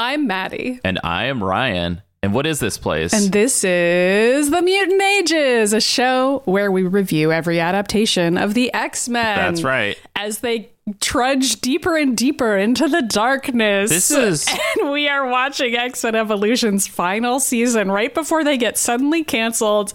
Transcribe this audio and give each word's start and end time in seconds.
I'm 0.00 0.26
Maddie. 0.26 0.80
And 0.82 0.98
I 1.04 1.26
am 1.26 1.44
Ryan. 1.44 2.00
And 2.22 2.32
what 2.32 2.46
is 2.46 2.58
this 2.58 2.78
place? 2.78 3.12
And 3.12 3.30
this 3.30 3.62
is 3.62 4.50
The 4.50 4.62
Mutant 4.62 5.02
Ages, 5.02 5.74
a 5.74 5.80
show 5.80 6.40
where 6.46 6.72
we 6.72 6.84
review 6.84 7.30
every 7.32 7.60
adaptation 7.60 8.38
of 8.38 8.54
the 8.54 8.72
X 8.72 9.10
Men. 9.10 9.36
That's 9.36 9.62
right. 9.62 9.98
As 10.16 10.38
they 10.38 10.70
trudge 11.00 11.60
deeper 11.60 11.98
and 11.98 12.16
deeper 12.16 12.56
into 12.56 12.88
the 12.88 13.02
darkness. 13.02 13.90
This 13.90 14.10
is. 14.10 14.48
And 14.80 14.90
we 14.90 15.06
are 15.06 15.28
watching 15.28 15.76
X 15.76 16.02
Men 16.02 16.14
Evolution's 16.14 16.86
final 16.86 17.38
season 17.38 17.90
right 17.90 18.14
before 18.14 18.42
they 18.42 18.56
get 18.56 18.78
suddenly 18.78 19.22
canceled. 19.22 19.92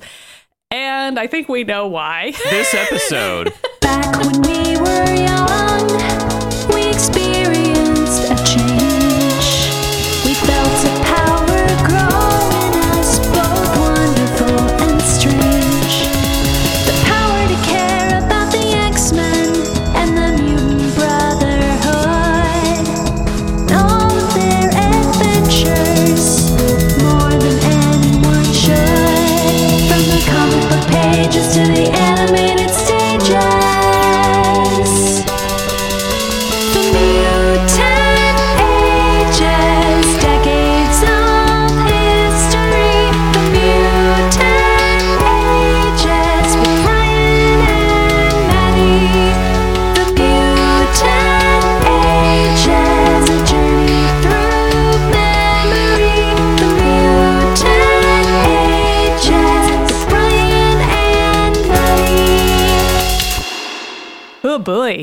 And 0.70 1.18
I 1.18 1.26
think 1.26 1.50
we 1.50 1.64
know 1.64 1.88
why. 1.88 2.34
This 2.52 2.74
episode. 2.76 3.54
Back 3.82 4.18
when 4.20 4.42
we 4.44 4.75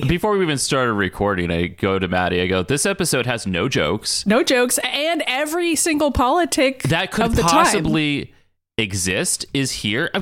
Boy. 0.01 0.09
Before 0.09 0.37
we 0.37 0.43
even 0.45 0.59
started 0.59 0.93
recording, 0.95 1.51
I 1.51 1.67
go 1.67 1.98
to 1.98 2.09
Maddie. 2.09 2.41
I 2.41 2.47
go, 2.47 2.62
This 2.62 2.87
episode 2.87 3.27
has 3.27 3.47
no 3.47 3.69
jokes. 3.69 4.27
No 4.27 4.43
jokes. 4.43 4.79
And 4.85 5.23
every 5.27 5.77
single 5.77 6.11
politic 6.12 6.83
That 6.85 7.11
could 7.12 7.27
of 7.27 7.37
the 7.37 7.43
time. 7.43 7.51
possibly 7.51 8.33
exist 8.79 9.47
is 9.55 9.70
here. 9.70 10.11
I 10.15 10.19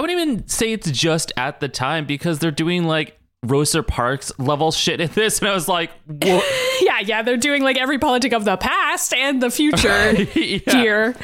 wouldn't 0.00 0.10
even 0.10 0.46
say 0.48 0.72
it's 0.72 0.90
just 0.90 1.32
at 1.36 1.60
the 1.60 1.68
time 1.68 2.04
because 2.06 2.38
they're 2.38 2.50
doing 2.50 2.84
like 2.84 3.18
Rosa 3.42 3.82
Parks 3.82 4.32
level 4.38 4.72
shit 4.72 5.00
in 5.00 5.10
this. 5.12 5.38
And 5.40 5.48
I 5.48 5.54
was 5.54 5.68
like, 5.68 5.90
what? 6.06 6.44
Yeah, 6.80 6.98
yeah, 7.00 7.22
they're 7.22 7.36
doing 7.36 7.62
like 7.62 7.76
every 7.78 7.98
politic 8.00 8.32
of 8.32 8.44
the 8.44 8.56
past 8.56 9.14
and 9.14 9.40
the 9.40 9.48
future 9.48 10.12
Yeah. 10.34 10.58
here. 10.66 11.16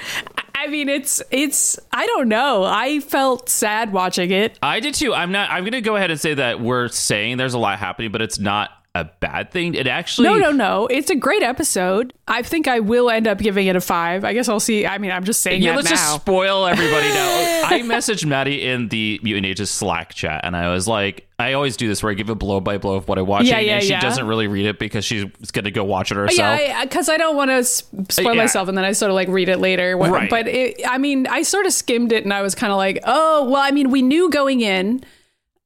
I 0.61 0.67
mean, 0.67 0.91
it's 0.91 1.23
it's 1.31 1.79
I 1.91 2.05
don't 2.05 2.29
know. 2.29 2.65
I 2.65 3.01
felt 3.01 3.49
sad 3.49 3.95
watching 3.95 4.31
it. 4.31 4.59
I 4.63 4.81
did 4.81 4.93
too. 4.93 5.15
I'm 5.15 5.33
not. 5.33 5.51
I'm 5.51 5.65
to 5.73 5.81
go 5.81 5.97
ahead 5.97 6.11
and 6.11 6.21
say 6.21 6.35
that 6.35 6.61
we're 6.61 6.89
saying 6.89 7.39
there's 7.39 7.55
a 7.55 7.59
lot 7.59 7.79
happening, 7.79 8.13
but 8.13 8.21
it's 8.21 8.39
not 8.39 8.69
a 8.97 9.05
bad 9.05 9.53
thing. 9.53 9.75
It 9.75 9.87
actually. 9.87 10.29
No, 10.29 10.37
no, 10.37 10.51
no. 10.51 10.87
It's 10.89 11.11
a 11.11 11.15
great 11.15 11.43
episode. 11.45 12.13
I 12.27 12.43
think 12.43 12.67
I 12.67 12.81
will 12.81 13.09
end 13.09 13.29
up 13.29 13.39
giving 13.39 13.69
it 13.69 13.77
a 13.77 13.81
five. 13.81 14.25
I 14.25 14.33
guess 14.35 14.49
I'll 14.49 14.59
see. 14.59 14.85
I 14.85 14.99
mean, 14.99 15.13
I'm 15.13 15.23
just 15.25 15.43
saying 15.43 15.63
Yeah, 15.63 15.73
that 15.73 15.77
let's 15.77 15.91
now. 15.91 15.97
just 15.97 16.15
spoil 16.23 16.67
everybody 16.67 17.09
now. 17.09 17.63
I 17.67 17.83
messaged 17.85 18.25
Maddie 18.27 18.67
in 18.67 18.89
the 18.89 19.21
Mutant 19.23 19.47
Ages 19.47 19.71
Slack 19.71 20.13
chat, 20.15 20.41
and 20.45 20.57
I 20.57 20.73
was 20.73 20.89
like, 20.89 21.29
I 21.39 21.53
always 21.53 21.77
do 21.77 21.87
this 21.87 22.03
where 22.03 22.11
I 22.11 22.15
give 22.15 22.31
a 22.31 22.35
blow 22.35 22.59
by 22.61 22.79
blow 22.79 22.95
of 22.97 23.07
what 23.09 23.17
I 23.19 23.23
watch, 23.23 23.45
Yeah, 23.45 23.61
yeah, 23.61 23.75
and 23.77 23.83
she 23.85 23.91
yeah. 23.91 24.01
doesn't 24.01 24.27
really 24.27 24.49
read 24.49 24.67
it 24.67 24.79
because 24.81 25.05
she's 25.05 25.25
going 25.53 25.65
to 25.65 25.71
go 25.71 25.85
watch 25.85 26.11
it 26.11 26.17
herself. 26.17 26.61
yeah, 26.61 26.85
because 26.85 27.09
I, 27.09 27.17
don't 27.17 27.37
want 27.37 27.51
to 27.51 27.63
spoil 27.65 28.35
myself, 28.35 28.69
and 28.69 28.77
then 28.77 28.85
I 28.85 28.91
sort 28.93 29.11
of 29.11 29.15
like 29.15 29.29
read 29.29 29.49
it 29.49 29.59
later. 29.59 29.97
When- 29.97 30.11
Right. 30.11 30.29
But 30.29 30.49
it, 30.49 30.81
I 30.87 30.99
mean, 30.99 31.29
I 31.29 31.43
sort 31.43 31.65
of 31.67 31.73
skimmed 31.73 32.11
it, 32.13 32.25
and 32.25 32.35
I 32.35 32.43
was 32.43 32.57
kind 32.57 32.73
of 32.73 32.77
like, 32.77 32.99
oh, 33.05 33.45
well. 33.49 33.63
I 33.63 33.71
mean, 33.71 33.91
we 33.91 34.03
knew 34.03 34.29
going 34.31 34.61
in 34.63 35.03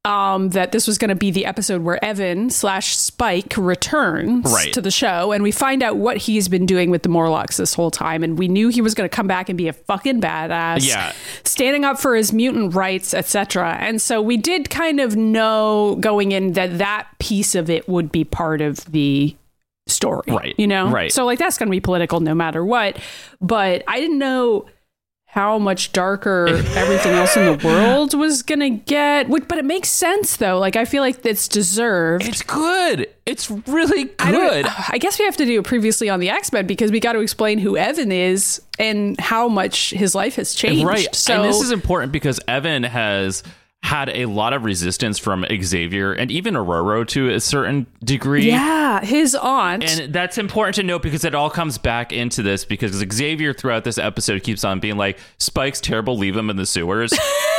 um, 0.05 0.49
that 0.49 0.71
this 0.71 0.85
was 0.87 0.97
going 0.97 1.09
to 1.09 1.15
be 1.15 1.31
the 1.31 1.45
episode 1.45 1.81
where 1.81 2.03
Evan 2.05 2.49
slash 2.49 2.95
Spyke 2.95 3.53
returns 3.57 4.51
Right. 4.53 4.71
to 4.73 4.81
the 4.81 4.91
show, 4.91 5.31
and 5.31 5.43
we 5.43 5.51
find 5.51 5.81
out 5.81 5.97
what 5.97 6.17
he's 6.17 6.47
been 6.47 6.65
doing 6.65 6.89
with 6.91 7.03
the 7.03 7.09
Morlocks 7.09 7.57
this 7.57 7.73
whole 7.73 7.91
time, 7.91 8.23
and 8.23 8.37
we 8.37 8.47
knew 8.47 8.69
he 8.69 8.81
was 8.81 8.93
going 8.93 9.09
to 9.09 9.13
come 9.15 9.27
back 9.27 9.49
and 9.49 9.57
be 9.57 9.67
a 9.67 9.73
fucking 9.73 10.21
badass, 10.21 10.87
Yeah. 10.87 11.11
standing 11.43 11.83
up 11.83 11.99
for 11.99 12.15
his 12.15 12.31
mutant 12.31 12.75
rights, 12.75 13.13
etc. 13.13 13.77
And 13.81 14.01
so 14.01 14.21
we 14.21 14.37
did 14.37 14.69
kind 14.69 14.99
of 14.99 15.15
know 15.15 15.97
going 15.99 16.31
in 16.31 16.53
that 16.53 16.77
that 16.77 17.07
piece 17.19 17.55
of 17.55 17.69
it 17.69 17.89
would 17.89 18.11
be 18.11 18.23
part 18.23 18.61
of 18.61 18.85
the 18.91 19.35
story, 19.87 20.23
Right. 20.27 20.55
You 20.57 20.67
know, 20.67 20.89
Right. 20.89 21.11
So 21.11 21.25
like 21.25 21.39
that's 21.39 21.57
going 21.57 21.67
to 21.67 21.71
be 21.71 21.79
political 21.79 22.19
no 22.19 22.33
matter 22.33 22.63
what. 22.65 22.97
But 23.41 23.83
I 23.87 23.99
didn't 23.99 24.17
know 24.17 24.65
how 25.35 25.59
much 25.59 25.91
darker 25.91 26.47
everything 26.75 27.11
else 27.11 27.35
in 27.35 27.57
the 27.57 27.67
world 27.67 28.13
was 28.13 28.41
to 28.41 28.69
get. 28.69 29.29
But 29.29 29.57
it 29.57 29.65
makes 29.65 29.89
sense 29.89 30.37
though. 30.37 30.57
Like 30.57 30.77
I 30.77 30.85
feel 30.85 31.03
like 31.03 31.25
it's 31.25 31.49
deserved. 31.49 32.25
It's 32.25 32.41
good. 32.41 33.09
It's 33.25 33.51
really 33.51 34.11
I 34.17 34.31
good. 34.31 34.65
I 34.89 34.97
guess 34.97 35.19
we 35.19 35.25
have 35.25 35.35
to 35.35 35.45
do 35.45 35.59
it 35.59 35.65
previously 35.65 36.09
on 36.09 36.21
the 36.21 36.29
X 36.29 36.53
Men 36.53 36.65
because 36.65 36.89
we 36.89 37.01
got 37.01 37.13
to 37.13 37.19
explain 37.19 37.59
who 37.59 37.75
Evan 37.75 38.13
is 38.13 38.61
and 38.79 39.19
how 39.19 39.49
much 39.49 39.89
his 39.89 40.15
life 40.15 40.35
has 40.35 40.55
changed. 40.55 40.85
Right. 40.85 41.13
So 41.13 41.33
and 41.33 41.43
this 41.43 41.61
is 41.61 41.71
important 41.71 42.13
because 42.13 42.39
Evan 42.47 42.83
has 42.83 43.43
had 43.85 44.09
a 44.09 44.25
lot 44.25 44.51
of 44.51 44.65
resistance 44.65 45.19
from 45.19 45.45
Xavier 45.61 46.11
and 46.11 46.31
even 46.31 46.55
Ororo 46.55 47.07
to 47.09 47.29
a 47.29 47.39
certain 47.39 47.85
degree. 48.03 48.47
yeah, 48.47 48.99
his 49.05 49.35
aunt. 49.35 49.83
And 49.83 50.11
that's 50.11 50.39
important 50.39 50.75
to 50.77 50.83
note 50.83 51.03
because 51.03 51.23
it 51.23 51.35
all 51.35 51.51
comes 51.51 51.77
back 51.77 52.11
into 52.11 52.41
this 52.41 52.65
because 52.65 52.93
Xavier 53.13 53.53
throughout 53.53 53.83
this 53.83 53.99
episode 53.99 54.41
keeps 54.41 54.63
on 54.63 54.79
being 54.79 54.97
like, 54.97 55.19
Spyke's 55.37 55.79
terrible, 55.79 56.17
leave 56.17 56.35
him 56.35 56.49
in 56.49 56.55
the 56.55 56.65
sewers. 56.65 57.13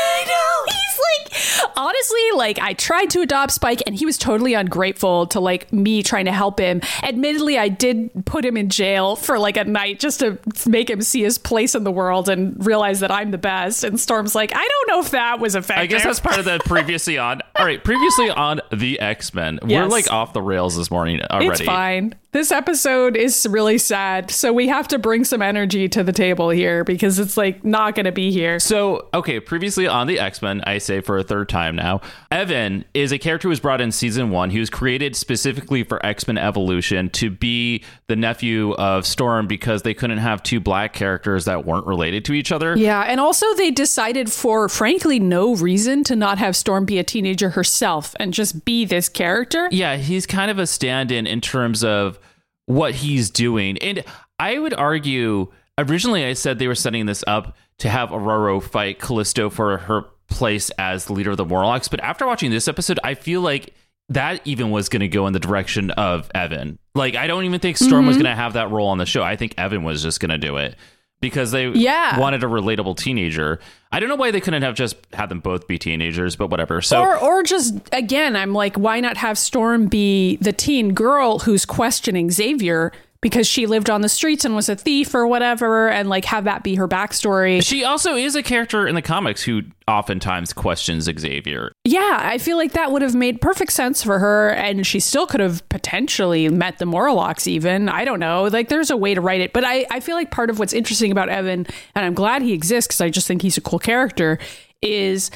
honestly, 1.77 2.21
like, 2.35 2.59
I 2.59 2.73
tried 2.75 3.11
to 3.11 3.21
adopt 3.21 3.59
Spyke 3.61 3.83
and 3.87 3.95
he 3.95 4.07
was 4.07 4.19
totally 4.19 4.55
ungrateful 4.55 5.27
to 5.29 5.41
like 5.41 5.73
me 5.73 6.03
trying 6.03 6.27
to 6.27 6.33
help 6.33 6.59
him. 6.59 6.81
Admittedly, 7.03 7.59
I 7.59 7.69
did 7.69 8.11
put 8.27 8.45
him 8.45 8.57
in 8.57 8.69
jail 8.69 9.17
for 9.17 9.39
like 9.39 9.57
a 9.57 9.65
night 9.65 10.01
just 10.01 10.21
to 10.21 10.39
make 10.67 10.89
him 10.91 11.01
see 11.03 11.23
his 11.23 11.39
place 11.39 11.75
in 11.75 11.85
the 11.85 11.91
world 11.91 12.29
and 12.29 12.65
realize 12.65 13.01
that 13.01 13.11
I'm 13.11 13.31
the 13.31 13.39
best. 13.39 13.85
And 13.85 13.99
Storm's 13.99 14.35
like, 14.35 14.53
I 14.55 14.69
don't 14.69 14.89
know 14.89 15.01
if 15.01 15.11
that 15.11 15.41
was 15.41 15.55
effective. 15.55 15.83
I 15.83 15.87
guess 15.87 16.05
that's 16.05 16.21
part 16.21 16.39
of 16.39 16.45
the 16.45 16.59
previously 16.65 17.19
on. 17.19 17.43
All 17.57 17.65
right, 17.65 17.83
previously 17.83 18.31
on 18.31 18.61
the 18.73 19.01
X 19.01 19.35
Men. 19.35 19.59
We're 19.63 19.87
like 19.87 20.11
off 20.11 20.33
the 20.33 20.43
rails 20.43 20.77
this 20.77 20.91
morning 20.91 21.21
already. 21.23 21.49
It's 21.49 21.61
fine. 21.63 22.15
This 22.37 22.53
episode 22.53 23.17
is 23.17 23.47
really 23.49 23.79
sad. 23.79 24.31
So 24.31 24.53
we 24.53 24.69
have 24.69 24.87
to 24.89 24.99
bring 24.99 25.25
some 25.25 25.41
energy 25.41 25.89
to 25.89 26.05
the 26.05 26.13
table 26.13 26.51
here 26.51 26.85
because 26.85 27.19
it's 27.19 27.39
like 27.39 27.65
not 27.65 27.95
going 27.95 28.05
to 28.05 28.13
be 28.13 28.31
here. 28.31 28.61
So, 28.61 29.09
okay, 29.15 29.41
previously 29.41 29.87
on 29.87 30.07
the 30.07 30.21
X 30.21 30.43
Men, 30.43 30.61
I 30.67 30.77
say 30.77 31.01
for 31.01 31.17
a 31.17 31.23
third 31.23 31.49
time 31.49 31.77
now, 31.77 32.03
Evan 32.31 32.85
is 32.93 33.11
a 33.11 33.19
character 33.19 33.47
who 33.47 33.49
was 33.49 33.61
brought 33.61 33.81
in 33.81 33.91
season 33.91 34.29
one. 34.29 34.51
He 34.51 34.59
was 34.59 34.69
created 34.69 35.17
specifically 35.17 35.83
for 35.83 36.05
X 36.05 36.27
Men 36.27 36.37
Evolution 36.37 37.09
to 37.13 37.31
be 37.31 37.83
the 38.07 38.17
nephew 38.17 38.75
of 38.75 39.07
Storm 39.07 39.47
because 39.47 39.81
they 39.81 39.95
couldn't 39.95 40.19
have 40.19 40.43
two 40.43 40.61
black 40.61 40.93
characters 40.93 41.47
that 41.47 41.65
weren't 41.65 41.87
related 41.87 42.27
to 42.27 42.35
each 42.35 42.53
other. 42.53 42.77
Yeah, 42.77 43.01
and 43.01 43.19
also 43.19 43.47
they 43.55 43.71
decided 43.71 44.31
for 44.31 44.69
frankly 44.69 45.19
no 45.19 45.55
reason 45.55 46.05
to 46.05 46.15
not 46.15 46.37
have 46.37 46.55
Storm 46.55 46.85
be 46.85 46.99
a 46.99 47.05
teenager 47.05 47.49
herself 47.49 48.15
and 48.21 48.35
just 48.35 48.67
be 48.67 48.85
this 48.85 49.09
character. 49.09 49.71
Yeah, 49.73 49.97
he's 49.97 50.27
kind 50.27 50.51
of 50.51 50.59
a 50.59 50.67
stand 50.67 51.11
in 51.11 51.27
in 51.27 51.41
terms 51.41 51.83
of 51.83 52.19
what 52.67 52.95
he's 52.95 53.31
doing. 53.31 53.79
And 53.79 54.05
I 54.39 54.59
would 54.59 54.75
argue, 54.75 55.53
originally 55.79 56.25
I 56.25 56.35
said 56.35 56.59
they 56.59 56.69
were 56.69 56.75
setting 56.75 57.07
this 57.07 57.25
up 57.27 57.57
to 57.79 57.89
have 57.89 58.11
Ororo 58.11 58.63
fight 58.63 58.99
Callisto 58.99 59.51
for 59.51 59.79
her 59.79 60.05
place 60.29 60.71
as 60.79 61.09
leader 61.09 61.31
of 61.31 61.37
the 61.37 61.45
Morlocks, 61.45 61.89
But 61.89 62.01
after 62.01 62.27
watching 62.27 62.51
this 62.51 62.69
episode, 62.69 62.99
I 63.05 63.15
feel 63.15 63.41
like 63.41 63.75
that 64.09 64.41
even 64.45 64.71
was 64.71 64.89
going 64.89 65.01
to 65.01 65.09
go 65.09 65.27
in 65.27 65.33
the 65.33 65.39
direction 65.39 65.91
of 65.93 66.31
Evan. 66.35 66.79
Like, 66.95 67.17
I 67.17 67.27
don't 67.27 67.45
even 67.45 67.61
think 67.61 67.77
Storm 67.77 68.07
was 68.07 68.17
mm-hmm. 68.17 68.25
going 68.25 68.37
to 68.37 68.41
have 68.41 68.53
that 68.55 68.71
role 68.71 68.89
on 68.89 68.99
the 68.99 69.07
show. 69.07 69.23
I 69.23 69.37
think 69.37 69.55
Evan 69.59 69.85
was 69.85 70.03
just 70.03 70.21
going 70.21 70.31
to 70.31 70.39
do 70.39 70.57
it 70.57 70.77
because 71.21 71.51
they 71.51 71.69
Yeah. 71.69 72.19
wanted 72.19 72.45
a 72.45 72.47
relatable 72.47 72.97
teenager. 72.97 73.59
I 73.91 74.01
don't 74.01 74.09
know 74.09 74.17
why 74.17 74.31
they 74.31 74.41
couldn't 74.41 74.63
have 74.63 74.75
just 74.75 74.97
had 75.13 75.29
them 75.29 75.41
both 75.41 75.67
be 75.67 75.79
teenagers, 75.79 76.37
but 76.37 76.51
whatever. 76.51 76.83
So, 76.83 77.01
or 77.01 77.17
or 77.19 77.43
just 77.43 77.75
again, 77.93 78.37
I'm 78.37 78.53
like, 78.53 78.77
why 78.77 79.01
not 79.01 79.17
have 79.17 79.39
Storm 79.39 79.87
be 79.87 80.37
the 80.37 80.53
teen 80.53 80.93
girl 80.93 81.39
who's 81.41 81.65
questioning 81.65 82.31
Xavier 82.31 82.93
because 83.27 83.49
she 83.49 83.67
lived 83.67 83.91
on 83.91 84.03
the 84.03 84.09
streets 84.09 84.45
and 84.45 84.55
was 84.55 84.69
a 84.69 84.77
thief 84.77 85.13
or 85.13 85.27
whatever, 85.27 85.89
and 85.89 86.09
like 86.09 86.25
have 86.27 86.45
that 86.45 86.63
be 86.63 86.77
her 86.77 86.87
backstory. 86.87 87.61
She 87.61 87.83
also 87.83 88.15
is 88.15 88.37
a 88.37 88.43
character 88.43 88.87
in 88.87 88.95
the 88.95 89.03
comics 89.03 89.43
who 89.43 89.63
oftentimes 89.89 90.53
questions 90.53 91.11
Xavier. 91.19 91.73
Yeah, 91.83 92.21
I 92.23 92.39
feel 92.39 92.57
like 92.57 92.71
that 92.75 92.93
would 92.93 93.03
have 93.03 93.17
made 93.17 93.41
perfect 93.41 93.73
sense 93.73 94.01
for 94.01 94.21
her, 94.21 94.51
and 94.51 94.87
she 94.87 95.01
still 95.01 95.27
could 95.27 95.41
have 95.41 95.69
potentially 95.71 96.49
met 96.49 96.79
the 96.79 96.87
Morlocks, 96.87 97.49
even. 97.49 97.89
I 97.89 98.05
don't 98.05 98.21
know. 98.21 98.45
Like, 98.45 98.69
there's 98.69 98.93
a 98.93 98.97
way 98.97 99.13
to 99.13 99.21
write 99.21 99.41
it. 99.41 99.53
But 99.53 99.65
I, 99.65 99.87
I 99.91 99.99
feel 99.99 100.15
like 100.15 100.31
part 100.31 100.49
of 100.49 100.61
what's 100.61 100.73
interesting 100.73 101.11
about 101.11 101.29
Evan, 101.29 101.67
and 101.97 102.05
I'm 102.05 102.15
glad 102.15 102.43
he 102.43 102.53
exists 102.53 102.87
because 102.87 103.01
I 103.01 103.11
just 103.11 103.27
think 103.27 103.43
he's 103.43 103.59
a 103.59 103.61
cool 103.61 103.81
character, 103.81 104.39
is 104.83 105.33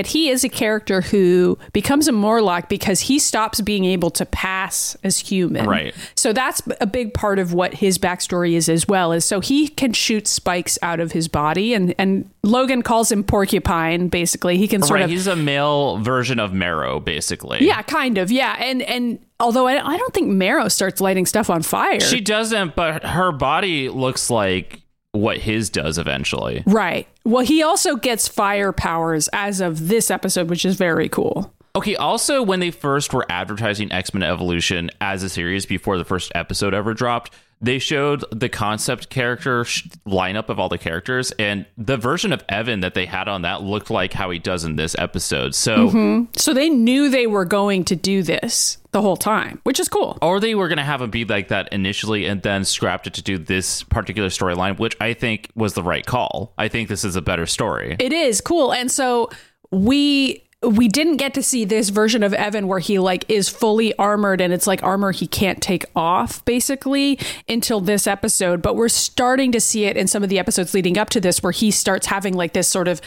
that 0.00 0.06
he 0.06 0.30
is 0.30 0.44
a 0.44 0.48
character 0.48 1.02
who 1.02 1.58
becomes 1.74 2.08
a 2.08 2.12
Morlock 2.12 2.70
because 2.70 3.00
he 3.00 3.18
stops 3.18 3.60
being 3.60 3.84
able 3.84 4.08
to 4.08 4.24
pass 4.24 4.96
as 5.04 5.18
human. 5.18 5.68
Right. 5.68 5.94
So 6.14 6.32
that's 6.32 6.62
a 6.80 6.86
big 6.86 7.12
part 7.12 7.38
of 7.38 7.52
what 7.52 7.74
his 7.74 7.98
backstory 7.98 8.54
is 8.54 8.70
as 8.70 8.88
well. 8.88 9.12
Is 9.12 9.26
so 9.26 9.40
he 9.40 9.68
can 9.68 9.92
shoot 9.92 10.26
spikes 10.26 10.78
out 10.80 11.00
of 11.00 11.12
his 11.12 11.28
body, 11.28 11.74
and 11.74 11.94
and 11.98 12.30
Logan 12.42 12.80
calls 12.80 13.12
him 13.12 13.22
Porcupine. 13.22 14.08
Basically, 14.08 14.56
he 14.56 14.66
can 14.66 14.80
sort 14.80 15.00
right, 15.00 15.04
of 15.04 15.10
he's 15.10 15.26
a 15.26 15.36
male 15.36 15.98
version 15.98 16.40
of 16.40 16.54
Marrow, 16.54 16.98
basically. 16.98 17.58
yeah, 17.60 17.82
kind 17.82 18.16
of. 18.16 18.30
Yeah, 18.30 18.56
and 18.58 18.80
and 18.80 19.18
although 19.38 19.66
I, 19.66 19.86
I 19.86 19.98
don't 19.98 20.14
think 20.14 20.28
Marrow 20.28 20.68
starts 20.68 21.02
lighting 21.02 21.26
stuff 21.26 21.50
on 21.50 21.60
fire. 21.60 22.00
She 22.00 22.22
doesn't, 22.22 22.74
but 22.74 23.04
her 23.04 23.32
body 23.32 23.90
looks 23.90 24.30
like 24.30 24.79
what 25.12 25.38
his 25.38 25.70
does 25.70 25.98
eventually. 25.98 26.62
right. 26.66 27.06
Well, 27.24 27.44
he 27.44 27.62
also 27.62 27.96
gets 27.96 28.28
fire 28.28 28.72
powers 28.72 29.28
as 29.32 29.60
of 29.60 29.88
this 29.88 30.10
episode, 30.10 30.48
which 30.48 30.64
is 30.64 30.76
very 30.76 31.08
cool. 31.08 31.52
Okay, 31.76 31.94
also, 31.94 32.42
when 32.42 32.58
they 32.58 32.70
first 32.72 33.12
were 33.14 33.24
advertising 33.28 33.92
X 33.92 34.12
Men 34.12 34.24
Evolution 34.24 34.90
as 35.00 35.22
a 35.22 35.28
series 35.28 35.66
before 35.66 35.98
the 35.98 36.04
first 36.04 36.32
episode 36.34 36.74
ever 36.74 36.94
dropped, 36.94 37.32
they 37.60 37.78
showed 37.78 38.24
the 38.32 38.48
concept 38.48 39.10
character 39.10 39.64
sh- 39.64 39.86
lineup 40.06 40.48
of 40.48 40.58
all 40.58 40.68
the 40.68 40.78
characters, 40.78 41.30
and 41.32 41.66
the 41.76 41.96
version 41.96 42.32
of 42.32 42.42
Evan 42.48 42.80
that 42.80 42.94
they 42.94 43.06
had 43.06 43.28
on 43.28 43.42
that 43.42 43.62
looked 43.62 43.90
like 43.90 44.12
how 44.12 44.30
he 44.30 44.38
does 44.38 44.64
in 44.64 44.76
this 44.76 44.96
episode. 44.98 45.54
So, 45.54 45.88
mm-hmm. 45.88 46.24
So 46.36 46.54
they 46.54 46.70
knew 46.70 47.10
they 47.10 47.26
were 47.26 47.44
going 47.44 47.84
to 47.86 47.96
do 47.96 48.22
this 48.22 48.78
the 48.92 49.02
whole 49.02 49.16
time, 49.16 49.60
which 49.64 49.78
is 49.78 49.88
cool. 49.88 50.18
or 50.20 50.40
they 50.40 50.54
were 50.54 50.68
going 50.68 50.78
to 50.78 50.84
have 50.84 51.00
him 51.02 51.10
be 51.10 51.24
like 51.24 51.48
that 51.48 51.72
initially 51.72 52.26
and 52.26 52.42
then 52.42 52.64
scrapped 52.64 53.06
it 53.06 53.14
to 53.14 53.22
do 53.22 53.38
this 53.38 53.82
particular 53.84 54.28
storyline, 54.28 54.78
which 54.78 54.96
I 55.00 55.14
think 55.14 55.50
was 55.54 55.74
the 55.74 55.82
right 55.82 56.04
call. 56.04 56.52
I 56.58 56.68
think 56.68 56.88
this 56.88 57.04
is 57.04 57.14
a 57.14 57.22
better 57.22 57.46
story. 57.46 57.96
It 57.98 58.12
is 58.12 58.40
cool. 58.40 58.72
And 58.72 58.90
so 58.90 59.30
we 59.70 60.44
we 60.62 60.88
didn't 60.88 61.16
get 61.16 61.32
to 61.34 61.42
see 61.42 61.64
this 61.64 61.88
version 61.88 62.22
of 62.22 62.34
Evan 62.34 62.68
where 62.68 62.80
he 62.80 62.98
like 62.98 63.24
is 63.28 63.48
fully 63.48 63.96
armored 63.96 64.42
and 64.42 64.52
it's 64.52 64.66
like 64.66 64.82
armor 64.82 65.10
he 65.10 65.26
can't 65.26 65.62
take 65.62 65.86
off 65.96 66.44
basically 66.44 67.18
until 67.48 67.80
this 67.80 68.06
episode, 68.06 68.60
but 68.60 68.76
we're 68.76 68.90
starting 68.90 69.52
to 69.52 69.60
see 69.60 69.86
it 69.86 69.96
in 69.96 70.06
some 70.06 70.22
of 70.22 70.28
the 70.28 70.38
episodes 70.38 70.74
leading 70.74 70.98
up 70.98 71.08
to 71.10 71.20
this 71.20 71.42
where 71.42 71.52
he 71.52 71.70
starts 71.70 72.06
having 72.06 72.34
like 72.34 72.52
this 72.52 72.68
sort 72.68 72.88
of 72.88 73.00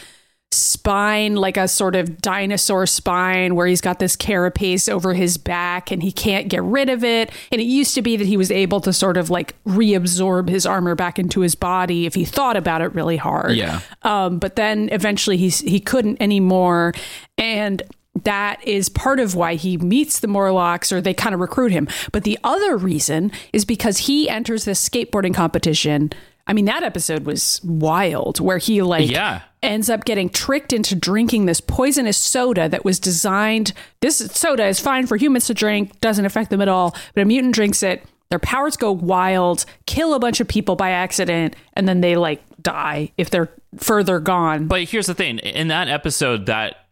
spine 0.54 1.36
like 1.36 1.56
a 1.56 1.66
sort 1.68 1.94
of 1.96 2.20
dinosaur 2.20 2.86
spine 2.86 3.54
where 3.54 3.66
he's 3.66 3.80
got 3.80 3.98
this 3.98 4.16
carapace 4.16 4.88
over 4.88 5.14
his 5.14 5.36
back 5.38 5.90
and 5.90 6.02
he 6.02 6.12
can't 6.12 6.48
get 6.48 6.62
rid 6.62 6.88
of 6.88 7.02
it 7.04 7.30
and 7.52 7.60
it 7.60 7.64
used 7.64 7.94
to 7.94 8.02
be 8.02 8.16
that 8.16 8.26
he 8.26 8.36
was 8.36 8.50
able 8.50 8.80
to 8.80 8.92
sort 8.92 9.16
of 9.16 9.30
like 9.30 9.54
reabsorb 9.64 10.48
his 10.48 10.66
armor 10.66 10.94
back 10.94 11.18
into 11.18 11.40
his 11.40 11.54
body 11.54 12.06
if 12.06 12.14
he 12.14 12.24
thought 12.24 12.56
about 12.56 12.80
it 12.82 12.94
really 12.94 13.16
hard 13.16 13.52
Yeah. 13.56 13.80
um, 14.02 14.38
but 14.38 14.56
then 14.56 14.88
eventually 14.92 15.36
he's 15.36 15.60
he 15.60 15.80
couldn't 15.80 16.20
anymore, 16.20 16.92
and 17.38 17.82
that 18.22 18.62
is 18.66 18.88
part 18.88 19.18
of 19.18 19.34
why 19.34 19.56
he 19.56 19.76
meets 19.76 20.20
the 20.20 20.28
Morlocks 20.28 20.92
or 20.92 21.00
they 21.00 21.12
kind 21.14 21.34
of 21.34 21.40
recruit 21.40 21.72
him. 21.72 21.88
But 22.12 22.22
the 22.22 22.38
other 22.44 22.76
reason 22.76 23.32
is 23.52 23.64
because 23.64 23.98
he 23.98 24.28
enters 24.28 24.64
this 24.64 24.88
skateboarding 24.88 25.34
competition. 25.34 26.12
I 26.46 26.52
mean, 26.52 26.66
that 26.66 26.82
episode 26.82 27.24
was 27.24 27.60
wild, 27.64 28.38
where 28.40 28.58
he 28.58 28.82
like 28.82 29.10
Yeah. 29.10 29.40
ends 29.62 29.88
up 29.88 30.04
getting 30.04 30.28
tricked 30.28 30.72
into 30.72 30.94
drinking 30.94 31.46
this 31.46 31.60
poisonous 31.60 32.18
soda 32.18 32.68
that 32.68 32.84
was 32.84 32.98
designed. 33.00 33.72
This 34.00 34.18
soda 34.18 34.66
is 34.66 34.78
fine 34.78 35.06
for 35.06 35.16
humans 35.16 35.46
to 35.46 35.54
drink, 35.54 35.98
doesn't 36.00 36.26
affect 36.26 36.50
them 36.50 36.60
at 36.60 36.68
all. 36.68 36.94
But 37.14 37.22
a 37.22 37.24
mutant 37.24 37.54
drinks 37.54 37.82
it, 37.82 38.04
their 38.28 38.38
powers 38.38 38.76
go 38.76 38.92
wild, 38.92 39.64
kill 39.86 40.12
a 40.12 40.18
bunch 40.18 40.40
of 40.40 40.48
people 40.48 40.76
by 40.76 40.90
accident, 40.90 41.56
and 41.74 41.88
then 41.88 42.00
they 42.02 42.16
like 42.16 42.42
die 42.60 43.10
if 43.16 43.30
they're 43.30 43.50
further 43.78 44.18
gone. 44.20 44.66
But 44.66 44.82
here's 44.84 45.06
the 45.06 45.14
thing: 45.14 45.38
in 45.38 45.68
that 45.68 45.88
episode, 45.88 46.46
that 46.46 46.83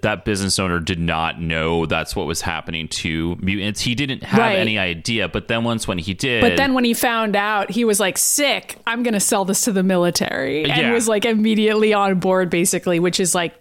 that 0.00 0.24
business 0.24 0.58
owner 0.58 0.80
did 0.80 0.98
not 0.98 1.38
know 1.38 1.84
that's 1.84 2.16
what 2.16 2.26
was 2.26 2.40
happening 2.40 2.88
to 2.88 3.36
mutants. 3.40 3.82
He 3.82 3.94
didn't 3.94 4.22
have 4.22 4.40
Right. 4.40 4.58
any 4.58 4.78
idea. 4.78 5.28
But 5.28 5.48
then 5.48 5.62
once 5.64 5.86
when 5.86 5.98
he 5.98 6.14
did, 6.14 6.40
But 6.40 6.56
then 6.56 6.72
when 6.72 6.84
he 6.84 6.94
found 6.94 7.36
out, 7.36 7.70
he 7.70 7.84
was 7.84 8.00
like, 8.00 8.16
sick, 8.16 8.78
I'm 8.86 9.02
going 9.02 9.14
to 9.14 9.20
sell 9.20 9.44
this 9.44 9.60
to 9.64 9.72
the 9.72 9.82
military. 9.82 10.64
And 10.64 10.68
Yeah. 10.82 10.92
was 10.92 11.06
like 11.08 11.26
immediately 11.26 11.92
on 11.92 12.18
board, 12.20 12.48
basically, 12.48 12.98
which 12.98 13.20
is 13.20 13.34
like 13.34 13.54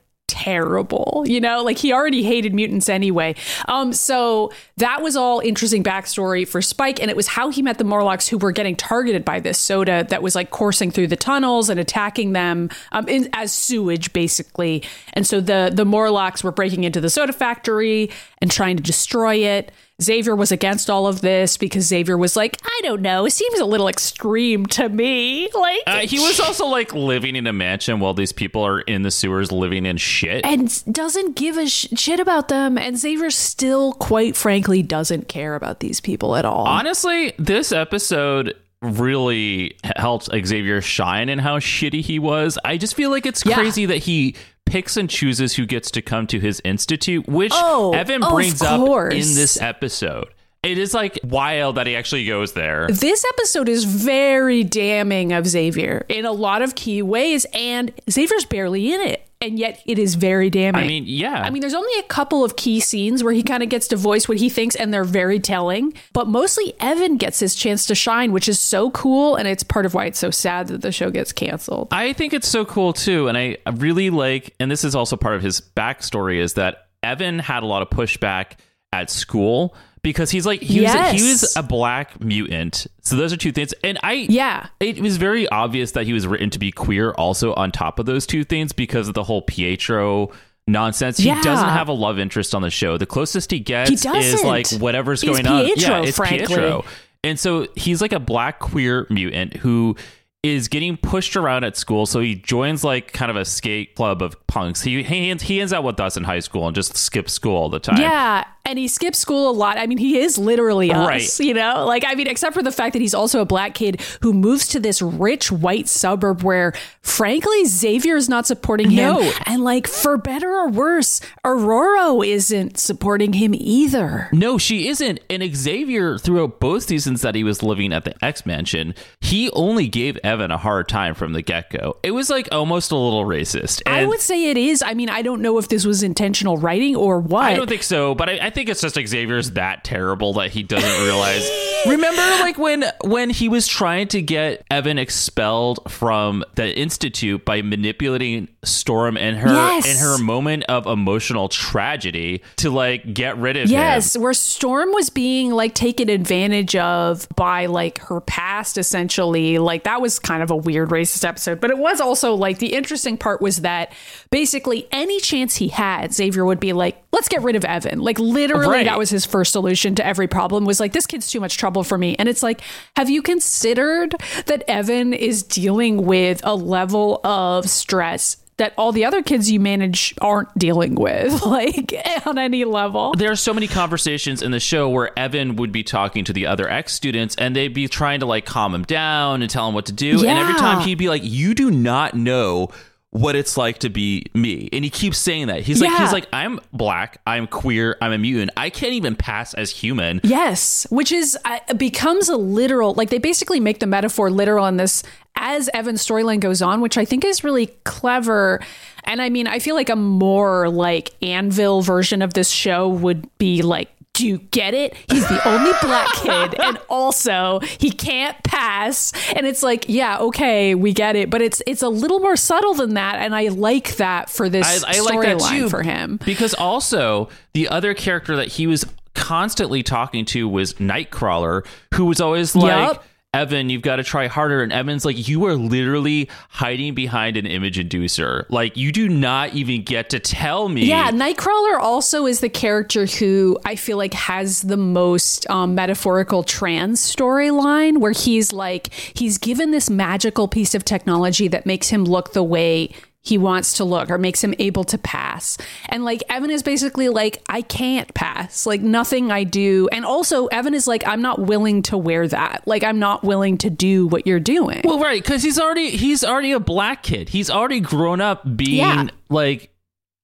terrible. 0.43 1.23
You 1.25 1.39
know, 1.39 1.63
like 1.63 1.77
he 1.77 1.93
already 1.93 2.23
hated 2.23 2.53
mutants 2.53 2.89
anyway. 2.89 3.35
Um, 3.67 3.93
so 3.93 4.51
that 4.77 5.01
was 5.01 5.15
all 5.15 5.39
interesting 5.39 5.83
backstory 5.83 6.47
for 6.47 6.61
Spyke. 6.61 6.99
And 6.99 7.09
it 7.09 7.15
was 7.15 7.27
how 7.27 7.49
he 7.49 7.61
met 7.61 7.77
the 7.77 7.83
Morlocks 7.83 8.27
who 8.27 8.37
were 8.37 8.51
getting 8.51 8.75
targeted 8.75 9.23
by 9.23 9.39
this 9.39 9.57
soda 9.57 10.05
that 10.09 10.23
was 10.23 10.35
like 10.35 10.49
coursing 10.49 10.89
through 10.89 11.07
the 11.07 11.15
tunnels 11.15 11.69
and 11.69 11.79
attacking 11.79 12.33
them 12.33 12.69
um, 12.91 13.07
in, 13.07 13.29
as 13.33 13.51
sewage, 13.51 14.13
basically. 14.13 14.83
And 15.13 15.27
so 15.27 15.41
the, 15.41 15.71
the 15.73 15.85
Morlocks 15.85 16.43
were 16.43 16.51
breaking 16.51 16.83
into 16.83 16.99
the 16.99 17.09
soda 17.09 17.33
factory 17.33 18.09
and 18.41 18.49
trying 18.51 18.77
to 18.77 18.83
destroy 18.83 19.35
it. 19.35 19.71
Xavier 20.01 20.35
was 20.35 20.51
against 20.51 20.89
all 20.89 21.05
of 21.05 21.21
this 21.21 21.57
because 21.57 21.85
Xavier 21.85 22.17
was 22.17 22.35
like, 22.35 22.57
I 22.63 22.79
don't 22.81 23.03
know, 23.03 23.25
it 23.25 23.31
seems 23.31 23.59
a 23.59 23.65
little 23.65 23.87
extreme 23.87 24.65
to 24.67 24.89
me. 24.89 25.47
Like, 25.61 25.81
uh, 25.85 25.99
he 25.99 26.19
was 26.19 26.39
also 26.39 26.65
like 26.65 26.91
living 26.95 27.35
in 27.35 27.45
a 27.45 27.53
mansion 27.53 27.99
while 27.99 28.15
these 28.15 28.31
people 28.31 28.63
are 28.65 28.81
in 28.81 29.03
the 29.03 29.11
sewers 29.11 29.51
living 29.51 29.85
in 29.85 29.97
shit. 29.97 30.43
and 30.43 30.83
doesn't 30.91 31.35
give 31.35 31.57
a 31.57 31.67
sh- 31.67 31.87
shit 31.95 32.19
about 32.19 32.47
them. 32.47 32.79
And 32.79 32.97
Xavier 32.97 33.29
still, 33.29 33.93
quite 33.93 34.35
frankly, 34.35 34.81
doesn't 34.81 35.27
care 35.27 35.53
about 35.55 35.81
these 35.81 35.99
people 36.01 36.35
at 36.35 36.45
all. 36.45 36.65
Honestly, 36.65 37.33
this 37.37 37.71
episode 37.71 38.55
really 38.81 39.77
helped 39.95 40.29
Xavier 40.45 40.81
shine 40.81 41.29
in 41.29 41.37
how 41.39 41.59
shitty 41.59 42.01
he 42.01 42.17
was. 42.17 42.57
I 42.65 42.77
just 42.77 42.95
feel 42.95 43.11
like 43.11 43.25
it's 43.27 43.45
Yeah. 43.45 43.53
crazy 43.55 43.85
that 43.85 43.97
he 43.97 44.35
picks 44.71 44.97
and 44.97 45.09
chooses 45.09 45.55
who 45.55 45.65
gets 45.65 45.91
to 45.91 46.01
come 46.01 46.25
to 46.27 46.39
his 46.39 46.61
institute, 46.63 47.27
which 47.27 47.51
Oh, 47.53 47.93
Evan 47.93 48.23
oh, 48.23 48.27
of 48.27 48.33
brings 48.33 48.61
up 48.61 48.79
in 49.11 49.19
this 49.19 49.59
episode. 49.61 50.29
It 50.63 50.77
is 50.77 50.93
like 50.93 51.19
wild 51.23 51.77
that 51.77 51.87
he 51.87 51.95
actually 51.95 52.25
goes 52.25 52.53
there. 52.53 52.85
this 52.87 53.25
episode 53.33 53.67
is 53.67 53.83
very 53.83 54.63
damning 54.63 55.33
of 55.33 55.47
Xavier 55.47 56.05
in 56.07 56.25
a 56.25 56.31
lot 56.31 56.61
of 56.61 56.75
key 56.75 57.01
ways, 57.01 57.47
and 57.51 57.91
Xavier's 58.07 58.45
barely 58.45 58.93
in 58.93 59.01
it. 59.01 59.27
And 59.43 59.57
yet 59.57 59.81
it 59.87 59.97
is 59.97 60.13
very 60.13 60.51
damning. 60.51 60.83
I 60.83 60.85
mean, 60.85 61.05
yeah. 61.07 61.41
I 61.41 61.49
mean, 61.49 61.61
there's 61.61 61.73
only 61.73 61.97
a 61.97 62.03
couple 62.03 62.45
of 62.45 62.57
key 62.57 62.79
scenes 62.79 63.23
where 63.23 63.33
he 63.33 63.41
kind 63.41 63.63
of 63.63 63.69
gets 63.69 63.87
to 63.87 63.95
voice 63.95 64.29
what 64.29 64.37
he 64.37 64.49
thinks, 64.49 64.75
and 64.75 64.93
they're 64.93 65.03
very 65.03 65.39
telling. 65.39 65.95
But 66.13 66.27
mostly 66.27 66.75
Evan 66.79 67.17
gets 67.17 67.39
his 67.39 67.55
chance 67.55 67.87
to 67.87 67.95
shine, 67.95 68.31
which 68.31 68.47
is 68.47 68.59
so 68.59 68.91
cool. 68.91 69.35
And 69.37 69.47
it's 69.47 69.63
part 69.63 69.87
of 69.87 69.95
why 69.95 70.05
it's 70.05 70.19
so 70.19 70.29
sad 70.29 70.67
that 70.67 70.83
the 70.83 70.91
show 70.91 71.09
gets 71.09 71.31
canceled. 71.31 71.87
I 71.89 72.13
think 72.13 72.33
it's 72.33 72.47
so 72.47 72.65
cool 72.65 72.93
too, 72.93 73.27
and 73.27 73.35
I 73.35 73.57
really 73.77 74.11
like. 74.11 74.53
And 74.59 74.69
this 74.69 74.83
is 74.83 74.93
also 74.93 75.17
part 75.17 75.33
of 75.33 75.41
his 75.41 75.59
backstory 75.59 76.37
is 76.37 76.53
that 76.53 76.89
Evan 77.01 77.39
had 77.39 77.63
a 77.63 77.65
lot 77.65 77.81
of 77.81 77.89
pushback 77.89 78.57
at 78.93 79.09
school 79.09 79.75
because 80.03 80.31
he's 80.31 80.45
like 80.45 80.61
he 80.61 80.81
was 80.81 80.93
he 81.11 81.29
was 81.29 81.55
a 81.55 81.63
black 81.63 82.19
mutant. 82.21 82.87
So 83.01 83.15
those 83.15 83.31
are 83.33 83.37
two 83.37 83.51
things, 83.51 83.73
and 83.83 83.99
I 84.03 84.25
Yeah. 84.29 84.67
it 84.79 84.99
was 84.99 85.17
very 85.17 85.47
obvious 85.49 85.91
that 85.91 86.05
he 86.05 86.13
was 86.13 86.25
written 86.27 86.49
to 86.51 86.59
be 86.59 86.71
queer. 86.71 87.11
Also 87.11 87.53
on 87.53 87.71
top 87.71 87.99
of 87.99 88.05
those 88.05 88.25
two 88.25 88.43
things 88.43 88.71
because 88.71 89.07
of 89.07 89.13
the 89.13 89.23
whole 89.23 89.41
Pietro 89.41 90.31
nonsense. 90.67 91.17
He 91.17 91.25
Yeah. 91.27 91.41
doesn't 91.41 91.69
have 91.69 91.87
a 91.87 91.93
love 91.93 92.19
interest 92.19 92.53
on 92.55 92.61
the 92.61 92.69
show. 92.69 92.97
The 92.97 93.05
closest 93.05 93.51
he 93.51 93.59
gets 93.59 93.89
He 93.89 93.95
is 93.95 94.43
like 94.43 94.67
whatever's 94.73 95.23
It's 95.23 95.31
going 95.31 95.47
on. 95.47 95.65
Pietro, 95.65 95.95
Yeah, 96.01 96.07
it's 96.07 96.17
frankly. 96.17 96.47
Pietro. 96.47 96.85
And 97.23 97.39
so 97.39 97.67
he's 97.75 98.01
like 98.01 98.13
a 98.13 98.19
black 98.19 98.59
queer 98.59 99.05
mutant 99.09 99.57
who 99.57 99.95
is 100.43 100.67
getting 100.67 100.97
pushed 100.97 101.35
around 101.35 101.63
at 101.63 101.77
school. 101.77 102.07
So 102.07 102.19
he 102.19 102.33
joins 102.33 102.83
like 102.83 103.13
kind 103.13 103.29
of 103.29 103.37
a 103.37 103.45
skate 103.45 103.93
club 103.95 104.23
of 104.23 104.35
punks. 104.47 104.81
He 104.81 105.03
he 105.03 105.29
ends, 105.29 105.43
he 105.43 105.61
ends 105.61 105.71
out 105.71 105.83
with 105.83 105.99
us 105.99 106.17
in 106.17 106.23
high 106.23 106.39
school 106.39 106.65
and 106.65 106.75
just 106.75 106.97
skips 106.97 107.31
school 107.33 107.55
all 107.55 107.69
the 107.69 107.79
time. 107.79 107.99
Yeah, 108.01 108.43
and 108.65 108.77
he 108.79 108.87
skips 108.87 109.17
school 109.19 109.49
a 109.49 109.53
lot. 109.53 109.77
I 109.77 109.87
mean, 109.87 109.97
he 109.97 110.19
is 110.19 110.37
literally 110.37 110.91
us, 110.91 111.07
Right. 111.07 111.39
you 111.39 111.53
know? 111.53 111.85
Like, 111.85 112.03
I 112.05 112.15
mean, 112.15 112.27
except 112.27 112.53
for 112.53 112.63
the 112.63 112.71
fact 112.71 112.93
that 112.93 113.01
he's 113.01 113.13
also 113.13 113.41
a 113.41 113.45
black 113.45 113.73
kid 113.73 114.01
who 114.21 114.33
moves 114.33 114.67
to 114.69 114.79
this 114.79 115.01
rich 115.01 115.51
white 115.51 115.87
suburb 115.89 116.43
where, 116.43 116.73
frankly, 117.01 117.65
Xavier 117.65 118.15
is 118.15 118.29
not 118.29 118.45
supporting 118.47 118.91
him. 118.91 118.97
No. 119.15 119.31
And, 119.45 119.63
like, 119.63 119.87
for 119.87 120.17
better 120.17 120.49
or 120.51 120.69
worse, 120.69 121.21
Ororo 121.45 122.25
isn't 122.25 122.77
supporting 122.77 123.33
him 123.33 123.53
either. 123.55 124.29
No, 124.31 124.57
she 124.57 124.87
isn't. 124.87 125.19
And 125.29 125.43
Xavier, 125.55 126.17
throughout 126.17 126.59
both 126.59 126.83
seasons 126.83 127.21
that 127.21 127.35
he 127.35 127.43
was 127.43 127.63
living 127.63 127.91
at 127.91 128.05
the 128.05 128.13
X 128.23 128.45
Mansion, 128.45 128.93
he 129.19 129.49
only 129.51 129.87
gave 129.87 130.17
Evan 130.23 130.51
a 130.51 130.57
hard 130.57 130.87
time 130.87 131.15
from 131.15 131.33
the 131.33 131.41
get 131.41 131.69
go. 131.71 131.97
It 132.03 132.11
was 132.11 132.29
like 132.29 132.47
almost 132.51 132.91
a 132.91 132.95
little 132.95 133.25
racist. 133.25 133.81
And 133.85 133.95
I 133.95 134.05
would 134.05 134.19
say 134.21 134.49
it 134.49 134.57
is. 134.57 134.81
I 134.81 134.93
mean, 134.93 135.09
I 135.09 135.21
don't 135.21 135.41
know 135.41 135.57
if 135.57 135.67
this 135.67 135.85
was 135.85 136.03
intentional 136.03 136.57
writing 136.57 136.95
or 136.95 137.19
what. 137.19 137.45
I 137.45 137.55
don't 137.55 137.67
think 137.69 137.83
so, 137.83 138.13
but 138.15 138.29
I, 138.29 138.39
I 138.47 138.49
think 138.51 138.69
it's 138.69 138.81
just 138.81 138.95
Xavier's 138.95 139.51
that 139.51 139.83
terrible 139.83 140.33
that 140.33 140.51
he 140.51 140.61
doesn't 140.61 141.03
realize. 141.03 141.49
Remember, 141.87 142.21
like 142.43 142.59
when 142.59 142.85
when 143.03 143.31
he 143.31 143.49
was 143.49 143.67
trying 143.67 144.07
to 144.09 144.21
get 144.21 144.63
Evan 144.69 144.99
expelled 144.99 145.79
from 145.91 146.43
the 146.53 146.77
institute 146.77 147.43
by 147.43 147.63
manipulating 147.63 148.47
Storm 148.63 149.17
and 149.17 149.35
her 149.37 149.49
Yes. 149.51 149.87
in 149.89 149.97
her 149.97 150.19
moment 150.23 150.63
of 150.65 150.85
emotional 150.85 151.49
tragedy 151.49 152.43
to 152.57 152.69
like 152.69 153.13
get 153.15 153.37
rid 153.37 153.57
of 153.57 153.63
him. 153.63 153.71
Yes, 153.71 154.15
where 154.15 154.33
Storm 154.33 154.91
was 154.93 155.09
being 155.09 155.49
like 155.51 155.73
taken 155.73 156.09
advantage 156.09 156.75
of 156.75 157.27
by 157.35 157.65
like 157.65 157.97
her 157.99 158.21
past, 158.21 158.77
essentially. 158.77 159.57
Like 159.57 159.83
that 159.85 160.01
was 160.01 160.19
kind 160.19 160.43
of 160.43 160.51
a 160.51 160.55
weird 160.55 160.89
racist 160.89 161.25
episode. 161.27 161.59
But 161.59 161.71
it 161.71 161.79
was 161.79 161.99
also 161.99 162.35
like 162.35 162.59
the 162.59 162.73
interesting 162.73 163.17
part 163.17 163.41
was 163.41 163.61
that 163.61 163.91
basically 164.29 164.87
any 164.91 165.19
chance 165.19 165.55
he 165.55 165.69
had, 165.69 166.13
Xavier 166.13 166.45
would 166.45 166.59
be 166.59 166.73
like, 166.73 167.01
let's 167.11 167.27
get 167.27 167.41
rid 167.41 167.55
of 167.55 167.65
Evan. 167.65 167.99
Like 167.99 168.19
literally, 168.41 168.67
Right. 168.67 168.85
that 168.85 168.97
was 168.97 169.09
his 169.09 169.25
first 169.25 169.51
solution 169.51 169.95
to 169.95 170.05
every 170.05 170.27
problem 170.27 170.65
was 170.65 170.79
like, 170.79 170.93
this 170.93 171.07
kid's 171.07 171.29
too 171.31 171.39
much 171.39 171.57
trouble 171.57 171.83
for 171.83 171.97
me. 171.97 172.15
And 172.17 172.27
it's 172.29 172.43
like, 172.43 172.61
have 172.95 173.09
you 173.09 173.21
considered 173.21 174.15
that 174.47 174.63
Evan 174.67 175.13
is 175.13 175.43
dealing 175.43 176.05
with 176.05 176.41
a 176.43 176.55
level 176.55 177.19
of 177.23 177.69
stress? 177.69 178.37
That 178.57 178.73
all 178.77 178.91
the 178.91 179.05
other 179.05 179.23
kids 179.23 179.49
you 179.49 179.59
manage 179.59 180.13
aren't 180.21 180.55
dealing 180.55 180.93
with, 180.93 181.41
like 181.45 181.95
on 182.27 182.37
any 182.37 182.63
level. 182.63 183.13
there 183.17 183.31
are 183.31 183.35
so 183.35 183.53
many 183.55 183.67
conversations 183.67 184.43
in 184.43 184.51
the 184.51 184.59
show 184.59 184.87
where 184.87 185.17
Evan 185.17 185.55
would 185.55 185.71
be 185.71 185.81
talking 185.83 186.23
to 186.25 186.33
the 186.33 186.45
other 186.45 186.69
ex 186.69 186.93
students 186.93 187.33
and 187.37 187.55
they'd 187.55 187.73
be 187.73 187.87
trying 187.87 188.19
to 188.19 188.27
like 188.27 188.45
calm 188.45 188.75
him 188.75 188.83
down 188.83 189.41
and 189.41 189.49
tell 189.49 189.67
him 189.67 189.73
what 189.73 189.87
to 189.87 189.93
do. 189.93 190.19
And 190.19 190.37
every 190.37 190.53
time 190.55 190.81
he'd 190.81 190.99
be 190.99 191.09
like, 191.09 191.23
You 191.23 191.55
do 191.55 191.71
not 191.71 192.13
know 192.13 192.69
what 193.11 193.35
it's 193.35 193.57
like 193.57 193.79
to 193.79 193.89
be 193.89 194.25
me. 194.33 194.69
And 194.71 194.83
he 194.83 194.89
keeps 194.89 195.17
saying 195.17 195.47
that. 195.47 195.61
He's 195.61 195.81
like 195.81 195.91
he's 195.97 196.13
like, 196.13 196.27
I'm 196.33 196.59
black, 196.73 197.21
I'm 197.27 197.45
queer, 197.45 197.97
I'm 198.01 198.13
a 198.13 198.17
mutant. 198.17 198.51
I 198.57 198.69
can't 198.69 198.93
even 198.93 199.15
pass 199.15 199.53
as 199.53 199.69
human. 199.69 200.21
Yes, 200.23 200.87
which 200.89 201.11
is 201.11 201.37
uh, 201.45 201.59
becomes 201.75 202.29
a 202.29 202.37
literal 202.37 202.93
like 202.93 203.09
they 203.09 203.19
basically 203.19 203.59
make 203.59 203.79
the 203.79 203.87
metaphor 203.87 204.31
literal 204.31 204.65
in 204.65 204.77
this 204.77 205.03
as 205.35 205.69
Evan's 205.73 206.05
storyline 206.05 206.39
goes 206.39 206.61
on, 206.61 206.81
which 206.81 206.97
I 206.97 207.05
think 207.05 207.25
is 207.25 207.43
really 207.43 207.67
clever. 207.83 208.61
And 209.03 209.21
I 209.21 209.29
mean, 209.29 209.47
I 209.47 209.59
feel 209.59 209.75
like 209.75 209.89
a 209.89 209.95
more 209.95 210.69
like 210.69 211.11
Anvil 211.21 211.81
version 211.81 212.21
of 212.21 212.33
this 212.33 212.49
show 212.49 212.87
would 212.87 213.27
be 213.37 213.61
like 213.61 213.89
do 214.13 214.27
you 214.27 214.39
get 214.39 214.73
it? 214.73 214.95
He's 215.09 215.27
the 215.27 215.47
only 215.47 215.71
black 215.81 216.07
kid, 216.15 216.59
and 216.59 216.77
also 216.89 217.59
he 217.79 217.91
can't 217.91 218.41
pass. 218.43 219.13
And 219.35 219.47
it's 219.47 219.63
like, 219.63 219.85
yeah, 219.87 220.19
okay, 220.19 220.75
we 220.75 220.93
get 220.93 221.15
it, 221.15 221.29
but 221.29 221.41
it's 221.41 221.61
it's 221.65 221.81
a 221.81 221.89
little 221.89 222.19
more 222.19 222.35
subtle 222.35 222.73
than 222.73 222.95
that, 222.95 223.15
and 223.15 223.35
I 223.35 223.47
like 223.47 223.95
that 223.97 224.29
for 224.29 224.49
this 224.49 224.83
I, 224.83 224.89
I 224.89 224.93
storyline 224.95 225.49
too 225.49 225.69
for 225.69 225.81
him. 225.81 226.19
because 226.25 226.53
also 226.53 227.29
the 227.53 227.69
other 227.69 227.93
character 227.93 228.35
that 228.35 228.47
he 228.49 228.67
was 228.67 228.85
constantly 229.13 229.83
talking 229.83 230.25
to 230.25 230.47
was 230.47 230.75
Nightcrawler, 230.75 231.65
who 231.93 232.05
was 232.05 232.21
always 232.21 232.55
like. 232.55 232.93
Yup. 232.95 233.05
Evan, 233.33 233.69
you've 233.69 233.81
got 233.81 233.95
to 233.95 234.03
try 234.03 234.27
harder. 234.27 234.61
And 234.61 234.73
Evan's 234.73 235.05
like, 235.05 235.29
you 235.29 235.45
are 235.45 235.55
literally 235.55 236.29
hiding 236.49 236.93
behind 236.93 237.37
an 237.37 237.45
image 237.45 237.77
inducer. 237.77 238.45
Like, 238.49 238.75
you 238.75 238.91
do 238.91 239.07
not 239.07 239.53
even 239.53 239.83
get 239.83 240.09
to 240.09 240.19
tell 240.19 240.67
me. 240.67 240.83
Yeah, 240.83 241.11
Nightcrawler 241.11 241.79
also 241.79 242.25
is 242.25 242.41
the 242.41 242.49
character 242.49 243.05
who 243.05 243.57
I 243.63 243.77
feel 243.77 243.95
like 243.95 244.13
has 244.15 244.63
the 244.63 244.75
most 244.75 245.49
um, 245.49 245.75
metaphorical 245.75 246.43
trans 246.43 246.99
storyline, 246.99 247.99
where 247.99 248.11
he's 248.11 248.51
like, 248.51 248.93
he's 248.93 249.37
given 249.37 249.71
this 249.71 249.89
magical 249.89 250.49
piece 250.49 250.75
of 250.75 250.83
technology 250.83 251.47
that 251.47 251.65
makes 251.65 251.87
him 251.87 252.03
look 252.03 252.33
the 252.33 252.43
way 252.43 252.93
he 253.23 253.37
wants 253.37 253.77
to 253.77 253.83
look 253.83 254.09
or 254.09 254.17
makes 254.17 254.43
him 254.43 254.55
able 254.57 254.83
to 254.85 254.97
pass. 254.97 255.55
And 255.89 256.03
like, 256.03 256.23
Evan 256.27 256.49
is 256.49 256.63
basically 256.63 257.07
like, 257.07 257.41
I 257.47 257.61
can't 257.61 258.11
pass. 258.15 258.65
Like, 258.65 258.81
nothing 258.81 259.31
I 259.31 259.43
do. 259.43 259.87
And 259.91 260.03
also, 260.05 260.47
Evan 260.47 260.73
is 260.73 260.87
like, 260.87 261.05
I'm 261.05 261.21
not 261.21 261.39
willing 261.39 261.83
to 261.83 261.97
wear 261.99 262.27
that. 262.27 262.63
Like, 262.65 262.83
I'm 262.83 262.97
not 262.97 263.23
willing 263.23 263.59
to 263.59 263.69
do 263.69 264.07
what 264.07 264.25
you're 264.25 264.39
doing. 264.39 264.81
Well, 264.83 264.97
right, 264.99 265.21
because 265.21 265.43
he's 265.43 265.59
already 265.59 265.91
he's 265.91 266.23
already 266.23 266.51
a 266.51 266.59
black 266.59 267.03
kid. 267.03 267.29
He's 267.29 267.51
already 267.51 267.79
grown 267.79 268.21
up 268.21 268.41
being 268.57 268.77
Yeah. 268.79 269.07
like 269.29 269.69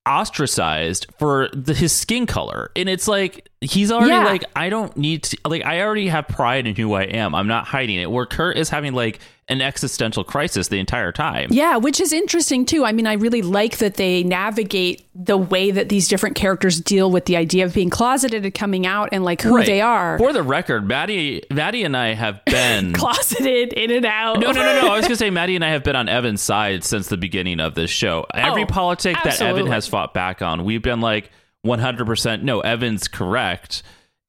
ostracized 0.07 1.05
for 1.19 1.49
the, 1.53 1.73
his 1.73 1.91
skin 1.91 2.25
color, 2.25 2.71
and 2.75 2.87
it's 2.89 3.07
like 3.07 3.47
he's 3.61 3.91
already 3.91 4.11
Yeah. 4.11 4.25
like 4.25 4.43
I 4.55 4.69
don't 4.69 4.95
need 4.97 5.23
to 5.23 5.37
like 5.45 5.65
I 5.65 5.81
already 5.81 6.07
have 6.07 6.27
pride 6.27 6.65
in 6.65 6.75
who 6.75 6.93
I 6.93 7.03
am. 7.03 7.35
I'm 7.35 7.47
not 7.47 7.65
hiding 7.67 7.97
it. 7.97 8.09
Where 8.09 8.25
Kurt 8.25 8.57
is 8.57 8.69
having 8.69 8.93
like 8.93 9.19
an 9.49 9.61
existential 9.61 10.23
crisis 10.25 10.67
the 10.67 10.77
entire 10.77 11.11
time. 11.13 11.47
Yeah, 11.51 11.77
which 11.77 12.01
is 12.01 12.11
interesting 12.11 12.65
too. 12.65 12.83
I 12.83 12.91
mean, 12.91 13.07
I 13.07 13.13
really 13.13 13.41
like 13.41 13.77
that 13.77 13.93
they 13.95 14.21
navigate 14.23 15.07
the 15.15 15.37
way 15.37 15.71
that 15.71 15.87
these 15.89 16.07
different 16.09 16.35
characters 16.35 16.81
deal 16.81 17.09
with 17.09 17.25
the 17.25 17.37
idea 17.37 17.63
of 17.63 17.73
being 17.73 17.89
closeted 17.89 18.43
and 18.43 18.53
coming 18.53 18.85
out 18.85 19.09
and 19.13 19.23
like 19.23 19.41
who 19.41 19.55
Right. 19.55 19.65
they 19.65 19.79
are. 19.81 20.17
For 20.17 20.33
the 20.33 20.43
record, 20.43 20.85
Maddie, 20.87 21.43
Maddie 21.49 21.83
and 21.83 21.95
I 21.95 22.13
have 22.13 22.43
been. 22.45 22.91
closeted 22.97 23.71
in 23.73 23.89
and 23.91 24.05
out. 24.05 24.39
No, 24.39 24.51
no, 24.51 24.61
no, 24.61 24.81
no. 24.81 24.87
I 24.89 24.97
was 24.97 25.01
going 25.05 25.09
to 25.11 25.15
say 25.15 25.29
Maddie 25.29 25.55
and 25.55 25.63
I 25.63 25.69
have 25.69 25.83
been 25.83 25.95
on 25.95 26.09
Evan's 26.09 26.41
side 26.41 26.83
since 26.83 27.07
the 27.07 27.17
beginning 27.17 27.59
of 27.61 27.73
this 27.73 27.89
show. 27.89 28.25
Every 28.33 28.63
Oh, 28.63 28.67
politic 28.67 29.15
that 29.23 29.41
Evan 29.41 29.67
has 29.67 29.87
fought 29.87 30.13
back 30.13 30.41
on, 30.41 30.65
we've 30.65 30.81
been 30.81 30.99
like 30.99 31.31
100% 31.65 32.43
no, 32.43 32.59
Evan's 32.61 33.07
correct. 33.07 33.81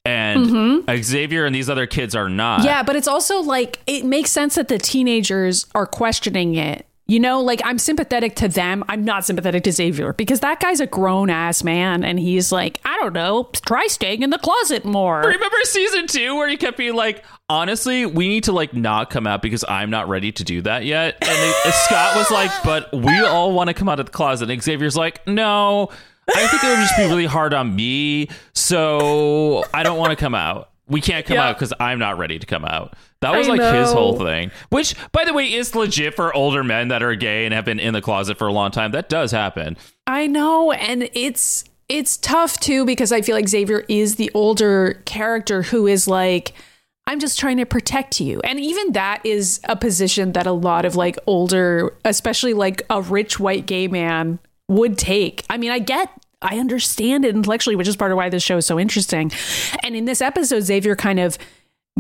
And 0.09 1.05
Xavier 1.05 1.45
and 1.45 1.55
these 1.55 1.69
other 1.69 1.87
kids 1.87 2.15
are 2.15 2.29
not. 2.29 2.61
Mm-hmm. 2.61 2.67
Yeah, 2.67 2.83
but 2.83 2.97
it's 2.97 3.09
also 3.09 3.41
like 3.41 3.81
it 3.87 4.05
makes 4.05 4.31
sense 4.31 4.55
that 4.55 4.69
the 4.69 4.79
teenagers 4.79 5.67
are 5.75 5.87
questioning 5.87 6.55
it. 6.55 6.87
You 7.11 7.21
know, 7.21 7.41
like 7.41 7.63
I'm 7.65 7.79
sympathetic 7.79 8.37
to 8.37 8.49
them. 8.49 8.85
I'm 8.87 9.03
not 9.03 9.25
sympathetic 9.25 9.65
to 9.65 9.73
Xavier 9.73 10.13
because 10.13 10.41
that 10.41 10.61
guy's 10.61 10.79
a 10.79 10.87
grown 10.87 11.31
ass 11.31 11.65
man 11.65 12.05
and 12.05 12.21
he's 12.21 12.53
like, 12.53 12.81
I 12.85 12.99
don't 12.99 13.15
know, 13.15 13.49
try 13.65 13.87
staying 13.87 14.23
in 14.23 14.29
the 14.29 14.37
closet 14.37 14.85
more. 14.85 15.21
Remember 15.21 15.57
season 15.63 16.07
two 16.07 16.37
where 16.37 16.49
he 16.49 16.59
kept 16.59 16.77
being 16.77 16.95
like, 16.95 17.25
honestly, 17.49 18.05
we 18.05 18.29
need 18.29 18.45
to 18.45 18.53
like 18.53 18.75
not 18.75 19.09
come 19.09 19.27
out 19.27 19.41
because 19.41 19.65
I'm 19.67 19.89
not 19.89 20.07
ready 20.11 20.33
to 20.33 20.45
do 20.45 20.61
that 20.61 20.85
yet. 20.85 21.17
And 21.23 21.31
then 21.31 21.73
Scott 21.87 22.15
was 22.15 22.31
like, 22.31 22.51
but 22.63 22.93
we 22.93 23.19
all 23.21 23.53
want 23.53 23.69
to 23.69 23.75
come 23.75 23.89
out 23.89 24.01
of 24.01 24.07
the 24.07 24.13
closet. 24.13 24.51
And 24.51 24.63
Xavier's 24.63 24.95
like, 24.95 25.27
no, 25.27 25.89
I 26.35 26.47
think 26.47 26.63
it 26.65 26.69
would 26.69 26.77
just 26.79 26.97
be 26.97 27.05
really 27.07 27.27
hard 27.27 27.55
on 27.55 27.75
me. 27.75 28.29
So 28.55 29.65
I 29.73 29.83
don't 29.83 29.99
want 29.99 30.11
to 30.11 30.17
come 30.17 30.35
out. 30.35 30.71
We 30.87 31.01
can't 31.01 31.27
come 31.27 31.37
Yeah. 31.37 31.49
out 31.49 31.57
because 31.57 31.73
I'm 31.81 31.99
not 31.99 32.19
ready 32.19 32.39
to 32.39 32.47
come 32.47 32.65
out. 32.65 32.95
That 33.21 33.37
was 33.37 33.49
I 33.49 33.55
like 33.55 33.75
his 33.75 33.93
whole 33.93 34.17
thing, 34.19 34.51
which, 34.71 34.95
by 35.13 35.25
the 35.25 35.33
way, 35.35 35.53
is 35.53 35.75
legit 35.75 36.15
for 36.15 36.33
older 36.35 36.63
men 36.65 36.89
that 36.89 37.03
are 37.03 37.15
gay 37.15 37.45
and 37.45 37.53
have 37.53 37.65
been 37.65 37.79
in 37.81 37.93
the 37.93 38.01
closet 38.01 38.39
for 38.39 38.47
a 38.47 38.53
long 38.53 38.71
time. 38.71 38.93
That 38.93 39.09
does 39.09 39.31
happen. 39.33 39.77
I 40.07 40.27
know, 40.27 40.73
and 40.73 41.11
it's 41.15 41.65
it's 41.89 42.17
tough 42.19 42.61
too 42.61 42.85
because 42.85 43.13
I 43.13 43.23
feel 43.23 43.35
like 43.35 43.49
Xavier 43.49 43.85
is 43.89 44.17
the 44.17 44.31
older 44.35 45.03
character 45.07 45.63
who 45.63 45.87
is 45.87 46.07
like 46.07 46.53
I'm 47.07 47.19
just 47.21 47.39
trying 47.39 47.57
to 47.57 47.65
protect 47.67 48.21
you. 48.21 48.41
And 48.45 48.61
even 48.61 48.93
that 48.93 49.25
is 49.25 49.61
a 49.65 49.75
position 49.77 50.33
that 50.33 50.47
a 50.47 50.53
lot 50.53 50.85
of 50.85 50.95
like 50.95 51.19
older, 51.27 51.95
especially 52.05 52.53
like 52.53 52.83
a 52.91 53.01
rich 53.01 53.41
white 53.41 53.65
gay 53.67 53.89
man 53.89 54.39
would 54.69 54.99
take. 54.99 55.45
I 55.51 55.57
mean, 55.57 55.71
I 55.71 55.79
get 55.79 56.11
I 56.41 56.59
understand 56.59 57.25
it 57.25 57.35
intellectually, 57.35 57.75
which 57.75 57.89
is 57.89 57.97
part 57.97 58.13
of 58.13 58.17
why 58.17 58.29
this 58.29 58.43
show 58.43 58.59
is 58.59 58.67
so 58.67 58.79
interesting. 58.79 59.33
And 59.83 59.97
in 59.97 60.05
this 60.05 60.21
episode 60.21 60.61
Xavier 60.61 60.95
kind 60.95 61.19
of 61.19 61.37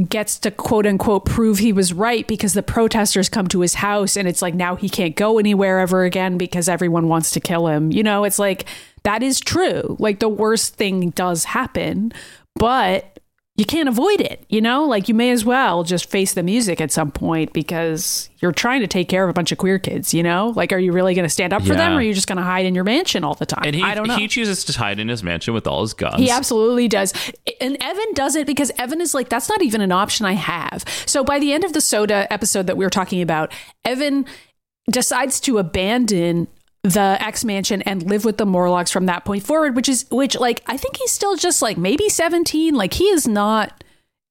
gets 0.08 0.38
to 0.38 0.50
quote 0.50 0.86
unquote 0.86 1.24
prove 1.24 1.58
he 1.58 1.72
was 1.72 1.92
right 1.92 2.26
because 2.28 2.54
the 2.54 2.62
protesters 2.62 3.28
come 3.28 3.48
to 3.48 3.60
his 3.60 3.74
house 3.74 4.16
and 4.16 4.28
it's 4.28 4.40
like 4.40 4.54
now 4.54 4.76
he 4.76 4.88
can't 4.88 5.16
go 5.16 5.38
anywhere 5.40 5.80
ever 5.80 6.04
again 6.04 6.38
because 6.38 6.68
everyone 6.68 7.08
wants 7.08 7.32
to 7.32 7.40
kill 7.40 7.66
him. 7.66 7.90
You 7.90 8.04
know, 8.04 8.22
it's 8.24 8.38
like 8.38 8.66
that 9.02 9.22
is 9.22 9.40
true. 9.40 9.96
Like 9.98 10.20
the 10.20 10.28
worst 10.28 10.76
thing 10.76 11.10
does 11.10 11.44
happen, 11.44 12.12
but 12.54 13.17
you 13.58 13.64
can't 13.64 13.88
avoid 13.88 14.20
it, 14.20 14.44
you 14.48 14.60
know? 14.60 14.84
Like 14.84 15.08
you 15.08 15.14
may 15.14 15.30
as 15.32 15.44
well 15.44 15.82
just 15.82 16.08
face 16.08 16.32
the 16.32 16.44
music 16.44 16.80
at 16.80 16.92
some 16.92 17.10
point 17.10 17.52
because 17.52 18.30
you're 18.38 18.52
trying 18.52 18.80
to 18.82 18.86
take 18.86 19.08
care 19.08 19.24
of 19.24 19.30
a 19.30 19.32
bunch 19.32 19.50
of 19.50 19.58
queer 19.58 19.80
kids, 19.80 20.14
you 20.14 20.22
know? 20.22 20.52
Like 20.54 20.72
are 20.72 20.78
you 20.78 20.92
really 20.92 21.12
going 21.12 21.24
to 21.24 21.28
stand 21.28 21.52
up 21.52 21.62
for 21.62 21.74
them 21.74 21.92
or 21.92 21.96
are 21.96 22.02
you 22.02 22.14
just 22.14 22.28
going 22.28 22.36
to 22.38 22.44
hide 22.44 22.66
in 22.66 22.74
your 22.76 22.84
mansion 22.84 23.24
all 23.24 23.34
the 23.34 23.46
time? 23.46 23.64
And 23.64 23.74
he, 23.74 23.82
I 23.82 23.96
don't 23.96 24.06
know. 24.06 24.16
he 24.16 24.28
chooses 24.28 24.64
to 24.66 24.78
hide 24.78 25.00
in 25.00 25.08
his 25.08 25.24
mansion 25.24 25.54
with 25.54 25.66
all 25.66 25.82
his 25.82 25.92
guns. 25.92 26.20
He 26.20 26.30
absolutely 26.30 26.86
does. 26.86 27.12
And 27.60 27.76
Evan 27.82 28.14
does 28.14 28.36
it 28.36 28.46
because 28.46 28.70
Evan 28.78 29.00
is 29.00 29.12
like, 29.12 29.28
that's 29.28 29.48
not 29.48 29.60
even 29.60 29.80
an 29.80 29.90
option 29.90 30.24
I 30.24 30.34
have. 30.34 30.84
So 31.06 31.24
by 31.24 31.40
the 31.40 31.52
end 31.52 31.64
of 31.64 31.72
the 31.72 31.80
soda 31.80 32.32
episode 32.32 32.68
that 32.68 32.76
we 32.76 32.86
were 32.86 32.90
talking 32.90 33.20
about, 33.22 33.52
Evan 33.84 34.24
decides 34.88 35.40
to 35.40 35.58
abandon 35.58 36.46
the 36.92 37.16
X 37.20 37.44
Mansion 37.44 37.82
and 37.82 38.02
live 38.02 38.24
with 38.24 38.38
the 38.38 38.46
Morlocks 38.46 38.90
from 38.90 39.06
that 39.06 39.24
point 39.24 39.44
forward, 39.44 39.76
which 39.76 39.88
is 39.88 40.06
which 40.10 40.38
like 40.38 40.62
I 40.66 40.76
think 40.76 40.96
he's 40.96 41.10
still 41.10 41.36
just 41.36 41.62
like 41.62 41.76
maybe 41.76 42.08
17. 42.08 42.74
Like 42.74 42.94
he 42.94 43.04
is 43.04 43.26
not 43.28 43.84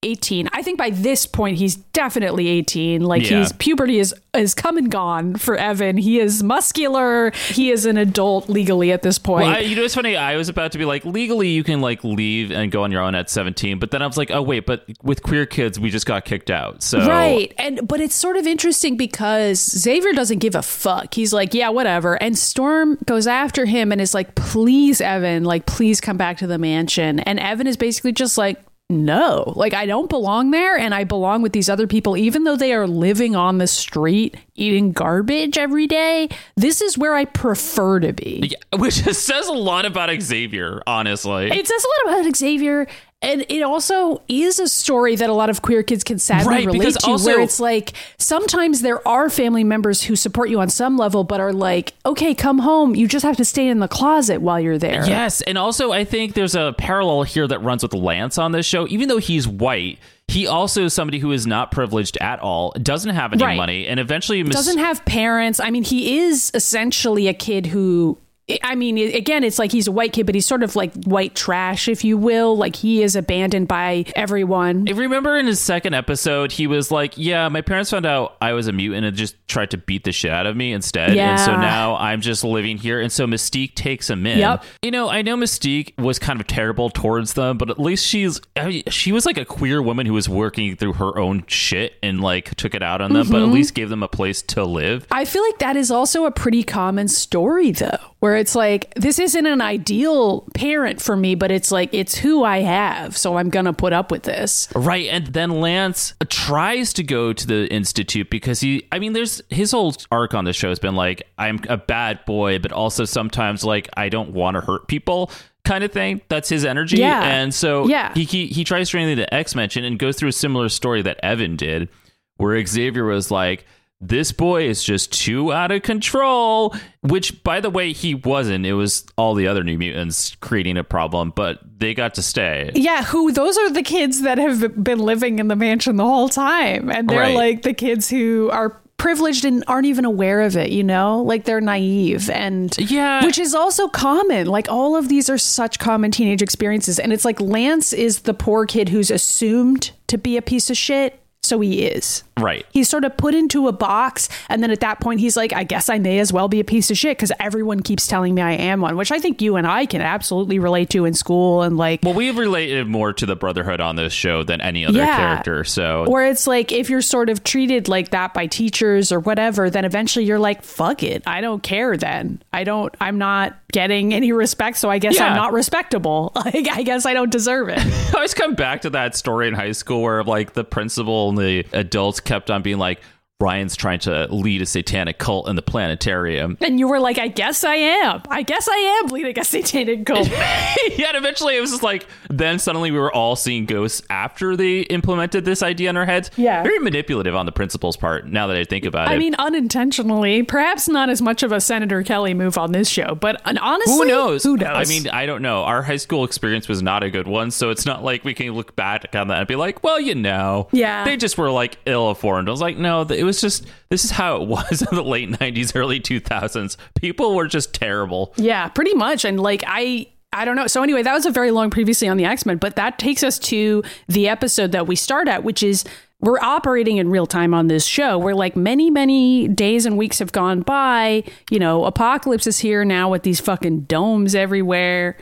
18. 0.03 0.47
I 0.53 0.61
think 0.61 0.77
by 0.77 0.91
this 0.91 1.25
point 1.25 1.57
he's 1.57 1.75
definitely 1.75 2.47
18. 2.49 3.01
Like 3.01 3.27
Yeah. 3.27 3.39
he's 3.39 3.51
puberty 3.53 3.97
is 3.97 4.13
is 4.35 4.53
come 4.53 4.77
and 4.77 4.91
gone 4.91 5.35
for 5.35 5.55
Evan. 5.55 5.97
He 5.97 6.19
is 6.19 6.43
muscular. 6.43 7.31
He 7.49 7.71
is 7.71 7.87
an 7.87 7.97
adult 7.97 8.47
legally 8.47 8.91
at 8.91 9.01
this 9.01 9.17
point. 9.17 9.47
Well, 9.47 9.55
I, 9.55 9.59
you 9.61 9.75
know, 9.75 9.83
it's 9.83 9.95
funny. 9.95 10.15
I 10.15 10.35
was 10.37 10.47
about 10.49 10.71
to 10.73 10.77
be 10.77 10.85
like, 10.85 11.03
legally, 11.03 11.49
you 11.49 11.63
can 11.63 11.81
like 11.81 12.03
leave 12.03 12.51
and 12.51 12.71
go 12.71 12.83
on 12.83 12.91
your 12.91 13.01
own 13.01 13.15
at 13.15 13.31
17, 13.31 13.79
but 13.79 13.89
then 13.89 14.03
I 14.03 14.07
was 14.07 14.17
like, 14.17 14.29
oh 14.29 14.43
wait, 14.43 14.67
but 14.67 14.85
with 15.01 15.23
queer 15.23 15.47
kids, 15.47 15.79
we 15.79 15.89
just 15.89 16.05
got 16.05 16.25
kicked 16.25 16.51
out. 16.51 16.83
So 16.83 16.99
Right. 17.07 17.51
And 17.57 17.87
but 17.87 17.99
it's 17.99 18.13
sort 18.13 18.37
of 18.37 18.45
interesting 18.45 18.97
because 18.97 19.59
Xavier 19.59 20.13
doesn't 20.13 20.37
give 20.39 20.53
a 20.53 20.61
fuck. 20.61 21.15
He's 21.15 21.33
like, 21.33 21.55
yeah, 21.55 21.69
whatever. 21.69 22.21
And 22.21 22.37
Storm 22.37 22.99
goes 23.07 23.25
after 23.25 23.65
him 23.65 23.91
and 23.91 23.99
is 23.99 24.13
like, 24.13 24.35
please, 24.35 25.01
Evan, 25.01 25.43
like, 25.43 25.65
please 25.65 25.99
come 25.99 26.17
back 26.17 26.37
to 26.37 26.45
the 26.45 26.59
mansion. 26.59 27.19
And 27.21 27.39
Evan 27.39 27.65
is 27.65 27.77
basically 27.77 28.11
just 28.11 28.37
like, 28.37 28.59
no, 28.89 29.51
like 29.57 29.73
I 29.73 29.85
don't 29.85 30.09
belong 30.09 30.51
there 30.51 30.77
and 30.77 30.95
I 30.95 31.03
belong 31.03 31.41
with 31.41 31.51
these 31.51 31.67
other 31.67 31.87
people, 31.87 32.15
even 32.15 32.45
though 32.45 32.55
they 32.55 32.71
are 32.73 32.87
living 32.87 33.35
on 33.35 33.57
the 33.57 33.67
street 33.67 34.37
eating 34.55 34.93
garbage 34.93 35.57
every 35.57 35.87
day. 35.87 36.29
This 36.55 36.81
is 36.81 36.97
where 36.97 37.13
I 37.13 37.25
prefer 37.25 37.99
to 37.99 38.13
be. 38.13 38.51
Yeah, 38.51 38.79
which 38.79 38.95
says 38.95 39.47
a 39.47 39.53
lot 39.53 39.85
about 39.85 40.09
Xavier, 40.21 40.81
honestly. 40.87 41.49
It 41.51 41.67
says 41.67 41.83
a 41.83 42.09
lot 42.09 42.19
about 42.21 42.35
Xavier, 42.35 42.87
and 43.21 43.45
it 43.49 43.63
also 43.63 44.21
is 44.27 44.59
a 44.59 44.67
story 44.67 45.15
that 45.15 45.29
a 45.29 45.33
lot 45.33 45.49
of 45.49 45.61
queer 45.63 45.81
kids 45.81 46.03
can 46.03 46.19
sadly 46.19 46.47
Right, 46.53 46.65
relate 46.67 46.93
to. 46.93 47.07
also- 47.07 47.25
where 47.25 47.41
it's 47.41 47.59
like 47.59 47.93
sometimes 48.17 48.81
there 48.81 49.05
are 49.07 49.29
family 49.29 49.63
members 49.63 50.03
who 50.03 50.15
support 50.15 50.49
you 50.49 50.59
on 50.59 50.69
some 50.69 50.97
level, 50.97 51.23
but 51.23 51.39
are 51.39 51.51
like, 51.53 51.93
"Okay, 52.05 52.35
come 52.35 52.59
home. 52.59 52.95
You 52.95 53.07
just 53.07 53.25
have 53.25 53.37
to 53.37 53.45
stay 53.45 53.67
in 53.67 53.79
the 53.79 53.87
closet 53.87 54.41
while 54.41 54.59
you're 54.59 54.77
there." 54.77 55.03
Yes, 55.07 55.41
and 55.41 55.57
also 55.57 55.91
I 55.91 56.03
think 56.03 56.33
there's 56.35 56.55
a 56.55 56.75
parallel 56.77 57.23
here 57.23 57.47
that 57.47 57.59
runs 57.63 57.81
with 57.83 57.93
Lance 57.93 58.37
on 58.37 58.51
this 58.51 58.65
show. 58.65 58.87
Even 58.89 59.07
though 59.07 59.17
he's 59.17 59.47
white, 59.47 59.97
he 60.27 60.45
also 60.45 60.83
is 60.85 60.93
somebody 60.93 61.19
who 61.19 61.31
is 61.31 61.47
not 61.47 61.71
privileged 61.71 62.17
at 62.21 62.39
all, 62.39 62.71
doesn't 62.81 63.15
have 63.15 63.33
any 63.33 63.43
Right. 63.43 63.57
money, 63.57 63.87
and 63.87 63.99
eventually 63.99 64.43
mis- 64.43 64.55
doesn't 64.55 64.77
have 64.77 65.03
parents. 65.05 65.59
I 65.59 65.71
mean, 65.71 65.83
he 65.83 66.19
is 66.19 66.51
essentially 66.53 67.27
a 67.27 67.33
kid 67.33 67.67
who. 67.67 68.17
I 68.63 68.75
mean, 68.75 68.97
again, 68.97 69.43
it's 69.43 69.59
like 69.59 69.73
he's 69.73 69.87
a 69.87 69.91
white 69.91 70.13
kid, 70.13 70.25
but 70.25 70.33
he's 70.33 70.45
sort 70.45 70.63
of 70.63 70.75
like 70.77 70.93
white 71.03 71.35
trash, 71.35 71.89
if 71.89 72.05
you 72.05 72.17
will. 72.17 72.55
Like 72.55 72.77
he 72.77 73.03
is 73.03 73.17
abandoned 73.17 73.67
by 73.67 74.05
everyone. 74.15 74.85
I 74.87 74.93
remember 74.93 75.37
in 75.37 75.47
his 75.47 75.59
second 75.59 75.93
episode, 75.95 76.53
he 76.53 76.65
was 76.65 76.89
like, 76.89 77.13
"Yeah, 77.17 77.49
my 77.49 77.59
parents 77.59 77.91
found 77.91 78.05
out 78.05 78.37
I 78.39 78.53
was 78.53 78.67
a 78.67 78.71
mutant 78.71 79.05
and 79.05 79.17
just 79.17 79.35
tried 79.49 79.71
to 79.71 79.77
beat 79.77 80.05
the 80.05 80.13
shit 80.13 80.31
out 80.31 80.45
of 80.45 80.55
me 80.55 80.71
instead, 80.71 81.13
yeah. 81.13 81.31
and 81.31 81.39
so 81.41 81.57
now 81.57 81.97
I'm 81.97 82.21
just 82.21 82.45
living 82.45 82.77
here." 82.77 83.01
And 83.01 83.11
so 83.11 83.27
Mystique 83.27 83.75
takes 83.75 84.09
him 84.09 84.25
in. 84.25 84.39
Yep. 84.39 84.63
You 84.81 84.91
know, 84.91 85.09
I 85.09 85.23
know 85.23 85.35
Mystique 85.35 85.99
was 86.01 86.17
kind 86.17 86.39
of 86.39 86.47
terrible 86.47 86.89
towards 86.89 87.33
them, 87.33 87.57
but 87.57 87.69
at 87.69 87.79
least 87.79 88.05
she's 88.05 88.39
I 88.55 88.67
mean, 88.67 88.83
she 88.87 89.11
was 89.11 89.25
like 89.25 89.37
a 89.37 89.43
queer 89.45 89.81
woman 89.81 90.05
who 90.05 90.13
was 90.13 90.29
working 90.29 90.77
through 90.77 90.93
her 90.93 91.17
own 91.19 91.43
shit 91.47 91.95
and 92.01 92.21
like 92.21 92.55
took 92.55 92.73
it 92.75 92.81
out 92.81 93.01
on 93.01 93.11
them, 93.11 93.23
Mm-hmm. 93.23 93.31
but 93.33 93.41
at 93.41 93.49
least 93.49 93.73
gave 93.73 93.89
them 93.89 94.03
a 94.03 94.07
place 94.07 94.41
to 94.43 94.63
live. 94.63 95.05
I 95.11 95.25
feel 95.25 95.43
like 95.43 95.59
that 95.59 95.75
is 95.75 95.91
also 95.91 96.25
a 96.25 96.31
pretty 96.31 96.63
common 96.63 97.09
story, 97.09 97.71
though, 97.71 97.97
where 98.19 98.35
it's 98.35 98.55
like, 98.55 98.91
this 98.95 99.19
isn't 99.19 99.45
an 99.45 99.61
ideal 99.61 100.41
parent 100.55 101.01
for 101.01 101.15
me, 101.15 101.35
but 101.35 101.51
it's 101.51 101.71
like, 101.71 101.93
it's 101.93 102.15
who 102.17 102.43
I 102.43 102.59
have. 102.61 103.15
So 103.15 103.37
I'm 103.37 103.49
going 103.49 103.65
to 103.65 103.73
put 103.73 103.93
up 103.93 104.11
with 104.11 104.23
this. 104.23 104.67
Right, 104.75 105.07
and 105.07 105.27
then 105.27 105.61
Lance 105.61 106.15
tries 106.29 106.93
to 106.93 107.03
go 107.03 107.31
to 107.33 107.45
the 107.47 107.71
institute 107.71 108.29
because 108.29 108.59
he 108.59 108.87
I 108.91 108.99
mean 108.99 109.13
there's 109.13 109.41
his 109.49 109.71
whole 109.71 109.93
arc 110.11 110.33
on 110.33 110.45
the 110.45 110.53
show 110.53 110.69
has 110.69 110.79
been 110.79 110.95
like 110.95 111.23
I'm 111.37 111.59
a 111.69 111.77
bad 111.77 112.25
boy 112.25 112.59
but 112.59 112.71
also 112.71 113.05
sometimes 113.05 113.63
like 113.63 113.87
I 113.95 114.09
don't 114.09 114.31
want 114.31 114.55
to 114.55 114.61
hurt 114.61 114.87
people 114.87 115.29
kind 115.63 115.83
of 115.83 115.91
thing. 115.91 116.21
That's 116.29 116.49
his 116.49 116.65
energy. 116.65 116.97
Yeah. 116.97 117.21
And 117.23 117.53
so 117.53 117.87
Yeah. 117.87 118.13
he, 118.13 118.23
he 118.23 118.47
he 118.47 118.63
tries 118.63 118.89
to 118.89 119.15
the 119.15 119.31
X 119.33 119.53
Mansion 119.53 119.83
and 119.83 119.99
goes 119.99 120.15
through 120.17 120.29
a 120.29 120.33
similar 120.33 120.69
story 120.69 121.01
that 121.03 121.19
Evan 121.23 121.55
did 121.55 121.89
where 122.37 122.63
Xavier 122.65 123.05
was 123.05 123.29
like 123.31 123.65
this 123.99 124.31
boy 124.31 124.67
is 124.67 124.83
just 124.83 125.11
too 125.11 125.51
out 125.51 125.71
of 125.71 125.81
control, 125.81 126.75
which 127.01 127.43
by 127.43 127.59
the 127.59 127.69
way 127.69 127.93
he 127.93 128.13
wasn't. 128.13 128.65
It 128.65 128.73
was 128.73 129.05
all 129.17 129.33
the 129.33 129.47
other 129.47 129.63
new 129.63 129.77
mutants 129.77 130.35
creating 130.35 130.77
a 130.77 130.83
problem, 130.83 131.33
but 131.35 131.59
they 131.79 131.93
got 131.93 132.13
to 132.15 132.21
stay. 132.21 132.71
Yeah, 132.75 133.03
who 133.03 133.31
those 133.31 133.57
are 133.57 133.69
the 133.71 133.81
kids 133.83 134.21
that 134.21 134.37
have 134.37 134.83
been 134.83 134.99
living 134.99 135.39
in 135.39 135.47
the 135.47 135.55
mansion 135.55 135.95
the 135.95 136.05
whole 136.05 136.29
time. 136.29 136.89
And 136.91 137.09
they're 137.09 137.19
Right. 137.19 137.35
like 137.35 137.61
the 137.63 137.73
kids 137.73 138.09
who 138.09 138.49
are 138.51 138.79
privileged 138.97 139.45
and 139.45 139.63
aren't 139.67 139.85
even 139.85 140.05
aware 140.05 140.41
of 140.41 140.57
it, 140.57 140.71
you 140.71 140.83
know? 140.83 141.21
Like 141.21 141.45
they're 141.45 141.61
naive 141.61 142.29
and 142.31 142.75
Yeah. 142.79 143.23
which 143.25 143.37
is 143.37 143.53
also 143.53 143.87
common. 143.87 144.47
Like 144.47 144.69
all 144.71 144.95
of 144.95 145.07
these 145.07 145.29
are 145.29 145.37
such 145.37 145.77
common 145.79 146.09
teenage 146.11 146.41
experiences 146.41 146.97
and 146.99 147.13
it's 147.13 147.23
like 147.25 147.39
Lance 147.39 147.93
is 147.93 148.21
the 148.21 148.33
poor 148.33 148.65
kid 148.65 148.89
who's 148.89 149.11
assumed 149.11 149.91
to 150.07 150.17
be 150.17 150.35
a 150.37 150.41
piece 150.41 150.69
of 150.71 150.77
shit, 150.77 151.19
so 151.43 151.59
he 151.59 151.83
is. 151.85 152.23
Right. 152.41 152.65
He's 152.71 152.89
sort 152.89 153.03
of 153.05 153.15
put 153.17 153.33
into 153.35 153.67
a 153.67 153.71
box, 153.71 154.29
and 154.49 154.61
then 154.63 154.71
at 154.71 154.79
that 154.81 154.99
point, 154.99 155.19
he's 155.19 155.35
like, 155.37 155.53
I 155.53 155.63
guess 155.63 155.89
I 155.89 155.99
may 155.99 156.19
as 156.19 156.31
well 156.33 156.47
be 156.47 156.59
a 156.59 156.63
piece 156.63 156.91
of 156.91 156.97
shit 156.97 157.17
because 157.17 157.31
everyone 157.39 157.81
keeps 157.81 158.07
telling 158.07 158.35
me 158.35 158.41
I 158.41 158.53
am 158.53 158.81
one, 158.81 158.95
which 158.97 159.11
I 159.11 159.19
think 159.19 159.41
you 159.41 159.55
and 159.55 159.65
I 159.67 159.85
can 159.85 160.01
absolutely 160.01 160.59
relate 160.59 160.89
to 160.91 161.05
in 161.05 161.13
school. 161.13 161.61
And 161.63 161.77
like, 161.77 162.01
Well, 162.03 162.13
we've 162.13 162.37
related 162.37 162.87
more 162.87 163.13
to 163.13 163.25
the 163.25 163.35
Brotherhood 163.35 163.81
on 163.81 163.95
this 163.95 164.13
show 164.13 164.43
than 164.43 164.61
any 164.61 164.85
other 164.85 164.97
Yeah. 164.99 165.15
character. 165.17 165.63
So 165.63 166.05
or 166.07 166.23
it's 166.25 166.47
like 166.47 166.71
if 166.71 166.89
you're 166.89 167.01
sort 167.01 167.29
of 167.29 167.43
treated 167.43 167.87
like 167.87 168.09
that 168.11 168.33
by 168.33 168.47
teachers 168.47 169.11
or 169.11 169.19
whatever, 169.19 169.69
then 169.69 169.85
eventually 169.85 170.25
you're 170.25 170.39
like, 170.39 170.63
fuck 170.63 171.03
it. 171.03 171.23
I 171.25 171.41
don't 171.41 171.61
care 171.63 171.97
then. 171.97 172.41
I 172.53 172.63
don't, 172.63 172.93
I'm 173.01 173.17
not 173.17 173.57
getting 173.71 174.13
any 174.13 174.31
respect, 174.31 174.77
so 174.77 174.89
I 174.89 174.97
guess 174.99 175.15
Yeah. 175.15 175.25
I'm 175.29 175.35
not 175.35 175.53
respectable. 175.53 176.31
Like, 176.47 176.69
I 176.69 176.83
guess 176.83 177.05
I 177.05 177.13
don't 177.13 177.31
deserve 177.31 177.67
it. 177.69 177.79
I 177.79 178.11
always 178.15 178.33
come 178.33 178.53
back 178.55 178.81
to 178.83 178.89
that 178.91 179.15
story 179.15 179.47
in 179.49 179.53
high 179.53 179.71
school 179.73 180.01
where 180.01 180.23
like 180.23 180.53
the 180.53 180.63
principal 180.63 181.29
and 181.29 181.37
the 181.37 181.65
adults 181.73 182.19
kept 182.27 182.51
on 182.51 182.61
being 182.61 182.77
like, 182.77 183.01
Ryan's 183.39 183.75
trying 183.75 183.99
to 183.99 184.25
lead 184.33 184.63
a 184.63 184.65
satanic 184.65 185.19
cult 185.19 185.47
in 185.47 185.55
the 185.55 185.61
planetarium. 185.61 186.57
and 186.59 186.79
you 186.79 186.87
were 186.87 186.99
like, 186.99 187.19
I 187.19 187.27
guess 187.27 187.63
I 187.63 187.75
am. 187.75 188.23
I 188.29 188.41
guess 188.41 188.67
I 188.67 189.01
am 189.03 189.09
leading 189.11 189.37
a 189.37 189.43
satanic 189.43 190.07
cult. 190.07 190.27
yeah, 190.31 191.09
and 191.09 191.17
eventually 191.17 191.55
it 191.55 191.61
was 191.61 191.69
just 191.69 191.83
like, 191.83 192.07
then 192.31 192.57
suddenly 192.57 192.89
we 192.89 192.97
were 192.97 193.13
all 193.13 193.35
seeing 193.35 193.67
ghosts 193.67 194.01
after 194.09 194.55
they 194.57 194.79
implemented 194.81 195.45
this 195.45 195.61
idea 195.61 195.91
in 195.91 195.97
our 195.97 196.05
heads. 196.05 196.31
Yeah. 196.35 196.63
Very 196.63 196.79
manipulative 196.79 197.35
on 197.35 197.45
the 197.45 197.51
principal's 197.51 197.95
part, 197.95 198.25
now 198.27 198.47
that 198.47 198.57
I 198.57 198.63
think 198.63 198.85
about 198.85 199.07
it. 199.09 199.11
I 199.13 199.19
mean, 199.19 199.35
unintentionally, 199.35 200.41
perhaps 200.41 200.87
not 200.89 201.11
as 201.11 201.21
much 201.21 201.43
of 201.43 201.51
a 201.51 201.61
Senator 201.61 202.01
Kelly 202.01 202.33
move 202.33 202.57
on 202.57 202.71
this 202.71 202.89
show, 202.89 203.13
but 203.13 203.39
honestly, 203.45 203.93
who 203.93 204.05
knows? 204.05 204.43
Who 204.45 204.57
knows? 204.57 204.67
I 204.75 204.85
mean, 204.91 205.09
I 205.09 205.27
don't 205.27 205.43
know. 205.43 205.61
Our 205.61 205.83
high 205.83 205.97
school 205.97 206.23
experience 206.23 206.67
was 206.67 206.81
not 206.81 207.03
a 207.03 207.11
good 207.11 207.27
one, 207.27 207.51
so 207.51 207.69
it's 207.69 207.85
not 207.85 208.03
like 208.03 208.23
we 208.25 208.33
can 208.33 208.49
look 208.53 208.75
back 208.75 209.13
on 209.15 209.27
that 209.27 209.37
and 209.37 209.47
be 209.47 209.55
like, 209.55 209.83
well, 209.83 209.99
you 209.99 210.15
know, 210.15 210.69
Yeah. 210.71 211.03
they 211.05 211.17
just 211.17 211.37
were 211.37 211.51
like 211.51 211.77
ill 211.85 212.09
informed. 212.09 212.47
I 212.47 212.51
was 212.51 212.61
like, 212.61 212.77
no, 212.79 213.01
it 213.03 213.26
was 213.27 213.39
just 213.41 213.67
this 213.89 214.03
is 214.03 214.11
how 214.11 214.41
it 214.41 214.47
was 214.47 214.81
in 214.89 214.95
the 214.95 215.03
late 215.03 215.29
'90s, 215.29 215.75
early 215.75 215.99
2000s. 215.99 216.77
People 216.99 217.35
were 217.35 217.47
just 217.47 217.73
terrible. 217.73 218.33
yeah, 218.37 218.67
pretty 218.69 218.93
much. 218.95 219.23
And 219.25 219.39
like, 219.39 219.63
I. 219.67 220.07
I 220.33 220.43
don't 220.43 220.57
know. 220.57 220.67
So 220.67 220.83
anyway, 220.83 221.03
that 221.03 221.13
was 221.13 221.25
a 221.25 221.31
very 221.31 221.51
long 221.51 221.69
previously 221.69 222.07
on 222.09 222.17
the 222.17 222.25
X-Men, 222.25 222.57
but 222.57 222.75
that 222.75 222.99
takes 222.99 223.23
us 223.23 223.39
to 223.39 223.81
the 224.09 224.27
episode 224.27 224.73
that 224.73 224.85
we 224.85 224.95
start 224.97 225.29
at, 225.29 225.43
which 225.45 225.63
is 225.63 225.85
we're 226.19 226.37
operating 226.41 226.97
in 226.97 227.09
real 227.09 227.25
time 227.25 227.53
on 227.53 227.67
this 227.69 227.85
show 227.85 228.17
where 228.17 228.35
like 228.35 228.55
many, 228.57 228.89
many 228.91 229.47
days 229.47 229.85
and 229.85 229.97
weeks 229.97 230.19
have 230.19 230.33
gone 230.33 230.61
by. 230.61 231.23
You 231.49 231.59
know, 231.59 231.85
Apocalypse 231.85 232.45
is 232.45 232.59
here 232.59 232.83
now 232.83 233.09
with 233.09 233.23
these 233.23 233.39
fucking 233.39 233.83
domes 233.83 234.35
everywhere. 234.35 235.17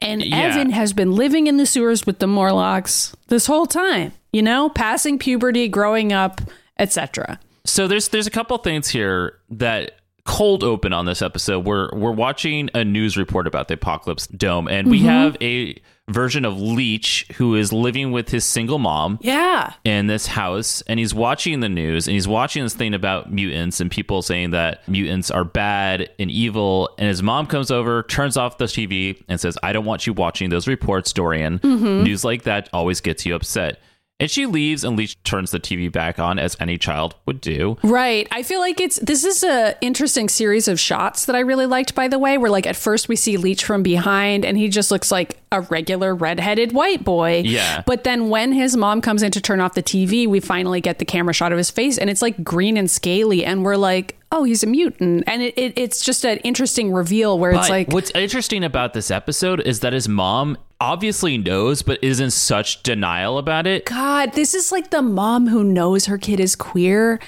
And 0.00 0.24
Yeah. 0.24 0.36
Evan 0.38 0.70
has 0.70 0.94
been 0.94 1.12
living 1.12 1.48
in 1.48 1.58
the 1.58 1.66
sewers 1.66 2.06
with 2.06 2.18
the 2.18 2.26
Morlocks 2.26 3.14
this 3.28 3.46
whole 3.46 3.66
time, 3.66 4.12
you 4.32 4.40
know, 4.42 4.70
passing 4.70 5.18
puberty, 5.18 5.68
growing 5.68 6.14
up, 6.14 6.40
etc. 6.78 7.38
So 7.66 7.88
there's 7.88 8.08
there's 8.08 8.26
a 8.26 8.30
couple 8.30 8.56
things 8.58 8.88
here 8.88 9.38
that 9.50 9.92
cold 10.24 10.64
open 10.64 10.92
on 10.92 11.06
this 11.06 11.22
episode. 11.22 11.64
We're 11.64 11.90
we're 11.92 12.12
watching 12.12 12.70
a 12.74 12.84
news 12.84 13.16
report 13.16 13.46
about 13.46 13.68
the 13.68 13.74
Apocalypse 13.74 14.26
Dome, 14.26 14.68
and 14.68 14.90
we 14.90 14.98
mm-hmm. 14.98 15.06
have 15.06 15.36
a 15.40 15.80
version 16.08 16.44
of 16.44 16.60
Leech 16.60 17.26
who 17.34 17.56
is 17.56 17.72
living 17.72 18.12
with 18.12 18.28
his 18.28 18.44
single 18.44 18.78
mom. 18.78 19.18
Yeah. 19.22 19.72
in 19.84 20.06
this 20.06 20.26
house 20.26 20.82
and 20.82 21.00
he's 21.00 21.12
watching 21.14 21.60
the 21.60 21.68
news 21.68 22.06
and 22.06 22.14
he's 22.14 22.28
watching 22.28 22.62
this 22.62 22.74
thing 22.74 22.94
about 22.94 23.32
mutants 23.32 23.80
and 23.80 23.90
people 23.90 24.22
saying 24.22 24.50
that 24.50 24.86
mutants 24.88 25.30
are 25.30 25.44
bad 25.44 26.08
and 26.18 26.30
evil 26.30 26.90
and 26.98 27.08
his 27.08 27.22
mom 27.22 27.46
comes 27.46 27.70
over 27.70 28.04
turns 28.04 28.36
off 28.36 28.58
the 28.58 28.66
tv 28.66 29.20
and 29.28 29.40
says 29.40 29.58
i 29.62 29.72
don't 29.72 29.84
want 29.84 30.06
you 30.06 30.12
watching 30.12 30.50
those 30.50 30.68
reports 30.68 31.12
dorian 31.12 31.58
mm-hmm. 31.58 32.04
news 32.04 32.24
like 32.24 32.42
that 32.44 32.68
always 32.72 33.00
gets 33.00 33.26
you 33.26 33.34
upset 33.34 33.80
and 34.18 34.30
she 34.30 34.46
leaves 34.46 34.82
and 34.84 34.96
leech 34.96 35.22
turns 35.24 35.50
the 35.50 35.60
tv 35.60 35.90
back 35.90 36.18
on 36.18 36.38
as 36.38 36.56
any 36.58 36.78
child 36.78 37.14
would 37.26 37.40
do 37.40 37.76
Right. 37.82 38.26
I 38.30 38.42
feel 38.42 38.60
like 38.60 38.80
it's 38.80 38.96
this 38.96 39.24
is 39.24 39.42
a 39.42 39.76
interesting 39.80 40.28
series 40.28 40.68
of 40.68 40.78
shots 40.80 41.26
that 41.26 41.36
I 41.36 41.40
really 41.40 41.66
liked 41.66 41.94
by 41.94 42.08
the 42.08 42.18
way, 42.18 42.38
where 42.38 42.50
like 42.50 42.66
at 42.66 42.76
first 42.76 43.08
we 43.08 43.16
see 43.16 43.36
Leech 43.36 43.64
from 43.64 43.82
behind 43.82 44.44
and 44.44 44.56
he 44.56 44.68
just 44.68 44.90
looks 44.90 45.10
like 45.10 45.36
a 45.52 45.60
regular 45.62 46.14
redheaded 46.14 46.72
white 46.72 47.04
boy. 47.04 47.42
Yeah. 47.44 47.82
But 47.86 48.04
then 48.04 48.28
when 48.28 48.52
his 48.52 48.76
mom 48.76 49.00
comes 49.00 49.22
in 49.22 49.30
to 49.32 49.40
turn 49.40 49.60
off 49.60 49.74
the 49.74 49.82
TV, 49.82 50.26
we 50.26 50.40
finally 50.40 50.80
get 50.80 50.98
the 50.98 51.04
camera 51.04 51.32
shot 51.34 51.52
of 51.52 51.58
his 51.58 51.70
face 51.70 51.98
and 51.98 52.10
it's 52.10 52.22
like 52.22 52.42
green 52.42 52.76
and 52.76 52.90
scaly 52.90 53.44
and 53.44 53.64
we're 53.64 53.76
like, 53.76 54.16
oh, 54.32 54.44
he's 54.44 54.62
a 54.62 54.66
mutant. 54.66 55.24
And 55.26 55.42
it, 55.42 55.54
it, 55.56 55.72
it's 55.76 56.04
just 56.04 56.24
an 56.24 56.38
interesting 56.38 56.92
reveal 56.92 57.38
where 57.38 57.52
it's 57.52 57.68
like 57.70 57.92
what's 57.92 58.10
interesting 58.12 58.64
about 58.64 58.92
this 58.92 59.10
episode 59.10 59.60
is 59.60 59.80
that 59.80 59.92
his 59.92 60.08
mom 60.08 60.56
obviously 60.80 61.38
knows, 61.38 61.82
but 61.82 62.02
is 62.02 62.20
in 62.20 62.30
such 62.30 62.82
denial 62.82 63.38
about 63.38 63.66
it. 63.66 63.86
God, 63.86 64.32
this 64.32 64.54
is 64.54 64.72
like 64.72 64.90
the 64.90 65.02
mom 65.02 65.48
who 65.48 65.64
knows 65.64 66.06
her 66.06 66.18
kid 66.18 66.40
is 66.40 66.56
queer 66.56 67.20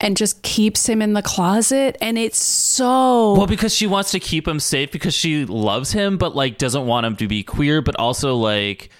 and 0.00 0.16
just 0.16 0.42
keeps 0.42 0.88
him 0.88 1.00
in 1.00 1.12
the 1.12 1.22
closet. 1.22 1.96
And 2.00 2.18
it's 2.18 2.38
so. 2.42 3.34
Well, 3.34 3.46
because 3.46 3.74
she 3.74 3.86
wants 3.86 4.10
to 4.12 4.20
keep 4.20 4.46
him 4.46 4.60
safe 4.60 4.90
because 4.90 5.14
she 5.14 5.44
loves 5.44 5.92
him, 5.92 6.18
but 6.18 6.34
like 6.34 6.58
doesn't 6.58 6.86
want 6.86 7.06
him 7.06 7.16
to 7.16 7.28
be 7.28 7.42
queer, 7.42 7.80
but 7.80 7.96
also 7.96 8.36
like 8.36 8.90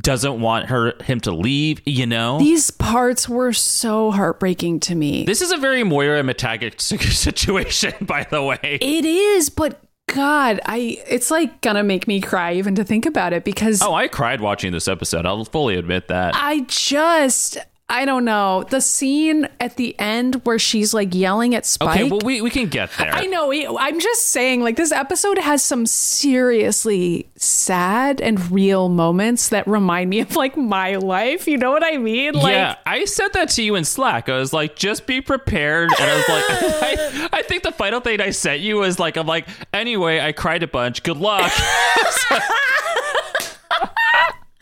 doesn't 0.00 0.40
want 0.40 0.66
her 0.68 0.94
him 1.02 1.20
to 1.20 1.32
leave. 1.32 1.80
You 1.84 2.06
know, 2.06 2.38
these 2.38 2.70
parts 2.70 3.28
were 3.28 3.52
so 3.52 4.10
heartbreaking 4.10 4.80
to 4.80 4.94
me. 4.94 5.24
this 5.24 5.42
is 5.42 5.52
a 5.52 5.56
very 5.56 5.84
Moira 5.84 6.22
MacTaggert 6.22 6.80
situation, 7.12 7.92
by 8.02 8.26
the 8.30 8.42
way. 8.42 8.78
it 8.80 9.04
is, 9.04 9.50
but 9.50 9.80
God, 10.14 10.60
I 10.66 10.98
it's 11.08 11.30
like 11.30 11.60
gonna 11.60 11.82
make 11.82 12.06
me 12.06 12.20
cry 12.20 12.54
even 12.54 12.74
to 12.76 12.84
think 12.84 13.06
about 13.06 13.32
it 13.32 13.44
because 13.44 13.80
Oh, 13.82 13.94
I 13.94 14.08
cried 14.08 14.40
watching 14.40 14.72
this 14.72 14.88
episode. 14.88 15.24
I'll 15.26 15.44
fully 15.44 15.76
admit 15.76 16.08
that. 16.08 16.34
I 16.36 16.60
just 16.68 17.58
I 17.92 18.06
don't 18.06 18.24
know. 18.24 18.64
The 18.70 18.80
scene 18.80 19.46
at 19.60 19.76
the 19.76 19.94
end 20.00 20.36
where 20.46 20.58
she's 20.58 20.94
like 20.94 21.14
yelling 21.14 21.54
at 21.54 21.64
Spyke. 21.64 21.90
Okay, 21.90 22.04
well, 22.10 22.20
we, 22.24 22.40
we 22.40 22.48
can 22.48 22.68
get 22.68 22.90
there. 22.96 23.12
I 23.12 23.26
know. 23.26 23.48
we- 23.48 23.66
I'm 23.66 24.00
just 24.00 24.30
saying, 24.30 24.62
like, 24.62 24.76
this 24.76 24.92
episode 24.92 25.36
has 25.36 25.62
some 25.62 25.84
seriously 25.84 27.28
sad 27.36 28.22
and 28.22 28.50
real 28.50 28.88
moments 28.88 29.50
that 29.50 29.66
remind 29.66 30.08
me 30.08 30.20
of, 30.20 30.34
like, 30.36 30.56
my 30.56 30.96
life. 30.96 31.46
You 31.46 31.58
know 31.58 31.70
what 31.70 31.84
I 31.84 31.98
mean? 31.98 32.32
Like, 32.32 32.52
yeah, 32.54 32.76
I 32.86 33.04
said 33.04 33.28
that 33.34 33.50
to 33.50 33.62
you 33.62 33.74
in 33.74 33.84
Slack. 33.84 34.30
I 34.30 34.38
was 34.38 34.54
like, 34.54 34.74
just 34.74 35.06
be 35.06 35.20
prepared. 35.20 35.90
And 36.00 36.10
I 36.10 36.16
was 36.16 36.28
like, 36.30 36.44
I, 36.50 37.28
I 37.40 37.42
think 37.42 37.62
the 37.62 37.72
final 37.72 38.00
thing 38.00 38.22
I 38.22 38.30
sent 38.30 38.62
you 38.62 38.76
was 38.78 38.98
like, 38.98 39.18
I'm 39.18 39.26
like, 39.26 39.46
anyway, 39.74 40.18
I 40.18 40.32
cried 40.32 40.62
a 40.62 40.66
bunch. 40.66 41.02
Good 41.02 41.18
luck. 41.18 41.52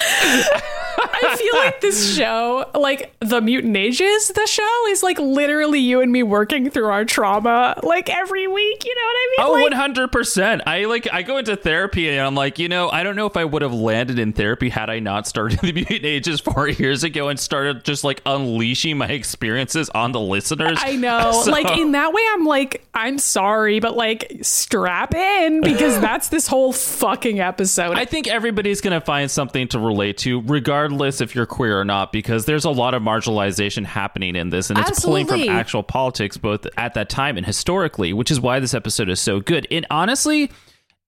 I 1.03 1.37
feel 1.37 1.55
like 1.57 1.81
this 1.81 2.15
show, 2.17 2.69
like, 2.75 3.13
The 3.21 3.41
Mutant 3.41 3.77
Ages, 3.77 4.29
the 4.29 4.47
show 4.47 4.87
is, 4.89 5.03
like, 5.03 5.19
literally 5.19 5.81
you 5.81 6.01
and 6.01 6.11
me 6.13 6.23
working 6.23 6.71
through 6.71 6.87
our 6.87 7.05
trauma, 7.05 7.79
like, 7.83 8.09
every 8.11 8.47
week. 8.47 8.85
You 8.85 8.95
know 8.95 9.03
what 9.05 9.17
I 9.17 9.27
Oh, 9.39 9.53
mean? 9.55 9.63
one 9.63 9.71
like, 9.73 9.81
hundred 9.81 10.13
percent. 10.13 10.63
I 10.67 10.85
like 10.85 11.09
I 11.13 11.23
go 11.23 11.37
into 11.39 11.57
therapy 11.57 12.09
and 12.11 12.21
I'm 12.27 12.35
like, 12.35 12.59
you 12.59 12.69
know, 12.69 12.91
I 12.91 13.03
don't 13.03 13.17
know 13.17 13.27
if 13.27 13.37
I 13.37 13.45
would 13.45 13.63
have 13.63 13.73
landed 13.73 14.19
in 14.19 14.33
therapy 14.33 14.69
had 14.69 14.91
I 14.91 14.99
not 14.99 15.27
started 15.27 15.59
the 15.63 15.73
mutant 15.73 16.05
ages 16.05 16.41
four 16.41 16.69
years 16.69 17.05
ago 17.05 17.29
and 17.29 17.39
started 17.39 17.85
just 17.85 18.05
like 18.05 18.21
unleashing 18.27 18.99
my 18.99 19.07
experiences 19.09 19.89
on 19.91 20.13
the 20.13 20.21
listeners. 20.21 20.79
I 20.81 20.97
know. 20.97 21.31
So- 21.45 21.51
Like, 21.51 21.79
in 21.79 21.93
that 21.93 22.13
way, 22.13 22.23
I'm 22.33 22.45
like, 22.45 22.87
I'm 22.95 23.19
sorry, 23.19 23.81
but, 23.81 23.97
like, 23.97 24.39
strap 24.43 25.15
in 25.15 25.61
because 25.63 25.99
that's 26.01 26.29
this 26.29 26.47
whole 26.47 26.73
fucking 26.73 27.41
episode. 27.41 27.97
I 27.97 28.05
think 28.05 28.27
everybody's 28.29 28.81
going 28.81 28.99
to 28.99 29.05
find 29.05 29.31
something 29.31 29.69
to 29.69 29.79
relate 29.79 30.19
to, 30.19 30.41
regardless 30.43 30.90
if 30.91 31.35
you're 31.35 31.47
queer 31.47 31.81
or 31.81 31.85
not, 31.85 32.13
because 32.13 32.45
there's 32.45 32.65
a 32.65 32.71
lot 32.71 32.95
of 32.95 33.03
marginalization 33.03 33.85
happening 33.85 34.37
in 34.37 34.51
this, 34.51 34.71
and 34.71 34.79
it's 34.79 35.05
pulling 35.05 35.27
from 35.27 35.43
actual 35.49 35.83
politics, 35.83 36.37
both 36.37 36.67
at 36.77 36.95
that 36.95 37.09
time 37.09 37.37
and 37.37 37.47
historically, 37.47 38.13
which 38.13 38.31
is 38.31 38.41
why 38.41 38.61
this 38.61 38.75
episode 38.75 39.09
is 39.09 39.21
so 39.21 39.41
good. 39.41 39.67
And 39.71 39.87
honestly, 39.91 40.51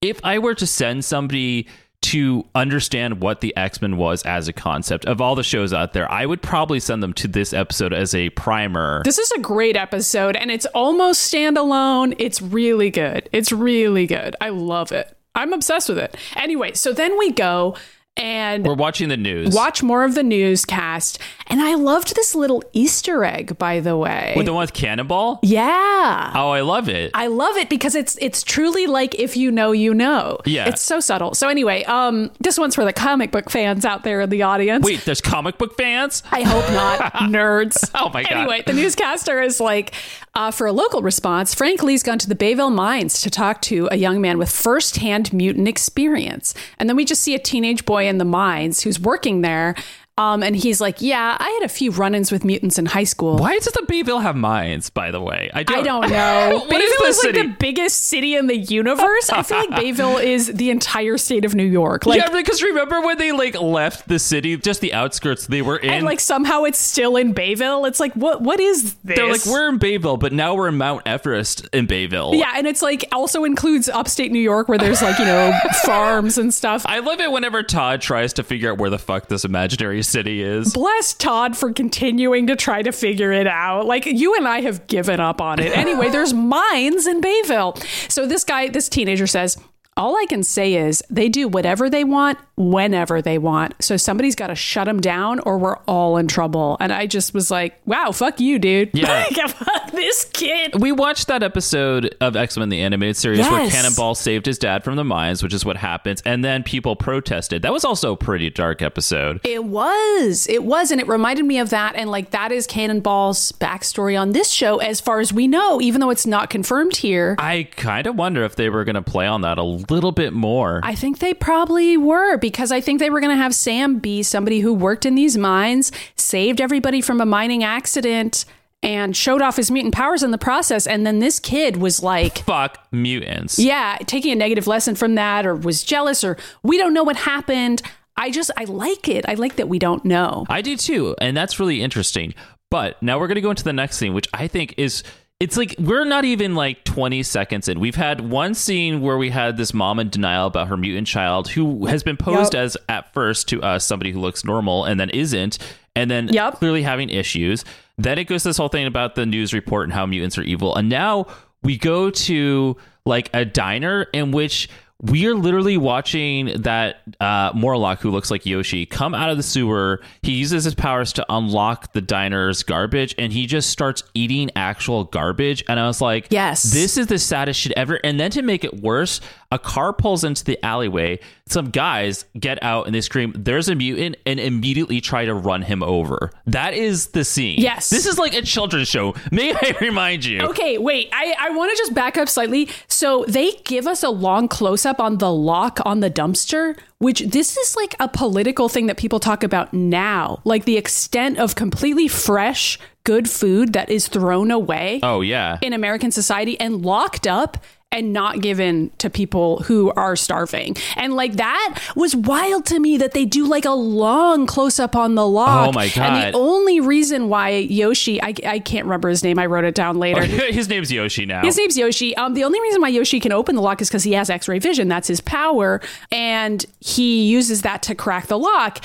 if 0.01 0.21
I 0.25 0.39
were 0.39 0.55
to 0.55 0.67
send 0.67 1.05
somebody 1.05 1.69
to 2.03 2.45
understand 2.55 3.21
what 3.21 3.41
the 3.41 3.57
X 3.57 3.81
Men 3.81 3.97
was 3.97 4.23
as 4.25 4.49
a 4.49 4.53
concept 4.53 5.05
of 5.07 5.21
all 5.21 5.35
the 5.35 5.45
shows 5.45 5.73
out 5.73 5.93
there, 5.93 6.11
I 6.11 6.27
would 6.27 6.43
probably 6.43 6.81
send 6.81 7.03
them 7.03 7.13
to 7.15 7.29
this 7.29 7.53
episode 7.53 7.93
as 7.93 8.15
a 8.15 8.31
primer. 8.31 9.03
This 9.05 9.19
is 9.19 9.31
a 9.33 9.39
great 9.39 9.77
episode 9.77 10.35
and 10.35 10.51
it's 10.51 10.67
almost 10.67 11.33
standalone. 11.33 12.17
It's 12.19 12.43
really 12.43 12.91
good. 12.91 13.29
It's 13.33 13.53
really 13.53 14.07
good. 14.07 14.35
I 14.41 14.49
love 14.49 14.91
it. 14.91 15.17
I'm 15.35 15.53
obsessed 15.53 15.89
with 15.89 15.99
it. 15.99 16.17
Anyway, 16.37 16.73
so 16.75 16.93
then 16.93 17.17
we 17.17 17.31
go 17.31 17.77
and 18.17 18.67
We're 18.67 18.75
watching 18.75 19.09
the 19.09 19.17
news. 19.17 19.55
watch 19.55 19.83
more 19.83 20.05
of 20.05 20.15
the 20.15 20.23
newscast. 20.23 21.19
And 21.47 21.61
I 21.61 21.75
loved 21.75 22.15
this 22.15 22.35
little 22.35 22.63
Easter 22.73 23.25
egg, 23.25 23.57
by 23.59 23.81
the 23.81 23.97
way. 23.97 24.35
with 24.37 24.47
the 24.47 24.53
one 24.53 24.63
with 24.63 24.73
Cannonball? 24.75 25.41
yeah. 25.43 26.33
Oh, 26.35 26.51
I 26.51 26.61
love 26.61 26.89
it. 26.89 27.11
I 27.15 27.27
love 27.29 27.57
it 27.57 27.69
because 27.71 27.95
it's 27.95 28.17
it's 28.21 28.43
truly 28.43 28.87
like 28.87 29.15
if 29.19 29.37
you 29.37 29.51
know, 29.51 29.73
you 29.73 29.93
know. 29.95 30.39
Yeah. 30.45 30.69
It's 30.69 30.81
so 30.83 31.01
subtle. 31.01 31.35
So 31.35 31.49
anyway, 31.49 31.85
um, 31.85 32.31
this 32.41 32.59
one's 32.59 32.75
for 32.75 32.85
the 32.85 32.93
comic 32.93 33.31
book 33.31 33.51
fans 33.51 33.85
out 33.85 34.03
there 34.05 34.21
in 34.21 34.31
the 34.31 34.43
audience. 34.43 34.85
Wait, 34.85 35.01
there's 35.05 35.21
comic 35.21 35.59
book 35.59 35.77
fans? 35.77 36.23
I 36.31 36.43
hope 36.43 36.69
not, 36.73 37.13
nerds. 37.31 37.91
Oh 37.95 38.11
my 38.11 38.23
God. 38.23 38.33
Anyway, 38.33 38.63
the 38.67 38.73
newscaster 38.73 39.41
is 39.43 39.61
like, 39.61 39.93
uh, 40.35 40.51
for 40.51 40.67
a 40.67 40.73
local 40.73 41.03
response, 41.03 41.55
Frank 41.55 41.83
Lee's 41.83 42.03
gone 42.03 42.19
to 42.19 42.29
the 42.29 42.35
Bayville 42.35 42.71
Mines 42.71 43.21
to 43.21 43.31
talk 43.31 43.61
to 43.63 43.89
a 43.91 43.97
young 43.97 44.21
man 44.21 44.39
with 44.39 44.51
firsthand 44.51 45.33
mutant 45.33 45.69
experience. 45.69 46.55
And 46.79 46.89
then 46.89 46.97
we 46.97 47.05
just 47.05 47.23
see 47.23 47.35
a 47.35 47.39
teenage 47.39 47.85
boy 47.85 48.09
in 48.09 48.19
the 48.19 48.25
mines 48.25 48.83
who's 48.83 48.99
working 48.99 49.43
there. 49.43 49.75
Um, 50.19 50.43
and 50.43 50.55
he's 50.55 50.79
like, 50.79 51.01
Yeah, 51.01 51.37
I 51.41 51.49
had 51.61 51.63
a 51.65 51.69
few 51.69 51.91
run 51.91 52.15
ins 52.15 52.31
with 52.31 52.45
mutants 52.45 52.79
in 52.79 52.85
high 52.85 53.05
school. 53.05 53.39
Why 53.39 53.55
does 53.55 53.65
the 53.73 53.85
Bayville 53.89 54.19
have 54.19 54.37
mines, 54.37 54.91
by 54.91 55.11
the 55.11 55.21
way? 55.21 55.51
I 55.55 55.63
don't 55.63 55.85
know. 56.11 56.51
What 56.53 56.69
Bayville 56.69 57.07
is 57.07 57.19
is, 57.19 57.25
like 57.25 57.35
the 57.35 57.57
biggest 57.59 58.05
city 58.09 58.37
in 58.37 58.47
the 58.47 58.57
universe. 58.57 59.31
I 59.31 59.43
feel 59.43 59.59
like 59.59 59.71
Bayville 59.71 60.19
is 60.19 60.49
the 60.49 60.69
entire 60.69 61.17
state 61.17 61.47
of 61.47 61.55
New 61.55 61.65
York. 61.65 62.05
Like, 62.05 62.21
yeah, 62.21 62.29
because 62.29 62.63
remember 62.63 63.01
when 63.01 63.17
they 63.17 63.33
like 63.33 63.59
left 63.59 64.07
the 64.07 64.19
city, 64.19 64.55
just 64.59 64.83
the 64.83 64.93
outskirts 64.93 65.47
they 65.47 65.63
were 65.63 65.79
in? 65.79 65.91
and 65.91 66.05
like 66.05 66.21
somehow 66.21 66.65
it's 66.65 66.79
still 66.79 67.17
in 67.17 67.33
Bayville. 67.33 67.87
It's 67.87 67.99
like, 67.99 68.13
what? 68.13 68.43
What 68.43 68.61
is 68.61 68.95
this? 69.05 69.17
they're 69.17 69.31
like, 69.31 69.47
we're 69.47 69.71
in 69.71 69.79
Bayville, 69.79 70.19
but 70.19 70.35
now 70.35 70.55
we're 70.55 70.69
in 70.69 70.77
Mount 70.77 71.03
Everest 71.07 71.69
in 71.73 71.87
Bayville. 71.87 72.35
Yeah, 72.35 72.53
and 72.55 72.67
it's 72.67 72.83
like 72.83 73.07
also 73.13 73.45
includes 73.45 73.89
upstate 73.89 74.31
New 74.31 74.41
York 74.41 74.69
where 74.69 74.79
there's 74.79 75.01
like, 75.01 75.19
you 75.19 75.25
know, 75.25 75.59
farms 75.85 76.37
and 76.37 76.53
stuff. 76.53 76.83
I 76.85 76.99
love 76.99 77.19
it 77.21 77.33
whenever 77.33 77.63
Todd 77.63 78.03
tries 78.03 78.35
to 78.35 78.43
figure 78.43 78.71
out 78.71 78.77
where 78.77 78.91
the 78.91 78.99
fuck 78.99 79.29
this 79.29 79.47
imaginary 79.47 80.02
city 80.03 80.43
is. 80.43 80.73
Bless 80.73 81.13
Todd 81.13 81.57
for 81.57 81.73
continuing 81.73 82.47
to 82.47 82.57
try 82.57 82.83
to 82.83 82.93
figure 82.93 83.33
it 83.33 83.47
out. 83.47 83.87
Like 83.87 84.07
you 84.07 84.35
and 84.35 84.47
I 84.47 84.61
have 84.61 84.87
given 84.87 85.21
up 85.21 85.41
on 85.41 85.59
it. 85.59 85.77
Anyway, 85.77 86.09
there's 86.11 86.33
mines 86.35 87.07
in 87.07 87.21
Bayville. 87.21 87.77
So 88.09 88.27
this 88.27 88.45
guy, 88.45 88.69
this 88.69 88.89
teenager 88.89 89.27
says, 89.27 89.57
all 90.03 90.17
I 90.17 90.27
can 90.29 90.43
say 90.43 90.75
is 90.75 91.01
they 91.11 91.29
do 91.29 91.47
whatever 91.47 91.89
they 91.89 92.03
want 92.03 92.37
whenever 92.57 93.23
they 93.23 93.39
want. 93.39 93.75
So 93.81 93.97
somebody's 93.97 94.35
got 94.35 94.49
to 94.49 94.57
shut 94.57 94.87
them 94.87 95.01
down 95.01 95.39
or 95.41 95.59
we're 95.59 95.77
all 95.87 96.17
in 96.17 96.27
trouble. 96.27 96.77
And 96.81 96.93
I 96.93 97.07
just 97.07 97.33
was 97.33 97.53
like, 97.53 97.81
wow, 97.87 98.11
fuck 98.11 98.41
you, 98.41 98.59
dude. 98.59 98.91
Yeah. 98.93 99.13
Like, 99.23 99.51
fuck 99.51 99.93
this 99.93 100.25
kid. 100.33 100.81
We 100.81 100.91
watched 100.91 101.29
that 101.29 101.43
episode 101.43 102.15
of 102.21 102.35
X 102.35 102.57
Men 102.57 102.71
the 102.71 102.81
animated 102.81 103.17
series 103.17 103.41
where 103.41 103.69
Cannonball 103.71 104.15
saved 104.15 104.47
his 104.47 104.59
dad 104.59 104.83
from 104.85 104.97
the 104.97 105.05
mines, 105.05 105.43
which 105.43 105.53
is 105.55 105.65
what 105.65 105.77
happens, 105.77 106.23
and 106.23 106.45
then 106.45 106.63
people 106.63 106.97
protested. 106.97 107.63
That 107.63 107.73
was 107.73 107.85
also 107.85 108.13
a 108.13 108.17
pretty 108.17 108.51
dark 108.51 108.81
episode. 108.81 109.41
It 109.45 109.65
was. 109.65 110.47
It 110.49 110.65
was. 110.65 110.91
And 110.91 111.01
it 111.01 111.07
reminded 111.07 111.45
me 111.45 111.59
of 111.59 111.71
that. 111.71 111.95
And 111.95 112.11
like 112.11 112.31
that 112.31 112.53
is 112.53 112.67
Cannonball's 112.67 113.53
backstory 113.53 114.19
on 114.19 114.33
this 114.33 114.51
show, 114.51 114.79
as 114.79 115.01
far 115.01 115.21
as 115.21 115.33
we 115.33 115.47
know, 115.47 115.81
even 115.81 116.01
though 116.01 116.11
it's 116.11 116.27
not 116.27 116.49
confirmed 116.51 116.97
here. 116.97 117.37
I 117.39 117.69
kind 117.77 118.07
of 118.07 118.17
wonder 118.17 118.43
if 118.45 118.57
they 118.57 118.71
were 118.71 118.85
going 118.85 118.95
to 118.95 119.03
play 119.03 119.27
on 119.27 119.43
that 119.43 119.59
a 119.59 119.63
little 119.63 119.92
bit 120.13 120.33
more. 120.33 120.81
I 120.83 120.95
think 120.95 121.19
they 121.19 121.35
probably 121.35 121.97
were 121.97 122.39
because 122.39 122.73
I 122.73 122.81
think 122.81 122.99
they 123.01 123.11
were 123.11 123.21
going 123.21 123.37
to 123.37 123.43
have 123.43 123.55
Sam 123.55 123.99
be 123.99 124.23
somebody 124.23 124.61
who 124.61 124.73
worked 124.73 125.05
in 125.05 125.15
these 125.15 125.37
mines, 125.37 125.93
saved 126.17 126.61
everybody 126.61 127.01
from 127.01 127.21
a 127.21 127.27
mining 127.27 127.63
accident, 127.63 128.45
and 128.83 129.17
showed 129.17 129.43
off 129.43 129.57
his 129.57 129.71
mutant 129.71 129.95
powers 129.95 130.23
in 130.23 130.31
the 130.33 130.39
process. 130.39 130.87
And 130.87 131.07
then 131.07 131.19
this 131.21 131.39
kid 131.39 131.77
was 131.77 132.03
like, 132.03 132.39
Fuck 132.45 132.79
mutants. 132.91 133.59
yeah, 133.59 133.99
taking 134.07 134.33
a 134.33 134.37
negative 134.37 134.67
lesson 134.67 134.95
from 134.95 135.15
that 135.17 135.47
or 135.47 135.55
was 135.55 135.83
jealous 135.85 136.25
or 136.25 136.37
we 136.63 136.79
don't 136.79 136.95
know 136.95 137.05
what 137.05 137.17
happened. 137.17 137.83
I 138.17 138.31
just, 138.31 138.51
I 138.57 138.65
like 138.65 139.09
it. 139.09 139.25
I 139.29 139.35
like 139.35 139.57
that 139.57 139.69
we 139.69 139.79
don't 139.79 140.05
know. 140.05 140.45
I 140.49 140.63
do 140.63 140.77
too, 140.77 141.15
and 141.21 141.37
that's 141.37 141.61
really 141.61 141.81
interesting. 141.81 142.35
But 142.71 143.03
now 143.03 143.19
we're 143.19 143.27
going 143.27 143.37
to 143.37 143.41
go 143.43 143.51
into 143.51 143.65
the 143.65 143.73
next 143.73 143.97
scene, 143.99 144.15
which 144.15 144.29
I 144.33 144.49
think 144.49 144.75
is 144.79 145.03
it's 145.43 145.57
like 145.57 145.75
we're 145.77 146.05
not 146.05 146.25
even 146.25 146.55
like 146.55 146.85
20 146.85 147.25
seconds 147.25 147.67
in. 147.67 147.81
We've 147.81 147.97
had 147.97 148.21
one 148.31 148.55
scene 148.55 149.01
where 149.01 149.19
we 149.19 149.29
had 149.31 149.57
this 149.57 149.75
mom 149.75 149.99
in 149.99 150.09
denial 150.09 150.47
about 150.47 150.69
her 150.69 150.77
mutant 150.77 151.09
child 151.09 151.49
who 151.49 151.87
has 151.87 152.05
been 152.05 152.17
posed 152.17 152.55
Yep. 152.55 152.63
as 152.63 152.77
at 152.89 153.13
first 153.13 153.49
to 153.49 153.61
us 153.61 153.85
somebody 153.85 154.13
who 154.13 154.21
looks 154.21 154.45
normal 154.45 154.85
and 154.85 155.01
then 155.01 155.11
isn't 155.11 155.59
and 155.97 156.09
then 156.09 156.29
Yep. 156.29 156.55
clearly 156.55 156.83
having 156.83 157.11
issues. 157.11 157.65
Then 157.99 158.19
it 158.19 158.25
goes 158.25 158.45
to 158.45 158.51
this 158.51 158.57
whole 158.57 158.69
thing 158.69 158.87
about 158.87 159.17
the 159.17 159.27
news 159.27 159.53
report 159.53 159.83
and 159.85 159.93
how 159.93 160.07
mutants 160.07 160.39
are 160.39 160.43
evil. 160.45 160.77
And 160.77 160.89
now 160.89 161.27
we 161.65 161.77
go 161.77 162.11
to 162.11 162.77
like 163.05 163.29
a 163.35 163.45
diner 163.45 164.07
in 164.13 164.31
which 164.31 164.69
we 165.03 165.27
are 165.27 165.35
literally 165.35 165.77
watching 165.77 166.63
that 166.63 167.03
uh, 167.21 167.51
Morlock, 167.55 168.01
who 168.01 168.11
looks 168.11 168.31
like 168.31 168.47
Yoshi, 168.47 168.87
come 168.87 169.15
out 169.15 169.31
of 169.31 169.37
the 169.37 169.43
sewer. 169.43 170.01
He 170.23 170.33
uses 170.33 170.63
his 170.63 170.77
powers 170.77 171.13
to 171.15 171.27
unlock 171.29 171.93
the 171.93 172.01
diner's 172.01 172.63
garbage, 172.63 173.13
and 173.19 173.33
he 173.33 173.47
just 173.47 173.71
starts 173.71 174.05
eating 174.15 174.51
actual 174.55 175.05
garbage. 175.05 175.65
And 175.69 175.81
I 175.81 175.89
was 175.89 176.01
like, 176.01 176.29
Yes. 176.31 176.63
this 176.63 176.97
is 176.97 177.09
the 177.09 177.19
saddest 177.19 177.59
shit 177.59 177.73
ever." 177.77 177.99
And 178.05 178.21
then 178.21 178.31
to 178.31 178.43
make 178.43 178.63
it 178.65 178.81
worse, 178.81 179.21
a 179.53 179.59
car 179.59 179.93
pulls 179.93 180.25
into 180.25 180.43
the 180.45 180.59
alleyway. 180.65 181.21
Some 181.47 181.71
guys 181.71 182.25
get 182.41 182.61
out 182.63 182.87
and 182.87 182.95
they 182.95 183.01
scream, 183.03 183.33
"There's 183.37 183.69
a 183.69 183.75
mutant!" 183.75 184.17
and 184.27 184.41
immediately 184.41 185.01
try 185.01 185.25
to 185.27 185.35
run 185.35 185.63
him 185.63 185.83
over. 185.83 186.31
That 186.47 186.75
is 186.75 187.09
the 187.09 187.25
scene. 187.25 187.61
Yes. 187.61 187.91
this 187.91 188.07
is 188.07 188.19
like 188.19 188.35
a 188.35 188.43
children's 188.43 188.89
show. 188.89 189.15
May 189.31 189.53
I 189.55 189.77
remind 189.81 190.25
you? 190.25 190.41
Okay, 190.41 190.79
wait. 190.79 191.11
I, 191.13 191.35
I 191.39 191.51
want 191.51 191.71
to 191.71 191.77
just 191.77 191.95
back 191.95 192.17
up 192.17 192.29
slightly. 192.29 192.69
So 192.89 193.25
they 193.29 193.53
give 193.65 193.87
us 193.87 194.03
a 194.03 194.09
long 194.11 194.49
close 194.49 194.85
up 194.87 194.99
on 194.99 195.19
the 195.19 195.31
lock 195.33 195.79
on 195.85 196.01
the 196.01 196.11
dumpster, 196.11 196.79
which 196.99 197.21
this 197.21 197.57
is 197.57 197.77
like 197.77 197.95
a 198.01 198.09
political 198.09 198.69
thing 198.71 198.87
that 198.87 198.97
people 198.97 199.21
talk 199.21 199.45
about 199.45 199.75
now. 199.75 200.41
Like 200.45 200.65
the 200.65 200.79
extent 200.79 201.39
of 201.39 201.55
completely 201.55 202.09
fresh, 202.09 202.79
good 203.05 203.29
food 203.29 203.75
that 203.75 203.91
is 203.91 204.09
thrown 204.09 204.51
away 204.51 205.01
Oh 205.03 205.21
yeah. 205.21 205.59
in 205.61 205.73
American 205.75 206.11
society 206.13 206.59
and 206.59 206.83
locked 206.83 207.27
up 207.27 207.59
and 207.93 208.13
not 208.13 208.41
given 208.41 208.91
to 208.99 209.09
people 209.11 209.59
who 209.65 209.93
are 209.93 210.17
starving. 210.17 210.77
And 210.97 211.15
like 211.15 211.35
that 211.35 211.79
was 211.95 212.17
wild 212.17 212.67
to 212.67 212.81
me 212.81 212.97
that 212.97 213.13
they 213.13 213.25
do 213.25 213.47
like 213.47 213.65
a 213.65 213.71
long 213.71 214.47
close 214.47 214.81
up 214.81 214.97
on 214.97 215.15
the 215.15 215.27
lock. 215.27 215.69
Oh, 215.69 215.73
my 215.73 215.85
And 215.85 215.95
God. 215.95 216.35
the 216.35 216.39
only 216.39 216.81
reason 216.81 217.29
why 217.29 217.51
Yoshi, 217.51 218.21
I, 218.23 218.35
I 218.47 218.59
can't 218.59 218.87
remember 218.87 219.09
his 219.11 219.23
name, 219.23 219.39
I 219.39 219.47
wrote 219.47 219.65
it 219.65 219.75
down 219.75 219.99
later. 219.99 220.23
His 220.53 220.69
name's 220.69 220.91
Yoshi 220.91 221.27
now. 221.27 221.43
His 221.43 221.57
name's 221.57 221.77
Yoshi. 221.77 222.17
Um, 222.17 222.35
the 222.35 222.45
only 222.45 222.61
reason 222.61 222.81
why 222.81 222.89
Yoshi 222.89 223.21
can 223.21 223.33
open 223.33 223.55
the 223.57 223.63
lock 223.63 223.81
is 223.83 223.89
because 223.89 224.03
he 224.05 224.13
has 224.15 224.31
X-ray 224.31 224.59
vision. 224.59 224.89
That's 224.89 225.09
his 225.09 225.21
power, 225.21 225.81
and 226.11 226.65
he 226.81 227.27
uses 227.29 227.63
that 227.63 227.83
to 227.83 227.95
crack 227.95 228.27
the 228.27 228.39
lock 228.39 228.79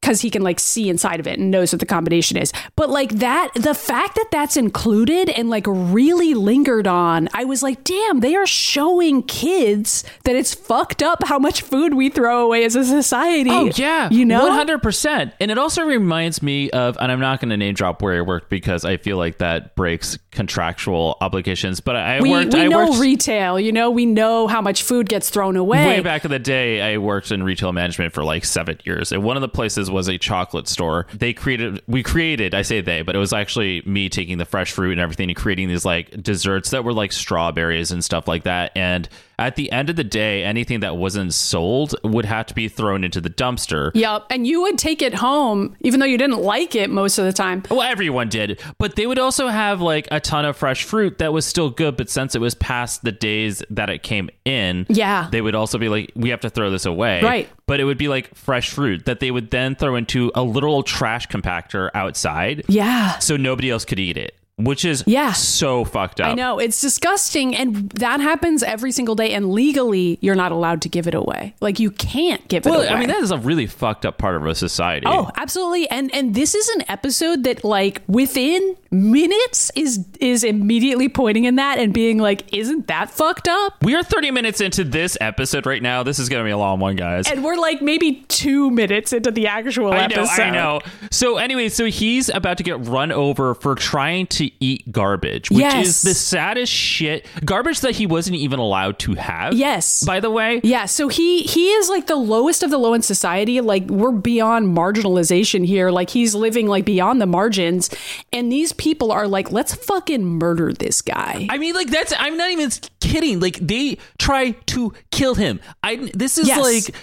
because 0.00 0.20
he 0.20 0.30
can 0.30 0.42
like 0.42 0.58
see 0.58 0.88
inside 0.88 1.20
of 1.20 1.26
it 1.26 1.38
and 1.38 1.50
knows 1.50 1.72
what 1.72 1.80
the 1.80 1.86
combination 1.86 2.36
is. 2.36 2.52
But 2.74 2.88
like 2.88 3.16
that, 3.16 3.50
the 3.54 3.74
fact 3.74 4.14
that 4.14 4.28
that's 4.30 4.56
included 4.56 5.28
and 5.28 5.50
like 5.50 5.66
really 5.66 6.34
lingered 6.34 6.86
on, 6.86 7.28
I 7.34 7.44
was 7.44 7.62
like, 7.62 7.84
damn, 7.84 8.20
they 8.20 8.34
are 8.34 8.46
showing 8.46 9.22
kids 9.22 10.04
that 10.24 10.36
it's 10.36 10.54
fucked 10.54 11.02
up 11.02 11.24
how 11.24 11.38
much 11.38 11.62
food 11.62 11.94
we 11.94 12.08
throw 12.08 12.44
away 12.44 12.64
as 12.64 12.76
a 12.76 12.84
society. 12.84 13.50
Oh 13.50 13.70
yeah, 13.74 14.08
you 14.10 14.24
know, 14.24 14.44
one 14.44 14.52
hundred 14.52 14.82
percent. 14.82 15.34
And 15.40 15.50
it 15.50 15.58
also 15.58 15.82
reminds 15.84 16.42
me 16.42 16.70
of, 16.70 16.96
and 16.98 17.12
I'm 17.12 17.20
not 17.20 17.40
going 17.40 17.50
to 17.50 17.56
name 17.56 17.74
drop 17.74 18.02
where 18.02 18.16
I 18.16 18.22
worked 18.22 18.48
because 18.48 18.84
I 18.84 18.96
feel 18.96 19.16
like 19.16 19.38
that 19.38 19.76
breaks 19.76 20.16
contractual 20.30 21.16
obligations. 21.20 21.80
But 21.80 21.96
I 21.96 22.20
We, 22.20 22.30
worked. 22.30 22.54
we 22.54 22.60
I 22.60 22.66
know 22.68 22.86
worked 22.86 23.00
retail, 23.00 23.58
you 23.58 23.72
know, 23.72 23.90
we 23.90 24.06
know 24.06 24.46
how 24.46 24.60
much 24.60 24.82
food 24.82 25.08
gets 25.08 25.30
thrown 25.30 25.56
away. 25.56 25.86
way 25.86 26.00
back 26.00 26.24
in 26.24 26.30
the 26.30 26.38
day. 26.38 26.80
I 26.80 26.98
worked 26.98 27.30
in 27.32 27.42
retail 27.42 27.72
management 27.72 28.12
for 28.12 28.22
like 28.24 28.44
seven 28.44 28.78
years, 28.84 29.12
and 29.12 29.22
one 29.22 29.36
of 29.36 29.40
the 29.40 29.48
places 29.48 29.90
was 29.90 30.08
a 30.08 30.18
chocolate 30.18 30.68
store. 30.68 31.06
They 31.12 31.32
created, 31.32 31.82
we 31.86 32.02
created. 32.02 32.54
I 32.54 32.62
say 32.62 32.80
they, 32.80 33.02
but 33.02 33.14
it 33.14 33.18
was 33.18 33.32
actually 33.32 33.82
me 33.84 34.08
taking 34.08 34.38
the 34.38 34.44
fresh 34.44 34.72
fruit 34.72 34.92
and 34.92 35.00
everything 35.00 35.28
and 35.28 35.36
creating 35.36 35.68
these 35.68 35.84
like 35.84 36.22
desserts 36.22 36.70
that 36.70 36.84
were 36.84 36.92
like 36.92 37.12
strawberries 37.12 37.90
and 37.90 38.04
stuff 38.04 38.28
like 38.28 38.44
that. 38.44 38.72
And 38.76 39.08
at 39.40 39.56
the 39.56 39.72
end 39.72 39.90
of 39.90 39.96
the 39.96 40.04
day, 40.04 40.44
anything 40.44 40.80
that 40.80 40.96
wasn't 40.96 41.34
sold 41.34 41.94
would 42.04 42.26
have 42.26 42.46
to 42.46 42.54
be 42.54 42.68
thrown 42.68 43.02
into 43.02 43.20
the 43.20 43.30
dumpster. 43.30 43.90
Yep. 43.94 44.26
And 44.30 44.46
you 44.46 44.60
would 44.62 44.78
take 44.78 45.02
it 45.02 45.14
home, 45.14 45.76
even 45.80 45.98
though 45.98 46.06
you 46.06 46.18
didn't 46.18 46.42
like 46.42 46.74
it 46.76 46.90
most 46.90 47.18
of 47.18 47.24
the 47.24 47.32
time. 47.32 47.62
Well, 47.70 47.82
everyone 47.82 48.28
did, 48.28 48.60
but 48.78 48.96
they 48.96 49.06
would 49.06 49.18
also 49.18 49.48
have 49.48 49.80
like 49.80 50.06
a 50.10 50.20
ton 50.20 50.44
of 50.44 50.56
fresh 50.56 50.84
fruit 50.84 51.18
that 51.18 51.32
was 51.32 51.46
still 51.46 51.70
good, 51.70 51.96
but 51.96 52.08
since 52.10 52.34
it 52.34 52.40
was 52.40 52.54
past 52.54 53.02
the 53.02 53.12
days 53.12 53.62
that 53.70 53.88
it 53.90 54.02
came 54.02 54.28
in, 54.44 54.86
Yeah. 54.88 55.28
they 55.32 55.40
would 55.40 55.54
also 55.54 55.78
be 55.78 55.88
like, 55.88 56.12
we 56.14 56.28
have 56.28 56.40
to 56.40 56.50
throw 56.50 56.70
this 56.70 56.84
away, 56.86 57.22
Right. 57.22 57.48
But 57.66 57.80
it 57.80 57.84
would 57.84 57.98
be 57.98 58.08
like 58.08 58.34
fresh 58.34 58.68
fruit 58.70 59.06
that 59.06 59.20
they 59.20 59.30
would 59.30 59.50
then 59.50 59.74
throw 59.76 59.94
into 59.96 60.30
a 60.34 60.42
literal 60.42 60.82
trash 60.82 61.28
compactor 61.28 61.88
outside, 61.94 62.64
Yeah. 62.68 63.18
so 63.20 63.36
nobody 63.36 63.70
else 63.70 63.84
could 63.84 63.98
eat 64.00 64.16
it, 64.18 64.34
which 64.64 64.84
is 64.84 65.02
Yeah. 65.06 65.32
so 65.32 65.84
fucked 65.84 66.20
up. 66.20 66.28
I 66.28 66.34
know. 66.34 66.58
It's 66.58 66.80
disgusting. 66.80 67.54
And 67.56 67.90
that 67.90 68.20
happens 68.20 68.62
every 68.62 68.92
single 68.92 69.14
day. 69.14 69.32
And 69.32 69.50
legally, 69.52 70.18
you're 70.20 70.34
not 70.34 70.52
allowed 70.52 70.82
to 70.82 70.88
give 70.88 71.06
it 71.06 71.14
away. 71.14 71.54
Like, 71.60 71.78
you 71.80 71.90
can't 71.90 72.46
give 72.48 72.66
it 72.66 72.70
Well, 72.70 72.80
away. 72.80 72.88
I 72.88 72.98
mean, 72.98 73.08
that 73.08 73.22
is 73.22 73.30
a 73.30 73.38
really 73.38 73.66
fucked 73.66 74.04
up 74.06 74.18
part 74.18 74.36
of 74.36 74.42
our 74.42 74.54
society. 74.54 75.06
Oh, 75.08 75.30
absolutely. 75.36 75.88
And 75.90 76.14
and 76.14 76.34
this 76.34 76.54
is 76.54 76.68
an 76.70 76.82
episode 76.88 77.44
that 77.44 77.64
like 77.64 78.02
within 78.06 78.76
minutes 78.90 79.70
is 79.74 80.04
is 80.20 80.44
immediately 80.44 81.08
pointing 81.08 81.44
in 81.44 81.56
that 81.56 81.78
and 81.78 81.92
being 81.92 82.18
like, 82.18 82.52
isn't 82.54 82.86
that 82.88 83.10
fucked 83.10 83.48
up? 83.48 83.74
we 83.82 83.94
are 83.94 84.02
30 84.02 84.30
minutes 84.30 84.60
into 84.60 84.84
this 84.84 85.16
episode 85.20 85.66
right 85.66 85.82
now. 85.82 86.02
This 86.02 86.18
is 86.18 86.28
going 86.28 86.42
to 86.42 86.44
be 86.46 86.50
a 86.50 86.58
long 86.58 86.80
one, 86.80 86.96
guys. 86.96 87.30
And 87.30 87.42
we're 87.44 87.56
like 87.56 87.80
maybe 87.82 88.24
two 88.28 88.70
minutes 88.70 89.12
into 89.12 89.30
the 89.30 89.46
actual 89.46 89.92
I 89.92 90.06
know, 90.06 90.16
episode. 90.22 90.42
I 90.42 90.50
know. 90.50 90.80
So 91.10 91.36
anyway, 91.38 91.68
so 91.68 91.84
he's 91.86 92.28
about 92.28 92.58
to 92.58 92.62
get 92.62 92.86
run 92.86 93.12
over 93.12 93.54
for 93.54 93.74
trying 93.74 94.26
to 94.28 94.49
eat 94.60 94.90
garbage, 94.90 95.50
which 95.50 95.60
Yes. 95.60 95.86
is 95.86 96.02
the 96.02 96.14
saddest 96.14 96.72
shit. 96.72 97.26
Garbage 97.44 97.80
that 97.80 97.92
he 97.96 98.06
wasn't 98.06 98.36
even 98.36 98.58
allowed 98.58 98.98
to 99.00 99.14
have. 99.14 99.54
Yes. 99.54 100.02
By 100.04 100.20
the 100.20 100.30
way. 100.30 100.60
Yeah, 100.64 100.86
so 100.86 101.08
he 101.08 101.42
he 101.42 101.68
is 101.70 101.88
like 101.88 102.06
the 102.06 102.16
lowest 102.16 102.62
of 102.62 102.70
the 102.70 102.78
low 102.78 102.94
in 102.94 103.02
society. 103.02 103.60
Like 103.60 103.84
we're 103.88 104.12
beyond 104.12 104.76
marginalization 104.76 105.64
here. 105.66 105.90
Like 105.90 106.10
he's 106.10 106.34
living 106.34 106.66
like 106.66 106.84
beyond 106.84 107.20
the 107.20 107.26
margins, 107.26 107.90
and 108.32 108.50
these 108.50 108.72
people 108.72 109.12
are 109.12 109.26
like, 109.28 109.50
let's 109.52 109.74
fucking 109.74 110.24
murder 110.24 110.72
this 110.72 111.02
guy. 111.02 111.46
I 111.50 111.58
mean, 111.58 111.74
like 111.74 111.88
that's. 111.90 112.12
I'm 112.18 112.36
not 112.36 112.50
even 112.50 112.70
kidding. 113.00 113.40
Like 113.40 113.56
they 113.60 113.98
try 114.18 114.50
to 114.50 114.92
kill 115.10 115.34
him. 115.34 115.60
I. 115.82 116.10
This 116.14 116.38
is 116.38 116.48
Yes. 116.48 116.60
like. 116.60 116.94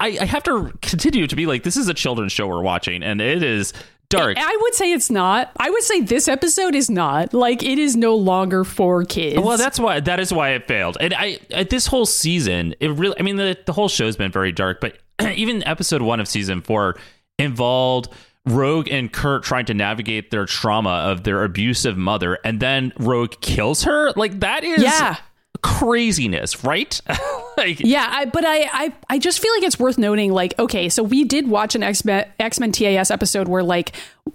I 0.00 0.24
have 0.24 0.42
to 0.44 0.72
continue 0.82 1.26
to 1.26 1.36
be 1.36 1.46
like. 1.46 1.62
This 1.62 1.76
is 1.76 1.88
a 1.88 1.94
children's 1.94 2.32
show 2.32 2.46
we're 2.46 2.62
watching, 2.62 3.02
and 3.02 3.20
it 3.20 3.42
is 3.42 3.72
dark. 4.08 4.36
I 4.38 4.58
would 4.62 4.74
say 4.74 4.92
it's 4.92 5.10
not. 5.10 5.50
I 5.56 5.70
would 5.70 5.82
say 5.82 6.00
this 6.00 6.28
episode 6.28 6.74
is 6.74 6.90
not. 6.90 7.34
Like 7.34 7.62
it 7.62 7.78
is 7.78 7.96
no 7.96 8.14
longer 8.14 8.64
for 8.64 9.04
kids. 9.04 9.40
Well, 9.40 9.56
that's 9.58 9.78
why 9.78 10.00
that 10.00 10.20
is 10.20 10.32
why 10.32 10.50
it 10.50 10.66
failed. 10.66 10.96
And 11.00 11.14
I 11.14 11.38
at 11.50 11.70
this 11.70 11.86
whole 11.86 12.06
season, 12.06 12.74
it 12.80 12.90
really 12.90 13.16
I 13.18 13.22
mean 13.22 13.36
the 13.36 13.56
the 13.66 13.72
whole 13.72 13.88
show's 13.88 14.16
been 14.16 14.32
very 14.32 14.52
dark, 14.52 14.80
but 14.80 14.98
even 15.34 15.62
episode 15.64 16.02
1 16.02 16.20
of 16.20 16.28
season 16.28 16.60
4 16.60 16.96
involved 17.38 18.12
Rogue 18.44 18.88
and 18.88 19.12
Kurt 19.12 19.42
trying 19.42 19.66
to 19.66 19.74
navigate 19.74 20.30
their 20.30 20.46
trauma 20.46 20.90
of 20.90 21.24
their 21.24 21.42
abusive 21.42 21.96
mother 21.96 22.38
and 22.44 22.60
then 22.60 22.92
Rogue 22.98 23.32
kills 23.40 23.82
her. 23.84 24.12
Like 24.12 24.40
that 24.40 24.62
is 24.64 24.82
Yeah. 24.82 25.16
Craziness, 25.62 26.64
right? 26.64 27.00
like 27.56 27.80
Yeah, 27.80 28.06
I, 28.08 28.24
but 28.26 28.44
I, 28.44 28.68
I, 28.72 28.92
I 29.10 29.18
just 29.18 29.40
feel 29.40 29.52
like 29.54 29.62
it's 29.62 29.78
worth 29.78 29.98
noting. 29.98 30.32
Like, 30.32 30.58
okay, 30.58 30.88
so 30.88 31.02
we 31.02 31.24
did 31.24 31.48
watch 31.48 31.74
an 31.74 31.82
X 31.82 32.04
Men 32.04 32.72
TAS 32.72 33.10
episode 33.10 33.48
where 33.48 33.62
like, 33.62 33.92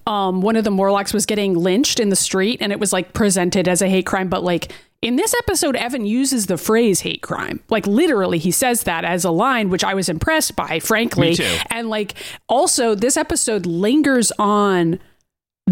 um, 0.07 0.41
one 0.41 0.55
of 0.55 0.63
the 0.63 0.71
Morlocks 0.71 1.13
was 1.13 1.25
getting 1.25 1.53
lynched 1.53 1.99
in 1.99 2.09
the 2.09 2.15
street, 2.15 2.59
and 2.61 2.71
it 2.71 2.79
was 2.79 2.93
like 2.93 3.13
presented 3.13 3.67
as 3.67 3.81
a 3.81 3.89
hate 3.89 4.05
crime. 4.05 4.29
But 4.29 4.43
like 4.43 4.71
in 5.01 5.15
this 5.15 5.33
episode, 5.39 5.75
Evan 5.75 6.05
uses 6.05 6.45
the 6.45 6.57
phrase 6.57 7.01
hate 7.01 7.21
crime. 7.21 7.59
Like 7.69 7.87
literally, 7.87 8.37
he 8.37 8.51
says 8.51 8.83
that 8.83 9.03
as 9.03 9.25
a 9.25 9.31
line, 9.31 9.69
which 9.69 9.83
I 9.83 9.95
was 9.95 10.09
impressed 10.09 10.55
by, 10.55 10.79
frankly. 10.79 11.29
Me 11.29 11.35
too. 11.35 11.57
And 11.71 11.89
like, 11.89 12.13
also, 12.47 12.93
this 12.93 13.17
episode 13.17 13.65
lingers 13.65 14.31
on 14.37 14.99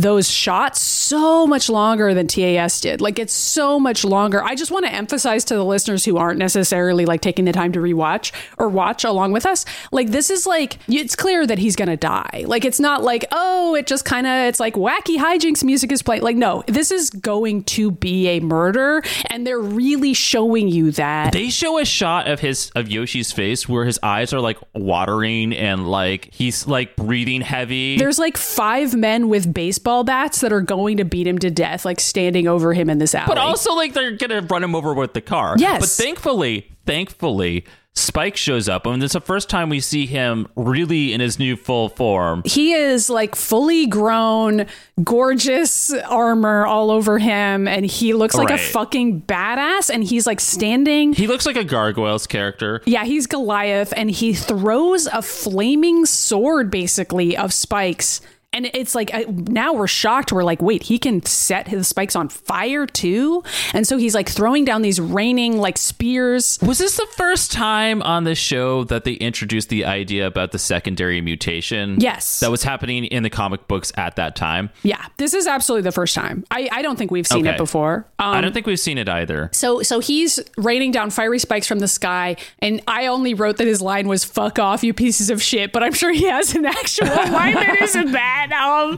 those 0.02 0.30
shots 0.30 0.82
so 0.82 1.46
much 1.46 1.70
longer 1.70 2.14
than 2.14 2.28
TAS 2.28 2.80
did. 2.80 3.02
Like 3.02 3.20
it's 3.20 3.34
so 3.34 3.80
much 3.80 4.06
longer. 4.06 4.42
I 4.44 4.56
just 4.56 4.72
want 4.72 4.86
to 4.86 4.94
emphasize 4.94 5.44
to 5.46 5.56
the 5.56 5.66
listeners 5.66 6.06
who 6.06 6.18
aren't 6.18 6.40
necessarily 6.40 7.06
like 7.06 7.22
taking 7.22 7.46
the 7.46 7.52
time 7.52 7.74
to 7.74 7.80
rewatch 7.80 8.32
or 8.58 8.70
watch 8.70 9.04
along 9.04 9.34
with 9.34 9.46
us. 9.46 9.66
Like 9.92 10.10
this 10.12 10.30
is 10.30 10.46
like 10.46 10.78
it's 10.88 11.16
clear 11.16 11.46
that 11.46 11.60
he's 11.60 11.76
going 11.76 11.90
to 11.90 11.98
die. 11.98 12.46
Like 12.48 12.64
it's 12.64 12.80
not 12.80 13.04
like, 13.04 13.26
"Oh, 13.32 13.76
it 13.76 13.88
just 13.88 14.06
kind 14.06 14.26
of 14.26 14.48
it's 14.48 14.60
like 14.60 14.76
wacky 14.76 15.18
hijinks 15.18 15.64
music 15.64 15.92
is 15.92 16.02
playing." 16.02 16.22
Like 16.22 16.38
no, 16.38 16.64
this 16.68 16.92
is 16.92 17.10
going 17.10 17.64
to 17.66 17.92
be 17.92 18.28
a 18.30 18.40
murder 18.40 19.04
and 19.30 19.46
they're 19.46 19.60
really 19.60 20.14
showing 20.14 20.70
you 20.70 20.92
that. 20.92 21.34
they 21.34 21.50
show 21.50 21.78
a 21.78 21.86
shot 21.86 22.28
of 22.30 22.40
his 22.40 22.72
of 22.76 22.88
Yoshi's 22.88 23.32
face 23.32 23.68
where 23.68 23.84
his 23.86 24.00
eyes 24.02 24.32
are 24.34 24.40
like 24.40 24.58
watering 24.74 25.54
and 25.54 25.90
like 25.90 26.30
he's 26.32 26.68
like 26.68 26.96
breathing 26.96 27.42
heavy. 27.42 27.98
There's 27.98 28.20
like 28.20 28.38
five 28.38 28.96
men 28.96 29.28
with 29.28 29.54
baseball 29.54 29.89
bats 30.04 30.42
that 30.42 30.52
are 30.54 30.62
going 30.62 30.98
to 30.98 31.06
beat 31.06 31.28
him 31.28 31.38
to 31.40 31.50
death, 31.50 31.86
like 31.86 32.00
standing 32.00 32.48
over 32.48 32.74
him 32.74 32.90
in 32.90 32.98
this 33.00 33.14
alley. 33.16 33.28
But 33.28 33.38
also, 33.38 33.74
like, 33.74 33.94
they're 33.94 34.12
gonna 34.16 34.42
run 34.42 34.64
him 34.64 34.76
over 34.76 34.94
with 34.94 35.14
the 35.14 35.22
car. 35.22 35.56
Yes. 35.58 35.80
But 35.82 35.90
thankfully, 36.04 36.72
thankfully, 36.86 37.66
Spyke 37.96 38.36
shows 38.38 38.70
up, 38.70 38.88
I 38.88 38.94
and 38.94 39.04
it's 39.04 39.14
the 39.14 39.20
first 39.20 39.50
time 39.50 39.68
we 39.68 39.80
see 39.82 40.06
him 40.06 40.48
really 40.56 41.12
in 41.12 41.20
his 41.20 41.38
new 41.40 41.58
full 41.58 41.90
form. 41.90 42.44
he 42.46 42.72
is 42.74 43.10
like 43.10 43.36
fully 43.36 43.88
grown, 43.88 44.68
gorgeous 45.04 45.92
armor 45.94 46.66
all 46.66 46.92
over 46.92 47.18
him, 47.20 47.68
and 47.68 47.86
he 47.86 48.14
looks 48.14 48.36
like 48.36 48.50
Right. 48.50 48.60
a 48.60 48.64
fucking 48.64 49.24
badass. 49.24 49.90
And 49.90 50.04
he's 50.04 50.26
like 50.26 50.40
standing. 50.40 51.14
He 51.14 51.28
looks 51.28 51.46
like 51.46 51.58
a 51.58 51.64
Gargoyles 51.66 52.26
character. 52.28 52.82
Yeah, 52.86 53.04
he's 53.06 53.28
Goliath, 53.28 53.92
and 53.98 54.10
he 54.10 54.34
throws 54.34 55.08
a 55.08 55.22
flaming 55.22 56.06
sword 56.06 56.72
basically 56.72 57.36
of 57.36 57.52
spikes 57.52 58.22
And 58.52 58.66
it's 58.74 58.96
like 58.96 59.12
I, 59.14 59.26
now 59.30 59.74
we're 59.74 59.86
shocked. 59.86 60.32
We're 60.32 60.44
like, 60.44 60.60
wait, 60.60 60.82
he 60.82 60.98
can 60.98 61.24
set 61.24 61.68
his 61.68 61.88
spikes 61.88 62.16
on 62.16 62.30
fire 62.30 62.88
too. 62.88 63.44
And 63.74 63.86
so 63.86 63.98
he's 63.98 64.16
like 64.16 64.28
throwing 64.28 64.66
down 64.66 64.82
these 64.82 65.00
raining 65.00 65.60
like 65.60 65.78
spears. 65.78 66.58
Was 66.64 66.80
this 66.80 66.98
the 66.98 67.06
first 67.16 67.52
time 67.52 68.02
on 68.02 68.24
the 68.24 68.34
show 68.34 68.84
that 68.86 69.04
they 69.04 69.14
introduced 69.14 69.70
the 69.70 69.86
idea 69.86 70.26
about 70.26 70.52
the 70.52 70.58
secondary 70.58 71.22
mutation? 71.22 72.00
Yes. 72.00 72.40
That 72.40 72.50
was 72.50 72.64
happening 72.64 73.06
in 73.06 73.22
the 73.22 73.30
comic 73.30 73.68
books 73.68 73.92
at 73.98 74.16
that 74.16 74.36
time. 74.36 74.72
Yeah, 74.82 75.06
this 75.18 75.36
is 75.36 75.46
absolutely 75.46 75.84
the 75.84 75.92
first 75.92 76.16
time. 76.16 76.44
I, 76.50 76.68
I 76.72 76.82
don't 76.82 76.96
think 76.98 77.12
we've 77.12 77.28
seen 77.28 77.46
Okay. 77.46 77.54
it 77.54 77.58
before. 77.58 78.08
Um, 78.18 78.30
I 78.34 78.42
don't 78.42 78.52
think 78.54 78.66
we've 78.66 78.80
seen 78.80 78.98
it 78.98 79.08
either. 79.08 79.52
So 79.54 79.84
so 79.84 80.00
he's 80.00 80.40
raining 80.58 80.90
down 80.90 81.12
fiery 81.12 81.38
spikes 81.38 81.68
from 81.68 81.80
the 81.80 81.88
sky, 81.88 82.36
and 82.60 82.82
I 82.88 83.06
only 83.08 83.36
wrote 83.36 83.58
that 83.58 83.68
his 83.68 83.80
line 83.82 84.08
was 84.08 84.24
"fuck 84.24 84.58
off, 84.58 84.84
you 84.84 84.94
pieces 84.94 85.30
of 85.30 85.40
shit," 85.42 85.72
but 85.72 85.84
I'm 85.84 85.94
sure 85.94 86.12
he 86.12 86.26
has 86.26 86.56
an 86.56 86.66
actual 86.66 87.06
line 87.32 87.54
that 87.54 87.78
isn't 87.84 88.12
that. 88.14 88.38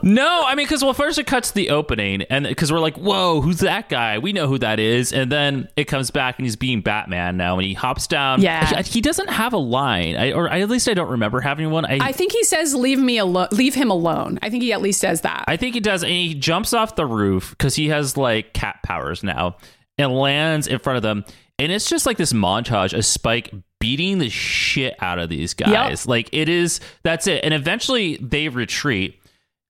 No, 0.02 0.44
I 0.46 0.54
mean, 0.54 0.66
because 0.66 0.82
well, 0.82 0.94
first 0.94 1.18
it 1.18 1.26
cuts 1.26 1.52
the 1.52 1.70
opening, 1.70 2.22
and 2.22 2.46
because 2.46 2.72
we're 2.72 2.80
like, 2.80 2.96
"Whoa, 2.96 3.40
who's 3.40 3.58
that 3.58 3.88
guy? 3.88 4.18
We 4.18 4.32
know 4.32 4.46
who 4.46 4.58
that 4.58 4.78
is." 4.78 5.12
And 5.12 5.30
then 5.30 5.68
it 5.76 5.84
comes 5.84 6.10
back, 6.10 6.38
and 6.38 6.46
he's 6.46 6.56
being 6.56 6.80
Batman 6.80 7.36
now, 7.36 7.58
and 7.58 7.66
he 7.66 7.74
hops 7.74 8.06
down. 8.06 8.40
Yeah. 8.40 8.82
he, 8.82 8.82
he 8.82 9.00
doesn't 9.00 9.30
have 9.30 9.52
a 9.52 9.58
line, 9.58 10.16
I, 10.16 10.32
or 10.32 10.48
at 10.48 10.68
least 10.68 10.88
I 10.88 10.94
don't 10.94 11.10
remember 11.10 11.40
having 11.40 11.70
one. 11.70 11.84
I, 11.84 11.98
I 12.00 12.12
think 12.12 12.32
he 12.32 12.44
says, 12.44 12.74
"Leave 12.74 12.98
me 12.98 13.18
alone, 13.18 13.48
leave 13.52 13.74
him 13.74 13.90
alone." 13.90 14.38
I 14.42 14.50
think 14.50 14.62
he 14.62 14.72
at 14.72 14.82
least 14.82 15.00
says 15.00 15.22
that. 15.22 15.44
I 15.48 15.56
think 15.56 15.74
he 15.74 15.80
does, 15.80 16.02
and 16.02 16.12
he 16.12 16.34
jumps 16.34 16.72
off 16.72 16.96
the 16.96 17.06
roof 17.06 17.50
because 17.50 17.74
he 17.74 17.88
has 17.88 18.16
like 18.16 18.52
cat 18.52 18.80
powers 18.82 19.22
now, 19.22 19.56
and 19.98 20.12
lands 20.12 20.66
in 20.66 20.78
front 20.78 20.96
of 20.96 21.02
them, 21.02 21.24
and 21.58 21.70
it's 21.72 21.88
just 21.88 22.06
like 22.06 22.16
this 22.16 22.32
montage 22.32 22.92
of 22.92 23.00
Spyke 23.00 23.62
beating 23.78 24.18
the 24.18 24.28
shit 24.28 24.94
out 25.00 25.18
of 25.18 25.28
these 25.28 25.54
guys. 25.54 26.06
Like 26.06 26.28
it 26.32 26.48
is, 26.48 26.80
that's 27.02 27.26
it, 27.26 27.44
and 27.44 27.52
eventually 27.52 28.16
they 28.18 28.48
retreat. 28.48 29.18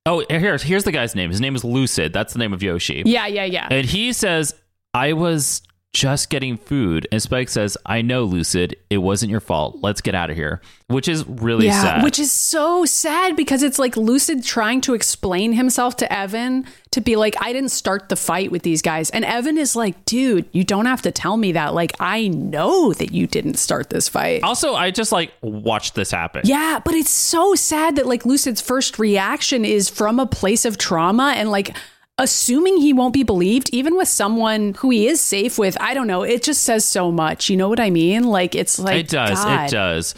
Oh, 0.05 0.25
here's 0.29 0.63
here's 0.63 0.85
the 0.85 0.93
guy's 0.93 1.15
name. 1.15 1.31
His 1.31 1.41
name 1.41 1.55
is 1.55 1.65
Lucid. 1.65 2.13
That's 2.13 2.33
the 2.33 2.39
name 2.39 2.53
of 2.53 2.63
Yoshi. 2.63 3.03
yeah, 3.07 3.27
yeah, 3.27 3.45
yeah. 3.45 3.69
And 3.71 3.87
he 3.87 4.13
says, 4.13 4.55
I 4.95 5.13
was 5.13 5.63
just 5.93 6.31
getting 6.31 6.57
food. 6.57 7.07
And 7.13 7.21
Spyke 7.21 7.51
says, 7.51 7.77
I 7.85 8.01
know, 8.01 8.25
Lucid. 8.25 8.77
It 8.89 8.99
wasn't 8.99 9.31
your 9.31 9.41
fault. 9.41 9.79
Let's 9.83 10.01
get 10.01 10.15
out 10.15 10.31
of 10.31 10.37
here. 10.37 10.63
Which 10.87 11.07
is 11.07 11.27
really 11.27 11.67
yeah, 11.67 11.83
sad. 11.83 12.03
which 12.03 12.19
is 12.19 12.31
so 12.31 12.85
sad 12.87 13.37
because 13.37 13.63
it's 13.63 13.79
like 13.79 13.97
Lucid 13.97 14.43
trying 14.43 14.81
to 14.83 14.95
explain 14.95 15.53
himself 15.53 15.97
to 15.99 16.11
Evan 16.11 16.67
to 16.93 17.01
be 17.01 17.17
like, 17.17 17.35
I 17.41 17.53
didn't 17.53 17.71
start 17.71 18.09
the 18.09 18.17
fight 18.17 18.51
with 18.51 18.63
these 18.63 18.81
guys. 18.81 19.11
And 19.11 19.25
Evan 19.25 19.59
is 19.59 19.77
like, 19.77 20.05
dude, 20.07 20.47
you 20.53 20.65
don't 20.65 20.87
have 20.87 21.03
to 21.03 21.11
tell 21.11 21.37
me 21.37 21.53
that. 21.53 21.75
Like, 21.75 21.93
I 22.01 22.29
know 22.29 22.93
that 22.95 23.13
you 23.13 23.27
didn't 23.27 23.55
start 23.59 23.91
this 23.91 24.09
fight. 24.09 24.43
also, 24.43 24.75
I 24.75 24.91
just 24.91 25.13
like 25.13 25.33
watched 25.43 25.95
this 25.95 26.11
happen. 26.11 26.43
Yeah, 26.45 26.81
but 26.83 26.95
it's 26.95 27.11
so 27.11 27.55
sad 27.55 27.97
that 27.97 28.07
like 28.07 28.25
Lucid's 28.25 28.61
first 28.61 28.99
reaction 28.99 29.65
is 29.65 29.89
from 29.91 30.19
a 30.19 30.27
place 30.27 30.65
of 30.65 30.79
trauma 30.79 31.35
and 31.37 31.51
like 31.51 31.77
assuming 32.19 32.77
he 32.77 32.93
won't 32.93 33.15
be 33.15 33.23
believed, 33.23 33.71
even 33.73 33.97
with 33.97 34.09
someone 34.09 34.75
who 34.75 34.91
he 34.91 35.07
is 35.09 35.21
safe 35.21 35.59
with. 35.59 35.77
I 35.81 35.95
don't 35.95 36.07
know. 36.07 36.23
It 36.23 36.43
just 36.43 36.63
says 36.63 36.85
so 36.85 37.11
much. 37.11 37.49
You 37.51 37.57
know 37.57 37.69
what 37.69 37.81
I 37.81 37.91
mean? 37.91 38.25
Like 38.25 38.55
it's 38.55 38.79
like 38.79 38.97
It 38.97 39.09
does. 39.09 39.43
God. 39.43 39.69
It 39.69 39.71
does. 39.73 40.15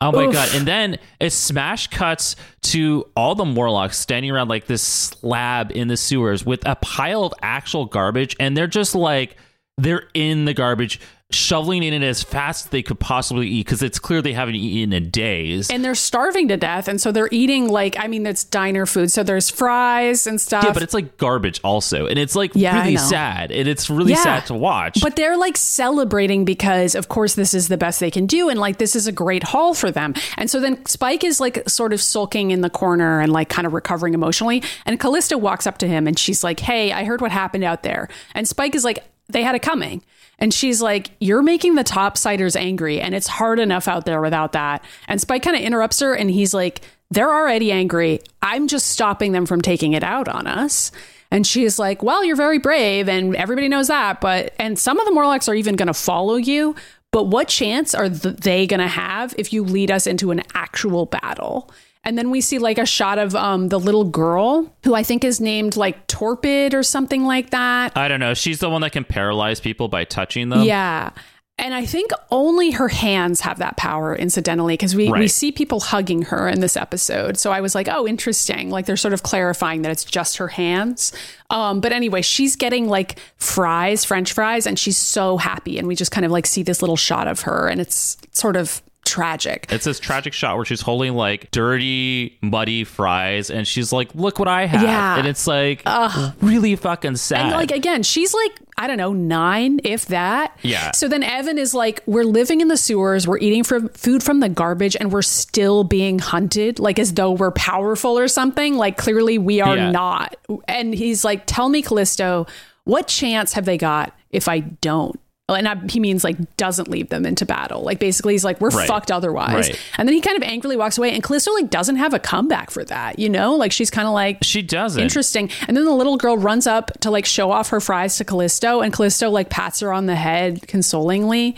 Oh 0.00 0.12
my 0.12 0.26
Oof. 0.26 0.32
god! 0.32 0.48
And 0.54 0.64
then 0.64 0.98
it 1.18 1.30
smash 1.30 1.88
cuts 1.88 2.36
to 2.62 3.04
all 3.16 3.34
the 3.34 3.44
Morlocks 3.44 3.98
standing 3.98 4.30
around 4.30 4.46
like 4.46 4.66
this 4.66 4.82
slab 4.82 5.72
in 5.72 5.88
the 5.88 5.96
sewers 5.96 6.46
with 6.46 6.64
a 6.66 6.76
pile 6.76 7.24
of 7.24 7.34
actual 7.42 7.84
garbage, 7.84 8.36
and 8.38 8.56
they're 8.56 8.68
just 8.68 8.94
like 8.94 9.36
they're 9.76 10.08
in 10.14 10.44
the 10.44 10.54
garbage, 10.54 11.00
shoveling 11.30 11.82
in 11.82 11.92
it 11.92 12.02
as 12.02 12.22
fast 12.22 12.64
as 12.66 12.70
they 12.70 12.82
could 12.82 12.98
possibly 12.98 13.46
eat 13.46 13.66
because 13.66 13.82
it's 13.82 13.98
clear 13.98 14.22
they 14.22 14.32
haven't 14.32 14.54
eaten 14.54 14.94
in 14.94 15.10
days. 15.10 15.70
And 15.70 15.84
they're 15.84 15.94
starving 15.94 16.48
to 16.48 16.56
death, 16.56 16.88
and 16.88 16.98
so 16.98 17.12
they're 17.12 17.28
eating 17.30 17.68
like 17.68 17.96
I 17.98 18.06
mean, 18.08 18.26
it's 18.26 18.44
diner 18.44 18.86
food. 18.86 19.12
So 19.12 19.22
there's 19.22 19.50
fries 19.50 20.26
and 20.26 20.40
stuff. 20.40 20.64
yeah, 20.64 20.72
but 20.72 20.82
it's 20.82 20.94
like 20.94 21.18
garbage 21.18 21.60
also, 21.62 22.06
and 22.06 22.18
it's 22.18 22.34
like 22.34 22.52
Yeah, 22.54 22.80
really 22.82 22.96
sad, 22.96 23.50
and 23.52 23.68
it's 23.68 23.90
really 23.90 24.12
Yeah. 24.12 24.22
sad 24.22 24.46
to 24.46 24.54
watch. 24.54 25.02
But 25.02 25.16
they're 25.16 25.36
like 25.36 25.58
celebrating 25.58 26.46
because, 26.46 26.94
of 26.94 27.08
course, 27.08 27.34
this 27.34 27.52
is 27.52 27.68
the 27.68 27.76
best 27.76 28.00
they 28.00 28.10
can 28.10 28.24
do. 28.24 28.48
And 28.48 28.58
like, 28.58 28.78
this 28.78 28.96
is 28.96 29.06
a 29.06 29.12
great 29.12 29.42
haul 29.42 29.74
for 29.74 29.90
them. 29.90 30.14
And 30.38 30.50
so 30.50 30.60
then 30.60 30.78
Spyke 30.84 31.24
is 31.24 31.40
like 31.40 31.68
sort 31.68 31.92
of 31.92 32.00
sulking 32.00 32.52
in 32.52 32.62
the 32.62 32.70
corner 32.70 33.20
and 33.20 33.30
like 33.32 33.50
kind 33.50 33.66
of 33.66 33.74
recovering 33.74 34.14
emotionally. 34.14 34.62
And 34.86 34.98
Callisto 34.98 35.36
walks 35.36 35.66
up 35.66 35.76
to 35.78 35.88
him 35.88 36.06
and 36.06 36.18
she's 36.18 36.42
like, 36.42 36.60
Hey, 36.60 36.90
I 36.92 37.04
heard 37.04 37.20
what 37.20 37.32
happened 37.32 37.64
out 37.64 37.82
there. 37.82 38.08
And 38.34 38.46
Spyke 38.46 38.74
is 38.74 38.82
like, 38.84 39.04
They 39.28 39.42
had 39.42 39.54
it 39.54 39.60
coming. 39.62 40.02
And 40.38 40.52
she's 40.52 40.80
like, 40.80 41.10
You're 41.20 41.42
making 41.42 41.74
the 41.74 41.84
topsiders 41.84 42.56
angry. 42.56 43.00
And 43.00 43.14
it's 43.14 43.26
hard 43.26 43.58
enough 43.58 43.88
out 43.88 44.04
there 44.04 44.20
without 44.20 44.52
that. 44.52 44.84
And 45.06 45.20
Spyke 45.20 45.42
kind 45.42 45.56
of 45.56 45.62
interrupts 45.62 46.00
her 46.00 46.14
and 46.14 46.30
he's 46.30 46.54
like, 46.54 46.82
They're 47.10 47.32
already 47.32 47.72
angry. 47.72 48.20
I'm 48.42 48.68
just 48.68 48.86
stopping 48.86 49.32
them 49.32 49.46
from 49.46 49.60
taking 49.60 49.92
it 49.92 50.04
out 50.04 50.28
on 50.28 50.46
us. 50.46 50.92
And 51.30 51.46
she's 51.46 51.78
like, 51.78 52.02
Well, 52.02 52.24
you're 52.24 52.36
very 52.36 52.58
brave, 52.58 53.08
and 53.08 53.36
everybody 53.36 53.68
knows 53.68 53.88
that. 53.88 54.20
But, 54.20 54.54
and 54.58 54.78
some 54.78 54.98
of 54.98 55.06
the 55.06 55.12
Morlocks 55.12 55.48
are 55.48 55.54
even 55.54 55.76
going 55.76 55.88
to 55.88 55.94
follow 55.94 56.36
you. 56.36 56.74
But 57.10 57.24
what 57.24 57.48
chance 57.48 57.94
are 57.94 58.08
th- 58.08 58.36
they 58.36 58.66
going 58.66 58.80
to 58.80 58.86
have 58.86 59.34
if 59.38 59.52
you 59.52 59.64
lead 59.64 59.90
us 59.90 60.06
into 60.06 60.30
an 60.30 60.42
actual 60.54 61.06
battle? 61.06 61.70
And 62.08 62.16
then 62.16 62.30
we 62.30 62.40
see 62.40 62.58
like 62.58 62.78
a 62.78 62.86
shot 62.86 63.18
of 63.18 63.34
um, 63.34 63.68
the 63.68 63.78
little 63.78 64.04
girl 64.04 64.74
who 64.82 64.94
I 64.94 65.02
think 65.02 65.24
is 65.24 65.42
named 65.42 65.76
like 65.76 66.06
Torpid 66.06 66.72
or 66.72 66.82
something 66.82 67.24
like 67.24 67.50
that. 67.50 67.94
I 67.98 68.08
don't 68.08 68.18
know. 68.18 68.32
She's 68.32 68.60
the 68.60 68.70
one 68.70 68.80
that 68.80 68.92
can 68.92 69.04
paralyze 69.04 69.60
people 69.60 69.88
by 69.88 70.04
touching 70.04 70.48
them. 70.48 70.62
Yeah. 70.62 71.10
And 71.58 71.74
I 71.74 71.84
think 71.84 72.12
only 72.30 72.70
her 72.70 72.88
hands 72.88 73.42
have 73.42 73.58
that 73.58 73.76
power, 73.76 74.16
incidentally, 74.16 74.72
because 74.72 74.94
we, 74.94 75.12
we 75.12 75.28
see 75.28 75.52
people 75.52 75.80
hugging 75.80 76.22
her 76.22 76.48
in 76.48 76.60
this 76.60 76.78
episode. 76.78 77.36
So 77.36 77.52
I 77.52 77.60
was 77.60 77.74
like, 77.74 77.88
oh, 77.88 78.08
interesting. 78.08 78.70
Like 78.70 78.86
they're 78.86 78.96
sort 78.96 79.12
of 79.12 79.22
clarifying 79.22 79.82
that 79.82 79.92
it's 79.92 80.04
just 80.04 80.38
her 80.38 80.48
hands. 80.48 81.12
Um, 81.50 81.82
but 81.82 81.92
anyway, 81.92 82.22
she's 82.22 82.56
getting 82.56 82.88
like 82.88 83.18
fries, 83.36 84.06
French 84.06 84.32
fries, 84.32 84.66
and 84.66 84.78
she's 84.78 84.96
so 84.96 85.36
happy. 85.36 85.78
And 85.78 85.86
we 85.86 85.94
just 85.94 86.10
kind 86.10 86.24
of 86.24 86.32
like 86.32 86.46
see 86.46 86.62
this 86.62 86.80
little 86.80 86.96
shot 86.96 87.28
of 87.28 87.42
her, 87.42 87.68
and 87.68 87.82
it's 87.82 88.16
sort 88.32 88.56
of 88.56 88.80
tragic. 89.08 89.66
It's 89.70 89.84
this 89.84 89.98
tragic 89.98 90.32
shot 90.32 90.56
where 90.56 90.64
she's 90.64 90.80
holding 90.82 91.14
like 91.14 91.50
dirty, 91.50 92.38
muddy 92.42 92.84
fries, 92.84 93.50
and 93.50 93.66
she's 93.66 93.92
like, 93.92 94.14
"Look 94.14 94.38
what 94.38 94.48
I 94.48 94.66
have!" 94.66 94.82
Yeah. 94.82 95.16
and 95.18 95.26
it's 95.26 95.46
like 95.46 95.82
Ugh. 95.86 96.34
really 96.40 96.76
fucking 96.76 97.16
sad. 97.16 97.40
And 97.40 97.50
like 97.52 97.70
again, 97.70 98.02
she's 98.02 98.32
like 98.34 98.52
I 98.80 98.86
don't 98.86 98.96
know 98.96 99.12
nine, 99.12 99.80
if 99.82 100.06
that. 100.06 100.56
Yeah. 100.62 100.92
So 100.92 101.08
then 101.08 101.24
Evan 101.24 101.58
is 101.58 101.74
like, 101.74 102.00
we're 102.06 102.22
living 102.22 102.60
in 102.60 102.68
the 102.68 102.76
sewers, 102.76 103.26
we're 103.26 103.38
eating 103.38 103.64
from 103.64 103.88
food 103.88 104.22
from 104.22 104.38
the 104.38 104.48
garbage, 104.48 104.94
and 104.94 105.10
we're 105.10 105.22
still 105.22 105.82
being 105.82 106.20
hunted, 106.20 106.78
like 106.78 107.00
as 107.00 107.14
though 107.14 107.32
we're 107.32 107.50
powerful 107.50 108.16
or 108.16 108.28
something. 108.28 108.76
Like 108.76 108.96
clearly 108.96 109.36
we 109.36 109.60
are 109.60 109.76
Yeah. 109.76 109.90
not. 109.90 110.36
And 110.68 110.94
he's 110.94 111.24
like, 111.24 111.42
tell 111.46 111.68
me, 111.68 111.82
Callisto, 111.82 112.46
what 112.84 113.08
chance 113.08 113.54
have 113.54 113.64
they 113.64 113.78
got 113.78 114.16
if 114.30 114.46
I 114.48 114.60
don't? 114.60 115.18
And 115.48 115.66
I, 115.66 115.76
he 115.88 115.98
means 115.98 116.24
like 116.24 116.56
doesn't 116.58 116.88
leave 116.88 117.08
them 117.08 117.24
into 117.24 117.46
battle. 117.46 117.82
Like 117.82 117.98
basically, 117.98 118.34
he's 118.34 118.44
like 118.44 118.60
we're 118.60 118.68
Right. 118.68 118.86
fucked 118.86 119.10
otherwise. 119.10 119.70
Right. 119.70 119.80
And 119.96 120.06
then 120.06 120.14
he 120.14 120.20
kind 120.20 120.36
of 120.36 120.42
angrily 120.42 120.76
walks 120.76 120.98
away. 120.98 121.12
And 121.14 121.22
Callisto 121.22 121.52
like 121.54 121.70
doesn't 121.70 121.96
have 121.96 122.12
a 122.12 122.18
comeback 122.18 122.70
for 122.70 122.84
that. 122.84 123.18
You 123.18 123.30
know, 123.30 123.54
like 123.56 123.72
she's 123.72 123.90
kind 123.90 124.06
of 124.06 124.12
like 124.12 124.38
she 124.42 124.60
doesn't. 124.60 125.02
Interesting. 125.02 125.50
And 125.66 125.74
then 125.76 125.84
the 125.86 125.92
little 125.94 126.18
girl 126.18 126.36
runs 126.36 126.66
up 126.66 126.90
to 127.00 127.10
like 127.10 127.24
show 127.24 127.50
off 127.50 127.70
her 127.70 127.80
fries 127.80 128.16
to 128.18 128.24
Callisto, 128.24 128.80
and 128.82 128.92
Callisto 128.92 129.30
like 129.30 129.48
pats 129.48 129.80
her 129.80 129.90
on 129.92 130.04
the 130.06 130.16
head 130.16 130.66
consolingly. 130.68 131.56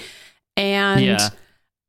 And 0.57 1.01
Yeah. 1.05 1.29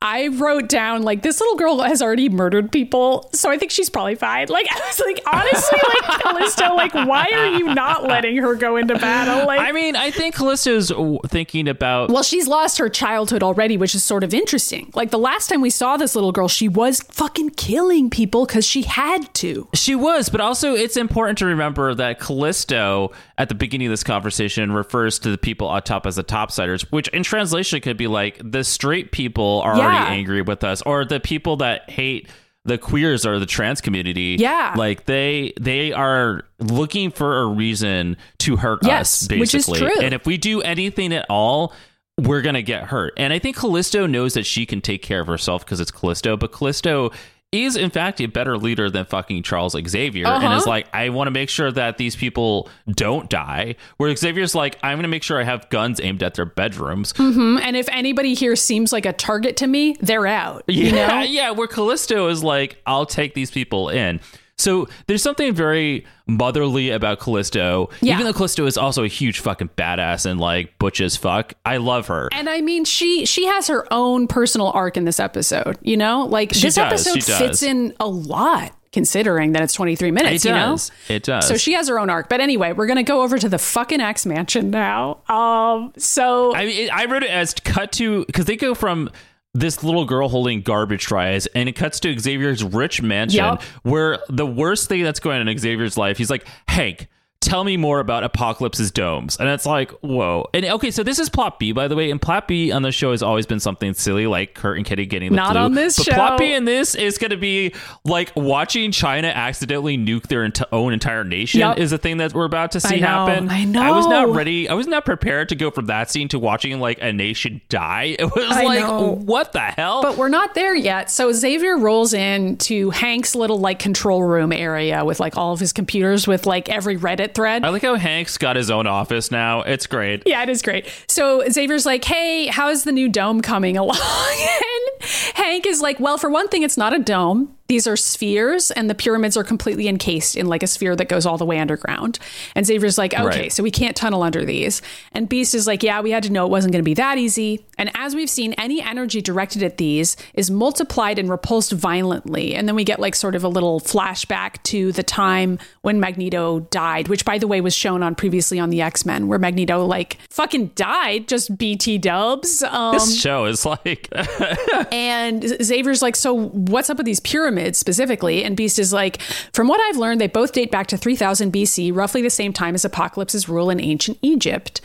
I 0.02 0.28
wrote 0.30 0.68
down 0.68 1.04
like 1.04 1.22
this 1.22 1.40
little 1.40 1.56
girl 1.58 1.82
has 1.82 2.02
already 2.02 2.28
murdered 2.30 2.72
people, 2.72 3.30
so 3.34 3.52
I 3.52 3.58
think 3.58 3.72
she's 3.72 3.90
probably 3.90 4.16
fine. 4.16 4.48
Like 4.48 4.66
I 4.72 4.80
was 4.80 5.00
like, 5.00 5.22
honestly, 5.32 5.80
like 5.84 6.22
Callisto, 6.22 6.74
like 6.76 6.94
why 6.94 7.28
are 7.32 7.58
you 7.58 7.74
not 7.74 8.04
letting 8.04 8.38
her 8.38 8.56
go 8.56 8.78
into 8.78 8.96
battle? 8.96 9.46
Like 9.46 9.60
I 9.60 9.72
mean, 9.72 9.96
I 9.96 10.10
think 10.12 10.36
Callisto's 10.36 10.92
thinking 11.28 11.68
about. 11.68 12.10
well, 12.10 12.24
she's 12.24 12.48
lost 12.48 12.78
her 12.80 12.90
childhood 12.90 13.44
already, 13.44 13.78
which 13.78 13.94
is 13.94 14.04
sort 14.04 14.24
of 14.24 14.34
interesting. 14.34 14.92
Like 14.96 15.12
the 15.12 15.20
last 15.20 15.50
time 15.50 15.62
we 15.62 15.70
saw 15.70 15.98
this 15.98 16.16
little 16.16 16.32
girl, 16.32 16.48
she 16.48 16.68
was 16.68 17.02
fucking 17.02 17.52
killing 17.52 18.10
people 18.10 18.46
because 18.46 18.66
she 18.66 18.82
had 18.84 19.32
to. 19.36 19.68
She 19.76 19.94
was, 19.96 20.30
but 20.30 20.42
also 20.42 20.74
it's 20.74 20.98
important 20.98 21.38
to 21.40 21.46
remember 21.46 21.94
that 21.94 22.20
Callisto 22.20 23.12
at 23.38 23.50
the 23.50 23.56
beginning 23.56 23.88
of 23.88 23.92
this 23.92 24.04
conversation 24.04 24.72
refers 24.72 25.20
to 25.20 25.30
the 25.30 25.38
people 25.38 25.68
on 25.68 25.82
top 25.84 26.06
as 26.06 26.16
the 26.16 26.24
topsiders, 26.24 26.84
which 26.92 27.08
in 27.10 27.22
translation 27.24 27.80
could 27.82 27.98
be 27.98 28.08
like 28.08 28.40
the 28.44 28.64
straight 28.64 29.12
people 29.12 29.62
are 29.64 29.78
Yeah. 29.78 29.91
Already 29.96 30.16
angry 30.16 30.42
with 30.42 30.64
us, 30.64 30.82
or 30.84 31.06
the 31.06 31.20
people 31.20 31.58
that 31.58 31.90
hate 31.90 32.30
the 32.64 32.78
queers 32.78 33.26
or 33.26 33.40
the 33.40 33.46
trans 33.46 33.82
community. 33.82 34.38
Yeah. 34.40 34.76
like 34.78 35.06
they 35.06 35.54
they 35.60 35.94
are 35.94 36.44
looking 36.60 37.10
for 37.10 37.40
a 37.42 37.46
reason 37.48 38.18
to 38.40 38.58
hurt 38.58 38.80
Yes, 38.84 39.24
us, 39.24 39.28
basically. 39.28 39.82
And 40.04 40.14
if 40.14 40.26
we 40.26 40.38
do 40.38 40.62
anything 40.62 41.14
at 41.14 41.26
all. 41.30 41.74
We're 42.20 42.42
gonna 42.44 42.62
get 42.62 42.84
hurt, 42.84 43.14
and 43.18 43.34
I 43.34 43.40
think 43.40 43.56
Callisto 43.56 44.06
knows 44.06 44.36
that 44.36 44.46
she 44.46 44.68
can 44.68 44.80
take 44.82 45.02
care 45.02 45.22
of 45.22 45.28
herself 45.28 45.66
because 45.66 45.80
it's 45.80 45.90
Callisto. 45.90 46.38
But 46.38 46.52
Callisto 46.52 47.12
is, 47.52 47.76
in 47.76 47.90
fact, 47.90 48.22
a 48.22 48.28
better 48.28 48.58
leader 48.58 48.90
than 48.90 49.04
fucking 49.04 49.44
Charles 49.44 49.76
Xavier, 49.88 50.26
and 50.26 50.42
Uh-huh. 50.44 50.56
is 50.56 50.66
like, 50.66 50.88
I 50.94 51.10
want 51.10 51.28
to 51.28 51.32
make 51.32 51.50
sure 51.50 51.70
that 51.70 51.98
these 51.98 52.16
people 52.16 52.70
don't 52.90 53.30
die. 53.30 53.76
Where 53.98 54.16
Xavier's 54.16 54.56
like, 54.56 54.78
I'm 54.82 54.96
going 54.98 55.04
to 55.04 55.10
make 55.10 55.22
sure 55.24 55.38
I 55.38 55.44
have 55.44 55.70
guns 55.70 56.00
aimed 56.02 56.24
at 56.24 56.36
their 56.36 56.46
bedrooms. 56.46 57.14
And 57.18 57.76
if 57.76 57.90
anybody 57.90 58.36
here 58.36 58.56
seems 58.56 58.94
like 58.94 59.06
a 59.06 59.12
target 59.12 59.58
to 59.58 59.68
me, 59.68 59.98
they're 60.00 60.28
out. 60.28 60.64
You 60.68 60.86
yeah, 60.92 61.08
know? 61.08 61.22
yeah. 61.28 61.52
Where 61.52 61.68
Callisto 61.68 62.30
is 62.30 62.42
like, 62.42 62.78
I'll 62.86 63.06
take 63.06 63.34
these 63.34 63.52
people 63.52 63.90
in. 63.90 64.22
So 64.62 64.88
there's 65.08 65.24
something 65.24 65.54
very 65.54 66.06
motherly 66.28 66.92
about 66.92 67.20
Callisto. 67.20 67.90
Yeah. 68.02 68.14
Even 68.14 68.26
though 68.26 68.34
Callisto 68.34 68.66
is 68.66 68.78
also 68.78 69.04
a 69.04 69.08
huge 69.08 69.40
fucking 69.40 69.70
badass 69.76 70.26
and 70.26 70.40
like 70.40 70.78
butch 70.80 71.02
as 71.02 71.18
fuck. 71.18 71.54
I 71.66 71.78
love 71.78 72.08
her. 72.08 72.30
And 72.32 72.48
I 72.50 72.62
mean, 72.62 72.86
she 72.86 73.26
she 73.26 73.46
has 73.48 73.68
her 73.68 73.92
own 73.92 74.28
personal 74.28 74.68
arc 74.72 74.98
in 74.98 75.06
this 75.06 75.20
episode. 75.20 75.78
You 75.82 75.98
know, 75.98 76.26
like 76.26 76.54
She 76.54 76.62
this 76.68 76.76
does, 76.76 77.08
episode 77.08 77.26
does. 77.32 77.38
fits 77.40 77.64
in 77.64 77.94
a 78.00 78.08
lot 78.08 78.72
considering 78.92 79.54
that 79.54 79.62
it's 79.64 79.74
23 79.74 80.12
minutes. 80.12 80.44
It 80.46 80.50
you 80.50 80.56
know. 80.56 80.78
It 81.08 81.24
does. 81.24 81.48
So 81.48 81.56
she 81.56 81.74
has 81.74 81.88
her 81.88 81.98
own 82.00 82.10
arc. 82.10 82.28
But 82.30 82.42
anyway, 82.42 82.74
we're 82.74 82.88
gonna 82.88 83.04
go 83.04 83.22
over 83.24 83.38
to 83.40 83.50
the 83.50 83.58
fucking 83.58 84.02
X 84.02 84.26
Mansion 84.26 84.70
now. 84.70 85.20
Um, 85.30 85.94
so 85.98 86.54
I 86.56 86.66
mean, 86.66 86.90
I 86.92 87.06
wrote 87.06 87.24
it 87.24 87.30
as 87.30 87.54
cut 87.54 87.92
to 87.94 88.26
because 88.26 88.46
they 88.46 88.58
go 88.58 88.76
from 88.76 89.10
this 89.54 89.84
little 89.84 90.06
girl 90.06 90.30
holding 90.30 90.62
garbage 90.62 91.04
trays, 91.04 91.46
and 91.48 91.68
it 91.68 91.74
cuts 91.74 92.00
to 92.02 92.18
Xavier's 92.18 92.64
rich 92.64 93.02
mansion, 93.02 93.44
Yup. 93.44 93.62
where 93.84 94.20
the 94.30 94.46
worst 94.46 94.88
thing 94.88 95.04
that's 95.04 95.20
going 95.20 95.42
on 95.42 95.48
in 95.48 95.58
Xavier's 95.58 95.98
life, 95.98 96.18
he's 96.18 96.30
like, 96.30 96.46
Hank. 96.68 97.08
Tell 97.42 97.64
me 97.64 97.76
more 97.76 98.00
about 98.00 98.24
Apocalypse's 98.24 98.92
domes. 98.92 99.36
And 99.38 99.50
it's 99.50 99.66
like, 99.66 99.92
whoa. 100.02 100.48
And 100.54 100.64
okay, 100.64 100.92
so 100.92 101.02
this 101.04 101.18
is 101.20 101.28
plot 101.28 101.60
B, 101.60 101.72
by 101.72 101.88
the 101.88 101.96
way. 101.96 102.12
And 102.12 102.22
plot 102.22 102.48
B 102.48 102.72
on 102.72 102.84
the 102.84 102.92
show 102.92 103.12
has 103.12 103.22
always 103.24 103.46
been 103.46 103.60
something 103.60 103.94
silly, 103.96 104.28
like 104.28 104.54
Kurt 104.54 104.78
and 104.78 104.86
Kitty 104.86 105.08
getting 105.08 105.32
the 105.32 105.36
Not 105.36 105.54
flu. 105.54 105.62
on 105.62 105.74
this 105.74 105.98
but 105.98 106.06
show. 106.06 106.14
plot 106.14 106.38
B 106.38 106.54
in 106.54 106.66
this 106.66 106.94
is 106.96 107.18
going 107.18 107.32
to 107.32 107.38
be 107.38 107.74
like 108.06 108.32
watching 108.36 108.92
China 108.92 109.28
accidentally 109.28 109.98
nuke 109.98 110.28
their 110.28 110.44
ent- 110.44 110.62
own 110.72 110.94
entire 110.94 111.24
nation 111.24 111.62
Yup. 111.62 111.80
is 111.80 111.92
a 111.92 111.98
thing 111.98 112.18
that 112.18 112.34
we're 112.34 112.46
about 112.46 112.72
to 112.74 112.80
see 112.80 113.00
know, 113.00 113.08
happen. 113.08 113.50
I 113.50 113.64
know. 113.66 113.82
I 113.82 113.92
was 113.92 114.06
not 114.08 114.30
ready. 114.30 114.70
I 114.70 114.74
was 114.76 114.88
not 114.88 115.04
prepared 115.04 115.50
to 115.50 115.56
go 115.56 115.72
from 115.72 115.88
that 115.88 116.12
scene 116.12 116.28
to 116.30 116.40
watching 116.40 116.80
like 116.80 117.00
a 117.02 117.12
nation 117.12 117.60
die. 117.70 118.16
It 118.22 118.26
was 118.36 118.56
I 118.56 118.64
like, 118.64 118.80
know. 118.82 119.16
what 119.26 119.52
the 119.54 119.62
hell? 119.62 120.04
But 120.04 120.16
we're 120.16 120.30
not 120.30 120.54
there 120.54 120.76
yet. 120.76 121.10
So 121.10 121.32
Xavier 121.32 121.76
rolls 121.78 122.14
in 122.14 122.58
to 122.58 122.92
Hank's 122.92 123.34
little 123.36 123.60
like 123.60 123.80
control 123.80 124.24
room 124.24 124.52
area 124.54 125.04
with 125.04 125.20
like 125.20 125.38
all 125.38 125.54
of 125.54 125.60
his 125.60 125.74
computers 125.74 126.28
with 126.28 126.46
like 126.46 126.70
every 126.70 126.98
Reddit 126.98 127.31
thread. 127.36 127.64
I 127.66 127.70
like 127.70 127.82
how 127.82 127.96
Hank's 127.96 128.38
got 128.38 128.56
his 128.56 128.70
own 128.72 128.88
office 128.88 129.32
now. 129.32 129.62
It's 129.62 129.88
great. 129.88 130.24
Yeah, 130.26 130.44
it 130.44 130.50
is 130.50 130.62
great. 130.62 130.88
So 131.08 131.44
Xavier's 131.50 131.86
like, 131.86 132.04
"Hey, 132.04 132.48
how's 132.48 132.84
the 132.84 132.92
new 132.92 133.10
dome 133.10 133.42
coming 133.42 133.78
along?" 133.78 133.98
and 133.98 135.10
Hank 135.36 135.66
is 135.66 135.82
like, 135.82 136.00
"Well, 136.00 136.18
for 136.18 136.30
one 136.30 136.48
thing, 136.48 136.64
it's 136.64 136.78
not 136.78 136.94
a 136.94 137.00
dome. 137.00 137.56
These 137.72 137.88
are 137.88 137.96
spheres, 137.96 138.70
and 138.72 138.90
the 138.90 138.96
pyramids 138.96 139.38
are 139.38 139.46
completely 139.46 139.88
encased 139.88 140.36
in 140.36 140.48
like 140.48 140.62
a 140.62 140.68
sphere 140.68 140.94
that 140.98 141.08
goes 141.08 141.26
all 141.26 141.38
the 141.38 141.46
way 141.46 141.58
underground." 141.58 142.20
And 142.54 142.66
Xavier's 142.66 142.98
like, 142.98 143.14
"Okay, 143.14 143.24
Right. 143.44 143.54
so 143.54 143.64
we 143.64 143.72
can't 143.72 143.96
tunnel 143.96 144.24
under 144.24 144.44
these." 144.44 144.82
And 145.14 145.30
Beast 145.30 145.56
is 145.56 145.68
like, 145.68 145.82
"Yeah, 145.82 146.02
we 146.02 146.12
had 146.12 146.24
to 146.24 146.32
know 146.34 146.46
it 146.46 146.50
wasn't 146.52 146.74
going 146.74 146.84
to 146.84 146.90
be 146.90 146.96
that 146.96 147.18
easy." 147.18 147.66
And 147.78 147.90
as 147.96 148.14
we've 148.14 148.30
seen, 148.30 148.52
any 148.58 148.82
energy 148.82 149.22
directed 149.22 149.64
at 149.64 149.78
these 149.78 150.18
is 150.34 150.52
multiplied 150.52 151.18
and 151.18 151.30
repulsed 151.30 151.72
violently. 151.72 152.54
And 152.56 152.68
then 152.68 152.76
we 152.76 152.84
get 152.84 153.00
like 153.00 153.16
sort 153.16 153.36
of 153.36 153.44
a 153.46 153.48
little 153.48 153.80
flashback 153.80 154.62
to 154.64 154.92
the 154.92 155.02
time 155.04 155.58
when 155.82 155.98
Magneto 156.00 156.60
died, 156.72 157.08
which 157.08 157.24
by 157.24 157.38
the 157.38 157.48
way 157.48 157.62
was 157.62 157.74
shown 157.74 158.04
on 158.04 158.16
previously 158.16 158.60
on 158.60 158.70
the 158.70 158.82
X 158.82 159.06
Men, 159.06 159.30
where 159.30 159.40
Magneto 159.40 159.86
like 159.86 160.18
fucking 160.30 160.68
died, 160.76 161.30
just 161.30 161.58
BT 161.58 161.98
dubs. 162.00 162.62
Um, 162.64 162.94
This 162.96 163.18
show 163.20 163.46
is 163.46 163.66
like, 163.66 164.10
and 164.92 165.44
Xavier's 165.64 166.02
like, 166.02 166.16
so 166.18 166.34
what's 166.50 166.90
up 166.90 166.98
with 166.98 167.06
these 167.06 167.20
pyramids 167.22 167.61
specifically? 167.76 168.44
And 168.44 168.58
Beast 168.58 168.80
is 168.80 168.94
like, 168.94 169.22
from 169.54 169.68
what 169.68 169.80
I've 169.82 169.98
learned, 169.98 170.22
they 170.22 170.28
both 170.28 170.54
date 170.54 170.72
back 170.72 170.88
to 170.88 170.98
3000 170.98 171.52
BC, 171.52 171.96
roughly 171.96 172.22
the 172.22 172.30
same 172.30 172.54
time 172.54 172.76
as 172.76 172.86
Apocalypse's 172.86 173.48
rule 173.48 173.70
in 173.70 173.80
ancient 173.80 174.18
Egypt. 174.22 174.82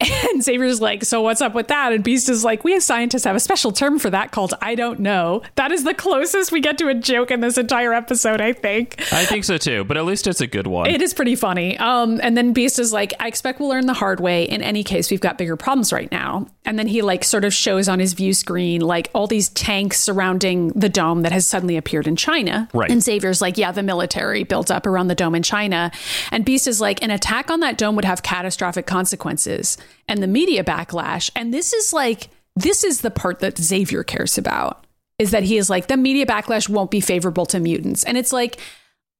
And 0.00 0.42
Xavier's 0.42 0.80
like, 0.80 1.02
so 1.02 1.22
what's 1.22 1.40
up 1.40 1.54
with 1.54 1.68
that? 1.68 1.92
And 1.92 2.04
Beast 2.04 2.28
is 2.28 2.44
like, 2.44 2.62
we 2.62 2.76
as 2.76 2.84
scientists 2.84 3.24
have 3.24 3.34
a 3.34 3.40
special 3.40 3.72
term 3.72 3.98
for 3.98 4.10
that 4.10 4.30
called 4.30 4.54
I 4.60 4.76
don't 4.76 5.00
know. 5.00 5.42
That 5.56 5.72
is 5.72 5.82
the 5.82 5.94
closest 5.94 6.52
we 6.52 6.60
get 6.60 6.78
to 6.78 6.86
a 6.86 6.94
joke 6.94 7.32
in 7.32 7.40
this 7.40 7.58
entire 7.58 7.92
episode, 7.92 8.40
I 8.40 8.52
think. 8.52 9.00
I 9.12 9.24
think 9.24 9.42
so 9.42 9.58
too. 9.58 9.82
But 9.82 9.96
at 9.96 10.04
least 10.04 10.28
it's 10.28 10.40
a 10.40 10.46
good 10.46 10.68
one. 10.68 10.88
It 10.88 11.02
is 11.02 11.12
pretty 11.14 11.34
funny. 11.34 11.76
Um, 11.78 12.20
and 12.22 12.36
then 12.36 12.52
Beast 12.52 12.78
is 12.78 12.92
like, 12.92 13.12
I 13.18 13.26
expect 13.26 13.58
we'll 13.58 13.70
learn 13.70 13.86
the 13.86 13.94
hard 13.94 14.20
way. 14.20 14.44
In 14.44 14.62
any 14.62 14.84
case, 14.84 15.10
we've 15.10 15.20
got 15.20 15.36
bigger 15.36 15.56
problems 15.56 15.92
right 15.92 16.10
now. 16.12 16.46
And 16.64 16.78
then 16.78 16.86
he 16.86 17.02
like 17.02 17.24
sort 17.24 17.44
of 17.44 17.52
shows 17.52 17.88
on 17.88 17.98
his 17.98 18.12
view 18.12 18.34
screen 18.34 18.82
like 18.82 19.10
all 19.14 19.26
these 19.26 19.48
tanks 19.48 19.98
surrounding 19.98 20.68
the 20.68 20.88
dome 20.88 21.22
that 21.22 21.32
has 21.32 21.44
suddenly 21.44 21.76
appeared 21.76 22.06
in 22.06 22.14
China. 22.14 22.68
Right. 22.72 22.90
And 22.90 23.02
Xavier's 23.02 23.40
like, 23.40 23.58
yeah, 23.58 23.72
the 23.72 23.82
military 23.82 24.44
built 24.44 24.70
up 24.70 24.86
around 24.86 25.08
the 25.08 25.16
dome 25.16 25.34
in 25.34 25.42
China. 25.42 25.90
And 26.30 26.44
Beast 26.44 26.68
is 26.68 26.80
like, 26.80 27.02
an 27.02 27.10
attack 27.10 27.50
on 27.50 27.60
that 27.60 27.78
dome 27.78 27.96
would 27.96 28.04
have 28.04 28.22
catastrophic 28.22 28.86
consequences 28.86 29.76
and 30.08 30.22
the 30.22 30.26
media 30.26 30.64
backlash. 30.64 31.30
And 31.36 31.52
this 31.52 31.72
is 31.72 31.92
like, 31.92 32.28
this 32.56 32.84
is 32.84 33.00
the 33.00 33.10
part 33.10 33.40
that 33.40 33.58
Xavier 33.58 34.02
cares 34.04 34.38
about. 34.38 34.84
Is 35.18 35.32
that 35.32 35.42
he 35.42 35.56
is 35.56 35.68
like 35.68 35.88
the 35.88 35.96
media 35.96 36.24
backlash 36.26 36.68
won't 36.68 36.92
be 36.92 37.00
favorable 37.00 37.44
to 37.46 37.58
mutants, 37.58 38.04
and 38.04 38.16
it's 38.16 38.32
like, 38.32 38.60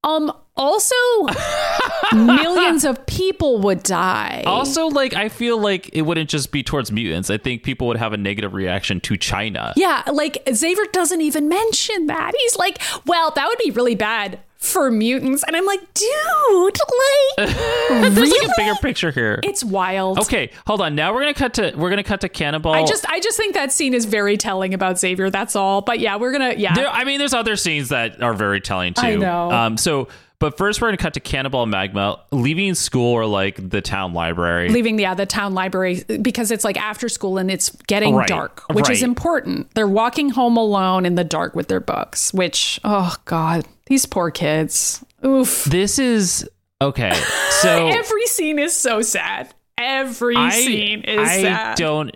um, 0.05 0.31
also 0.55 0.95
millions 2.13 2.85
of 2.85 3.05
people 3.05 3.59
would 3.59 3.83
die. 3.83 4.43
also, 4.45 4.87
like, 4.87 5.13
I 5.13 5.27
feel 5.27 5.57
like 5.59 5.89
it 5.91 6.03
wouldn't 6.03 6.29
just 6.29 6.51
be 6.53 6.63
towards 6.63 6.89
mutants. 6.91 7.29
I 7.29 7.37
think 7.37 7.63
people 7.63 7.87
would 7.87 7.97
have 7.97 8.13
a 8.13 8.17
negative 8.17 8.53
reaction 8.53 9.01
to 9.01 9.17
China. 9.17 9.73
yeah, 9.75 10.03
like 10.11 10.41
Xavier 10.53 10.85
doesn't 10.93 11.19
even 11.21 11.49
mention 11.49 12.05
that. 12.07 12.31
He's 12.37 12.55
like, 12.57 12.81
well, 13.05 13.31
that 13.35 13.47
would 13.47 13.59
be 13.61 13.71
really 13.71 13.95
bad 13.95 14.39
for 14.59 14.91
mutants, 14.91 15.43
and 15.47 15.55
I'm 15.55 15.65
like, 15.65 15.79
dude, 15.93 16.77
like, 17.37 17.47
There's 17.89 18.15
really? 18.17 18.47
like 18.47 18.49
a 18.49 18.61
bigger 18.61 18.75
picture 18.75 19.09
here. 19.11 19.39
it's 19.43 19.63
wild. 19.63 20.19
Okay, 20.19 20.51
hold 20.67 20.81
on. 20.81 20.95
Now 20.95 21.13
we're 21.13 21.21
gonna 21.21 21.33
cut 21.33 21.53
to 21.55 21.73
we're 21.75 21.89
gonna 21.89 22.03
cut 22.03 22.21
to 22.21 22.29
Cannonball. 22.29 22.73
I 22.73 22.85
just, 22.85 23.09
I 23.09 23.19
just 23.21 23.37
think 23.37 23.53
that 23.53 23.71
scene 23.71 23.93
is 23.93 24.05
very 24.05 24.35
telling 24.37 24.73
about 24.73 24.99
Xavier. 24.99 25.29
That's 25.29 25.55
all. 25.55 25.81
But 25.81 25.99
yeah, 25.99 26.17
we're 26.17 26.33
gonna, 26.33 26.55
yeah, 26.55 26.75
There, 26.75 26.87
I 26.89 27.05
mean, 27.05 27.19
there's 27.19 27.33
other 27.33 27.55
scenes 27.55 27.89
that 27.89 28.21
are 28.21 28.33
very 28.33 28.59
telling 28.59 28.93
too. 28.93 29.01
I 29.01 29.15
know. 29.15 29.49
Um, 29.49 29.77
so, 29.77 30.09
but 30.39 30.57
first, 30.57 30.79
we're 30.81 30.87
going 30.87 30.97
to 30.97 31.01
cut 31.03 31.15
to 31.15 31.19
Cannonball 31.19 31.65
Magma 31.65 32.21
leaving 32.31 32.73
school 32.73 33.11
or 33.13 33.25
like 33.25 33.69
the 33.69 33.81
town 33.81 34.13
library. 34.13 34.69
leaving 34.69 34.95
the, 34.95 35.03
yeah, 35.03 35.13
the 35.13 35.25
town 35.25 35.53
library 35.53 36.03
because 36.21 36.49
it's 36.51 36.63
like 36.63 36.77
after 36.77 37.09
school 37.09 37.37
and 37.37 37.51
it's 37.51 37.71
getting 37.87 38.15
Right, 38.15 38.27
dark, 38.27 38.63
which 38.73 38.89
is 38.89 39.03
important. 39.03 39.73
They're 39.75 39.85
walking 39.87 40.29
home 40.29 40.55
alone 40.55 41.05
in 41.05 41.15
the 41.15 41.25
dark 41.25 41.55
with 41.55 41.67
their 41.67 41.81
books, 41.81 42.33
which, 42.33 42.79
oh 42.85 43.15
God, 43.25 43.65
these 43.89 44.05
poor 44.05 44.31
kids. 44.31 45.03
Oof. 45.25 45.65
this 45.65 45.99
is 45.99 46.49
okay. 46.81 47.11
So 47.59 47.87
Every 47.89 48.25
scene 48.27 48.57
is 48.57 48.73
so 48.73 49.01
sad. 49.01 49.53
Every 49.77 50.37
I, 50.37 50.49
scene 50.51 51.01
is 51.01 51.19
I 51.27 51.41
sad. 51.41 51.77
don't. 51.77 52.15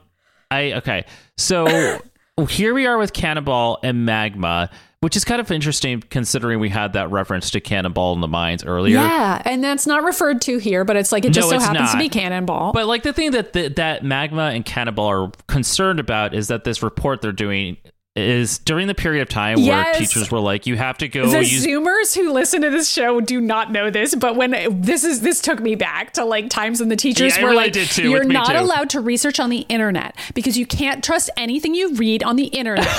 I 0.50 0.72
okay. 0.74 1.04
So 1.38 2.00
here 2.50 2.74
we 2.74 2.86
are 2.86 2.98
with 2.98 3.12
Cannonball 3.12 3.80
and 3.84 4.06
Magma, 4.06 4.70
which 5.02 5.18
is 5.18 5.26
kind 5.26 5.42
of 5.42 5.52
interesting 5.52 6.02
considering 6.10 6.62
we 6.62 6.70
had 6.70 6.94
that 6.94 7.12
reference 7.12 7.52
to 7.52 7.60
Cannonball 7.60 8.14
in 8.14 8.22
the 8.22 8.28
Mines 8.30 8.64
earlier. 8.64 8.96
yeah, 8.96 9.42
and 9.44 9.62
that's 9.62 9.86
not 9.86 10.04
referred 10.06 10.40
to 10.44 10.60
here, 10.60 10.86
but 10.86 10.96
it's 10.96 11.12
like 11.12 11.26
it 11.26 11.32
just 11.32 11.52
No, 11.52 11.60
so 11.60 11.66
happens 11.66 11.92
to 11.92 11.98
be 11.98 12.08
Cannonball. 12.08 12.72
But 12.72 12.86
like 12.88 13.04
the 13.04 13.12
thing 13.12 13.32
that 13.32 13.52
the, 13.52 13.68
that 13.70 14.06
Magma 14.06 14.52
and 14.54 14.64
Cannonball 14.64 15.08
are 15.10 15.32
concerned 15.48 16.00
about 16.00 16.34
is 16.34 16.48
that 16.48 16.64
this 16.64 16.82
report 16.82 17.22
they're 17.22 17.34
doing 17.34 17.76
is 18.16 18.60
during 18.60 18.86
the 18.88 18.94
period 18.94 19.24
of 19.24 19.30
time 19.30 19.58
Yes. 19.58 19.68
where 19.86 19.94
teachers 19.96 20.30
were 20.30 20.40
like, 20.40 20.68
you 20.68 20.76
have 20.78 21.00
to 21.00 21.08
go 21.08 21.28
the 21.28 21.40
use 21.44 21.66
Zoomers 21.66 22.16
who 22.16 22.32
listen 22.32 22.62
to 22.62 22.70
this 22.70 22.88
show 22.88 23.20
do 23.22 23.42
not 23.42 23.72
know 23.72 23.90
this, 23.90 24.14
but 24.14 24.36
when 24.36 24.52
this 24.82 25.04
is 25.04 25.22
this 25.22 25.42
took 25.42 25.60
me 25.60 25.74
back 25.74 26.14
to 26.14 26.24
like 26.24 26.50
times 26.50 26.80
when 26.80 26.90
the 26.90 26.96
teachers 26.96 27.36
Yeah, 27.36 27.44
were 27.44 27.50
really 27.50 27.72
like, 27.72 27.74
too, 27.74 28.10
"You're 28.12 28.24
not 28.24 28.50
too." 28.52 28.58
allowed 28.60 28.92
to 28.92 29.00
research 29.02 29.40
on 29.40 29.50
the 29.50 29.62
internet 29.68 30.16
because 30.36 30.58
you 30.60 30.68
can't 30.68 31.04
trust 31.04 31.32
anything 31.38 31.74
you 31.74 31.96
read 31.96 32.22
on 32.24 32.36
the 32.36 32.46
internet." 32.46 32.88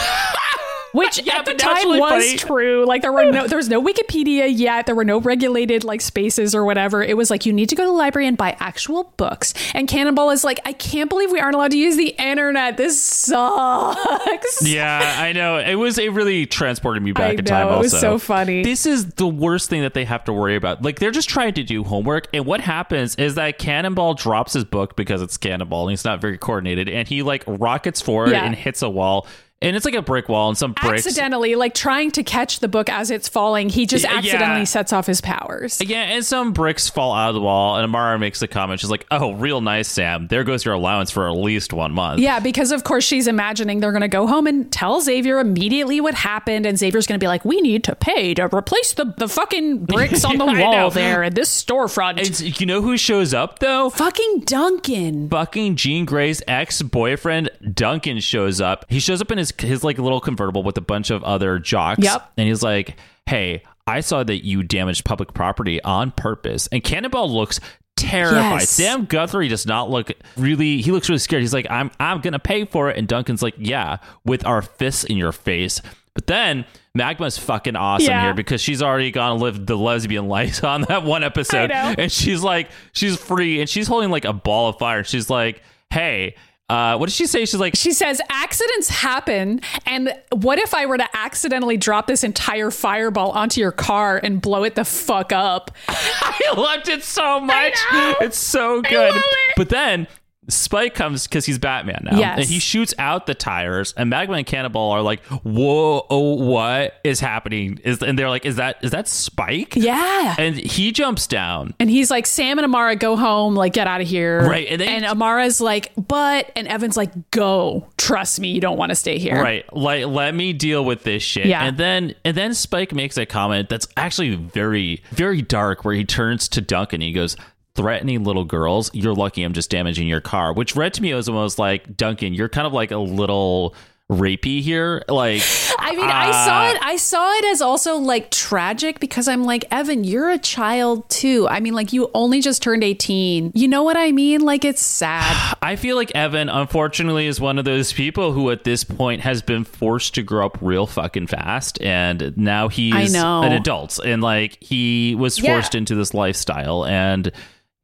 Which 0.95 1.20
Yeah, 1.26 1.38
at 1.40 1.45
the 1.45 1.51
but 1.53 1.62
now 1.62 1.72
it's 1.72 1.82
time 1.82 1.99
was 1.99 2.24
funny. 2.24 2.36
true. 2.38 2.86
Like 2.86 3.03
there 3.03 3.12
were 3.12 3.30
no 3.30 3.47
there 3.47 3.59
was 3.59 3.68
no 3.68 3.82
Wikipedia 3.82 4.47
yet. 4.51 4.86
There 4.86 4.95
were 4.95 5.05
no 5.05 5.20
regulated 5.20 5.84
like 5.84 6.01
spaces 6.01 6.55
or 6.55 6.64
whatever. 6.64 7.03
It 7.03 7.16
was 7.16 7.30
like 7.30 7.45
you 7.45 7.53
need 7.53 7.68
to 7.70 7.74
go 7.74 7.82
to 7.82 7.88
the 7.88 7.92
library 7.92 8.26
and 8.28 8.36
buy 8.36 8.57
actual 8.61 9.12
books. 9.16 9.53
And 9.74 9.86
Cannonball 9.88 10.30
is 10.30 10.45
like, 10.45 10.61
I 10.64 10.72
can't 10.72 11.11
believe 11.11 11.30
we 11.32 11.40
aren't 11.40 11.57
allowed 11.57 11.72
to 11.72 11.76
use 11.78 11.97
the 11.97 12.14
internet. 12.18 12.76
This 12.76 12.99
sucks. 13.03 14.62
Yeah, 14.66 15.16
I 15.18 15.32
know. 15.32 15.59
It 15.59 15.74
was 15.74 15.99
it 15.99 16.12
really 16.12 16.47
transported 16.47 17.03
me 17.03 17.12
back 17.12 17.30
I 17.32 17.34
in 17.34 17.45
time. 17.45 17.66
know, 17.68 17.74
it 17.76 17.78
was 17.78 17.99
so 17.99 18.18
funny. 18.18 18.62
This 18.62 18.86
is 18.86 19.07
the 19.14 19.26
worst 19.26 19.68
thing 19.70 19.82
that 19.82 19.95
they 19.95 20.05
have 20.05 20.24
to 20.24 20.32
worry 20.32 20.57
about. 20.57 20.82
Like 20.82 20.99
they're 20.99 21.11
just 21.11 21.28
trying 21.28 21.55
to 21.55 21.62
do 21.62 21.84
homework, 21.84 22.28
and 22.32 22.47
what 22.47 22.61
happens 22.61 23.14
is 23.16 23.34
that 23.34 23.59
Cannonball 23.59 24.14
drops 24.14 24.53
his 24.53 24.64
book 24.64 24.97
because 24.97 25.22
it's 25.22 25.36
Cannonball, 25.36 25.82
and 25.88 25.90
he's 25.90 26.05
not 26.05 26.20
very 26.20 26.38
coordinated, 26.38 26.88
and 26.88 27.07
he 27.09 27.22
like 27.22 27.45
rockets 27.47 28.01
forward 28.01 28.30
Yeah. 28.30 28.45
and 28.45 28.55
hits 28.55 28.82
a 28.82 28.90
wall, 28.90 29.26
and 29.65 29.77
it's 29.77 29.85
like 29.85 29.95
a 29.95 30.03
brick 30.03 30.29
wall, 30.29 30.49
and 30.49 30.57
some 30.59 30.73
bricks. 30.73 31.07
accidentally, 31.07 31.55
like 31.55 31.75
trying 31.75 32.11
to 32.12 32.23
catch 32.23 32.61
the 32.61 32.69
book 32.69 32.89
as 32.89 33.11
it's 33.11 33.29
falling, 33.29 33.69
he 33.69 33.87
just 33.87 34.05
Yeah. 34.05 34.15
accidentally 34.19 34.65
sets 34.67 34.93
off 34.93 35.07
his 35.07 35.21
powers. 35.21 35.81
Yeah, 35.85 36.03
and 36.03 36.25
some 36.25 36.53
bricks 36.53 36.89
fall 36.89 37.12
out 37.15 37.29
of 37.29 37.35
the 37.35 37.41
wall, 37.41 37.77
and 37.77 37.85
Amara 37.85 38.19
makes 38.19 38.41
the 38.41 38.49
comment. 38.49 38.81
She's 38.81 38.91
like, 38.91 39.07
"Oh, 39.11 39.33
real 39.33 39.61
nice, 39.61 39.89
Sam. 39.89 40.27
There 40.29 40.45
goes 40.45 40.65
your 40.65 40.75
allowance 40.75 41.11
for 41.11 41.29
at 41.29 41.37
least 41.37 41.73
one 41.73 41.93
month." 41.93 42.21
Yeah, 42.21 42.41
because 42.41 42.73
of 42.73 42.85
course 42.85 43.05
she's 43.05 43.27
imagining 43.27 43.81
they're 43.81 43.93
going 43.93 44.03
to 44.03 44.09
go 44.09 44.27
home 44.27 44.47
and 44.47 44.71
tell 44.71 45.01
Xavier 45.01 45.39
immediately 45.39 46.01
what 46.01 46.15
happened, 46.15 46.67
and 46.67 46.79
Xavier's 46.79 47.07
going 47.07 47.19
to 47.19 47.23
be 47.25 47.29
like, 47.29 47.45
"We 47.45 47.61
need 47.61 47.85
to 47.85 47.95
pay 47.95 48.35
to 48.35 48.45
replace 48.55 48.93
the 48.93 49.15
the 49.17 49.29
fucking 49.29 49.79
bricks 49.87 50.25
on 50.25 50.39
the 50.39 50.45
wall 50.47 50.91
there 50.91 51.23
at 51.25 51.35
this 51.35 51.49
storefront." 51.65 52.19
And 52.19 52.61
you 52.61 52.67
know 52.67 52.83
who 52.83 52.97
shows 52.97 53.33
up 53.35 53.59
though? 53.61 53.91
fucking 53.91 54.41
Duncan. 54.47 55.29
fucking 55.29 55.77
Jean 55.77 56.05
Grey's 56.05 56.43
ex 56.47 56.83
boyfriend 56.83 57.51
Duncan 57.73 58.21
shows 58.21 58.61
up. 58.61 58.85
He 58.89 58.99
shows 59.01 59.21
up 59.21 59.31
in 59.31 59.39
his 59.39 59.53
his 59.61 59.85
like 59.85 59.99
little 59.99 60.21
convertible 60.21 60.63
with 60.63 60.77
a 60.79 60.83
bunch 60.83 61.11
of 61.11 61.23
other 61.25 61.59
jocks. 61.59 62.03
Yep. 62.03 62.33
And 62.37 62.49
he's 62.49 62.63
like, 62.63 62.97
"Hey, 63.27 63.63
I 63.87 64.01
saw 64.01 64.23
that 64.25 64.45
you 64.45 64.63
damaged 64.63 65.05
public 65.05 65.35
property 65.35 65.83
on 65.83 66.11
purpose. 66.13 66.69
And 66.73 66.83
Cannonball 66.83 67.31
looks 67.31 67.61
terrified. 67.97 68.61
Yes. 68.61 68.71
Sam 68.71 69.05
Guthrie 69.05 69.49
does 69.49 69.67
not 69.67 69.91
look 69.91 70.11
really 70.37 70.81
he 70.83 70.91
looks 70.91 71.09
really 71.09 71.19
scared. 71.19 71.43
He's 71.43 71.55
like, 71.55 71.67
I'm 71.71 71.91
I'm 72.01 72.21
gonna 72.21 72.39
pay 72.39 72.65
for 72.65 72.91
it. 72.91 72.97
And 72.99 73.07
Duncan's 73.07 73.43
like, 73.43 73.55
Yeah, 73.59 73.99
with 74.25 74.45
our 74.47 74.63
fists 74.63 75.05
in 75.05 75.17
your 75.17 75.33
face. 75.33 75.81
But 76.15 76.27
then 76.29 76.65
Magma's 76.97 77.37
fucking 77.39 77.75
awesome 77.77 78.07
Yeah. 78.09 78.23
here 78.23 78.35
because 78.35 78.61
she's 78.61 78.81
already 78.83 79.11
gone 79.11 79.37
to 79.37 79.43
live 79.45 79.67
the 79.67 79.77
lesbian 79.77 80.29
life 80.29 80.63
on 80.65 80.83
that 80.83 81.03
one 81.05 81.25
episode. 81.25 81.71
And 81.73 82.11
she's 82.11 82.43
like, 82.43 82.71
she's 82.93 83.17
free 83.19 83.61
and 83.61 83.69
she's 83.69 83.87
holding 83.89 84.11
like 84.11 84.25
a 84.25 84.33
ball 84.33 84.69
of 84.71 84.79
fire. 84.79 85.03
She's 85.05 85.29
like, 85.29 85.63
Hey, 85.91 86.37
uh, 86.69 86.97
what 86.97 87.07
did 87.07 87.12
she 87.15 87.27
say? 87.27 87.45
She's 87.45 87.61
like, 87.61 87.77
She 87.77 87.93
says 87.93 88.21
accidents 88.31 88.89
happen, 88.89 89.61
and 89.87 90.12
what 90.33 90.59
if 90.59 90.73
I 90.75 90.87
were 90.87 90.97
to 90.97 91.09
accidentally 91.15 91.77
drop 91.77 92.07
this 92.07 92.25
entire 92.25 92.71
fireball 92.71 93.33
onto 93.33 93.61
your 93.61 93.73
car 93.73 94.19
and 94.23 94.41
blow 94.41 94.65
it 94.65 94.75
the 94.75 94.85
fuck 94.85 95.33
up? 95.33 95.71
I 95.89 96.55
loved 96.57 96.89
it 96.89 97.03
so 97.03 97.39
much. 97.41 97.75
It's 98.21 98.39
so 98.39 98.81
good. 98.81 99.15
But 99.57 99.69
then 99.69 100.07
Spyke 100.49 100.95
comes 100.95 101.26
because 101.26 101.47
he's 101.47 101.59
Batman 101.59 102.07
now. 102.11 102.18
Yes. 102.18 102.38
And 102.38 102.47
he 102.47 102.59
shoots 102.59 102.92
out 102.99 103.26
the 103.26 103.34
tires, 103.34 103.95
and 103.97 104.11
Magma 104.11 104.36
and 104.36 104.47
Cannonball 104.47 104.90
are 104.92 105.03
like, 105.03 105.24
Whoa, 105.26 106.07
oh, 106.11 106.34
what 106.34 106.95
is 107.05 107.20
happening? 107.20 107.80
Is 107.84 108.03
and 108.03 108.18
they're 108.18 108.28
like, 108.28 108.45
Is 108.45 108.57
that 108.57 108.76
is 108.82 108.90
that 108.90 109.07
Spyke? 109.07 109.74
Yeah. 109.76 110.34
And 110.38 110.57
he 110.57 110.92
jumps 110.92 111.26
down. 111.26 111.74
And 111.80 111.88
he's 111.90 112.11
like, 112.11 112.26
Sam 112.26 112.59
and 112.59 112.64
Amara, 112.64 112.97
go 112.97 113.16
home, 113.16 113.55
like, 113.55 113.72
get 113.72 113.86
out 113.86 114.01
of 114.01 114.07
here. 114.07 114.47
Right, 114.47 114.66
and 114.68 114.80
they- 114.80 115.05
Amara's 115.05 115.61
like, 115.61 115.92
but, 115.97 116.51
and 116.57 116.66
Evan's 116.68 116.97
like, 116.97 117.30
go. 117.30 117.88
Trust 117.97 118.38
me, 118.40 118.49
you 118.51 118.61
don't 118.61 118.76
want 118.76 118.90
to 118.90 118.97
stay 118.97 119.18
here. 119.18 119.40
Right. 119.42 119.64
Like 119.74 120.07
let 120.07 120.34
me 120.34 120.53
deal 120.53 120.84
with 120.84 121.05
this 121.05 121.22
shit. 121.22 121.47
Yeah. 121.47 121.64
And 121.64 121.78
then 121.78 122.14
and 122.24 122.36
then 122.36 122.51
Spyke 122.51 122.92
makes 122.92 123.16
a 123.16 123.24
comment 123.24 123.68
that's 123.68 123.88
actually 123.97 124.34
very, 124.36 125.03
very 125.11 125.40
dark 125.40 125.84
where 125.84 125.95
he 125.95 126.05
turns 126.05 126.49
to 126.51 126.61
Duncan 126.61 126.97
and 126.97 127.03
he 127.05 127.12
goes, 127.12 127.36
Threatening 127.77 128.22
little 128.22 128.45
girls, 128.45 128.89
you're 128.95 129.14
lucky 129.14 129.43
I'm 129.43 129.53
just 129.53 129.68
damaging 129.68 130.07
your 130.07 130.20
car. 130.20 130.53
Which 130.53 130.77
read 130.77 130.95
to 130.95 131.03
me 131.03 131.12
as 131.12 131.29
almost 131.29 131.59
like, 131.59 131.97
Duncan, 131.97 132.33
you're 132.33 132.49
kind 132.49 132.66
of 132.68 132.72
like 132.72 132.93
a 132.93 132.99
little 132.99 133.75
rapey 134.09 134.61
here. 134.61 135.03
Like 135.09 135.43
I 135.79 135.93
mean, 135.97 136.05
I 136.09 136.29
uh, 136.29 136.45
saw 136.45 136.68
it. 136.70 136.79
I 136.83 136.97
saw 136.97 137.33
it 137.39 137.45
as 137.47 137.61
also 137.61 137.97
like 137.97 138.31
tragic 138.31 139.01
because 139.01 139.27
I'm 139.27 139.45
like, 139.45 139.64
Evan, 139.72 140.05
you're 140.05 140.31
a 140.31 140.39
child 140.39 141.09
too. 141.11 141.49
I 141.49 141.59
mean, 141.59 141.75
like 141.75 141.93
you 141.93 142.11
only 142.14 142.41
just 142.41 142.62
turned 142.62 142.85
18. 142.85 143.53
You 143.57 143.66
know 143.66 143.83
what 143.83 143.97
I 143.97 144.12
mean? 144.12 144.43
Like 144.43 144.64
it's 144.64 144.83
sad. 144.83 145.57
I 145.62 145.75
feel 145.75 145.97
like 145.97 146.12
Evan, 146.14 146.49
unfortunately, 146.49 147.27
is 147.27 147.41
one 147.41 147.59
of 147.59 147.64
those 147.64 147.93
people 147.93 148.33
who 148.33 148.51
at 148.51 148.62
this 148.62 148.85
point 148.85 149.22
has 149.22 149.43
been 149.43 149.64
forced 149.64 150.14
to 150.14 150.22
grow 150.22 150.47
up 150.47 150.59
real 150.61 150.87
fucking 150.87 151.27
fast. 151.27 151.81
And 151.83 152.37
now 152.37 152.68
he's 152.68 152.95
I 152.95 153.18
know. 153.18 153.43
an 153.43 153.53
adult. 153.53 153.99
And 154.05 154.22
like 154.22 154.59
he 154.62 155.16
was 155.16 155.41
Yeah. 155.41 155.55
forced 155.55 155.75
into 155.75 155.95
this 155.97 156.14
lifestyle. 156.14 156.85
And 156.85 157.33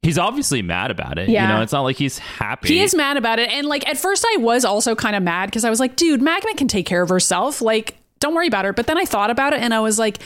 he's 0.03 0.19
obviously 0.19 0.63
mad 0.63 0.91
about 0.91 1.19
it. 1.19 1.29
Yeah. 1.29 1.49
You 1.49 1.55
know, 1.55 1.63
it's 1.63 1.73
not 1.73 1.83
like 1.83 1.97
he's 1.97 2.19
happy. 2.19 2.69
He 2.69 2.81
is 2.81 2.95
mad 2.95 3.17
about 3.17 3.39
it. 3.39 3.51
And 3.51 3.67
like 3.67 3.89
at 3.89 3.99
first 3.99 4.25
I 4.27 4.39
was 4.39 4.65
also 4.65 4.95
kind 4.95 5.17
of 5.17 5.23
mad 5.23 5.47
because 5.47 5.65
I 5.65 5.71
was 5.71 5.81
like, 5.81 5.97
dude, 5.97 6.23
Magma 6.23 6.55
can 6.55 6.69
take 6.69 6.87
care 6.87 7.03
of 7.03 7.09
herself. 7.09 7.61
Like, 7.61 7.97
don't 8.19 8.35
worry 8.35 8.47
about 8.47 8.65
her. 8.65 8.73
But 8.73 8.87
then 8.87 8.99
I 8.99 9.05
thought 9.05 9.31
about 9.31 9.53
it 9.53 9.61
and 9.61 9.73
I 9.75 9.81
was 9.81 9.99
like, 9.99 10.19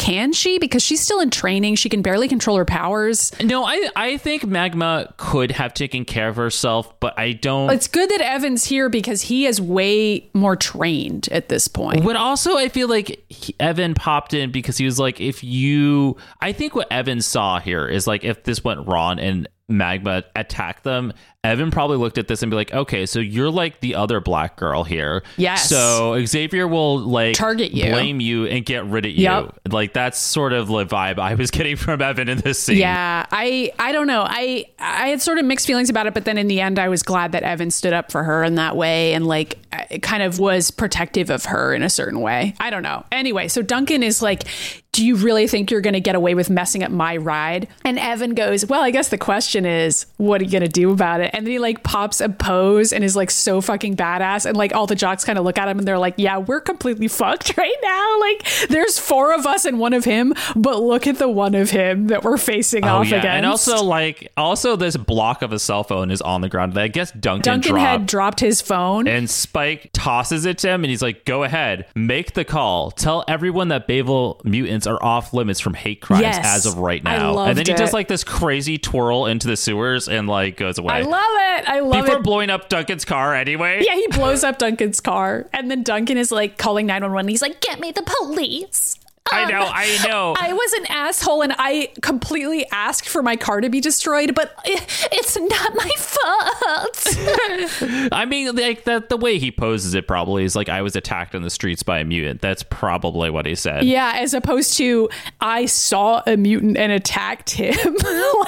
can 0.00 0.32
she? 0.32 0.58
Because 0.58 0.82
she's 0.82 1.02
still 1.02 1.20
in 1.20 1.28
training. 1.28 1.74
She 1.74 1.90
can 1.90 2.00
barely 2.00 2.26
control 2.26 2.56
her 2.56 2.64
powers. 2.64 3.32
No, 3.42 3.64
I 3.66 3.90
I 3.94 4.16
think 4.16 4.46
Magma 4.46 5.12
could 5.18 5.50
have 5.50 5.74
taken 5.74 6.06
care 6.06 6.28
of 6.28 6.36
herself, 6.36 6.98
but 7.00 7.18
I 7.18 7.32
don't. 7.32 7.68
It's 7.70 7.86
good 7.86 8.08
that 8.08 8.22
Evan's 8.22 8.64
here 8.64 8.88
because 8.88 9.20
he 9.20 9.44
is 9.44 9.60
way 9.60 10.30
more 10.32 10.56
trained 10.56 11.28
at 11.30 11.50
this 11.50 11.68
point. 11.68 12.02
But 12.02 12.16
also, 12.16 12.56
I 12.56 12.70
feel 12.70 12.88
like 12.88 13.22
he, 13.28 13.54
Evan 13.60 13.92
popped 13.92 14.32
in 14.32 14.50
because 14.50 14.78
he 14.78 14.86
was 14.86 14.98
like, 14.98 15.20
if 15.20 15.44
you, 15.44 16.16
I 16.40 16.52
think 16.52 16.74
what 16.74 16.90
Evan 16.90 17.20
saw 17.20 17.60
here 17.60 17.86
is 17.86 18.06
like, 18.06 18.24
if 18.24 18.44
this 18.44 18.64
went 18.64 18.88
wrong 18.88 19.20
and 19.20 19.48
Magma 19.70 20.24
attack 20.34 20.82
them, 20.82 21.12
Evan 21.42 21.70
probably 21.70 21.96
looked 21.96 22.18
at 22.18 22.28
this 22.28 22.42
and 22.42 22.50
be 22.50 22.56
like, 22.56 22.74
okay, 22.74 23.06
so 23.06 23.18
you're 23.18 23.50
like 23.50 23.80
the 23.80 23.94
other 23.94 24.20
black 24.20 24.56
girl 24.56 24.84
here. 24.84 25.22
Yes. 25.38 25.70
So 25.70 26.22
Xavier 26.26 26.68
will 26.68 26.98
like 26.98 27.34
Target 27.34 27.72
you. 27.72 27.90
blame 27.90 28.20
you, 28.20 28.44
and 28.44 28.64
get 28.66 28.84
rid 28.84 29.06
of 29.06 29.12
you. 29.12 29.22
Yep. 29.22 29.60
Like 29.70 29.94
that's 29.94 30.18
sort 30.18 30.52
of 30.52 30.68
the 30.68 30.84
vibe 30.84 31.18
I 31.18 31.34
was 31.34 31.50
getting 31.50 31.76
from 31.76 32.02
Evan 32.02 32.28
in 32.28 32.38
this 32.38 32.58
scene. 32.58 32.76
Yeah, 32.76 33.24
I 33.30 33.72
I 33.78 33.92
don't 33.92 34.06
know. 34.06 34.22
I 34.26 34.66
I 34.78 35.08
had 35.08 35.22
sort 35.22 35.38
of 35.38 35.46
mixed 35.46 35.66
feelings 35.66 35.88
about 35.88 36.06
it, 36.06 36.12
but 36.12 36.26
then 36.26 36.36
in 36.36 36.46
the 36.46 36.60
end, 36.60 36.78
I 36.78 36.88
was 36.88 37.02
glad 37.02 37.32
that 37.32 37.42
Evan 37.42 37.70
stood 37.70 37.94
up 37.94 38.12
for 38.12 38.22
her 38.22 38.44
in 38.44 38.56
that 38.56 38.76
way 38.76 39.14
and 39.14 39.26
like 39.26 39.58
it 39.90 40.02
kind 40.02 40.22
of 40.22 40.38
was 40.38 40.70
protective 40.70 41.30
of 41.30 41.46
her 41.46 41.72
in 41.72 41.82
a 41.82 41.90
certain 41.90 42.20
way. 42.20 42.54
I 42.60 42.68
don't 42.68 42.82
know. 42.82 43.04
Anyway, 43.12 43.48
so 43.48 43.62
Duncan 43.62 44.02
is 44.02 44.20
like, 44.20 44.44
"Do 44.92 45.04
you 45.06 45.16
really 45.16 45.46
think 45.46 45.70
you're 45.70 45.80
going 45.80 45.94
to 45.94 46.00
get 46.00 46.14
away 46.14 46.34
with 46.34 46.50
messing 46.50 46.82
up 46.82 46.90
my 46.90 47.16
ride?" 47.16 47.68
And 47.84 47.98
Evan 47.98 48.34
goes, 48.34 48.66
"Well, 48.66 48.82
I 48.82 48.90
guess 48.90 49.08
the 49.08 49.18
question 49.18 49.64
is, 49.66 50.06
what 50.16 50.40
are 50.40 50.44
you 50.44 50.50
going 50.50 50.62
to 50.62 50.68
do 50.68 50.90
about 50.92 51.20
it?" 51.20 51.30
And 51.32 51.46
then 51.46 51.52
he 51.52 51.58
like 51.58 51.82
pops 51.82 52.20
a 52.20 52.28
pose 52.28 52.92
and 52.92 53.04
is 53.04 53.16
like 53.16 53.30
so 53.30 53.60
fucking 53.60 53.96
badass, 53.96 54.46
and 54.46 54.56
like 54.56 54.74
all 54.74 54.86
the 54.86 54.94
jocks 54.94 55.24
kind 55.24 55.38
of 55.38 55.44
look 55.44 55.58
at 55.58 55.68
him 55.68 55.78
and 55.78 55.86
they're 55.88 55.98
like, 55.98 56.14
"Yeah, 56.16 56.38
we're 56.38 56.60
completely 56.60 57.08
fucked 57.08 57.56
right 57.56 57.76
now. 57.82 58.20
Like, 58.20 58.68
there's 58.68 58.98
four 58.98 59.32
of 59.34 59.46
us 59.46 59.64
and 59.64 59.78
one 59.78 59.92
of 59.92 60.04
him, 60.04 60.34
but 60.56 60.80
look 60.82 61.06
at 61.06 61.18
the 61.18 61.28
one 61.28 61.54
of 61.54 61.70
him 61.70 62.08
that 62.08 62.24
we're 62.24 62.36
facing 62.38 62.84
Oh 62.84 62.98
off 62.98 63.08
yeah, 63.08 63.18
against." 63.18 63.36
and 63.36 63.46
also 63.46 63.82
like 63.84 64.30
also 64.36 64.76
this 64.76 64.96
block 64.96 65.42
of 65.42 65.52
a 65.52 65.58
cell 65.58 65.84
phone 65.84 66.10
is 66.10 66.20
on 66.22 66.40
the 66.40 66.48
ground. 66.48 66.74
that 66.74 66.82
I 66.82 66.88
guess 66.88 67.10
Duncan, 67.12 67.42
Duncan 67.42 67.72
dropped. 67.72 67.86
had 67.86 68.06
dropped 68.06 68.40
his 68.40 68.60
phone. 68.60 69.06
And 69.08 69.26
Spyke 69.28 69.90
tosses 69.92 70.44
it 70.44 70.58
to 70.58 70.68
him, 70.68 70.82
and 70.84 70.90
he's 70.90 71.02
like, 71.02 71.24
"Go 71.24 71.44
ahead, 71.44 71.86
make 71.94 72.34
the 72.34 72.44
call. 72.44 72.90
Tell 72.90 73.24
everyone 73.28 73.68
that 73.68 73.86
Bayville 73.86 74.40
mutants 74.44 74.79
are 74.86 75.02
off 75.02 75.32
limits 75.32 75.60
from 75.60 75.74
hate 75.74 76.00
crimes 76.00 76.22
Yes. 76.22 76.40
as 76.44 76.66
of 76.66 76.78
right 76.78 77.02
now." 77.02 77.38
and 77.44 77.56
then 77.58 77.66
he 77.66 77.72
loved 77.72 77.78
does 77.80 77.92
like 77.92 78.08
this 78.08 78.24
crazy 78.24 78.78
twirl 78.78 79.26
into 79.26 79.46
the 79.48 79.56
sewers 79.56 80.08
and 80.08 80.28
like 80.28 80.56
goes 80.56 80.78
away. 80.78 80.94
I 80.94 81.00
love 81.02 81.30
it. 81.58 81.68
I 81.68 81.80
love 81.80 81.96
it. 81.96 82.02
Before 82.06 82.16
it. 82.18 82.22
blowing 82.22 82.50
up 82.50 82.68
Duncan's 82.68 83.04
car 83.04 83.34
anyway. 83.34 83.82
yeah, 83.84 83.94
he 83.94 84.06
blows 84.12 84.44
up 84.44 84.58
Duncan's 84.58 85.00
car, 85.00 85.48
and 85.52 85.70
then 85.70 85.82
Duncan 85.82 86.16
is 86.18 86.30
like 86.30 86.58
calling 86.58 86.86
nine 86.86 87.02
one 87.02 87.12
one. 87.12 87.28
He's 87.28 87.42
like, 87.42 87.60
"Get 87.60 87.80
me 87.80 87.90
the 87.92 88.02
police." 88.02 88.96
I 89.32 89.50
know, 89.50 89.62
I 89.62 89.98
know. 90.06 90.34
I 90.38 90.52
was 90.52 90.72
an 90.74 90.86
asshole 90.88 91.42
and 91.42 91.54
I 91.58 91.90
completely 92.02 92.66
asked 92.70 93.08
for 93.08 93.22
my 93.22 93.36
car 93.36 93.60
to 93.60 93.68
be 93.68 93.80
destroyed, 93.80 94.34
but 94.34 94.54
it's 94.64 95.36
not 95.36 95.74
my 95.74 95.90
fault. 95.96 98.10
I 98.12 98.24
mean, 98.26 98.54
like 98.56 98.84
that 98.84 99.08
the 99.08 99.16
way 99.16 99.38
he 99.38 99.50
poses 99.50 99.94
it 99.94 100.06
probably 100.06 100.44
is 100.44 100.56
like 100.56 100.68
I 100.68 100.82
was 100.82 100.96
attacked 100.96 101.34
on 101.34 101.42
the 101.42 101.50
streets 101.50 101.82
by 101.82 102.00
a 102.00 102.04
mutant. 102.04 102.40
That's 102.40 102.62
probably 102.62 103.30
what 103.30 103.46
he 103.46 103.54
said. 103.54 103.84
yeah, 103.84 104.12
as 104.16 104.34
opposed 104.34 104.76
to 104.78 105.08
I 105.40 105.66
saw 105.66 106.22
a 106.26 106.36
mutant 106.36 106.76
and 106.76 106.92
attacked 106.92 107.50
him. 107.50 107.74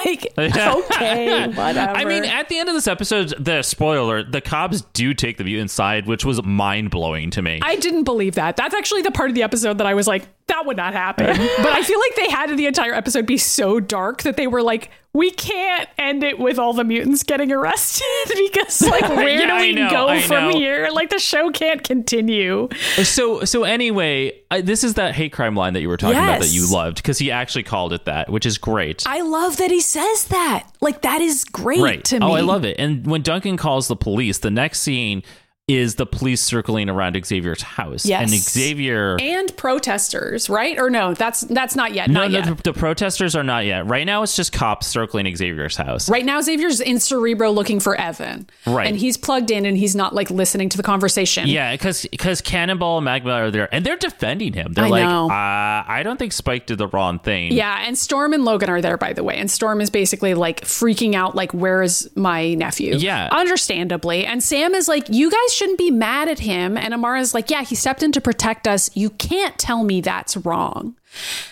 like, 0.05 0.33
okay, 0.37 1.47
whatever. 1.47 1.91
I 1.91 2.05
mean, 2.05 2.25
at 2.25 2.49
the 2.49 2.57
end 2.57 2.69
of 2.69 2.75
this 2.75 2.87
episode, 2.87 3.33
the 3.39 3.61
spoiler 3.61 4.23
the 4.23 4.41
cops 4.41 4.81
do 4.93 5.13
take 5.13 5.37
the 5.37 5.43
mutant 5.43 5.71
side, 5.71 6.07
which 6.07 6.25
was 6.25 6.43
mind 6.43 6.91
blowing 6.91 7.29
to 7.31 7.41
me. 7.41 7.59
I 7.61 7.75
didn't 7.75 8.03
believe 8.03 8.35
that. 8.35 8.55
That's 8.55 8.75
actually 8.75 9.01
the 9.01 9.11
part 9.11 9.29
of 9.29 9.35
the 9.35 9.43
episode 9.43 9.77
that 9.77 9.87
I 9.87 9.93
was 9.93 10.07
like, 10.07 10.27
that 10.47 10.65
would 10.65 10.77
not 10.77 10.93
happen. 10.93 11.25
but 11.27 11.67
I 11.73 11.81
feel 11.83 11.99
like 11.99 12.15
they 12.15 12.29
had 12.29 12.55
the 12.57 12.65
entire 12.67 12.93
episode 12.93 13.25
be 13.25 13.37
so 13.37 13.79
dark 13.79 14.23
that 14.23 14.37
they 14.37 14.47
were 14.47 14.61
like, 14.61 14.89
we 15.15 15.29
can't 15.29 15.87
end 15.99 16.23
it 16.23 16.39
with 16.39 16.57
all 16.57 16.73
the 16.73 16.83
mutants 16.83 17.21
getting 17.23 17.51
arrested 17.51 18.03
because, 18.29 18.81
like, 18.81 19.01
where 19.09 19.39
Yeah, 19.41 19.57
do 19.57 19.61
we 19.61 19.71
know, 19.73 19.89
go 19.89 20.07
I 20.07 20.21
from 20.21 20.49
know. 20.51 20.57
here? 20.57 20.89
Like, 20.91 21.11
the 21.11 21.19
show 21.19 21.51
can't 21.51 21.83
continue. 21.83 22.67
So 23.03 23.43
so 23.45 23.63
anyway, 23.63 24.39
I, 24.49 24.61
this 24.61 24.83
is 24.83 24.95
that 24.95 25.13
hate 25.13 25.31
crime 25.31 25.55
line 25.55 25.73
that 25.73 25.81
you 25.81 25.87
were 25.87 25.97
talking 25.97 26.17
about 26.17 26.41
that 26.41 26.51
you 26.53 26.71
loved 26.71 26.97
because 26.97 27.19
he 27.19 27.29
actually 27.31 27.63
called 27.63 27.93
it 27.93 28.05
that, 28.05 28.29
which 28.31 28.45
is 28.45 28.57
great. 28.57 29.03
I 29.05 29.21
love 29.21 29.57
that 29.57 29.69
he 29.69 29.81
says 29.81 30.25
that. 30.25 30.67
Like, 30.81 31.03
that 31.03 31.21
is 31.21 31.43
great 31.45 31.79
right. 31.81 32.03
to 32.05 32.19
me. 32.19 32.25
Oh, 32.25 32.31
I 32.31 32.41
love 32.41 32.65
it. 32.65 32.77
And 32.79 33.05
when 33.05 33.21
Duncan 33.21 33.55
calls 33.55 33.87
the 33.87 33.95
police, 33.95 34.39
the 34.39 34.51
next 34.51 34.81
scene 34.81 35.21
is 35.69 35.95
the 35.95 36.05
police 36.05 36.41
circling 36.41 36.89
around 36.89 37.17
Xavier's 37.25 37.61
house. 37.61 38.05
Yes. 38.05 38.21
And 38.23 38.31
Xavier 38.31 39.17
And 39.21 39.55
protesters, 39.55 40.49
right? 40.49 40.77
Or 40.77 40.89
no, 40.89 41.13
that's 41.13 41.41
that's 41.41 41.73
not 41.73 41.93
yet. 41.93 42.09
No, 42.09 42.21
not 42.21 42.31
no, 42.31 42.37
yet. 42.39 42.57
the, 42.57 42.73
the 42.73 42.73
protesters 42.73 43.33
are 43.33 43.43
not 43.43 43.65
yet. 43.65 43.87
Right 43.87 44.05
now, 44.05 44.23
it's 44.23 44.35
just 44.35 44.51
cops 44.51 44.87
circling 44.87 45.33
Xavier's 45.33 45.77
house. 45.77 46.09
Right 46.09 46.25
now, 46.25 46.41
Xavier's 46.41 46.81
in 46.81 46.99
Cerebro 46.99 47.49
looking 47.51 47.79
for 47.79 47.95
Evan. 47.95 48.45
Right. 48.67 48.87
And 48.87 48.97
he's 48.97 49.15
plugged 49.15 49.51
in 49.51 49.65
and 49.65 49.77
he's 49.77 49.95
not 49.95 50.13
like 50.13 50.29
listening 50.29 50.67
to 50.67 50.75
the 50.75 50.83
conversation. 50.83 51.47
Yeah, 51.47 51.71
because 51.71 52.05
because 52.11 52.41
Cannonball 52.41 52.97
and 52.97 53.05
Magma 53.05 53.31
are 53.31 53.51
there, 53.51 53.73
and 53.73 53.85
they're 53.85 53.95
defending 53.95 54.51
him. 54.51 54.73
They're 54.73 54.85
I 54.85 54.89
like. 54.89 55.05
Uh, 55.05 55.89
I 55.89 56.01
don't 56.03 56.17
think 56.17 56.33
Spyke 56.33 56.65
did 56.65 56.77
the 56.77 56.87
wrong 56.87 57.19
thing. 57.19 57.53
Yeah, 57.53 57.85
and 57.87 57.97
Storm 57.97 58.33
and 58.33 58.43
Logan 58.43 58.69
are 58.69 58.81
there, 58.81 58.97
by 58.97 59.13
the 59.13 59.23
way. 59.23 59.37
And 59.37 59.49
Storm 59.49 59.79
is 59.79 59.89
basically 59.89 60.33
like 60.33 60.61
freaking 60.61 61.15
out, 61.15 61.35
like, 61.35 61.53
where 61.53 61.81
is 61.81 62.09
my 62.17 62.53
nephew? 62.55 62.97
Yeah. 62.97 63.29
Understandably. 63.31 64.25
And 64.25 64.43
Sam 64.43 64.75
is 64.75 64.89
like, 64.89 65.07
you 65.07 65.31
guys 65.31 65.52
shouldn't 65.53 65.77
be 65.77 65.91
mad 65.91 66.27
at 66.27 66.39
him. 66.39 66.77
And 66.77 66.93
Amara's 66.93 67.33
like, 67.33 67.49
yeah, 67.49 67.63
he 67.63 67.75
stepped 67.75 68.03
in 68.03 68.11
to 68.13 68.21
protect 68.21 68.67
us. 68.67 68.95
You 68.95 69.09
can't 69.11 69.57
tell 69.57 69.83
me 69.83 70.01
that's 70.01 70.35
wrong. 70.37 70.95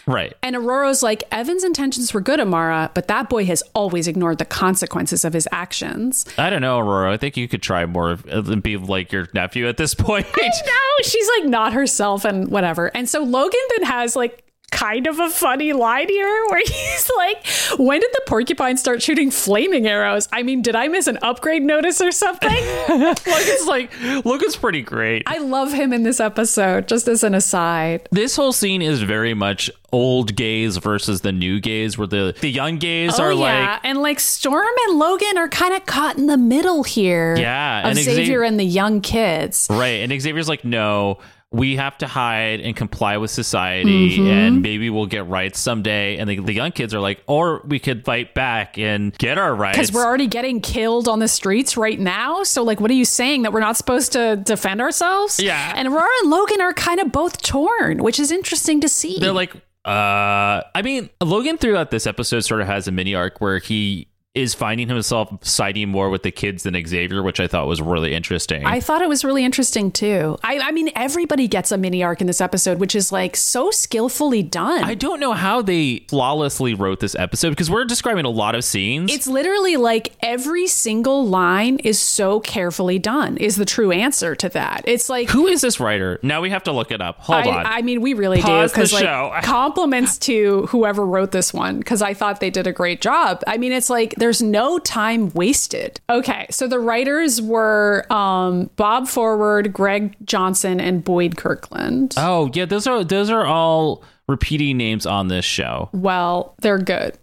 right. 0.07 0.33
And 0.41 0.55
Ororo's 0.55 1.03
like, 1.03 1.23
Evan's 1.31 1.63
intentions 1.63 2.13
were 2.13 2.21
good, 2.21 2.39
Amara, 2.39 2.91
but 2.93 3.07
that 3.07 3.29
boy 3.29 3.45
has 3.45 3.61
always 3.73 4.07
ignored 4.07 4.39
the 4.39 4.45
consequences 4.45 5.23
of 5.23 5.33
his 5.33 5.47
actions. 5.51 6.25
I 6.37 6.49
don't 6.49 6.61
know, 6.61 6.79
Ororo. 6.79 7.11
I 7.11 7.17
think 7.17 7.37
you 7.37 7.47
could 7.47 7.61
try 7.61 7.85
more 7.85 8.17
and 8.27 8.49
uh, 8.49 8.55
be 8.57 8.77
like 8.77 9.11
your 9.11 9.27
nephew 9.33 9.67
at 9.67 9.77
this 9.77 9.93
point. 9.93 10.25
No, 10.35 11.03
she's 11.03 11.29
like 11.37 11.49
not 11.49 11.73
herself 11.73 12.25
and 12.25 12.49
whatever. 12.49 12.87
And 12.95 13.07
so 13.07 13.23
Logan 13.23 13.59
then 13.77 13.87
has 13.87 14.15
like 14.15 14.43
kind 14.71 15.05
of 15.07 15.19
a 15.19 15.29
funny 15.29 15.73
line 15.73 16.09
here 16.09 16.45
where 16.49 16.61
he's 16.65 17.11
like, 17.17 17.45
when 17.77 17.99
did 17.99 18.09
the 18.13 18.21
porcupine 18.25 18.77
start 18.77 19.01
shooting 19.01 19.29
flaming 19.29 19.85
arrows? 19.87 20.27
I 20.31 20.43
mean, 20.43 20.61
did 20.61 20.75
I 20.75 20.87
miss 20.87 21.07
an 21.07 21.19
upgrade 21.21 21.61
notice 21.61 22.01
or 22.01 22.11
something? 22.11 22.49
Logan's 22.89 23.67
like 23.67 23.91
Logan's 24.25 24.55
pretty 24.55 24.81
great. 24.81 25.23
I 25.27 25.37
love 25.37 25.71
him 25.73 25.93
in 25.93 26.03
this 26.03 26.19
episode, 26.19 26.87
just 26.87 27.07
as 27.07 27.23
an 27.23 27.35
aside. 27.35 28.07
this 28.11 28.35
whole 28.35 28.53
scene 28.53 28.81
is 28.81 29.01
very 29.01 29.33
much 29.33 29.69
old 29.93 30.35
gays 30.35 30.77
versus 30.77 31.21
the 31.21 31.31
new 31.31 31.59
gays, 31.59 31.97
where 31.97 32.07
the 32.07 32.33
the 32.39 32.49
young 32.49 32.77
gays 32.77 33.19
oh, 33.19 33.23
are 33.23 33.31
oh, 33.31 33.37
yeah. 33.37 33.71
like. 33.71 33.81
and 33.83 34.01
like 34.01 34.19
Storm 34.19 34.73
and 34.87 34.97
Logan 34.97 35.37
are 35.37 35.49
kind 35.49 35.73
of 35.73 35.85
caught 35.85 36.17
in 36.17 36.27
the 36.27 36.37
middle 36.37 36.83
here. 36.83 37.35
Yeah, 37.37 37.79
Of 37.81 37.85
and 37.87 37.99
Xavier 37.99 38.15
Xavier- 38.15 38.43
and 38.43 38.59
the 38.59 38.63
young 38.63 39.01
kids. 39.01 39.67
Right. 39.69 40.01
And 40.09 40.21
Xavier's 40.21 40.47
like, 40.47 40.63
no, 40.63 41.19
we 41.53 41.75
have 41.75 41.97
to 41.97 42.07
hide 42.07 42.61
and 42.61 42.75
comply 42.75 43.17
with 43.17 43.29
society 43.29 44.11
Mm-hmm. 44.17 44.27
and 44.27 44.61
maybe 44.61 44.89
we'll 44.89 45.05
get 45.05 45.27
rights 45.27 45.59
someday. 45.59 46.17
And 46.17 46.29
the, 46.29 46.39
the 46.39 46.53
young 46.53 46.71
kids 46.71 46.93
are 46.93 46.99
like, 47.01 47.21
or 47.27 47.61
we 47.65 47.77
could 47.77 48.05
fight 48.05 48.33
back 48.33 48.77
and 48.77 49.17
get 49.17 49.37
our 49.37 49.53
rights. 49.53 49.77
Because 49.77 49.91
we're 49.91 50.05
already 50.05 50.27
getting 50.27 50.61
killed 50.61 51.09
on 51.09 51.19
the 51.19 51.27
streets 51.27 51.75
right 51.75 51.99
now. 51.99 52.43
So, 52.43 52.63
like, 52.63 52.79
what 52.79 52.89
are 52.89 52.95
you 52.95 53.03
saying? 53.05 53.41
That 53.41 53.51
we're 53.51 53.59
not 53.59 53.75
supposed 53.75 54.13
to 54.13 54.37
defend 54.37 54.79
ourselves? 54.79 55.41
Yeah. 55.41 55.73
And 55.75 55.89
Ororo 55.89 56.07
and 56.21 56.31
Logan 56.31 56.61
are 56.61 56.73
kind 56.73 56.99
of 57.01 57.11
both 57.11 57.41
torn, 57.41 58.01
which 58.01 58.19
is 58.19 58.31
interesting 58.31 58.79
to 58.81 58.87
see. 58.89 59.19
They're 59.19 59.33
like, 59.33 59.53
uh, 59.83 60.61
I 60.73 60.81
mean, 60.83 61.09
Logan 61.21 61.57
throughout 61.57 61.91
this 61.91 62.07
episode 62.07 62.41
sort 62.41 62.61
of 62.61 62.67
has 62.67 62.87
a 62.87 62.91
mini 62.91 63.13
arc 63.15 63.41
where 63.41 63.57
he 63.59 64.07
is 64.33 64.53
finding 64.53 64.87
himself 64.87 65.29
siding 65.41 65.89
more 65.89 66.09
with 66.09 66.23
the 66.23 66.31
kids 66.31 66.63
than 66.63 66.73
Xavier, 66.87 67.21
which 67.21 67.41
I 67.41 67.47
thought 67.47 67.67
was 67.67 67.81
really 67.81 68.13
interesting. 68.13 68.65
I 68.65 68.79
thought 68.79 69.01
it 69.01 69.09
was 69.09 69.25
really 69.25 69.43
interesting 69.43 69.91
too. 69.91 70.37
I, 70.41 70.57
I 70.59 70.71
mean, 70.71 70.89
everybody 70.95 71.49
gets 71.49 71.69
a 71.73 71.77
mini 71.77 72.01
arc 72.01 72.21
in 72.21 72.27
this 72.27 72.39
episode, 72.39 72.79
which 72.79 72.95
is 72.95 73.11
like 73.11 73.35
so 73.35 73.71
skillfully 73.71 74.41
done. 74.41 74.85
I 74.85 74.95
don't 74.95 75.19
know 75.19 75.33
how 75.33 75.61
they 75.61 76.05
flawlessly 76.07 76.73
wrote 76.73 77.01
this 77.01 77.13
episode 77.15 77.49
because 77.49 77.69
we're 77.69 77.83
describing 77.83 78.23
a 78.23 78.29
lot 78.29 78.55
of 78.55 78.63
scenes. 78.63 79.13
It's 79.13 79.27
literally 79.27 79.75
like 79.75 80.13
every 80.21 80.67
single 80.67 81.27
line 81.27 81.79
is 81.79 81.99
so 81.99 82.39
carefully 82.39 82.99
done, 82.99 83.35
is 83.35 83.57
the 83.57 83.65
true 83.65 83.91
answer 83.91 84.33
to 84.35 84.47
that. 84.49 84.83
It's 84.85 85.09
like 85.09 85.29
Who 85.29 85.47
is 85.47 85.59
this 85.59 85.81
writer? 85.81 86.19
Now 86.23 86.39
we 86.39 86.51
have 86.51 86.63
to 86.63 86.71
look 86.71 86.91
it 86.91 87.01
up. 87.01 87.19
Hold 87.19 87.47
I, 87.47 87.49
on. 87.49 87.65
I 87.65 87.81
mean, 87.81 87.99
we 87.99 88.13
really 88.13 88.39
Pause 88.41 88.71
do 88.71 88.75
because 88.75 88.93
like 88.93 89.03
show. 89.03 89.33
compliments 89.43 90.17
to 90.19 90.67
whoever 90.67 91.05
wrote 91.05 91.31
this 91.31 91.53
one 91.53 91.79
because 91.79 92.01
I 92.01 92.13
thought 92.13 92.39
they 92.39 92.49
did 92.49 92.65
a 92.65 92.71
great 92.71 93.01
job. 93.01 93.43
I 93.45 93.57
mean, 93.57 93.73
it's 93.73 93.89
like 93.89 94.15
there's 94.21 94.39
no 94.39 94.77
time 94.77 95.31
wasted. 95.31 95.99
Okay, 96.07 96.45
so 96.51 96.67
the 96.67 96.79
writers 96.79 97.41
were 97.41 98.05
um, 98.13 98.69
Bob 98.75 99.07
Forward, 99.07 99.73
Greg 99.73 100.15
Johnson, 100.25 100.79
and 100.79 101.03
Boyd 101.03 101.37
Kirkland. 101.37 102.13
Oh 102.17 102.51
yeah, 102.53 102.65
those 102.65 102.85
are 102.85 103.03
those 103.03 103.31
are 103.31 103.47
all 103.47 104.03
repeating 104.27 104.77
names 104.77 105.07
on 105.07 105.27
this 105.27 105.43
show. 105.43 105.89
well, 105.91 106.53
they're 106.61 106.77
good. 106.77 107.17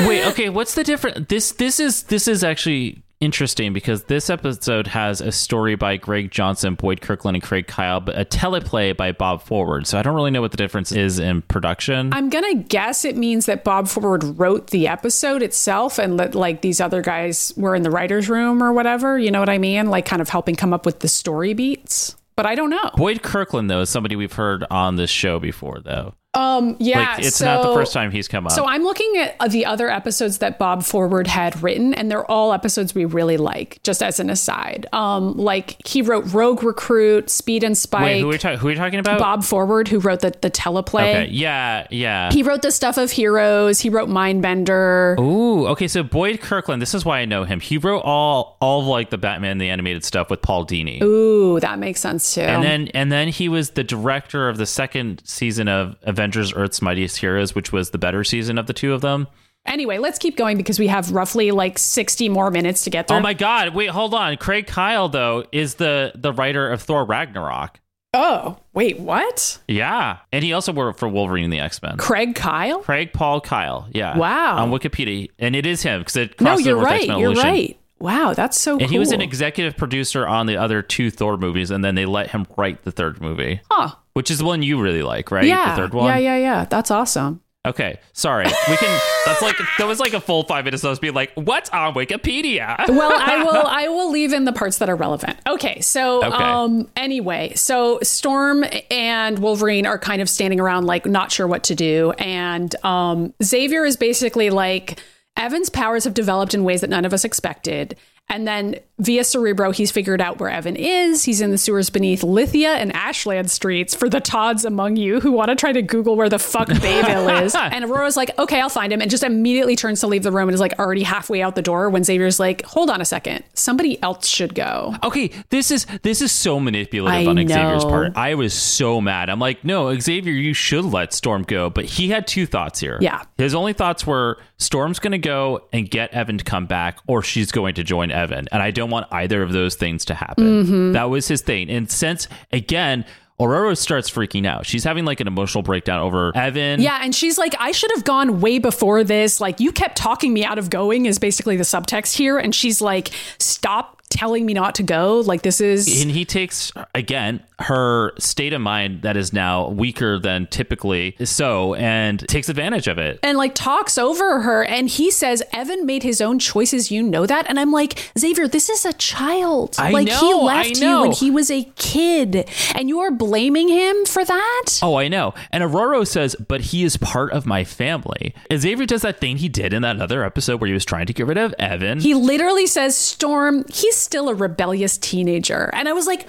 Wait, 0.00 0.26
okay, 0.26 0.50
what's 0.50 0.74
the 0.74 0.84
difference? 0.84 1.26
This 1.28 1.52
this 1.52 1.80
is 1.80 2.02
this 2.02 2.28
is 2.28 2.44
actually 2.44 3.02
interesting 3.20 3.72
because 3.72 4.04
this 4.04 4.28
episode 4.30 4.86
has 4.88 5.20
a 5.20 5.32
story 5.32 5.74
by 5.74 5.96
Greg 5.96 6.30
Johnson, 6.30 6.74
Boyd 6.74 7.00
Kirkland, 7.00 7.36
and 7.36 7.42
Craig 7.42 7.66
Kyle, 7.66 8.00
but 8.00 8.18
a 8.18 8.24
teleplay 8.24 8.96
by 8.96 9.12
Bob 9.12 9.42
Forward. 9.42 9.86
So 9.86 9.98
I 9.98 10.02
don't 10.02 10.14
really 10.14 10.30
know 10.30 10.40
what 10.40 10.50
the 10.50 10.56
difference 10.56 10.92
is 10.92 11.18
in 11.18 11.42
production. 11.42 12.12
I'm 12.12 12.28
gonna 12.28 12.54
guess 12.54 13.04
it 13.04 13.16
means 13.16 13.46
that 13.46 13.64
Bob 13.64 13.88
Forward 13.88 14.38
wrote 14.38 14.68
the 14.68 14.88
episode 14.88 15.42
itself, 15.42 15.98
and 15.98 16.18
that 16.18 16.34
like 16.34 16.62
these 16.62 16.80
other 16.80 17.02
guys 17.02 17.52
were 17.56 17.74
in 17.74 17.82
the 17.82 17.90
writers' 17.90 18.28
room 18.28 18.62
or 18.62 18.72
whatever. 18.72 19.18
You 19.18 19.30
know 19.30 19.40
what 19.40 19.48
I 19.48 19.58
mean? 19.58 19.86
Like 19.90 20.06
kind 20.06 20.22
of 20.22 20.28
helping 20.28 20.56
come 20.56 20.72
up 20.72 20.86
with 20.86 21.00
the 21.00 21.08
story 21.08 21.54
beats. 21.54 22.16
But 22.36 22.44
I 22.44 22.54
don't 22.54 22.70
know. 22.70 22.90
Boyd 22.96 23.22
Kirkland 23.22 23.70
though 23.70 23.80
is 23.80 23.88
somebody 23.88 24.14
we've 24.14 24.32
heard 24.32 24.64
on 24.70 24.96
this 24.96 25.10
show 25.10 25.38
before 25.38 25.80
though. 25.80 26.14
Um, 26.36 26.76
yeah, 26.78 27.00
like 27.00 27.24
it's 27.24 27.40
not 27.40 27.66
the 27.66 27.74
first 27.74 27.92
time 27.92 28.10
he's 28.10 28.28
come 28.28 28.46
up. 28.46 28.52
So 28.52 28.66
I'm 28.66 28.82
looking 28.82 29.16
at 29.16 29.36
uh, 29.40 29.48
the 29.48 29.64
other 29.64 29.88
episodes 29.88 30.38
that 30.38 30.58
Bob 30.58 30.82
Forward 30.82 31.26
had 31.26 31.62
written, 31.62 31.94
and 31.94 32.10
they're 32.10 32.30
all 32.30 32.52
episodes 32.52 32.94
we 32.94 33.06
really 33.06 33.38
like. 33.38 33.80
Just 33.82 34.02
as 34.02 34.20
an 34.20 34.28
aside, 34.28 34.86
um, 34.92 35.36
like 35.36 35.76
he 35.86 36.02
wrote 36.02 36.32
Rogue 36.32 36.62
Recruit, 36.62 37.30
Speed 37.30 37.64
and 37.64 37.76
Spike. 37.76 38.04
Wait, 38.04 38.20
who 38.20 38.28
are, 38.28 38.32
we 38.32 38.38
ta- 38.38 38.56
who 38.56 38.68
are 38.68 38.72
you 38.72 38.76
talking 38.76 38.98
about? 38.98 39.18
Bob 39.18 39.44
Forward, 39.44 39.88
who 39.88 39.98
wrote 39.98 40.20
the 40.20 40.34
the 40.42 40.50
teleplay. 40.50 41.24
Okay, 41.24 41.28
yeah, 41.30 41.86
yeah. 41.90 42.30
He 42.30 42.42
wrote 42.42 42.60
the 42.60 42.70
stuff 42.70 42.98
of 42.98 43.10
Heroes. 43.10 43.80
He 43.80 43.88
wrote 43.88 44.10
Mindbender. 44.10 45.18
Ooh, 45.18 45.66
okay. 45.68 45.88
So 45.88 46.02
Boyd 46.02 46.40
Kirkland, 46.42 46.82
this 46.82 46.92
is 46.92 47.04
why 47.04 47.20
I 47.20 47.24
know 47.24 47.44
him. 47.44 47.60
He 47.60 47.78
wrote 47.78 48.00
all 48.00 48.58
all 48.60 48.80
of 48.82 48.86
like 48.86 49.08
the 49.08 49.18
Batman 49.18 49.56
the 49.56 49.70
animated 49.70 50.04
stuff 50.04 50.28
with 50.28 50.42
Paul 50.42 50.66
Dini. 50.66 51.02
Ooh, 51.02 51.58
that 51.60 51.78
makes 51.78 52.00
sense 52.00 52.34
too. 52.34 52.42
And 52.42 52.62
then 52.62 52.88
and 52.88 53.10
then 53.10 53.28
he 53.28 53.48
was 53.48 53.70
the 53.70 53.84
director 53.84 54.50
of 54.50 54.58
the 54.58 54.66
second 54.66 55.22
season 55.24 55.68
of 55.68 55.96
Avengers 56.02 56.25
Earth's 56.54 56.80
Mightiest 56.82 57.18
Heroes, 57.18 57.54
which 57.54 57.72
was 57.72 57.90
the 57.90 57.98
better 57.98 58.24
season 58.24 58.58
of 58.58 58.66
the 58.66 58.72
two 58.72 58.92
of 58.92 59.00
them. 59.02 59.26
anyway, 59.66 59.98
let's 59.98 60.18
keep 60.18 60.36
going 60.36 60.56
because 60.56 60.78
we 60.78 60.86
have 60.86 61.10
roughly 61.12 61.50
like 61.50 61.78
60 61.78 62.28
more 62.28 62.50
minutes 62.50 62.84
to 62.84 62.90
get 62.90 63.04
oh 63.06 63.08
through. 63.08 63.16
Oh 63.18 63.20
my 63.20 63.34
god, 63.34 63.74
wait, 63.74 63.90
hold 63.90 64.14
on. 64.14 64.36
Craig 64.36 64.66
Kyle 64.66 65.08
though 65.08 65.44
is 65.52 65.74
the 65.74 66.12
the 66.14 66.32
writer 66.32 66.70
of 66.70 66.82
Thor 66.82 67.04
Ragnarok. 67.04 67.80
oh, 68.14 68.56
wait, 68.72 68.98
what? 68.98 69.58
Yeah. 69.68 70.18
And 70.32 70.42
he 70.42 70.52
also 70.54 70.72
worked 70.72 70.98
for 70.98 71.06
Wolverine 71.08 71.44
and 71.44 71.52
the 71.52 71.58
X-Men. 71.60 71.98
Craig 71.98 72.34
Kyle? 72.34 72.78
Craig 72.80 73.12
Paul 73.12 73.40
Kyle. 73.42 73.88
Yeah. 73.92 74.16
Wow. 74.16 74.56
On 74.58 74.70
Wikipedia. 74.70 75.30
And 75.38 75.54
it 75.54 75.66
is 75.66 75.82
him 75.82 76.00
because 76.00 76.16
it 76.16 76.40
No, 76.40 76.56
you're 76.56 76.76
over 76.76 76.86
right. 76.86 77.00
X-Men 77.02 77.18
You're 77.18 77.34
right. 77.34 77.78
Wow, 77.98 78.34
that's 78.34 78.60
so 78.60 78.72
cool. 78.72 78.80
And 78.80 78.88
cool. 78.88 78.92
he 78.92 78.98
was 78.98 79.12
an 79.12 79.20
executive 79.22 79.76
producer 79.76 80.26
on 80.26 80.46
the 80.46 80.56
other 80.56 80.82
two 80.82 81.10
Thor 81.10 81.36
movies, 81.38 81.70
and 81.70 81.84
then 81.84 81.94
they 81.94 82.04
let 82.06 82.30
him 82.30 82.46
write 82.56 82.82
the 82.84 82.92
third 82.92 83.20
movie, 83.20 83.60
Huh. 83.70 83.94
which 84.12 84.30
is 84.30 84.38
the 84.38 84.44
one 84.44 84.62
you 84.62 84.80
really 84.80 85.02
like, 85.02 85.30
right? 85.30 85.44
Yeah. 85.46 85.70
The 85.74 85.82
third 85.82 85.94
one. 85.94 86.06
Yeah, 86.06 86.18
yeah, 86.18 86.36
yeah. 86.36 86.64
That's 86.66 86.90
awesome. 86.90 87.40
Okay, 87.64 87.98
sorry. 88.12 88.44
We 88.68 88.76
can. 88.76 89.00
That's 89.24 89.42
like 89.42 89.56
that 89.78 89.88
was 89.88 89.98
like 89.98 90.12
a 90.12 90.20
full 90.20 90.44
five 90.44 90.64
minutes 90.64 90.84
of 90.84 90.92
us 90.92 91.00
being 91.00 91.14
like, 91.14 91.32
"What's 91.34 91.68
on 91.70 91.94
Wikipedia?" 91.94 92.76
Well, 92.88 93.10
I 93.12 93.42
will 93.42 93.66
I 93.66 93.88
will 93.88 94.12
leave 94.12 94.32
in 94.32 94.44
the 94.44 94.52
parts 94.52 94.78
that 94.78 94.88
are 94.88 94.94
relevant. 94.94 95.36
Okay, 95.48 95.80
so 95.80 96.24
Okay. 96.24 96.44
um 96.44 96.88
anyway, 96.94 97.54
so 97.56 97.98
Storm 98.04 98.64
and 98.88 99.40
Wolverine 99.40 99.84
are 99.84 99.98
kind 99.98 100.22
of 100.22 100.28
standing 100.30 100.60
around 100.60 100.84
like 100.86 101.06
not 101.06 101.32
sure 101.32 101.48
what 101.48 101.64
to 101.64 101.74
do 101.74 102.12
and 102.18 102.72
um 102.84 103.34
Xavier 103.42 103.84
is 103.84 103.96
basically 103.96 104.50
like 104.50 105.00
Evan's 105.36 105.70
powers 105.70 106.04
have 106.04 106.14
developed 106.14 106.54
in 106.54 106.64
ways 106.64 106.80
that 106.80 106.90
none 106.90 107.04
of 107.04 107.12
us 107.12 107.24
expected. 107.24 107.96
And 108.28 108.46
then 108.46 108.76
via 108.98 109.22
Cerebro, 109.22 109.70
he's 109.70 109.90
figured 109.92 110.20
out 110.20 110.40
where 110.40 110.50
Evan 110.50 110.74
is. 110.74 111.22
He's 111.22 111.40
in 111.40 111.50
the 111.50 111.58
sewers 111.58 111.90
beneath 111.90 112.24
Lithia 112.24 112.72
and 112.74 112.92
Ashland 112.94 113.50
streets 113.50 113.94
for 113.94 114.08
the 114.08 114.20
Todds 114.20 114.64
among 114.64 114.96
you 114.96 115.20
who 115.20 115.30
want 115.32 115.50
to 115.50 115.54
try 115.54 115.72
to 115.72 115.82
Google 115.82 116.16
where 116.16 116.28
the 116.28 116.38
fuck 116.38 116.68
Bayville 116.68 117.28
is. 117.44 117.54
And 117.76 117.84
Ororo's 117.84 118.16
like, 118.16 118.36
okay, 118.38 118.60
I'll 118.60 118.68
find 118.68 118.92
him. 118.92 119.02
And 119.02 119.10
just 119.10 119.22
immediately 119.22 119.76
turns 119.76 120.00
to 120.00 120.06
leave 120.06 120.22
the 120.22 120.32
room 120.32 120.48
and 120.48 120.54
is 120.54 120.60
like 120.60 120.78
already 120.78 121.02
halfway 121.02 121.42
out 121.42 121.54
the 121.54 121.62
door 121.62 121.90
when 121.90 122.04
Xavier's 122.04 122.40
like, 122.40 122.64
hold 122.64 122.90
on 122.90 123.00
a 123.00 123.04
second. 123.04 123.44
Somebody 123.54 124.00
else 124.02 124.26
should 124.26 124.54
go. 124.54 124.94
Okay, 125.04 125.30
this 125.50 125.70
is 125.70 125.86
this 126.02 126.22
is 126.22 126.32
so 126.32 126.58
manipulative 126.58 127.26
I 127.26 127.30
on 127.30 127.36
Xavier's 127.36 127.84
part. 127.84 128.16
I 128.16 128.34
was 128.34 128.54
so 128.54 129.00
mad. 129.00 129.28
I'm 129.28 129.38
like, 129.40 129.64
no, 129.64 129.98
Xavier, 129.98 130.32
you 130.32 130.54
should 130.54 130.84
let 130.84 131.12
Storm 131.12 131.42
go. 131.42 131.68
But 131.70 131.84
he 131.84 132.08
had 132.08 132.26
two 132.26 132.46
thoughts 132.46 132.80
here. 132.80 132.98
Yeah. 133.00 133.22
His 133.36 133.54
only 133.54 133.72
thoughts 133.72 134.06
were 134.06 134.38
Storm's 134.58 134.98
going 134.98 135.12
to 135.12 135.18
go 135.18 135.68
and 135.72 135.90
get 135.90 136.12
Evan 136.12 136.38
to 136.38 136.44
come 136.44 136.66
back, 136.66 136.98
or 137.06 137.22
she's 137.22 137.52
going 137.52 137.74
to 137.74 137.84
join 137.84 138.10
Evan, 138.16 138.48
and 138.50 138.62
I 138.62 138.70
don't 138.70 138.90
want 138.90 139.06
either 139.12 139.42
of 139.42 139.52
those 139.52 139.74
things 139.74 140.04
to 140.06 140.14
happen. 140.14 140.64
Mm-hmm. 140.64 140.92
That 140.92 141.04
was 141.04 141.28
his 141.28 141.42
thing. 141.42 141.70
And 141.70 141.90
since 141.90 142.28
again. 142.52 143.04
Ororo 143.38 143.76
starts 143.76 144.08
freaking 144.10 144.46
out. 144.46 144.64
She's 144.64 144.82
having 144.82 145.04
like 145.04 145.20
an 145.20 145.26
emotional 145.26 145.60
breakdown 145.60 146.00
over 146.00 146.34
Evan. 146.34 146.80
Yeah, 146.80 147.00
and 147.02 147.14
she's 147.14 147.36
like, 147.36 147.54
I 147.60 147.70
should 147.72 147.90
have 147.94 148.02
gone 148.02 148.40
way 148.40 148.58
before 148.58 149.04
this. 149.04 149.42
Like, 149.42 149.60
you 149.60 149.72
kept 149.72 149.98
talking 149.98 150.32
me 150.32 150.42
out 150.42 150.56
of 150.56 150.70
going, 150.70 151.04
is 151.04 151.18
basically 151.18 151.58
the 151.58 151.62
subtext 151.62 152.16
here. 152.16 152.38
And 152.38 152.54
she's 152.54 152.80
like, 152.80 153.10
stop 153.38 154.00
telling 154.08 154.46
me 154.46 154.54
not 154.54 154.74
to 154.76 154.82
go. 154.82 155.20
Like, 155.20 155.42
this 155.42 155.60
is. 155.60 156.00
and 156.00 156.10
he 156.10 156.24
takes 156.24 156.72
again 156.94 157.42
her 157.58 158.12
state 158.18 158.52
of 158.52 158.60
mind 158.60 159.02
that 159.02 159.16
is 159.16 159.32
now 159.32 159.68
weaker 159.68 160.18
than 160.18 160.46
typically 160.48 161.16
so 161.24 161.74
and 161.74 162.20
takes 162.28 162.48
advantage 162.48 162.86
of 162.86 162.98
it. 162.98 163.18
And 163.22 163.38
like 163.38 163.54
talks 163.54 163.96
over 163.96 164.42
her 164.42 164.64
and 164.64 164.88
he 164.88 165.10
says 165.10 165.42
evan 165.52 165.86
made 165.86 166.02
his 166.02 166.20
own 166.20 166.38
choices 166.38 166.90
you 166.90 167.02
know 167.02 167.24
that? 167.26 167.48
And 167.48 167.58
i'm 167.58 167.72
like 167.72 168.12
xavier 168.18 168.46
this 168.46 168.68
is 168.68 168.84
a 168.84 168.92
child. 168.94 169.76
I 169.78 169.90
like 169.90 170.08
he 170.08 170.14
know, 170.14 170.46
I 170.48 170.56
left 170.56 170.76
you 170.76 171.00
when 171.00 171.12
he 171.12 171.30
was 171.30 171.50
a 171.50 171.64
kid 171.76 172.48
and 172.74 172.88
you 172.88 173.00
are 173.00 173.10
blaming 173.10 173.68
him 173.68 174.04
for 174.04 174.24
that? 174.24 174.80
Oh 174.82 174.96
i 174.96 175.08
know. 175.08 175.32
And 175.50 175.64
Ororo 175.64 176.06
says 176.06 176.36
but 176.36 176.60
he 176.60 176.84
is 176.84 176.98
part 176.98 177.32
of 177.32 177.46
my 177.46 177.64
family. 177.64 178.34
And 178.50 178.60
xavier 178.60 178.84
does 178.84 179.02
that 179.02 179.18
thing 179.18 179.38
he 179.38 179.48
did 179.48 179.72
in 179.72 179.80
that 179.82 180.00
other 180.00 180.24
episode 180.24 180.60
where 180.60 180.68
he 180.68 180.74
was 180.74 180.84
trying 180.84 181.06
to 181.06 181.14
get 181.14 181.26
rid 181.26 181.38
of 181.38 181.54
evan. 181.58 182.00
He 182.00 182.12
literally 182.12 182.66
says 182.66 182.94
storm 182.94 183.64
he's 183.72 183.96
still 183.96 184.28
a 184.28 184.34
rebellious 184.34 184.98
teenager. 184.98 185.70
And 185.72 185.88
i 185.88 185.94
was 185.94 186.06
like 186.06 186.26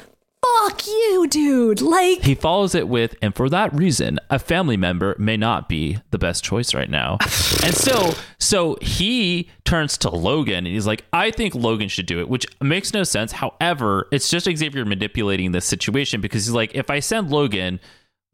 fuck 0.67 0.87
you 0.87 1.27
dude 1.29 1.81
like 1.81 2.23
he 2.23 2.35
follows 2.35 2.75
it 2.75 2.87
with, 2.87 3.15
and 3.21 3.35
for 3.35 3.49
that 3.49 3.73
reason, 3.73 4.19
a 4.29 4.39
family 4.39 4.77
member 4.77 5.15
may 5.17 5.37
not 5.37 5.69
be 5.69 5.97
the 6.11 6.17
best 6.17 6.43
choice 6.43 6.73
right 6.73 6.89
now. 6.89 7.17
and 7.63 7.73
so, 7.73 8.13
so 8.39 8.77
he 8.81 9.49
turns 9.65 9.97
to 9.99 10.09
Logan 10.09 10.65
and 10.65 10.67
he's 10.67 10.87
like, 10.87 11.05
I 11.13 11.31
think 11.31 11.55
Logan 11.55 11.89
should 11.89 12.05
do 12.05 12.19
it, 12.19 12.29
which 12.29 12.45
makes 12.61 12.93
no 12.93 13.03
sense. 13.03 13.31
However, 13.31 14.07
it's 14.11 14.29
just 14.29 14.45
Xavier 14.45 14.85
manipulating 14.85 15.51
this 15.51 15.65
situation 15.65 16.21
because 16.21 16.45
he's 16.45 16.53
like, 16.53 16.75
if 16.75 16.89
I 16.89 16.99
send 16.99 17.29
Logan, 17.29 17.79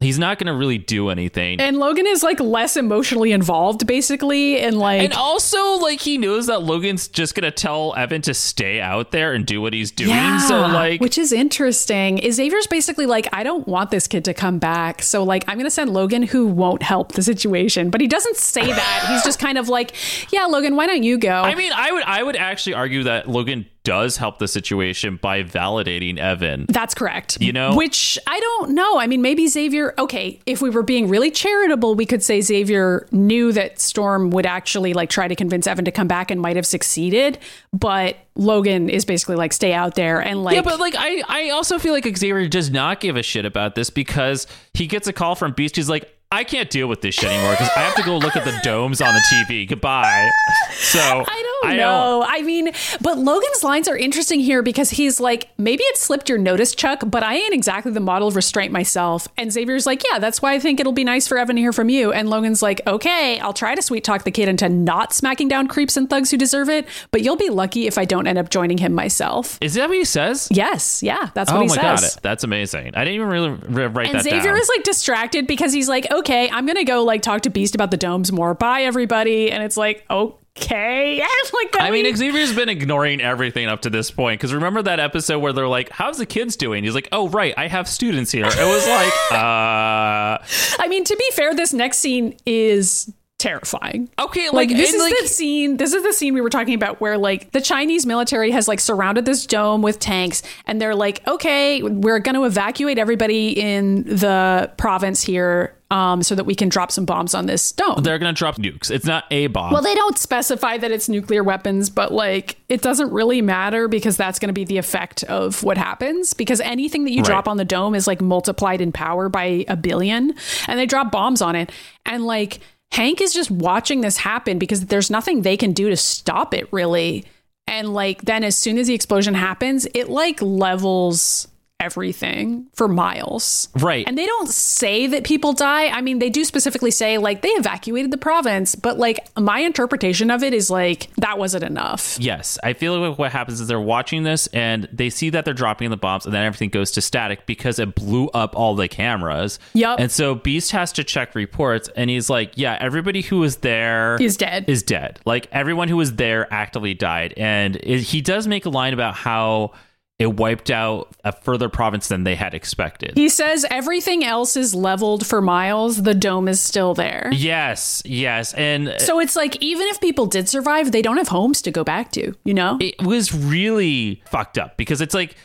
he's 0.04 0.18
not 0.18 0.38
going 0.38 0.46
to 0.46 0.54
really 0.54 0.78
do 0.78 1.08
anything. 1.08 1.60
And 1.60 1.78
Logan 1.78 2.06
is 2.06 2.22
like 2.22 2.38
less 2.40 2.76
emotionally 2.76 3.32
involved, 3.32 3.86
basically, 3.86 4.60
and 4.60 4.78
like 4.78 5.02
And 5.02 5.12
also, 5.12 5.74
like, 5.76 6.00
he 6.00 6.18
knows 6.18 6.46
that 6.46 6.62
Logan's 6.62 7.08
just 7.08 7.34
gonna 7.34 7.50
tell 7.50 7.94
Evan 7.96 8.22
to 8.22 8.34
stay 8.34 8.80
out 8.80 9.10
there 9.10 9.32
and 9.32 9.46
do 9.46 9.60
what 9.60 9.72
he's 9.72 9.90
doing. 9.90 10.38
so, 10.40 10.60
like, 10.60 11.00
which 11.00 11.18
is 11.18 11.32
interesting. 11.32 12.18
Is 12.18 12.36
Xavier's 12.36 12.66
basically 12.66 13.06
like, 13.06 13.26
I 13.32 13.42
don't 13.42 13.66
want 13.66 13.90
this 13.90 14.06
kid 14.06 14.24
to 14.26 14.34
come 14.34 14.58
back, 14.58 15.02
so 15.02 15.22
like, 15.22 15.44
I'm 15.48 15.56
gonna 15.58 15.70
send 15.70 15.92
Logan, 15.92 16.22
who 16.22 16.46
won't 16.46 16.82
help 16.82 17.12
the 17.12 17.22
situation. 17.22 17.90
But 17.90 18.00
he 18.00 18.06
doesn't 18.06 18.36
say 18.36 18.66
that. 18.66 19.06
He's 19.08 19.22
just 19.24 19.38
kind 19.38 19.58
of 19.58 19.68
like, 19.68 19.94
Yeah, 20.32 20.46
Logan, 20.46 20.76
why 20.76 20.86
don't 20.86 21.02
you 21.02 21.18
go? 21.18 21.42
I 21.42 21.54
mean, 21.54 21.72
I 21.74 21.92
would, 21.92 22.02
I 22.04 22.22
would 22.22 22.36
actually 22.36 22.74
argue 22.74 23.04
that 23.04 23.28
Logan 23.28 23.66
does 23.84 24.16
help 24.16 24.38
the 24.38 24.48
situation 24.48 25.16
by 25.20 25.42
validating 25.42 26.18
Evan. 26.18 26.66
That's 26.68 26.94
correct. 26.94 27.40
You 27.40 27.52
know? 27.52 27.76
Which 27.76 28.18
I 28.26 28.40
don't 28.40 28.70
know. 28.70 28.98
I 28.98 29.06
mean, 29.06 29.22
maybe 29.22 29.46
Xavier, 29.46 29.94
okay, 29.98 30.40
if 30.46 30.60
we 30.62 30.70
were 30.70 30.82
being 30.82 31.08
really 31.08 31.30
charitable, 31.30 31.94
we 31.94 32.06
could 32.06 32.22
say 32.22 32.40
Xavier 32.40 33.06
knew 33.12 33.52
that 33.52 33.78
Storm 33.78 34.30
would 34.30 34.46
actually 34.46 34.94
like 34.94 35.10
try 35.10 35.28
to 35.28 35.36
convince 35.36 35.66
Evan 35.66 35.84
to 35.84 35.92
come 35.92 36.08
back 36.08 36.30
and 36.30 36.40
might 36.40 36.56
have 36.56 36.66
succeeded. 36.66 37.38
But 37.72 38.16
Logan 38.36 38.88
is 38.88 39.04
basically 39.04 39.36
like, 39.36 39.52
stay 39.52 39.74
out 39.74 39.94
there 39.94 40.18
and 40.20 40.42
like. 40.42 40.56
Yeah, 40.56 40.62
but 40.62 40.80
like 40.80 40.94
I, 40.96 41.22
I 41.28 41.50
also 41.50 41.78
feel 41.78 41.92
like 41.92 42.04
Xavier 42.04 42.48
does 42.48 42.70
not 42.70 43.00
give 43.00 43.16
a 43.16 43.22
shit 43.22 43.44
about 43.44 43.74
this 43.74 43.90
because 43.90 44.46
he 44.72 44.86
gets 44.86 45.06
a 45.06 45.12
call 45.12 45.34
from 45.34 45.52
Beast. 45.52 45.76
He's 45.76 45.90
like, 45.90 46.10
I 46.32 46.42
can't 46.42 46.68
deal 46.68 46.88
with 46.88 47.00
this 47.00 47.14
shit 47.14 47.30
anymore 47.30 47.52
because 47.52 47.70
I 47.76 47.80
have 47.80 47.94
to 47.94 48.02
go 48.02 48.18
look 48.18 48.34
at 48.34 48.44
the 48.44 48.58
domes 48.64 49.00
on 49.00 49.14
the 49.14 49.22
TV. 49.32 49.68
Goodbye. 49.68 50.30
So 50.74 51.00
I 51.00 51.53
don't 51.68 51.76
know. 51.76 52.24
I 52.26 52.42
mean, 52.42 52.70
but 53.00 53.18
Logan's 53.18 53.62
lines 53.64 53.88
are 53.88 53.96
interesting 53.96 54.40
here 54.40 54.62
because 54.62 54.90
he's 54.90 55.20
like, 55.20 55.48
maybe 55.58 55.82
it 55.84 55.96
slipped 55.96 56.28
your 56.28 56.38
notice, 56.38 56.74
Chuck, 56.74 57.02
but 57.06 57.22
I 57.22 57.36
ain't 57.36 57.54
exactly 57.54 57.92
the 57.92 58.00
model 58.00 58.28
of 58.28 58.36
restraint 58.36 58.72
myself. 58.72 59.28
And 59.36 59.52
Xavier's 59.52 59.86
like, 59.86 60.02
yeah, 60.10 60.18
that's 60.18 60.42
why 60.42 60.54
I 60.54 60.58
think 60.58 60.80
it'll 60.80 60.92
be 60.92 61.04
nice 61.04 61.26
for 61.28 61.38
Evan 61.38 61.56
to 61.56 61.62
hear 61.62 61.72
from 61.72 61.88
you. 61.88 62.12
And 62.12 62.28
Logan's 62.30 62.62
like, 62.62 62.80
okay, 62.86 63.38
I'll 63.40 63.52
try 63.52 63.74
to 63.74 63.82
sweet 63.82 64.04
talk 64.04 64.24
the 64.24 64.30
kid 64.30 64.48
into 64.48 64.68
not 64.68 65.12
smacking 65.12 65.48
down 65.48 65.68
creeps 65.68 65.96
and 65.96 66.08
thugs 66.08 66.30
who 66.30 66.36
deserve 66.36 66.68
it, 66.68 66.86
but 67.10 67.22
you'll 67.22 67.36
be 67.36 67.50
lucky 67.50 67.86
if 67.86 67.98
I 67.98 68.04
don't 68.04 68.26
end 68.26 68.38
up 68.38 68.50
joining 68.50 68.78
him 68.78 68.92
myself. 68.92 69.58
Is 69.60 69.74
that 69.74 69.88
what 69.88 69.98
he 69.98 70.04
says? 70.04 70.48
Yes, 70.50 71.02
yeah, 71.02 71.30
that's 71.34 71.50
what 71.50 71.58
oh 71.58 71.62
he 71.62 71.68
my 71.68 71.74
says. 71.74 72.14
god, 72.14 72.22
that's 72.22 72.44
amazing. 72.44 72.94
I 72.94 73.04
didn't 73.04 73.14
even 73.14 73.28
really 73.28 73.50
write 73.88 74.06
And 74.08 74.16
that 74.16 74.24
Xavier 74.24 74.42
down. 74.42 74.56
is 74.56 74.68
like 74.74 74.84
distracted 74.84 75.46
because 75.46 75.72
he's 75.72 75.88
like, 75.88 76.10
okay, 76.10 76.50
I'm 76.50 76.66
gonna 76.66 76.84
go 76.84 77.04
like 77.04 77.22
talk 77.22 77.42
to 77.42 77.50
Beast 77.50 77.74
about 77.74 77.90
the 77.90 77.96
domes 77.96 78.32
more. 78.32 78.54
Bye, 78.54 78.82
everybody. 78.82 79.50
And 79.50 79.62
it's 79.62 79.76
like, 79.76 80.04
oh, 80.10 80.38
okay, 80.56 81.18
like 81.52 81.76
I 81.80 81.90
mean? 81.90 82.14
Xavier's 82.14 82.54
been 82.54 82.68
ignoring 82.68 83.20
everything 83.20 83.66
up 83.66 83.82
to 83.82 83.90
this 83.90 84.10
point. 84.10 84.40
Because 84.40 84.54
remember 84.54 84.82
that 84.82 85.00
episode 85.00 85.38
where 85.40 85.52
they're 85.52 85.68
like, 85.68 85.90
"How's 85.90 86.18
the 86.18 86.26
kids 86.26 86.56
doing?" 86.56 86.84
He's 86.84 86.94
like, 86.94 87.08
"Oh, 87.12 87.28
right, 87.28 87.54
I 87.56 87.68
have 87.68 87.88
students 87.88 88.30
here." 88.30 88.46
It 88.46 88.66
was 88.66 88.86
like, 88.86 89.12
uh, 89.32 90.38
I 90.82 90.86
mean, 90.88 91.04
to 91.04 91.16
be 91.16 91.30
fair, 91.32 91.54
this 91.54 91.72
next 91.72 91.98
scene 91.98 92.36
is 92.46 93.12
terrifying. 93.38 94.08
okay, 94.18 94.46
Like, 94.46 94.68
like, 94.68 94.68
this 94.70 94.94
is 94.94 95.00
like, 95.00 95.14
the 95.20 95.28
scene. 95.28 95.76
This 95.76 95.92
is 95.92 96.02
the 96.02 96.12
scene 96.12 96.34
we 96.34 96.40
were 96.40 96.50
talking 96.50 96.74
about 96.74 97.00
where 97.00 97.18
like 97.18 97.50
the 97.52 97.60
Chinese 97.60 98.06
military 98.06 98.50
has 98.50 98.68
like 98.68 98.80
surrounded 98.80 99.24
this 99.24 99.46
dome 99.46 99.82
with 99.82 99.98
tanks, 99.98 100.42
and 100.66 100.80
they're 100.80 100.94
like, 100.94 101.26
okay, 101.26 101.82
we're 101.82 102.20
going 102.20 102.36
to 102.36 102.44
evacuate 102.44 102.98
everybody 102.98 103.50
in 103.50 104.04
the 104.04 104.72
province 104.78 105.22
here, 105.22 105.76
um, 105.90 106.22
so 106.22 106.34
that 106.34 106.44
we 106.44 106.54
can 106.54 106.68
drop 106.68 106.90
some 106.90 107.04
bombs 107.04 107.34
on 107.34 107.46
this 107.46 107.70
dome. 107.72 108.02
they're 108.02 108.18
gonna 108.18 108.32
drop 108.32 108.56
nukes. 108.56 108.90
It's 108.90 109.04
not 109.04 109.24
a 109.30 109.46
bomb. 109.48 109.72
well, 109.72 109.82
they 109.82 109.94
don't 109.94 110.18
specify 110.18 110.78
that 110.78 110.90
it's 110.90 111.08
nuclear 111.08 111.44
weapons, 111.44 111.90
but 111.90 112.12
like 112.12 112.56
it 112.68 112.82
doesn't 112.82 113.12
really 113.12 113.42
matter 113.42 113.86
because 113.88 114.16
that's 114.16 114.38
going 114.38 114.48
to 114.48 114.54
be 114.54 114.64
the 114.64 114.78
effect 114.78 115.22
of 115.24 115.62
what 115.62 115.76
happens. 115.76 116.32
Because 116.34 116.60
anything 116.60 117.04
that 117.04 117.12
you 117.12 117.22
drop 117.22 117.46
on 117.46 117.58
the 117.58 117.64
dome 117.64 117.94
is 117.94 118.06
like 118.06 118.20
multiplied 118.20 118.80
in 118.80 118.90
power 118.90 119.28
by 119.28 119.64
a 119.68 119.76
billion, 119.76 120.34
and 120.66 120.78
they 120.78 120.86
drop 120.86 121.12
bombs 121.12 121.42
on 121.42 121.54
it. 121.54 121.70
And 122.06 122.24
like 122.24 122.60
Hank 122.94 123.20
is 123.20 123.34
just 123.34 123.50
watching 123.50 124.02
this 124.02 124.16
happen 124.16 124.56
because 124.60 124.86
there's 124.86 125.10
nothing 125.10 125.42
they 125.42 125.56
can 125.56 125.72
do 125.72 125.90
to 125.90 125.96
stop 125.96 126.54
it, 126.54 126.68
really. 126.70 127.24
And 127.66 127.92
like 127.92 128.22
then, 128.22 128.44
as 128.44 128.56
soon 128.56 128.78
as 128.78 128.86
the 128.86 128.94
explosion 128.94 129.34
happens, 129.34 129.84
it 129.94 130.08
like 130.08 130.40
levels 130.40 131.48
everything 131.84 132.66
for 132.74 132.88
miles. 132.88 133.68
Right. 133.74 134.06
And 134.08 134.16
they 134.16 134.24
don't 134.26 134.48
say 134.48 135.06
that 135.08 135.24
people 135.24 135.52
die. 135.52 135.88
I 135.88 136.00
mean, 136.00 136.18
they 136.18 136.30
do 136.30 136.44
specifically 136.44 136.90
say 136.90 137.18
like 137.18 137.42
they 137.42 137.50
evacuated 137.50 138.10
the 138.10 138.18
province, 138.18 138.74
but 138.74 138.98
like 138.98 139.26
my 139.38 139.60
interpretation 139.60 140.30
of 140.30 140.42
it 140.42 140.54
is 140.54 140.70
like 140.70 141.14
that 141.16 141.38
wasn't 141.38 141.64
enough. 141.64 142.18
Yes, 142.18 142.58
I 142.62 142.72
feel 142.72 142.98
like 142.98 143.18
what 143.18 143.32
happens 143.32 143.60
is 143.60 143.68
they're 143.68 143.80
watching 143.80 144.22
this 144.22 144.46
and 144.48 144.88
they 144.92 145.10
see 145.10 145.30
that 145.30 145.44
they're 145.44 145.52
dropping 145.52 145.90
the 145.90 145.96
bombs, 145.96 146.24
and 146.24 146.34
then 146.34 146.44
everything 146.44 146.70
goes 146.70 146.90
to 146.92 147.02
static 147.02 147.44
because 147.46 147.78
it 147.78 147.94
blew 147.94 148.28
up 148.28 148.56
all 148.56 148.74
the 148.74 148.88
cameras. 148.88 149.58
Yup. 149.74 150.00
And 150.00 150.10
so 150.10 150.34
Beast 150.34 150.70
has 150.72 150.92
to 150.92 151.04
check 151.04 151.34
reports, 151.34 151.90
and 151.96 152.08
he's 152.08 152.30
like, 152.30 152.52
"Yeah, 152.56 152.78
everybody 152.80 153.20
who 153.20 153.40
was 153.40 153.56
there 153.56 154.16
Is 154.20 154.36
dead. 154.36 154.64
Is 154.68 154.82
dead. 154.82 155.20
Like 155.26 155.48
everyone 155.52 155.88
who 155.88 155.96
was 155.96 156.14
there 156.14 156.52
actively 156.52 156.94
died." 156.94 157.34
And 157.36 157.76
it, 157.76 158.00
he 158.00 158.20
does 158.22 158.46
make 158.46 158.64
a 158.64 158.70
line 158.70 158.94
about 158.94 159.14
how 159.14 159.72
it 160.18 160.36
wiped 160.36 160.70
out 160.70 161.08
a 161.24 161.32
further 161.32 161.68
province 161.68 162.08
than 162.08 162.22
they 162.24 162.36
had 162.36 162.54
expected. 162.54 163.12
He 163.16 163.28
says 163.28 163.66
everything 163.70 164.24
else 164.24 164.56
is 164.56 164.74
leveled 164.74 165.26
for 165.26 165.40
miles, 165.42 166.02
the 166.02 166.14
dome 166.14 166.46
is 166.46 166.60
still 166.60 166.94
there. 166.94 167.30
yes, 167.32 168.00
yes, 168.04 168.54
and 168.54 168.94
So 168.98 169.18
it's 169.18 169.34
like 169.36 169.56
even 169.60 169.86
if 169.88 170.00
people 170.00 170.26
did 170.26 170.48
survive, 170.48 170.92
they 170.92 171.02
don't 171.02 171.16
have 171.16 171.28
homes 171.28 171.60
to 171.62 171.70
go 171.70 171.82
back 171.82 172.12
to, 172.12 172.32
you 172.44 172.54
know? 172.54 172.78
it 172.80 172.94
was 173.02 173.34
really 173.34 174.22
fucked 174.26 174.56
up 174.58 174.76
because 174.76 175.00
it's 175.00 175.14
like 175.14 175.36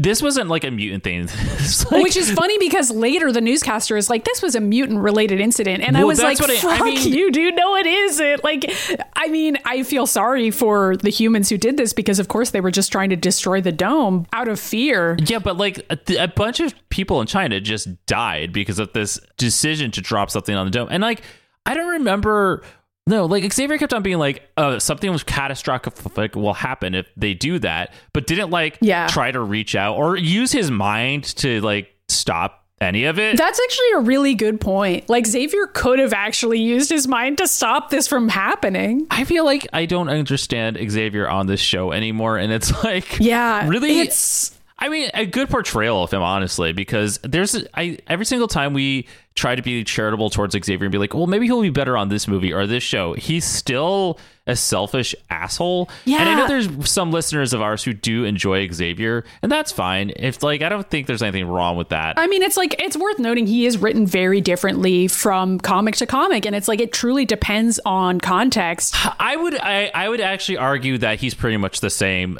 this 0.00 0.22
wasn't 0.22 0.48
like 0.48 0.62
a 0.64 0.70
mutant 0.70 1.02
thing. 1.04 1.28
Like- 1.90 2.02
Which 2.02 2.16
is 2.16 2.30
funny 2.30 2.56
because 2.58 2.90
later 2.90 3.30
the 3.32 3.40
newscaster 3.40 3.96
is 3.96 4.08
like, 4.08 4.24
"This 4.24 4.40
was 4.42 4.54
a 4.54 4.60
mutant-related 4.60 5.38
incident," 5.40 5.82
and 5.82 5.96
I 5.98 6.04
was 6.04 6.22
like, 6.22 6.40
what 6.40 6.50
I- 6.50 6.54
I 6.54 6.56
"Fuck 6.78 6.84
mean- 6.84 7.12
you, 7.12 7.30
dude! 7.30 7.54
No, 7.54 7.76
it 7.76 7.86
isn't." 7.86 8.42
Like, 8.44 8.72
I 9.16 9.28
mean, 9.28 9.58
I 9.66 9.82
feel 9.82 10.06
sorry 10.06 10.50
for 10.50 10.96
the 10.96 11.10
humans 11.10 11.48
who 11.50 11.58
did 11.58 11.76
this 11.76 11.92
because, 11.92 12.18
of 12.18 12.28
course, 12.28 12.50
they 12.50 12.60
were 12.60 12.70
just 12.70 12.90
trying 12.90 13.10
to 13.10 13.16
destroy 13.16 13.60
the 13.60 13.72
dome 13.72 14.26
out 14.32 14.48
of 14.48 14.58
fear. 14.60 15.16
Yeah, 15.26 15.40
but 15.40 15.56
like 15.58 15.84
a, 15.90 15.98
a 16.16 16.28
bunch 16.28 16.60
of 16.60 16.74
people 16.88 17.20
in 17.20 17.26
China 17.26 17.60
just 17.60 17.88
died 18.06 18.52
because 18.52 18.78
of 18.78 18.92
this 18.92 19.18
decision 19.36 19.90
to 19.92 20.00
drop 20.00 20.30
something 20.30 20.54
on 20.54 20.66
the 20.66 20.70
dome. 20.70 20.88
And 20.90 21.02
like, 21.02 21.22
I 21.66 21.74
don't 21.74 21.88
remember. 21.90 22.62
No, 23.08 23.24
like 23.26 23.50
Xavier 23.52 23.78
kept 23.78 23.94
on 23.94 24.02
being 24.02 24.18
like, 24.18 24.42
uh, 24.56 24.78
something 24.78 25.10
was 25.10 25.22
catastrophic 25.24 26.36
will 26.36 26.54
happen 26.54 26.94
if 26.94 27.06
they 27.16 27.34
do 27.34 27.58
that, 27.60 27.92
but 28.12 28.26
didn't 28.26 28.50
like 28.50 28.78
Yeah. 28.80 29.06
try 29.08 29.30
to 29.32 29.40
reach 29.40 29.74
out 29.74 29.96
or 29.96 30.16
use 30.16 30.52
his 30.52 30.70
mind 30.70 31.24
to 31.36 31.60
like 31.62 31.88
stop 32.08 32.64
any 32.80 33.04
of 33.04 33.18
it. 33.18 33.36
That's 33.36 33.58
actually 33.58 33.90
a 33.96 33.98
really 34.00 34.34
good 34.34 34.60
point. 34.60 35.08
Like 35.08 35.26
Xavier 35.26 35.66
could 35.66 35.98
have 35.98 36.12
actually 36.12 36.60
used 36.60 36.90
his 36.90 37.08
mind 37.08 37.38
to 37.38 37.48
stop 37.48 37.90
this 37.90 38.06
from 38.06 38.28
happening. 38.28 39.06
I 39.10 39.24
feel 39.24 39.44
like 39.44 39.66
I 39.72 39.86
don't 39.86 40.08
understand 40.08 40.78
Xavier 40.88 41.28
on 41.28 41.46
this 41.48 41.60
show 41.60 41.90
anymore, 41.92 42.36
and 42.36 42.52
it's 42.52 42.84
like, 42.84 43.18
Yeah, 43.18 43.66
really, 43.68 43.98
It's 44.00 44.56
I 44.78 44.88
mean, 44.88 45.10
a 45.12 45.26
good 45.26 45.50
portrayal 45.50 46.04
of 46.04 46.12
him, 46.12 46.22
honestly, 46.22 46.72
because 46.72 47.18
there's 47.22 47.56
I 47.74 47.98
every 48.06 48.24
single 48.24 48.46
time 48.46 48.74
we 48.74 49.08
try 49.34 49.54
to 49.54 49.62
be 49.62 49.82
charitable 49.82 50.30
towards 50.30 50.52
Xavier 50.52 50.84
and 50.84 50.92
be 50.92 50.98
like, 50.98 51.14
well, 51.14 51.26
maybe 51.26 51.46
he'll 51.46 51.62
be 51.62 51.70
better 51.70 51.96
on 51.96 52.08
this 52.08 52.28
movie 52.28 52.52
or 52.52 52.66
this 52.66 52.82
show. 52.82 53.14
He's 53.14 53.44
still 53.44 54.18
a 54.48 54.56
selfish 54.56 55.14
asshole. 55.30 55.88
Yeah. 56.04 56.20
And 56.20 56.28
I 56.28 56.34
know 56.34 56.48
there's 56.48 56.90
some 56.90 57.12
listeners 57.12 57.52
of 57.52 57.60
ours 57.60 57.84
who 57.84 57.92
do 57.92 58.24
enjoy 58.24 58.68
Xavier, 58.70 59.24
and 59.42 59.52
that's 59.52 59.70
fine. 59.70 60.10
If 60.16 60.42
like 60.42 60.62
I 60.62 60.68
don't 60.68 60.88
think 60.88 61.06
there's 61.06 61.22
anything 61.22 61.46
wrong 61.46 61.76
with 61.76 61.90
that. 61.90 62.18
I 62.18 62.26
mean, 62.26 62.42
it's 62.42 62.56
like 62.56 62.74
it's 62.80 62.96
worth 62.96 63.18
noting 63.18 63.46
he 63.46 63.66
is 63.66 63.78
written 63.78 64.06
very 64.06 64.40
differently 64.40 65.06
from 65.06 65.60
comic 65.60 65.96
to 65.96 66.06
comic, 66.06 66.46
and 66.46 66.56
it's 66.56 66.66
like 66.66 66.80
it 66.80 66.92
truly 66.92 67.24
depends 67.24 67.78
on 67.84 68.20
context. 68.20 68.94
I 69.20 69.36
would 69.36 69.58
I, 69.60 69.90
I 69.94 70.08
would 70.08 70.20
actually 70.20 70.56
argue 70.56 70.98
that 70.98 71.20
he's 71.20 71.34
pretty 71.34 71.58
much 71.58 71.80
the 71.80 71.90
same 71.90 72.38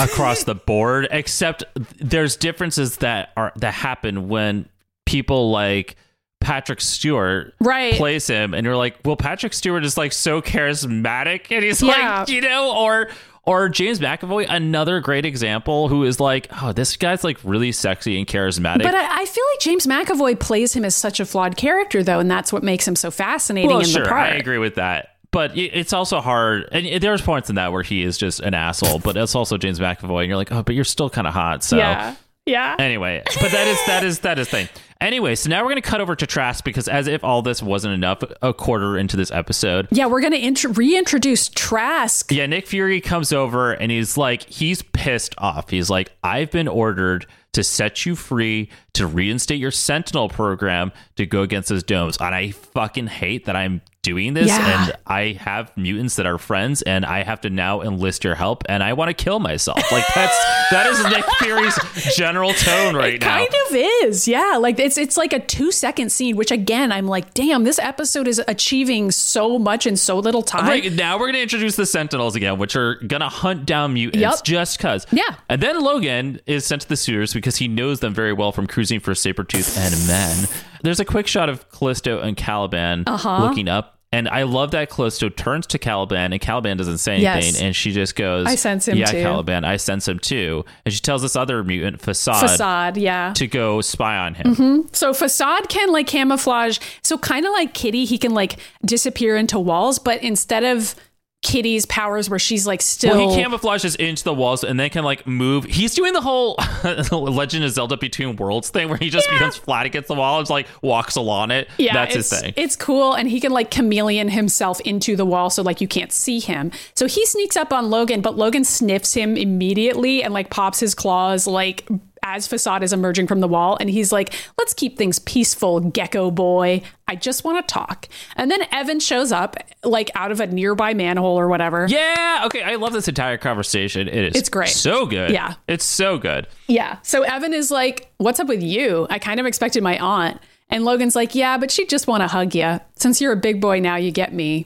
across 0.00 0.44
the 0.44 0.54
board, 0.54 1.06
except 1.10 1.64
there's 1.98 2.36
differences 2.36 2.96
that 2.98 3.30
are 3.36 3.52
that 3.56 3.74
happen 3.74 4.28
when 4.28 4.68
people 5.04 5.50
like 5.50 5.96
Patrick 6.42 6.80
Stewart 6.80 7.54
Right. 7.60 7.94
plays 7.94 8.26
him 8.26 8.52
and 8.54 8.64
you're 8.66 8.76
like, 8.76 8.96
well, 9.04 9.16
Patrick 9.16 9.52
Stewart 9.54 9.84
is 9.84 9.96
like 9.96 10.12
so 10.12 10.42
charismatic 10.42 11.46
and 11.50 11.64
he's 11.64 11.82
Yeah. 11.82 12.20
like, 12.20 12.28
you 12.28 12.40
know, 12.40 12.76
or 12.76 13.08
or 13.44 13.68
James 13.68 13.98
McAvoy, 13.98 14.46
another 14.48 15.00
great 15.00 15.24
example 15.26 15.88
who 15.88 16.04
is 16.04 16.20
like, 16.20 16.46
oh, 16.62 16.72
this 16.72 16.96
guy's 16.96 17.24
like 17.24 17.38
really 17.42 17.72
sexy 17.72 18.16
and 18.18 18.26
charismatic. 18.26 18.84
But 18.84 18.94
I, 18.94 19.22
I 19.22 19.24
feel 19.24 19.44
like 19.52 19.60
James 19.60 19.86
McAvoy 19.86 20.38
plays 20.38 20.74
him 20.74 20.84
as 20.84 20.94
such 20.94 21.18
a 21.18 21.24
flawed 21.26 21.56
character, 21.56 22.04
though, 22.04 22.20
and 22.20 22.30
that's 22.30 22.52
what 22.52 22.62
makes 22.62 22.86
him 22.86 22.94
so 22.94 23.10
fascinating 23.10 23.68
well, 23.70 23.80
in 23.80 23.86
sure, 23.86 24.04
the 24.04 24.08
part. 24.08 24.30
I 24.32 24.36
agree 24.36 24.58
with 24.58 24.76
that. 24.76 25.08
But 25.32 25.56
it's 25.56 25.92
also 25.94 26.20
hard, 26.20 26.68
and 26.72 27.02
there's 27.02 27.22
points 27.22 27.48
in 27.48 27.56
that 27.56 27.72
where 27.72 27.82
he 27.82 28.02
is 28.04 28.16
just 28.18 28.40
an 28.40 28.52
asshole. 28.54 28.98
But 29.00 29.16
it's 29.16 29.34
also 29.34 29.56
James 29.56 29.80
McAvoy, 29.80 30.20
and 30.20 30.28
you're 30.28 30.36
like, 30.36 30.52
oh, 30.52 30.62
but 30.62 30.74
you're 30.74 30.84
still 30.84 31.08
kind 31.10 31.26
of 31.26 31.32
hot. 31.32 31.64
So 31.64 31.78
Yeah, 31.78 32.14
yeah. 32.46 32.76
anyway, 32.78 33.22
but 33.40 33.50
that 33.50 33.66
is 33.66 33.78
that 33.86 34.04
is 34.04 34.18
that 34.20 34.38
is 34.38 34.48
thing. 34.50 34.68
Anyway, 35.02 35.34
so 35.34 35.50
now 35.50 35.58
we're 35.62 35.70
going 35.70 35.82
to 35.82 35.88
cut 35.88 36.00
over 36.00 36.14
to 36.14 36.26
Trask 36.28 36.62
because 36.64 36.86
as 36.86 37.08
if 37.08 37.24
all 37.24 37.42
this 37.42 37.60
wasn't 37.60 37.92
enough, 37.92 38.22
a 38.40 38.54
quarter 38.54 38.96
into 38.96 39.16
this 39.16 39.32
episode, 39.32 39.88
Yeah, 39.90 40.06
we're 40.06 40.20
going 40.20 40.32
to 40.32 40.38
int- 40.40 40.76
reintroduce 40.76 41.48
Trask. 41.48 42.30
yeah, 42.30 42.46
Nick 42.46 42.68
Fury 42.68 43.00
comes 43.00 43.32
over 43.32 43.72
and 43.72 43.90
he's 43.90 44.16
like, 44.16 44.44
he's 44.48 44.80
pissed 44.82 45.34
off. 45.38 45.70
He's 45.70 45.90
like, 45.90 46.12
I've 46.22 46.52
been 46.52 46.68
ordered 46.68 47.26
to 47.54 47.64
set 47.64 48.06
you 48.06 48.14
free, 48.14 48.70
to 48.94 49.06
reinstate 49.06 49.58
your 49.58 49.70
Sentinel 49.70 50.28
program, 50.28 50.92
to 51.16 51.26
go 51.26 51.42
against 51.42 51.68
those 51.68 51.82
domes. 51.82 52.16
And 52.18 52.34
I 52.34 52.50
fucking 52.50 53.06
hate 53.06 53.46
that 53.46 53.56
I'm 53.56 53.80
doing 54.02 54.34
this 54.34 54.48
Yeah. 54.48 54.82
and 54.88 54.92
I 55.06 55.38
have 55.40 55.70
mutants 55.76 56.16
that 56.16 56.26
are 56.26 56.36
friends 56.36 56.82
and 56.82 57.06
I 57.06 57.22
have 57.22 57.40
to 57.42 57.50
now 57.50 57.82
enlist 57.82 58.24
your 58.24 58.34
help 58.34 58.64
and 58.68 58.82
I 58.82 58.94
want 58.94 59.10
to 59.10 59.14
kill 59.14 59.38
myself. 59.38 59.78
Like 59.92 60.04
that's 60.12 60.36
that 60.72 60.86
is 60.88 61.04
Nick 61.04 61.24
Fury's 61.38 61.78
general 62.16 62.52
tone 62.52 62.96
right 62.96 63.14
It 63.14 63.20
now. 63.20 63.36
kind 63.38 63.48
of 63.70 63.76
is, 64.08 64.26
yeah. 64.26 64.56
Like 64.58 64.80
it's 64.80 64.98
it's 64.98 65.16
like 65.16 65.32
a 65.32 65.38
two 65.38 65.70
second 65.70 66.10
scene, 66.10 66.34
which 66.36 66.50
again, 66.50 66.90
I'm 66.90 67.06
like, 67.06 67.32
damn, 67.34 67.62
this 67.62 67.78
episode 67.78 68.26
is 68.26 68.42
achieving 68.48 69.12
so 69.12 69.56
much 69.56 69.86
in 69.86 69.96
so 69.96 70.18
little 70.18 70.42
time. 70.42 70.66
Right 70.66 70.92
now, 70.92 71.14
we're 71.16 71.26
going 71.26 71.34
to 71.34 71.42
introduce 71.42 71.76
the 71.76 71.86
Sentinels 71.86 72.34
again, 72.34 72.58
which 72.58 72.74
are 72.74 72.96
going 72.96 73.20
to 73.20 73.28
hunt 73.28 73.66
down 73.66 73.92
mutants 73.94 74.18
Yep. 74.20 74.42
just 74.42 74.78
because. 74.78 75.06
Yeah. 75.12 75.22
And 75.48 75.62
then 75.62 75.80
Logan 75.80 76.40
is 76.46 76.66
sent 76.66 76.82
to 76.82 76.88
the 76.88 76.96
suitors 76.96 77.32
because 77.32 77.54
he 77.54 77.68
knows 77.68 78.00
them 78.00 78.12
very 78.14 78.32
well 78.32 78.50
from 78.50 78.66
cruising 78.82 78.98
for 78.98 79.12
Sabretooth 79.12 79.78
and 79.78 80.06
Men. 80.08 80.48
There's 80.82 80.98
a 80.98 81.04
quick 81.04 81.28
shot 81.28 81.48
of 81.48 81.68
Callisto 81.70 82.18
and 82.20 82.36
Caliban 82.36 83.04
Uh-huh. 83.06 83.44
looking 83.44 83.68
up. 83.68 83.98
And 84.14 84.28
I 84.28 84.42
love 84.42 84.72
that 84.72 84.90
Callisto 84.90 85.28
turns 85.28 85.68
to 85.68 85.78
Caliban 85.78 86.32
and 86.32 86.42
Caliban 86.42 86.76
doesn't 86.76 86.98
say 86.98 87.12
anything. 87.24 87.54
Yes. 87.54 87.60
And 87.62 87.76
she 87.76 87.92
just 87.92 88.16
goes, 88.16 88.46
I 88.48 88.56
sense 88.56 88.88
him 88.88 88.98
yeah, 88.98 89.06
too." 89.06 89.22
Caliban, 89.22 89.64
I 89.64 89.76
sense 89.76 90.08
him 90.08 90.18
too. 90.18 90.64
And 90.84 90.92
she 90.92 91.00
tells 91.00 91.22
this 91.22 91.36
other 91.36 91.62
mutant, 91.62 92.02
Facade, 92.02 92.40
Facade, 92.40 92.96
yeah. 92.96 93.32
to 93.34 93.46
go 93.46 93.80
spy 93.80 94.18
on 94.18 94.34
him. 94.34 94.88
So 94.92 95.14
Facade 95.14 95.68
can 95.68 95.92
like 95.92 96.08
camouflage. 96.08 96.78
So 97.04 97.16
kind 97.18 97.46
of 97.46 97.52
like 97.52 97.72
Kitty, 97.72 98.04
he 98.04 98.18
can 98.18 98.34
like 98.34 98.58
disappear 98.84 99.36
into 99.36 99.58
walls, 99.60 100.00
but 100.00 100.20
instead 100.24 100.64
of 100.64 100.96
Kitty's 101.42 101.86
powers 101.86 102.30
where 102.30 102.38
she's 102.38 102.66
like 102.66 102.80
still 102.80 103.16
Well, 103.16 103.34
he 103.36 103.42
camouflages 103.42 103.96
into 103.96 104.22
the 104.22 104.32
walls 104.32 104.62
and 104.62 104.78
then 104.78 104.90
can 104.90 105.04
like 105.04 105.26
move. 105.26 105.64
He's 105.64 105.94
doing 105.94 106.12
the 106.12 106.20
whole 106.20 106.56
Legend 107.12 107.64
of 107.64 107.72
Zelda 107.72 107.96
Between 107.96 108.36
Worlds 108.36 108.70
thing 108.70 108.88
where 108.88 108.96
he 108.96 109.10
just 109.10 109.28
becomes 109.28 109.56
flat 109.56 109.84
against 109.84 110.06
the 110.08 110.14
wall 110.14 110.38
and 110.38 110.42
just 110.42 110.50
like 110.52 110.68
walks 110.82 111.16
along 111.16 111.50
it. 111.50 111.68
Yeah, 111.78 111.94
That's 111.94 112.14
his 112.14 112.30
thing. 112.30 112.54
It's 112.56 112.76
cool, 112.76 113.14
and 113.14 113.28
he 113.28 113.40
can 113.40 113.50
like 113.50 113.70
chameleon 113.72 114.28
himself 114.28 114.80
into 114.82 115.16
the 115.16 115.26
wall, 115.26 115.50
so 115.50 115.62
like 115.62 115.80
you 115.80 115.88
can't 115.88 116.12
see 116.12 116.38
him. 116.38 116.70
So 116.94 117.06
he 117.06 117.26
sneaks 117.26 117.56
up 117.56 117.72
on 117.72 117.90
Logan, 117.90 118.20
but 118.20 118.36
Logan 118.36 118.64
sniffs 118.64 119.14
him 119.14 119.36
immediately 119.36 120.22
and 120.22 120.32
like 120.32 120.48
pops 120.48 120.78
his 120.78 120.94
claws 120.94 121.46
like 121.48 121.88
as 122.22 122.46
Facade 122.46 122.82
is 122.82 122.92
emerging 122.92 123.26
from 123.26 123.40
the 123.40 123.48
wall, 123.48 123.76
and 123.80 123.90
he's 123.90 124.12
like, 124.12 124.32
"Let's 124.58 124.74
keep 124.74 124.96
things 124.96 125.18
peaceful, 125.18 125.80
Gecko 125.80 126.30
boy. 126.30 126.82
I 127.08 127.16
just 127.16 127.44
want 127.44 127.66
to 127.66 127.72
talk." 127.72 128.08
And 128.36 128.50
then 128.50 128.62
Evan 128.72 129.00
shows 129.00 129.32
up 129.32 129.56
like 129.84 130.10
out 130.14 130.30
of 130.30 130.40
a 130.40 130.46
nearby 130.46 130.94
manhole 130.94 131.38
or 131.38 131.48
whatever. 131.48 131.86
yeah. 131.88 132.42
Okay. 132.46 132.62
I 132.62 132.76
love 132.76 132.92
this 132.92 133.08
entire 133.08 133.38
conversation. 133.38 134.08
It 134.08 134.24
is. 134.24 134.36
It's 134.36 134.48
great. 134.48 134.68
So 134.68 135.06
good. 135.06 135.30
Yeah. 135.32 135.54
It's 135.68 135.84
so 135.84 136.18
good. 136.18 136.46
Yeah. 136.68 136.98
So 137.02 137.22
Evan 137.22 137.52
is 137.52 137.70
like, 137.70 138.10
What's 138.18 138.40
up 138.40 138.48
with 138.48 138.62
you? 138.62 139.06
I 139.10 139.18
kind 139.18 139.40
of 139.40 139.46
expected 139.46 139.82
my 139.82 139.98
aunt. 139.98 140.40
And 140.70 140.84
Logan's 140.84 141.14
like, 141.14 141.34
Yeah, 141.34 141.58
but 141.58 141.70
she'd 141.70 141.88
just 141.88 142.06
want 142.06 142.22
to 142.22 142.28
hug 142.28 142.54
you. 142.54 142.80
Since 142.96 143.20
you're 143.20 143.32
a 143.32 143.36
big 143.36 143.60
boy 143.60 143.80
now, 143.80 143.96
you 143.96 144.10
get 144.10 144.32
me. 144.32 144.64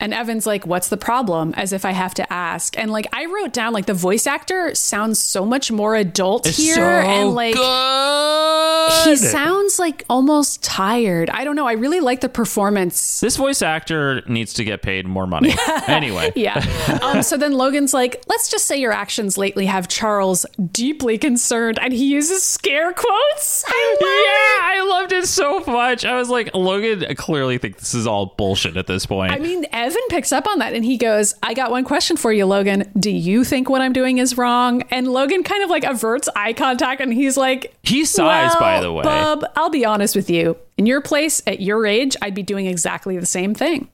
And 0.00 0.12
Evan's 0.12 0.44
like, 0.44 0.66
What's 0.66 0.88
the 0.88 0.96
problem? 0.96 1.54
As 1.56 1.72
if 1.72 1.84
I 1.84 1.92
have 1.92 2.14
to 2.14 2.32
ask. 2.32 2.76
And 2.76 2.90
like, 2.90 3.06
I 3.12 3.26
wrote 3.26 3.52
down, 3.52 3.72
like, 3.72 3.86
the 3.86 3.94
voice 3.94 4.26
actor 4.26 4.74
sounds 4.74 5.20
so 5.20 5.46
much 5.46 5.70
more 5.70 5.94
adult 5.94 6.46
It's 6.46 6.56
here. 6.56 6.74
so 6.74 6.82
and 6.82 7.30
like, 7.30 7.54
good. 7.54 9.04
he 9.04 9.16
sounds 9.16 9.78
like 9.78 10.04
almost 10.10 10.62
tired. 10.64 11.30
I 11.30 11.44
don't 11.44 11.54
know. 11.56 11.66
I 11.66 11.72
really 11.74 12.00
like 12.00 12.20
the 12.20 12.28
performance. 12.28 13.20
this 13.20 13.36
voice 13.36 13.62
actor 13.62 14.22
needs 14.26 14.52
to 14.54 14.64
get 14.64 14.82
paid 14.82 15.06
more 15.06 15.26
money. 15.28 15.54
anyway. 15.86 16.32
Yeah. 16.34 16.58
Um, 17.00 17.22
so 17.22 17.36
then 17.36 17.52
Logan's 17.52 17.94
like, 17.94 18.22
let's 18.26 18.50
just 18.50 18.66
say 18.66 18.76
your 18.76 18.92
actions 18.92 19.38
lately 19.38 19.66
have 19.66 19.86
Charles 19.88 20.44
deeply 20.72 21.18
concerned. 21.18 21.78
And 21.80 21.92
he 21.92 22.06
uses 22.06 22.42
scare 22.42 22.92
quotes. 22.92 23.64
I 23.66 23.96
Yeah, 24.00 24.80
I 24.82 24.86
loved 24.88 25.12
it 25.12 25.26
so 25.26 25.60
much. 25.60 26.04
I 26.04 26.16
was 26.16 26.28
like, 26.28 26.52
Logan 26.52 27.14
clearly 27.14 27.58
thinks 27.58 27.80
this 27.80 27.94
is 27.94 28.06
all 28.08 28.34
bullshit 28.36 28.76
at 28.76 28.86
this 28.88 29.06
point. 29.06 29.32
I 29.32 29.38
mean, 29.38 29.64
Evan 29.72 29.83
picks 30.08 30.32
up 30.32 30.46
on 30.46 30.58
that 30.58 30.72
and 30.72 30.84
he 30.84 30.96
goes, 30.96 31.34
I 31.42 31.54
got 31.54 31.70
one 31.70 31.84
question 31.84 32.16
for 32.16 32.32
you, 32.32 32.46
Logan. 32.46 32.90
Do 32.98 33.10
you 33.10 33.44
think 33.44 33.68
what 33.68 33.80
I'm 33.80 33.92
doing 33.92 34.18
is 34.18 34.36
wrong? 34.38 34.82
And 34.90 35.08
Logan 35.08 35.42
kind 35.42 35.62
of 35.64 35.70
like 35.70 35.84
averts 35.84 36.28
eye 36.36 36.52
contact 36.52 37.00
and 37.00 37.12
he's 37.12 37.36
like, 37.36 37.74
he 37.82 38.04
sighs, 38.04 38.52
well, 38.54 38.60
by 38.60 38.80
the 38.80 38.92
way. 38.92 39.02
Bub, 39.02 39.44
I'll 39.56 39.70
be 39.70 39.84
honest 39.84 40.14
with 40.14 40.30
you. 40.30 40.56
In 40.76 40.86
your 40.86 41.00
place, 41.00 41.42
at 41.46 41.60
your 41.60 41.86
age, 41.86 42.16
I'd 42.22 42.34
be 42.34 42.42
doing 42.42 42.66
exactly 42.66 43.18
the 43.18 43.26
same 43.26 43.54
thing. 43.54 43.88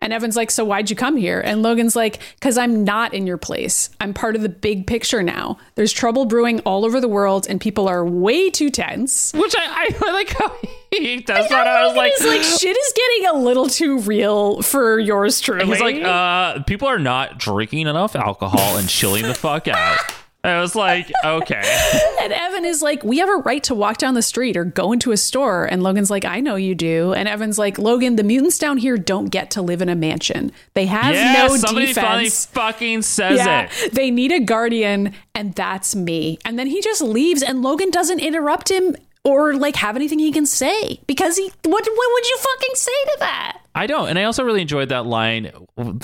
And 0.00 0.12
Evan's 0.12 0.36
like, 0.36 0.50
So 0.50 0.64
why'd 0.64 0.90
you 0.90 0.96
come 0.96 1.16
here? 1.16 1.40
And 1.40 1.62
Logan's 1.62 1.96
like, 1.96 2.20
Because 2.34 2.56
I'm 2.56 2.84
not 2.84 3.14
in 3.14 3.26
your 3.26 3.36
place. 3.38 3.90
I'm 4.00 4.14
part 4.14 4.36
of 4.36 4.42
the 4.42 4.48
big 4.48 4.86
picture 4.86 5.22
now. 5.22 5.58
There's 5.74 5.92
trouble 5.92 6.24
brewing 6.24 6.60
all 6.60 6.84
over 6.84 7.00
the 7.00 7.08
world, 7.08 7.46
and 7.48 7.60
people 7.60 7.88
are 7.88 8.04
way 8.04 8.50
too 8.50 8.70
tense. 8.70 9.32
Which 9.32 9.54
I, 9.58 9.94
I 10.00 10.10
like 10.12 10.28
how 10.30 10.56
he 10.92 11.20
does 11.20 11.48
that. 11.48 11.66
I 11.66 11.86
was 11.86 11.96
like, 11.96 12.12
like, 12.20 12.42
shit 12.42 12.76
is 12.76 12.94
getting 12.94 13.26
a 13.26 13.42
little 13.42 13.68
too 13.68 13.98
real 14.00 14.62
for 14.62 14.98
yours 14.98 15.40
truly. 15.40 15.66
he's 15.66 15.80
like, 15.80 16.02
uh, 16.02 16.62
people 16.62 16.88
are 16.88 16.98
not 16.98 17.38
drinking 17.38 17.86
enough 17.86 18.14
alcohol 18.16 18.76
and 18.76 18.88
chilling 18.88 19.24
the 19.24 19.34
fuck 19.34 19.68
out. 19.68 19.98
I 20.44 20.60
was 20.60 20.74
like, 20.76 21.10
okay. 21.24 21.62
And 22.22 22.32
Evan 22.32 22.64
is 22.64 22.82
like, 22.82 23.02
we 23.04 23.18
have 23.18 23.28
a 23.28 23.36
right 23.36 23.62
to 23.64 23.74
walk 23.74 23.96
down 23.98 24.14
the 24.14 24.22
street 24.22 24.56
or 24.56 24.64
go 24.64 24.92
into 24.92 25.12
a 25.12 25.16
store. 25.16 25.64
And 25.64 25.82
Logan's 25.82 26.10
like, 26.10 26.24
I 26.24 26.40
know 26.40 26.56
you 26.56 26.74
do. 26.74 27.12
And 27.12 27.26
Evan's 27.28 27.58
like, 27.58 27.78
Logan, 27.78 28.16
the 28.16 28.22
mutants 28.24 28.58
down 28.58 28.76
here 28.76 28.96
don't 28.98 29.26
get 29.26 29.50
to 29.52 29.62
live 29.62 29.80
in 29.82 29.88
a 29.88 29.94
mansion. 29.96 30.52
They 30.74 30.86
have 30.86 31.14
Yeah, 31.14 31.46
no 31.46 31.56
somebody 31.56 31.92
finally 31.92 32.24
defense. 32.24 32.46
fucking 32.46 33.02
says 33.02 33.38
Yeah, 33.38 33.68
it. 33.82 33.92
they 33.94 34.10
need 34.10 34.30
a 34.32 34.40
guardian, 34.40 35.14
and 35.34 35.54
that's 35.54 35.94
me. 35.96 36.38
And 36.44 36.58
then 36.58 36.66
he 36.66 36.82
just 36.82 37.00
leaves, 37.02 37.42
and 37.42 37.62
Logan 37.62 37.90
doesn't 37.90 38.20
interrupt 38.20 38.70
him 38.70 38.94
or 39.24 39.54
like 39.54 39.76
have 39.76 39.96
anything 39.96 40.18
he 40.18 40.32
can 40.32 40.46
say 40.46 41.00
because 41.06 41.36
he. 41.36 41.44
What, 41.64 41.86
what 41.86 42.12
would 42.14 42.26
you 42.28 42.38
fucking 42.38 42.74
say 42.74 42.92
to 43.04 43.16
that? 43.20 43.60
I 43.74 43.86
don't. 43.86 44.08
And 44.08 44.18
I 44.18 44.24
also 44.24 44.42
really 44.44 44.62
enjoyed 44.62 44.88
that 44.90 45.06
line, 45.06 45.46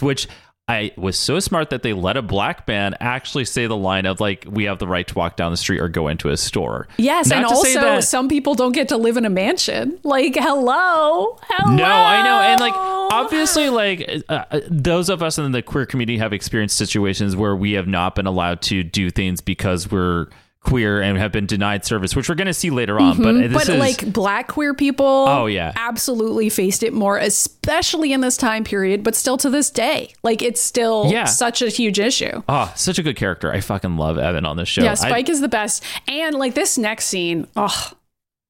which 0.00 0.28
I 0.66 0.92
was 0.96 1.18
so 1.18 1.40
smart 1.40 1.68
that 1.70 1.82
they 1.82 1.92
let 1.92 2.16
a 2.16 2.22
black 2.22 2.66
man 2.66 2.96
actually 2.98 3.44
say 3.44 3.66
the 3.66 3.76
line 3.76 4.06
of 4.06 4.18
like, 4.18 4.46
"We 4.48 4.64
have 4.64 4.78
the 4.78 4.88
right 4.88 5.06
to 5.06 5.14
walk 5.14 5.36
down 5.36 5.50
the 5.50 5.58
street 5.58 5.78
or 5.78 5.88
go 5.88 6.08
into 6.08 6.30
a 6.30 6.38
store." 6.38 6.88
Yes, 6.96 7.28
Not 7.28 7.36
and 7.36 7.44
also 7.46 7.80
that- 7.80 8.04
some 8.04 8.28
people 8.30 8.54
don't 8.54 8.72
get 8.72 8.88
to 8.88 8.96
live 8.96 9.18
in 9.18 9.26
a 9.26 9.30
mansion. 9.30 9.98
Like, 10.04 10.36
hello, 10.36 11.38
hello. 11.42 11.76
No, 11.76 11.84
I 11.84 12.22
know, 12.22 12.40
and 12.40 12.60
like 12.62 12.72
obviously, 12.74 13.68
like 13.68 14.08
uh, 14.30 14.44
uh, 14.50 14.60
those 14.70 15.10
of 15.10 15.22
us 15.22 15.36
in 15.36 15.52
the 15.52 15.60
queer 15.60 15.84
community 15.84 16.16
have 16.16 16.32
experienced 16.32 16.78
situations 16.78 17.36
where 17.36 17.54
we 17.54 17.72
have 17.72 17.86
not 17.86 18.14
been 18.14 18.26
allowed 18.26 18.62
to 18.62 18.82
do 18.82 19.10
things 19.10 19.42
because 19.42 19.90
we're 19.90 20.28
queer 20.64 21.00
and 21.00 21.16
have 21.18 21.30
been 21.30 21.46
denied 21.46 21.84
service, 21.84 22.16
which 22.16 22.28
we're 22.28 22.34
going 22.34 22.46
to 22.46 22.54
see 22.54 22.70
later 22.70 22.98
on. 22.98 23.18
But 23.18 23.34
Mm-hmm. 23.34 23.52
but 23.52 23.68
is 23.68 23.78
like 23.78 24.12
black 24.12 24.48
queer 24.48 24.74
people 24.74 25.06
Oh, 25.06 25.46
yeah. 25.46 25.72
absolutely 25.76 26.48
faced 26.48 26.82
it 26.82 26.92
more 26.92 27.16
especially 27.18 28.12
in 28.12 28.20
this 28.20 28.36
time 28.36 28.64
period 28.64 29.02
but 29.04 29.14
still 29.14 29.36
to 29.38 29.50
this 29.50 29.70
day 29.70 30.12
like 30.22 30.42
it's 30.42 30.60
still 30.60 31.06
Yeah. 31.10 31.24
such 31.24 31.62
a 31.62 31.68
huge 31.68 31.98
issue 31.98 32.42
oh, 32.48 32.72
such 32.76 32.98
a 32.98 33.02
good 33.02 33.16
character. 33.16 33.52
I 33.52 33.60
fucking 33.60 33.96
love 33.96 34.18
Evan 34.18 34.44
on 34.46 34.56
this 34.56 34.68
show. 34.68 34.82
yeah 34.82 34.92
I- 35.00 35.22
Spyke 35.22 35.28
is 35.28 35.40
the 35.40 35.48
best 35.48 35.82
and 36.08 36.34
like 36.36 36.54
this 36.54 36.76
next 36.78 37.06
scene 37.06 37.46
oh 37.56 37.92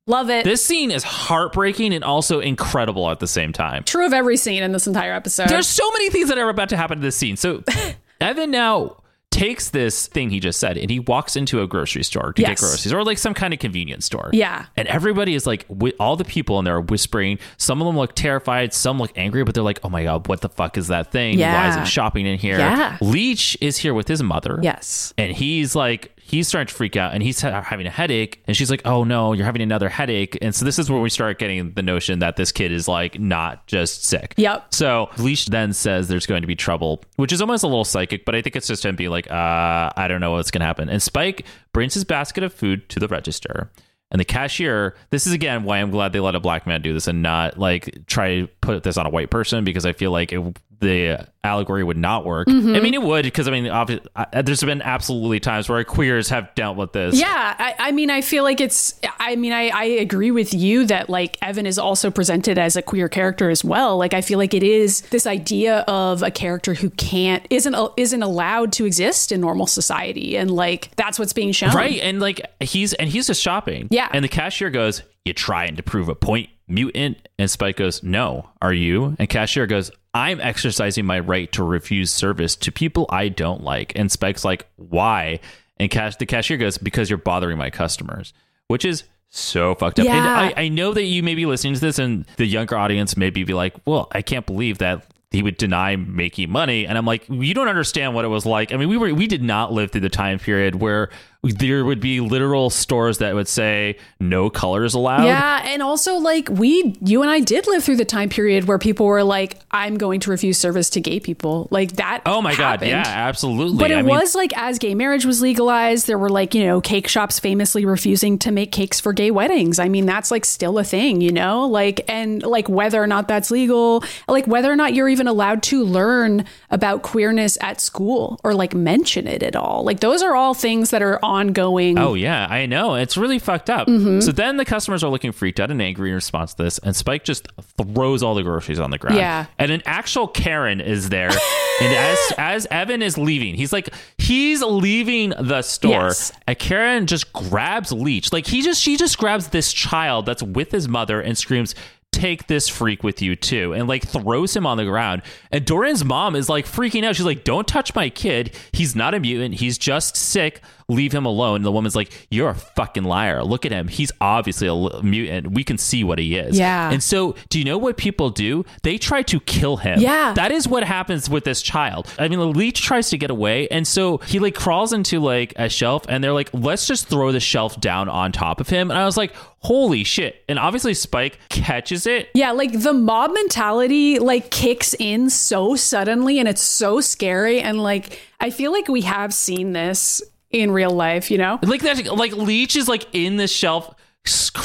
love 0.06 0.28
it 0.30 0.44
this 0.44 0.64
scene 0.64 0.90
is 0.90 1.02
heartbreaking 1.02 1.94
and 1.94 2.04
also 2.04 2.40
incredible 2.40 3.10
at 3.10 3.20
the 3.20 3.26
same 3.26 3.52
time. 3.52 3.82
true 3.84 4.06
of 4.06 4.12
every 4.12 4.36
scene 4.36 4.62
in 4.62 4.72
this 4.72 4.86
entire 4.86 5.12
episode 5.14 5.48
There's 5.48 5.66
so 5.68 5.90
many 5.92 6.10
things 6.10 6.28
that 6.28 6.38
are 6.38 6.48
about 6.50 6.68
to 6.70 6.76
happen 6.76 6.98
to 6.98 7.02
this 7.02 7.16
scene. 7.16 7.36
So 7.36 7.62
Evan 8.20 8.50
now 8.50 8.98
takes 9.35 9.70
this 9.70 10.07
thing 10.07 10.30
he 10.30 10.39
just 10.39 10.61
said 10.61 10.78
and 10.78 10.89
he 10.91 11.01
walks 11.01 11.35
into 11.35 11.61
a 11.61 11.66
grocery 11.66 12.05
store 12.05 12.32
to 12.32 12.43
get 12.43 12.57
groceries 12.59 12.93
or 12.93 13.03
like 13.05 13.18
some 13.18 13.35
kind 13.35 13.53
of 13.53 13.59
convenience 13.59 14.07
store. 14.07 14.30
Yeah. 14.32 14.66
And 14.76 14.87
everybody 14.89 15.35
is 15.35 15.47
like, 15.47 15.66
all 15.99 16.14
the 16.16 16.24
people 16.24 16.59
in 16.61 16.64
there 16.64 16.76
are 16.76 16.80
whispering. 16.80 17.39
Some 17.57 17.82
of 17.82 17.87
them 17.87 17.97
look 17.97 18.14
terrified, 18.14 18.72
some 18.72 18.99
look 18.99 19.11
angry, 19.16 19.43
but 19.43 19.55
they're 19.55 19.64
like, 19.64 19.80
oh 19.82 19.89
my 19.89 20.05
God, 20.05 20.28
what 20.28 20.41
the 20.41 20.49
fuck 20.49 20.78
is 20.78 20.87
that 20.89 21.11
thing? 21.11 21.39
Why 21.41 21.68
is 21.68 21.76
Yeah. 21.76 21.82
it 21.82 21.87
shopping 21.87 22.26
in 22.26 22.39
here? 22.39 22.59
Yeah. 22.59 22.97
Leech 23.01 23.59
is 23.61 23.76
here 23.78 23.93
with 23.93 24.07
his 24.09 24.22
mother. 24.22 24.61
yes 24.62 25.12
And 25.18 25.32
he's 25.32 25.74
like, 25.74 26.13
he's 26.26 26.48
starting 26.48 26.66
to 26.66 26.74
freak 26.74 26.96
out 26.96 27.12
and 27.12 27.22
he's 27.22 27.42
ha- 27.42 27.60
having 27.60 27.86
a 27.86 27.90
headache. 27.90 28.42
And 28.46 28.56
she's 28.56 28.70
like, 28.70 28.80
oh 28.86 29.04
no, 29.04 29.34
you're 29.34 29.44
having 29.44 29.60
another 29.60 29.90
headache. 29.90 30.38
And 30.40 30.54
so 30.54 30.64
this 30.64 30.78
is 30.78 30.90
where 30.90 31.00
we 31.00 31.10
start 31.10 31.38
getting 31.38 31.72
the 31.72 31.82
notion 31.82 32.20
that 32.20 32.36
this 32.36 32.50
kid 32.50 32.72
is 32.72 32.88
like 32.88 33.20
not 33.20 33.66
just 33.66 34.04
sick. 34.04 34.32
Yep. 34.38 34.72
So 34.72 35.10
Leech 35.18 35.46
then 35.46 35.74
says 35.74 36.08
there's 36.08 36.24
going 36.24 36.40
to 36.40 36.46
be 36.46 36.56
trouble, 36.56 37.04
which 37.16 37.30
is 37.30 37.42
almost 37.42 37.62
a 37.62 37.66
little 37.66 37.84
psychic, 37.84 38.24
but 38.24 38.34
I 38.34 38.40
think 38.40 38.56
it's 38.56 38.66
just 38.66 38.86
him 38.86 38.96
being 38.96 39.10
like, 39.10 39.30
uh, 39.30 39.90
I 39.94 40.06
don't 40.08 40.22
know 40.22 40.30
what's 40.30 40.50
going 40.50 40.60
to 40.60 40.66
happen. 40.66 40.88
And 40.88 41.02
Spyke 41.02 41.44
brings 41.74 41.92
his 41.92 42.04
basket 42.04 42.42
of 42.42 42.54
food 42.54 42.88
to 42.88 43.00
the 43.00 43.08
register. 43.08 43.70
And 44.10 44.20
the 44.20 44.24
cashier, 44.24 44.94
this 45.10 45.26
is 45.26 45.32
again 45.32 45.64
why 45.64 45.78
I'm 45.78 45.90
glad 45.90 46.12
they 46.12 46.20
let 46.20 46.36
a 46.36 46.40
black 46.40 46.66
man 46.66 46.82
do 46.82 46.94
this 46.94 47.08
and 47.08 47.20
not 47.20 47.58
like 47.58 48.06
try 48.06 48.42
to 48.42 48.46
put 48.60 48.82
this 48.82 48.96
on 48.96 49.06
a 49.06 49.10
white 49.10 49.28
person 49.28 49.64
because 49.64 49.84
I 49.84 49.92
feel 49.92 50.12
like 50.12 50.32
it 50.32 50.56
the 50.80 51.26
allegory 51.42 51.84
would 51.84 51.96
not 51.96 52.24
work. 52.24 52.48
Mm-hmm. 52.48 52.74
I 52.74 52.80
mean, 52.80 52.94
it 52.94 53.02
would 53.02 53.24
because 53.24 53.48
I 53.48 53.50
mean, 53.50 53.68
obviously, 53.68 54.08
there's 54.42 54.62
been 54.62 54.82
absolutely 54.82 55.40
times 55.40 55.68
where 55.68 55.82
queers 55.84 56.28
have 56.30 56.54
dealt 56.54 56.76
with 56.76 56.92
this. 56.92 57.18
Yeah, 57.18 57.54
I, 57.58 57.74
I 57.78 57.92
mean, 57.92 58.10
I 58.10 58.20
feel 58.20 58.44
like 58.44 58.60
it's. 58.60 58.98
I 59.18 59.36
mean, 59.36 59.52
I, 59.52 59.68
I 59.68 59.84
agree 59.84 60.30
with 60.30 60.54
you 60.54 60.86
that 60.86 61.08
like 61.08 61.36
Evan 61.42 61.66
is 61.66 61.78
also 61.78 62.10
presented 62.10 62.58
as 62.58 62.76
a 62.76 62.82
queer 62.82 63.08
character 63.08 63.50
as 63.50 63.64
well. 63.64 63.96
Like, 63.96 64.14
I 64.14 64.20
feel 64.20 64.38
like 64.38 64.54
it 64.54 64.62
is 64.62 65.02
this 65.02 65.26
idea 65.26 65.80
of 65.80 66.22
a 66.22 66.30
character 66.30 66.74
who 66.74 66.90
can't 66.90 67.46
isn't 67.50 67.76
isn't 67.96 68.22
allowed 68.22 68.72
to 68.74 68.84
exist 68.84 69.32
in 69.32 69.40
normal 69.40 69.66
society, 69.66 70.36
and 70.36 70.50
like 70.50 70.90
that's 70.96 71.18
what's 71.18 71.32
being 71.32 71.52
shown. 71.52 71.72
Right. 71.72 72.00
And 72.00 72.20
like 72.20 72.40
he's 72.60 72.94
and 72.94 73.08
he's 73.08 73.26
just 73.26 73.40
shopping. 73.40 73.88
Yeah. 73.90 74.08
And 74.12 74.24
the 74.24 74.28
cashier 74.28 74.70
goes, 74.70 75.02
You 75.24 75.32
trying 75.32 75.76
to 75.76 75.82
prove 75.82 76.08
a 76.08 76.14
point, 76.14 76.50
mutant? 76.68 77.28
And 77.38 77.48
Spyke 77.48 77.76
goes, 77.76 78.02
No, 78.02 78.50
are 78.60 78.72
you? 78.72 79.16
And 79.18 79.28
cashier 79.28 79.66
goes, 79.66 79.90
I'm 80.14 80.40
exercising 80.40 81.04
my 81.04 81.18
right 81.18 81.50
to 81.52 81.64
refuse 81.64 82.12
service 82.12 82.54
to 82.56 82.72
people 82.72 83.06
I 83.08 83.28
don't 83.28 83.62
like. 83.62 83.92
And 83.96 84.08
Spyke's 84.08 84.44
like, 84.44 84.66
Why? 84.76 85.40
And 85.78 85.90
cash 85.90 86.16
the 86.16 86.26
cashier 86.26 86.56
goes, 86.56 86.78
Because 86.78 87.10
you're 87.10 87.18
bothering 87.18 87.58
my 87.58 87.70
customers. 87.70 88.32
Which 88.68 88.84
is 88.84 89.04
so 89.28 89.74
fucked 89.74 89.98
up. 89.98 90.06
And 90.06 90.26
I, 90.26 90.54
I 90.56 90.68
know 90.68 90.94
that 90.94 91.02
you 91.02 91.22
may 91.22 91.34
be 91.34 91.44
listening 91.44 91.74
to 91.74 91.80
this 91.80 91.98
and 91.98 92.24
the 92.36 92.46
younger 92.46 92.78
audience 92.78 93.16
maybe 93.16 93.42
be 93.42 93.54
like, 93.54 93.74
Well, 93.84 94.08
I 94.12 94.22
can't 94.22 94.46
believe 94.46 94.78
that 94.78 95.04
he 95.30 95.42
would 95.42 95.56
deny 95.56 95.96
making 95.96 96.48
money 96.48 96.86
and 96.86 96.96
i'm 96.96 97.04
like 97.04 97.28
you 97.28 97.54
don't 97.54 97.66
understand 97.66 98.14
what 98.14 98.24
it 98.24 98.28
was 98.28 98.46
like 98.46 98.72
i 98.72 98.76
mean 98.76 98.88
we 98.88 98.96
were 98.96 99.12
we 99.12 99.26
did 99.26 99.42
not 99.42 99.72
live 99.72 99.90
through 99.90 100.00
the 100.00 100.08
time 100.08 100.38
period 100.38 100.76
where 100.76 101.10
there 101.45 101.84
would 101.84 102.01
be 102.01 102.20
literal 102.20 102.70
stores 102.70 103.18
that 103.18 103.34
would 103.34 103.49
say 103.49 103.99
no 104.18 104.51
colors 104.51 104.95
allowed 104.95 105.24
Yeah, 105.24 105.62
and 105.66 105.82
also 105.82 106.16
like 106.16 106.49
we, 106.49 106.97
you 107.05 107.22
and 107.22 107.30
I 107.30 107.40
did 107.40 107.66
live 107.66 107.84
through 107.84 107.97
the 107.97 108.05
time 108.05 108.28
period 108.28 108.64
where 108.64 108.78
people 108.78 109.07
were 109.07 109.22
like, 109.22 109.59
"I'm 109.70 109.97
going 109.99 110.20
to 110.20 110.30
refuse 110.30 110.59
service 110.59 110.90
to 110.90 111.01
gay 111.01 111.20
people." 111.20 111.68
Like 111.70 111.92
that. 111.97 112.22
oh 112.26 112.40
my 112.42 112.55
god 112.55 112.82
yeah 112.82 113.03
absolutely 113.07 113.78
But 113.78 113.90
it 113.90 113.99
I 113.99 114.03
mean, 114.03 114.14
was 114.14 114.34
like 114.34 114.57
as 114.57 114.78
gay 114.78 114.95
marriage 114.95 115.24
was 115.24 115.40
legalized, 115.42 116.07
there 116.07 116.18
were 116.18 116.28
like, 116.30 116.55
you 116.55 116.64
know, 116.64 116.80
cake 116.80 117.09
shops 117.09 117.38
famously 117.38 117.84
refusing 117.84 118.38
to 118.40 118.51
make 118.51 118.72
cakes 118.72 119.01
for 119.01 119.12
gay 119.12 119.30
weddings. 119.30 119.78
I 119.78 119.88
mean, 119.88 120.07
that's 120.07 120.30
like 120.30 120.45
still 120.45 120.78
a 120.78 120.84
thing, 120.84 121.20
you 121.20 121.32
know? 121.32 121.66
Like 121.66 122.05
and 122.09 122.42
like 122.42 122.68
whether 122.68 123.03
or 123.03 123.07
not 123.07 123.28
that's 123.28 123.51
legal, 123.51 124.05
like 124.28 124.47
whether 124.47 124.70
or 124.70 124.76
not 124.76 124.95
you're 124.95 125.09
even 125.09 125.26
allowed 125.26 125.62
to 125.64 125.84
learn 125.84 126.45
about 126.70 127.03
queerness 127.03 127.59
at 127.61 127.80
school 127.80 128.40
or 128.45 128.55
like 128.55 128.74
mention 128.74 129.26
it 129.26 129.42
at 129.42 129.57
all. 129.57 129.84
Like 129.84 130.01
those 130.01 130.22
are 130.22 130.34
all 130.34 130.55
things 130.55 130.90
that 130.90 131.03
are 131.03 131.18
ongoing. 131.35 131.99
Oh 131.99 132.14
yeah, 132.14 132.47
I 132.49 132.66
know. 132.66 132.95
It's 132.95 133.16
really 133.16 133.39
fucked 133.39 133.68
up. 133.70 133.89
Mm-hmm. 133.89 134.20
So 134.20 134.32
then 134.32 134.57
the 134.57 134.64
customers 134.64 135.05
are 135.05 135.11
looking 135.11 135.32
freaked 135.32 135.61
out 135.61 135.70
and 135.70 135.80
angry 135.82 136.11
in 136.11 136.14
response 136.14 136.55
to 136.55 136.62
this, 136.62 136.78
and 136.78 136.95
Spyke 136.95 137.24
just 137.24 137.49
throws 137.76 138.22
all 138.22 138.35
the 138.35 138.43
groceries 138.43 138.80
on 138.80 138.91
the 138.91 138.99
ground. 138.99 139.16
Yeah. 139.16 139.47
And 139.59 139.70
an 139.70 139.82
actual 139.87 140.28
Karen 140.28 140.80
is 140.80 141.09
there. 141.09 141.30
and 141.30 141.95
as 141.95 142.18
as 142.39 142.66
Evan 142.70 143.03
is 143.03 143.18
leaving, 143.18 143.55
he's 143.55 143.72
like 143.72 143.91
he's 144.18 144.62
leaving 144.62 145.30
the 145.39 145.62
store. 145.62 146.09
Yes. 146.09 146.32
A 146.49 146.55
Karen 146.55 147.07
just 147.07 147.32
grabs 147.32 147.93
Leech. 147.93 148.32
Like 148.32 148.47
he 148.47 148.62
just 148.62 148.80
she 148.80 148.97
just 148.97 149.18
grabs 149.18 149.49
this 149.49 149.72
child 149.72 150.26
that's 150.26 150.43
with 150.43 150.70
his 150.70 150.89
mother 150.89 151.20
and 151.20 151.37
screams, 151.37 151.74
Take 152.14 152.46
this 152.46 152.68
freak 152.68 153.02
with 153.02 153.20
you 153.20 153.34
too, 153.34 153.72
and 153.72 153.88
like 153.88 154.06
throws 154.06 154.54
him 154.54 154.66
on 154.66 154.76
the 154.76 154.84
ground. 154.84 155.22
And 155.50 155.64
Dorian's 155.64 156.04
mom 156.04 156.36
is 156.36 156.48
like 156.48 156.64
freaking 156.64 157.04
out. 157.04 157.16
She's 157.16 157.26
like, 157.26 157.42
Don't 157.42 157.66
touch 157.66 157.92
my 157.96 158.08
kid. 158.08 158.54
He's 158.70 158.94
not 158.94 159.14
a 159.14 159.20
mutant. 159.20 159.56
He's 159.56 159.76
just 159.78 160.16
sick. 160.16 160.62
Leave 160.88 161.12
him 161.12 161.26
alone. 161.26 161.56
And 161.56 161.64
the 161.64 161.72
woman's 161.72 161.96
like, 161.96 162.28
You're 162.30 162.50
a 162.50 162.54
fucking 162.54 163.02
liar. 163.02 163.42
Look 163.42 163.66
at 163.66 163.72
him. 163.72 163.88
He's 163.88 164.12
obviously 164.20 164.68
a 164.68 165.02
mutant. 165.02 165.50
We 165.50 165.64
can 165.64 165.76
see 165.76 166.04
what 166.04 166.20
he 166.20 166.36
is. 166.36 166.56
Yeah. 166.56 166.92
And 166.92 167.02
so, 167.02 167.34
do 167.48 167.58
you 167.58 167.64
know 167.64 167.78
what 167.78 167.96
people 167.96 168.30
do? 168.30 168.64
They 168.84 168.96
try 168.96 169.22
to 169.22 169.40
kill 169.40 169.78
him. 169.78 169.98
Yeah. 169.98 170.34
That 170.34 170.52
is 170.52 170.68
what 170.68 170.84
happens 170.84 171.28
with 171.28 171.42
this 171.42 171.62
child. 171.62 172.06
I 172.16 172.28
mean, 172.28 172.38
the 172.38 172.46
leech 172.46 172.80
tries 172.80 173.10
to 173.10 173.18
get 173.18 173.30
away. 173.30 173.66
And 173.68 173.88
so 173.88 174.18
he 174.18 174.38
like 174.38 174.54
crawls 174.54 174.92
into 174.92 175.18
like 175.18 175.52
a 175.56 175.68
shelf 175.68 176.04
and 176.08 176.22
they're 176.22 176.32
like, 176.32 176.50
Let's 176.52 176.86
just 176.86 177.08
throw 177.08 177.32
the 177.32 177.40
shelf 177.40 177.80
down 177.80 178.08
on 178.08 178.30
top 178.30 178.60
of 178.60 178.68
him. 178.68 178.92
And 178.92 178.98
I 179.00 179.04
was 179.04 179.16
like, 179.16 179.34
Holy 179.64 180.04
shit. 180.04 180.44
And 180.48 180.58
obviously, 180.58 180.92
Spyke 180.92 181.34
catches 181.48 182.06
it. 182.06 182.28
Yeah, 182.34 182.52
like 182.52 182.80
the 182.80 182.92
mob 182.92 183.32
mentality 183.32 184.18
like 184.18 184.50
kicks 184.50 184.94
in 184.98 185.30
so 185.30 185.74
suddenly 185.74 186.38
and 186.38 186.46
it's 186.46 186.62
so 186.62 187.00
scary 187.00 187.60
and 187.60 187.82
like 187.82 188.20
I 188.40 188.50
feel 188.50 188.72
like 188.72 188.88
we 188.88 189.00
have 189.02 189.32
seen 189.32 189.72
this 189.72 190.22
in 190.50 190.70
real 190.70 190.90
life, 190.90 191.30
you 191.30 191.38
know? 191.38 191.58
Like 191.62 191.80
that, 191.80 192.06
like 192.14 192.32
Leech 192.32 192.76
is 192.76 192.88
like 192.88 193.06
in 193.12 193.36
the 193.36 193.48
shelf 193.48 193.94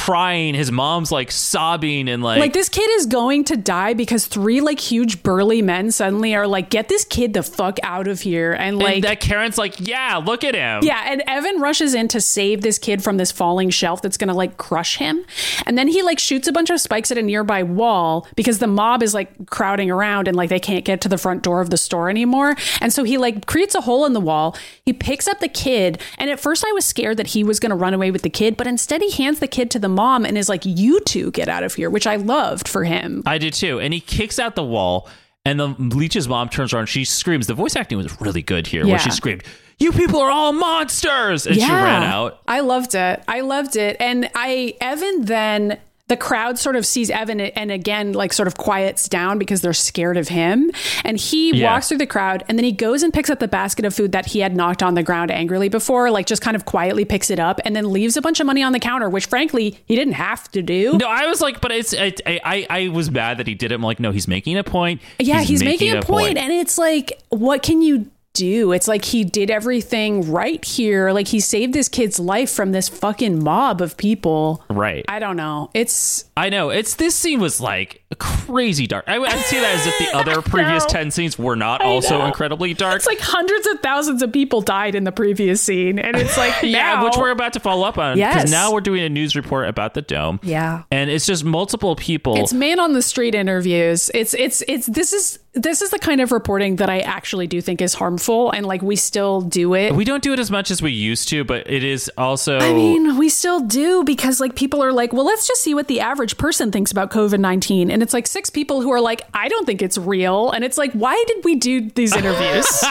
crying. 0.09 0.55
His 0.55 0.71
mom's 0.71 1.11
like 1.11 1.31
sobbing 1.31 2.07
and 2.07 2.23
like, 2.23 2.39
Like 2.39 2.53
this 2.53 2.69
kid 2.69 2.89
is 2.91 3.05
going 3.05 3.43
to 3.45 3.57
die 3.57 3.93
because 3.93 4.25
three 4.27 4.61
like 4.61 4.79
huge 4.79 5.21
burly 5.21 5.61
men 5.61 5.91
suddenly 5.91 6.33
are 6.33 6.47
like 6.47 6.69
get 6.69 6.87
this 6.87 7.03
kid 7.03 7.33
the 7.33 7.43
fuck 7.43 7.77
out 7.83 8.07
of 8.07 8.21
here 8.21 8.53
and 8.53 8.79
like 8.79 8.95
and 8.95 9.03
that 9.03 9.19
Karen's 9.19 9.57
like, 9.57 9.75
yeah, 9.79 10.21
look 10.23 10.43
at 10.43 10.55
him. 10.55 10.83
Yeah, 10.83 11.03
and 11.11 11.21
Evan 11.27 11.59
rushes 11.59 11.93
in 11.93 12.07
to 12.09 12.21
save 12.21 12.61
this 12.61 12.77
kid 12.77 13.03
from 13.03 13.17
this 13.17 13.31
falling 13.31 13.69
shelf 13.69 14.01
that's 14.01 14.15
gonna 14.15 14.33
like 14.33 14.57
crush 14.57 14.97
him. 14.97 15.25
And 15.65 15.77
then 15.77 15.89
he 15.89 16.01
like 16.01 16.19
shoots 16.19 16.47
a 16.47 16.53
bunch 16.53 16.69
of 16.69 16.79
spikes 16.79 17.11
at 17.11 17.17
a 17.17 17.21
nearby 17.21 17.63
wall 17.63 18.25
because 18.35 18.59
the 18.59 18.67
mob 18.67 19.03
is 19.03 19.13
like 19.13 19.49
crowding 19.49 19.91
around 19.91 20.27
and 20.29 20.37
like 20.37 20.49
they 20.49 20.59
can't 20.59 20.85
get 20.85 21.01
to 21.01 21.09
the 21.09 21.17
front 21.17 21.43
door 21.43 21.59
of 21.59 21.69
the 21.69 21.77
store 21.77 22.09
anymore. 22.09 22.55
And 22.79 22.93
so 22.93 23.03
he 23.03 23.17
like 23.17 23.45
creates 23.47 23.75
a 23.75 23.81
hole 23.81 24.05
in 24.05 24.13
the 24.13 24.21
wall. 24.21 24.55
He 24.85 24.93
picks 24.93 25.27
up 25.27 25.39
the 25.39 25.49
kid, 25.49 25.99
and 26.17 26.29
at 26.29 26.39
first 26.39 26.63
I 26.65 26.71
was 26.71 26.85
scared 26.85 27.17
that 27.17 27.27
he 27.27 27.43
was 27.43 27.59
gonna 27.59 27.75
run 27.75 27.93
away 27.93 28.11
with 28.11 28.21
the 28.21 28.29
kid, 28.29 28.55
but 28.55 28.65
instead 28.65 29.01
he 29.01 29.11
hands 29.11 29.39
the 29.39 29.48
kid 29.51 29.71
to 29.71 29.79
the 29.79 29.89
mom 29.89 30.25
and 30.25 30.37
is 30.37 30.47
like, 30.49 30.61
You 30.65 30.99
two 31.01 31.31
get 31.31 31.49
out 31.49 31.63
of 31.63 31.73
here, 31.75 31.89
which 31.89 32.07
I 32.07 32.15
loved 32.15 32.67
for 32.67 32.83
him. 32.83 33.23
I 33.25 33.37
did 33.37 33.53
too. 33.53 33.79
And 33.79 33.93
he 33.93 33.99
kicks 33.99 34.39
out 34.39 34.55
the 34.55 34.63
wall, 34.63 35.09
and 35.45 35.59
the 35.59 35.67
Leech's 35.67 36.27
mom 36.27 36.49
turns 36.49 36.73
around. 36.73 36.87
She 36.87 37.05
screams. 37.05 37.47
The 37.47 37.53
voice 37.53 37.75
acting 37.75 37.97
was 37.97 38.19
really 38.21 38.41
good 38.41 38.67
here, 38.67 38.85
where 38.85 38.99
she 38.99 39.11
screamed, 39.11 39.43
"You 39.79 39.91
people 39.91 40.19
are 40.19 40.29
all 40.31 40.53
monsters!" 40.53 41.45
and 41.47 41.55
she 41.55 41.61
ran 41.67 42.03
out. 42.03 42.41
I 42.47 42.59
loved 42.59 42.95
it. 42.95 43.23
I 43.27 43.41
loved 43.41 43.75
it. 43.75 43.97
And 43.99 44.29
I 44.35 44.75
Evan 44.81 45.25
then 45.25 45.79
the 46.09 46.17
crowd 46.17 46.59
sort 46.59 46.75
of 46.75 46.85
sees 46.85 47.09
Evan 47.09 47.39
and 47.39 47.71
again 47.71 48.11
like 48.13 48.33
sort 48.33 48.47
of 48.47 48.57
quiets 48.57 49.07
down 49.07 49.39
because 49.39 49.61
they're 49.61 49.73
scared 49.73 50.17
of 50.17 50.27
him. 50.27 50.71
And 51.05 51.17
he 51.17 51.51
Yeah. 51.55 51.71
walks 51.71 51.87
through 51.87 51.99
the 51.99 52.07
crowd 52.07 52.43
and 52.49 52.57
then 52.57 52.65
he 52.65 52.71
goes 52.71 53.01
and 53.03 53.13
picks 53.13 53.29
up 53.29 53.39
the 53.39 53.47
basket 53.47 53.85
of 53.85 53.95
food 53.95 54.11
that 54.11 54.25
he 54.27 54.39
had 54.39 54.55
knocked 54.55 54.83
on 54.83 54.95
the 54.95 55.03
ground 55.03 55.31
angrily 55.31 55.69
before, 55.69 56.11
like 56.11 56.25
just 56.25 56.41
kind 56.41 56.55
of 56.55 56.65
quietly 56.65 57.05
picks 57.05 57.29
it 57.29 57.39
up 57.39 57.61
and 57.63 57.75
then 57.75 57.91
leaves 57.91 58.17
a 58.17 58.21
bunch 58.21 58.39
of 58.39 58.45
money 58.45 58.61
on 58.61 58.73
the 58.73 58.79
counter, 58.79 59.07
which 59.09 59.27
frankly 59.27 59.79
he 59.85 59.95
didn't 59.95 60.13
have 60.15 60.51
to 60.51 60.61
do. 60.61 60.97
No, 60.97 61.07
I 61.07 61.27
was 61.27 61.41
like, 61.41 61.61
but 61.61 61.71
it's 61.71 61.93
I, 61.93 62.13
I 62.25 62.67
I 62.69 62.87
was 62.89 63.09
mad 63.09 63.37
that 63.37 63.47
he 63.47 63.53
did 63.55 63.71
it. 63.71 63.75
I'm 63.75 63.81
like, 63.83 63.99
no, 63.99 64.11
he's 64.11 64.27
making 64.27 64.57
a 64.57 64.63
point. 64.63 65.01
Yeah, 65.19 65.41
he's, 65.41 65.63
making, 65.63 65.95
a 65.95 66.01
point, 66.01 66.37
and 66.37 66.51
it's 66.51 66.77
like, 66.77 67.21
what 67.29 67.61
can 67.63 67.81
you 67.81 68.09
do? 68.39 68.71
It's 68.71 68.87
like 68.87 69.05
he 69.05 69.23
did 69.23 69.51
everything 69.51 70.31
right 70.31 70.63
here. 70.63 71.11
Like 71.11 71.27
he 71.27 71.39
saved 71.39 71.73
this 71.73 71.89
kid's 71.89 72.19
life 72.19 72.49
from 72.51 72.71
this 72.71 72.87
fucking 72.89 73.43
mob 73.43 73.81
of 73.81 73.97
people. 73.97 74.63
right. 74.69 75.05
I 75.07 75.19
don't 75.19 75.35
know. 75.37 75.69
It's 75.73 76.25
I 76.37 76.49
know. 76.49 76.69
It's 76.69 76.95
this 76.95 77.15
scene 77.15 77.39
was 77.39 77.59
like 77.61 78.01
crazy 78.17 78.87
dark. 78.87 79.05
I 79.07 79.19
would 79.19 79.29
I'd 79.29 79.39
say 79.45 79.59
that 79.59 79.75
as 79.79 79.87
if 79.87 79.97
the 79.99 80.07
other 80.17 80.41
previous 80.41 80.83
know. 80.85 80.89
ten 80.89 81.11
scenes 81.11 81.37
were 81.37 81.55
not 81.55 81.81
also 81.81 82.19
know. 82.19 82.25
incredibly 82.25 82.73
dark. 82.73 82.95
it's 82.97 83.05
like 83.05 83.19
hundreds 83.19 83.67
of 83.67 83.79
thousands 83.81 84.21
of 84.21 84.31
people 84.31 84.61
died 84.61 84.95
in 84.95 85.03
the 85.03 85.11
previous 85.11 85.61
scene, 85.61 85.99
and 85.99 86.15
it's 86.17 86.37
like 86.37 86.53
yeah, 86.63 86.95
now, 86.95 87.05
which 87.05 87.17
we're 87.17 87.29
about 87.31 87.53
to 87.53 87.59
follow 87.59 87.85
up 87.85 87.97
on 87.97 88.15
because 88.15 88.35
Yes. 88.35 88.51
now 88.51 88.71
we're 88.73 88.81
doing 88.81 89.03
a 89.03 89.09
news 89.09 89.35
report 89.35 89.67
about 89.67 89.93
the 89.93 90.01
dome. 90.01 90.39
Yeah. 90.43 90.83
and 90.91 91.09
it's 91.09 91.25
just 91.25 91.43
multiple 91.43 91.95
people. 91.95 92.37
it's 92.37 92.53
man 92.53 92.79
on 92.79 92.93
the 92.93 93.01
street 93.01 93.35
interviews. 93.35 94.09
It's 94.13 94.33
it's 94.33 94.63
it's 94.67 94.85
this 94.87 95.13
is 95.13 95.39
this 95.53 95.81
is 95.81 95.89
the 95.89 95.99
kind 95.99 96.21
of 96.21 96.31
reporting 96.31 96.75
that 96.77 96.89
I 96.89 96.99
actually 96.99 97.47
do 97.47 97.59
think 97.59 97.81
is 97.81 97.95
harmful, 97.95 98.51
and 98.51 98.65
like 98.65 98.81
we 98.81 98.95
still 98.95 99.41
do 99.41 99.73
it. 99.73 99.95
we 99.95 100.05
don't 100.05 100.21
do 100.21 100.31
it 100.31 100.39
as 100.39 100.51
much 100.51 100.69
as 100.69 100.81
we 100.81 100.91
used 100.91 101.27
to, 101.29 101.43
but 101.43 101.69
it 101.69 101.83
is 101.83 102.09
also. 102.17 102.59
I 102.59 102.73
mean, 102.73 103.17
we 103.17 103.29
still 103.29 103.59
do 103.59 104.03
because 104.03 104.39
like 104.39 104.55
people 104.55 104.83
are 104.83 104.93
like, 104.93 105.11
well, 105.11 105.25
let's 105.25 105.47
just 105.47 105.61
see 105.61 105.73
what 105.73 105.87
the 105.87 105.99
average 106.01 106.37
person 106.37 106.71
thinks 106.71 106.91
about 106.91 107.09
COVID 107.11 107.39
19. 107.39 107.89
And 107.89 108.03
it's 108.03 108.13
like 108.13 108.27
six 108.27 108.49
people 108.49 108.81
who 108.81 108.91
are 108.91 109.01
like, 109.01 109.21
I 109.33 109.47
don't 109.47 109.65
think 109.65 109.81
it's 109.81 109.97
real. 109.97 110.51
And 110.51 110.63
it's 110.63 110.77
like, 110.77 110.91
why 110.93 111.21
did 111.27 111.43
we 111.43 111.55
do 111.55 111.89
these 111.89 112.15
interviews? 112.15 112.67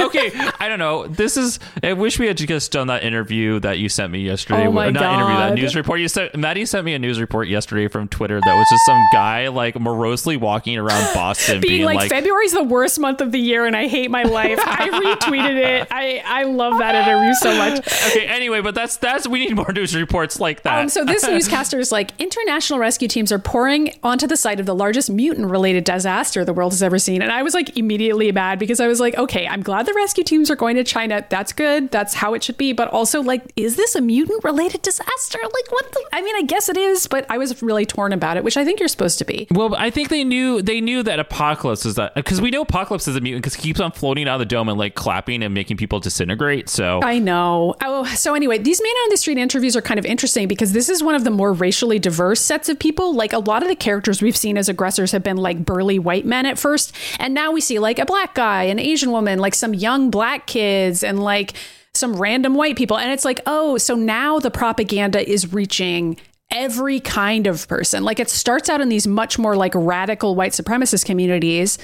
okay, 0.00 0.30
I 0.58 0.68
don't 0.68 0.78
know. 0.78 1.06
This 1.06 1.36
is. 1.36 1.58
I 1.82 1.92
wish 1.92 2.18
we 2.18 2.26
had 2.26 2.38
just 2.38 2.72
done 2.72 2.86
that 2.86 3.02
interview 3.02 3.60
that 3.60 3.78
you 3.78 3.88
sent 3.88 4.12
me 4.12 4.20
yesterday. 4.20 4.66
Oh 4.66 4.72
my 4.72 4.90
Not 4.90 5.14
interview 5.14 5.36
that 5.36 5.54
news 5.54 5.76
report. 5.76 6.00
You 6.00 6.08
sent 6.08 6.34
Maddie 6.36 6.64
sent 6.64 6.84
me 6.84 6.94
a 6.94 6.98
news 6.98 7.20
report 7.20 7.48
yesterday 7.48 7.88
from 7.88 8.08
Twitter 8.08 8.40
that 8.40 8.56
was 8.56 8.66
just 8.70 8.86
some 8.86 9.02
guy 9.12 9.48
like 9.48 9.78
morosely 9.78 10.36
walking 10.36 10.78
around 10.78 11.12
Boston, 11.14 11.57
Being 11.60 11.72
being, 11.78 11.84
like, 11.84 11.96
like, 11.96 12.10
February's 12.10 12.52
the 12.52 12.62
worst 12.62 12.98
month 12.98 13.20
of 13.20 13.32
the 13.32 13.38
year 13.38 13.66
and 13.66 13.76
I 13.76 13.86
hate 13.88 14.10
my 14.10 14.22
life. 14.24 14.58
I 14.62 14.88
retweeted 15.16 15.56
it. 15.56 15.88
I, 15.90 16.22
I 16.24 16.44
love 16.44 16.78
that 16.78 16.94
interview 16.94 17.34
so 17.34 17.56
much. 17.56 17.78
okay. 18.10 18.26
Anyway, 18.26 18.60
but 18.60 18.74
that's 18.74 18.96
that's 18.96 19.26
we 19.28 19.40
need 19.46 19.54
more 19.54 19.72
news 19.72 19.94
reports 19.94 20.40
like 20.40 20.62
that. 20.62 20.78
Um, 20.80 20.88
so 20.88 21.04
this 21.04 21.22
newscaster 21.28 21.78
is 21.78 21.92
like, 21.92 22.12
international 22.20 22.78
rescue 22.78 23.08
teams 23.08 23.32
are 23.32 23.38
pouring 23.38 23.94
onto 24.02 24.26
the 24.26 24.36
site 24.36 24.60
of 24.60 24.66
the 24.66 24.74
largest 24.74 25.10
mutant-related 25.10 25.84
disaster 25.84 26.44
the 26.44 26.52
world 26.52 26.72
has 26.72 26.82
ever 26.82 26.98
seen, 26.98 27.22
and 27.22 27.30
I 27.32 27.42
was 27.42 27.54
like 27.54 27.76
immediately 27.76 28.30
mad 28.32 28.58
because 28.58 28.80
I 28.80 28.86
was 28.86 29.00
like, 29.00 29.16
okay, 29.16 29.46
I'm 29.46 29.62
glad 29.62 29.86
the 29.86 29.94
rescue 29.94 30.24
teams 30.24 30.50
are 30.50 30.56
going 30.56 30.76
to 30.76 30.84
China. 30.84 31.24
That's 31.28 31.52
good. 31.52 31.90
That's 31.90 32.14
how 32.14 32.34
it 32.34 32.42
should 32.42 32.58
be. 32.58 32.72
But 32.72 32.88
also, 32.88 33.22
like, 33.22 33.52
is 33.56 33.76
this 33.76 33.94
a 33.94 34.00
mutant-related 34.00 34.82
disaster? 34.82 35.38
Like, 35.42 35.72
what? 35.72 35.92
The- 35.92 36.06
I 36.12 36.22
mean, 36.22 36.36
I 36.36 36.42
guess 36.42 36.68
it 36.68 36.76
is, 36.76 37.06
but 37.06 37.26
I 37.28 37.38
was 37.38 37.62
really 37.62 37.86
torn 37.86 38.12
about 38.12 38.36
it, 38.36 38.44
which 38.44 38.56
I 38.56 38.64
think 38.64 38.80
you're 38.80 38.88
supposed 38.88 39.18
to 39.18 39.24
be. 39.24 39.46
Well, 39.50 39.74
I 39.74 39.90
think 39.90 40.08
they 40.08 40.24
knew 40.24 40.62
they 40.62 40.80
knew 40.80 41.02
that 41.02 41.18
a 41.18 41.24
Apocalypse 41.48 41.86
is 41.86 41.94
that 41.94 42.14
because 42.14 42.40
we 42.40 42.50
know 42.50 42.62
Apocalypse 42.62 43.08
is 43.08 43.16
a 43.16 43.20
mutant 43.20 43.42
because 43.42 43.54
he 43.54 43.62
keeps 43.62 43.80
on 43.80 43.90
floating 43.92 44.28
out 44.28 44.34
of 44.34 44.38
the 44.40 44.46
dome 44.46 44.68
and 44.68 44.78
like 44.78 44.94
clapping 44.94 45.42
and 45.42 45.54
making 45.54 45.78
people 45.78 45.98
disintegrate. 45.98 46.68
So 46.68 47.00
I 47.02 47.18
know. 47.18 47.74
Oh, 47.82 48.04
so 48.04 48.34
anyway, 48.34 48.58
these 48.58 48.82
man 48.82 48.92
on 49.04 49.08
the 49.10 49.16
street 49.16 49.38
interviews 49.38 49.74
are 49.74 49.80
kind 49.80 49.98
of 49.98 50.04
interesting 50.04 50.46
because 50.46 50.72
this 50.72 50.88
is 50.88 51.02
one 51.02 51.14
of 51.14 51.24
the 51.24 51.30
more 51.30 51.52
racially 51.52 51.98
diverse 51.98 52.40
sets 52.40 52.68
of 52.68 52.78
people. 52.78 53.14
Like 53.14 53.32
a 53.32 53.38
lot 53.38 53.62
of 53.62 53.68
the 53.68 53.76
characters 53.76 54.20
we've 54.20 54.36
seen 54.36 54.58
as 54.58 54.68
aggressors 54.68 55.12
have 55.12 55.22
been 55.22 55.38
like 55.38 55.64
burly 55.64 55.98
white 55.98 56.26
men 56.26 56.44
at 56.44 56.58
first, 56.58 56.94
and 57.18 57.32
now 57.32 57.50
we 57.50 57.60
see 57.60 57.78
like 57.78 57.98
a 57.98 58.04
black 58.04 58.34
guy, 58.34 58.64
an 58.64 58.78
Asian 58.78 59.10
woman, 59.10 59.38
like 59.38 59.54
some 59.54 59.72
young 59.72 60.10
black 60.10 60.46
kids, 60.46 61.02
and 61.02 61.22
like 61.22 61.54
some 61.94 62.14
random 62.14 62.54
white 62.54 62.76
people. 62.76 62.98
And 62.98 63.10
it's 63.10 63.24
like, 63.24 63.40
oh, 63.46 63.78
so 63.78 63.94
now 63.94 64.38
the 64.38 64.50
propaganda 64.50 65.26
is 65.28 65.52
reaching 65.52 66.18
every 66.50 67.00
kind 67.00 67.46
of 67.46 67.66
person. 67.68 68.04
Like 68.04 68.18
it 68.18 68.30
starts 68.30 68.68
out 68.68 68.80
in 68.80 68.88
these 68.88 69.06
much 69.06 69.38
more 69.38 69.56
like 69.56 69.72
radical 69.74 70.34
white 70.34 70.52
supremacist 70.52 71.04
communities. 71.04 71.78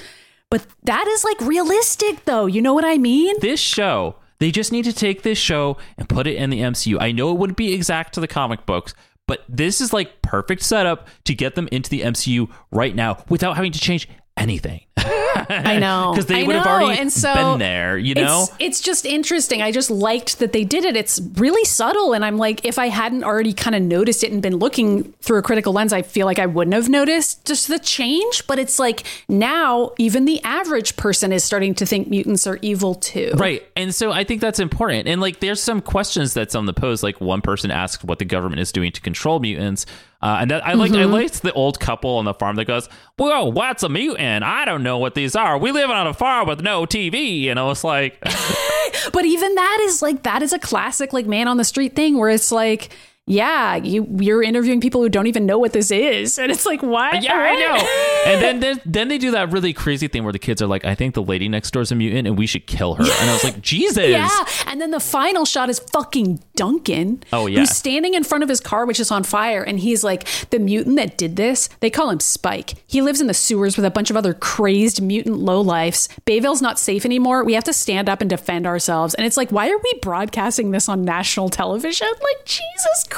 But 0.49 0.65
that 0.83 1.07
is 1.07 1.23
like 1.23 1.41
realistic 1.41 2.25
though. 2.25 2.45
You 2.45 2.61
know 2.61 2.73
what 2.73 2.85
I 2.85 2.97
mean? 2.97 3.35
this 3.41 3.59
show, 3.59 4.15
they 4.39 4.51
just 4.51 4.71
need 4.71 4.85
to 4.85 4.93
take 4.93 5.23
this 5.23 5.37
show 5.37 5.77
and 5.97 6.07
put 6.07 6.27
it 6.27 6.35
in 6.35 6.49
the 6.49 6.61
MCU. 6.61 6.97
I 6.99 7.11
know 7.11 7.31
it 7.31 7.37
wouldn't 7.37 7.57
be 7.57 7.73
exact 7.73 8.13
to 8.13 8.19
the 8.19 8.27
comic 8.27 8.65
books, 8.65 8.93
but 9.27 9.43
this 9.49 9.81
is 9.81 9.93
like 9.93 10.21
perfect 10.21 10.61
setup 10.61 11.07
to 11.25 11.33
get 11.33 11.55
them 11.55 11.67
into 11.71 11.89
the 11.89 12.01
MCU 12.01 12.49
right 12.71 12.95
now 12.95 13.23
without 13.29 13.55
having 13.55 13.71
to 13.71 13.79
change 13.79 14.07
anything. 14.37 14.81
I 15.49 15.79
know. 15.79 16.11
Because 16.11 16.25
they 16.27 16.41
I 16.41 16.43
would 16.43 16.55
have 16.55 16.67
already 16.67 16.99
and 16.99 17.11
so 17.11 17.33
been 17.33 17.59
there, 17.59 17.97
you 17.97 18.15
know? 18.15 18.43
It's, 18.43 18.55
it's 18.59 18.81
just 18.81 19.05
interesting. 19.05 19.61
I 19.61 19.71
just 19.71 19.89
liked 19.89 20.39
that 20.39 20.53
they 20.53 20.63
did 20.63 20.85
it. 20.85 20.95
It's 20.95 21.21
really 21.35 21.63
subtle. 21.65 22.13
And 22.13 22.23
I'm 22.23 22.37
like, 22.37 22.65
if 22.65 22.79
I 22.79 22.87
hadn't 22.87 23.23
already 23.23 23.53
kind 23.53 23.75
of 23.75 23.81
noticed 23.81 24.23
it 24.23 24.31
and 24.31 24.41
been 24.41 24.57
looking 24.57 25.13
through 25.21 25.39
a 25.39 25.41
critical 25.41 25.73
lens, 25.73 25.93
I 25.93 26.01
feel 26.01 26.25
like 26.25 26.39
I 26.39 26.45
wouldn't 26.45 26.73
have 26.73 26.89
noticed 26.89 27.45
just 27.45 27.67
the 27.67 27.79
change. 27.79 28.45
But 28.47 28.59
it's 28.59 28.79
like 28.79 29.03
now 29.27 29.91
even 29.97 30.25
the 30.25 30.41
average 30.43 30.95
person 30.97 31.31
is 31.31 31.43
starting 31.43 31.75
to 31.75 31.85
think 31.85 32.07
mutants 32.07 32.47
are 32.47 32.59
evil 32.61 32.95
too. 32.95 33.31
Right. 33.35 33.63
And 33.75 33.93
so 33.93 34.11
I 34.11 34.23
think 34.23 34.41
that's 34.41 34.59
important. 34.59 35.07
And 35.07 35.21
like 35.21 35.39
there's 35.39 35.61
some 35.61 35.81
questions 35.81 36.33
that's 36.33 36.55
on 36.55 36.65
the 36.65 36.73
post. 36.73 37.03
Like 37.03 37.21
one 37.21 37.41
person 37.41 37.71
asked 37.71 38.03
what 38.03 38.19
the 38.19 38.25
government 38.25 38.61
is 38.61 38.71
doing 38.71 38.91
to 38.91 39.01
control 39.01 39.39
mutants. 39.39 39.85
Uh, 40.21 40.37
and 40.41 40.51
that, 40.51 40.65
I 40.65 40.73
like 40.73 40.91
I 40.91 40.95
Mm-hmm. 40.95 41.11
liked 41.13 41.41
the 41.41 41.53
old 41.53 41.79
couple 41.79 42.17
on 42.17 42.25
the 42.25 42.33
farm 42.33 42.55
that 42.55 42.65
goes, 42.65 42.89
Whoa, 43.17 43.45
what's 43.45 43.83
a 43.83 43.89
mutant? 43.89 44.43
I 44.43 44.65
don't 44.65 44.81
know 44.83 44.97
what 44.97 45.13
these 45.13 45.35
are. 45.35 45.57
We 45.57 45.71
live 45.71 45.89
on 45.89 46.07
a 46.07 46.13
farm 46.13 46.47
with 46.47 46.61
no 46.61 46.85
TV. 46.85 47.47
And 47.49 47.59
I 47.59 47.63
was 47.65 47.83
like, 47.83 48.19
But 49.13 49.25
even 49.25 49.53
that 49.55 49.79
is 49.83 50.01
like 50.01 50.23
that 50.23 50.41
is 50.41 50.53
a 50.53 50.59
classic 50.59 51.13
like 51.13 51.25
man 51.27 51.47
on 51.47 51.57
the 51.57 51.63
street 51.63 51.95
thing 51.95 52.17
where 52.17 52.29
it's 52.29 52.51
like, 52.51 52.89
yeah, 53.27 53.75
you 53.75 54.05
you're 54.19 54.43
interviewing 54.43 54.79
people 54.81 55.01
who 55.01 55.09
don't 55.09 55.25
even 55.25 55.47
know 55.47 55.57
what 55.57 55.73
this 55.73 55.89
is, 55.89 56.37
and 56.37 56.51
it's 56.51 56.65
like, 56.65 56.83
what? 56.83 57.23
Yeah, 57.23 57.33
I 57.33 57.55
know. 57.55 58.01
And 58.25 58.41
then, 58.41 58.59
then 58.59 58.81
then 58.85 59.07
they 59.07 59.19
do 59.19 59.29
that 59.31 59.51
really 59.51 59.71
crazy 59.71 60.07
thing 60.07 60.23
where 60.23 60.33
the 60.33 60.39
kids 60.39 60.59
are 60.59 60.65
like, 60.65 60.83
I 60.83 60.95
think 60.95 61.13
the 61.13 61.21
lady 61.21 61.47
next 61.47 61.69
door 61.69 61.83
is 61.83 61.91
a 61.91 61.95
mutant 61.95 62.27
and 62.27 62.35
we 62.35 62.47
should 62.47 62.65
kill 62.65 62.95
her. 62.95 63.03
And 63.03 63.29
I 63.29 63.33
was 63.33 63.43
like, 63.43 63.61
Jesus. 63.61 64.09
Yeah, 64.09 64.45
and 64.65 64.81
then 64.81 64.89
the 64.89 64.99
final 64.99 65.45
shot 65.45 65.69
is 65.69 65.77
fucking 65.77 66.41
Duncan. 66.55 67.23
Oh, 67.31 67.45
yeah. 67.45 67.59
who's 67.59 67.69
standing 67.69 68.15
in 68.15 68.23
front 68.23 68.41
of 68.43 68.49
his 68.49 68.59
car, 68.59 68.87
which 68.87 68.99
is 68.99 69.11
on 69.11 69.23
fire, 69.23 69.61
and 69.61 69.79
he's 69.79 70.03
like, 70.03 70.27
the 70.49 70.57
mutant 70.57 70.95
that 70.95 71.19
did 71.19 71.35
this. 71.35 71.69
They 71.81 71.91
call 71.91 72.09
him 72.09 72.17
Spyke. 72.17 72.75
He 72.87 73.03
lives 73.03 73.21
in 73.21 73.27
the 73.27 73.35
sewers 73.35 73.77
with 73.77 73.85
a 73.85 73.91
bunch 73.91 74.09
of 74.09 74.17
other 74.17 74.33
crazed 74.33 75.03
mutant 75.03 75.35
lowlifes. 75.41 76.09
Bayville's 76.25 76.63
not 76.63 76.79
safe 76.79 77.05
anymore. 77.05 77.43
We 77.43 77.53
have 77.53 77.63
to 77.65 77.73
stand 77.73 78.09
up 78.09 78.21
and 78.21 78.29
defend 78.29 78.65
ourselves. 78.65 79.13
And 79.13 79.27
it's 79.27 79.37
like, 79.37 79.51
why 79.51 79.69
are 79.69 79.77
we 79.77 79.99
broadcasting 80.01 80.71
this 80.71 80.89
on 80.89 81.05
national 81.05 81.49
television? 81.49 82.07
Like 82.07 82.45
Jesus 82.45 83.05
Christ! 83.07 83.14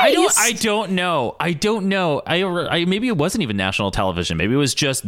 I 0.00 0.12
don't. 0.12 0.38
I 0.38 0.52
don't 0.52 0.92
know. 0.92 1.36
I 1.38 1.52
don't 1.52 1.88
know. 1.88 2.22
I, 2.26 2.42
I 2.44 2.84
maybe 2.84 3.08
it 3.08 3.16
wasn't 3.16 3.42
even 3.42 3.56
national 3.56 3.90
television. 3.90 4.36
Maybe 4.36 4.54
it 4.54 4.58
was 4.58 4.74
just 4.74 5.04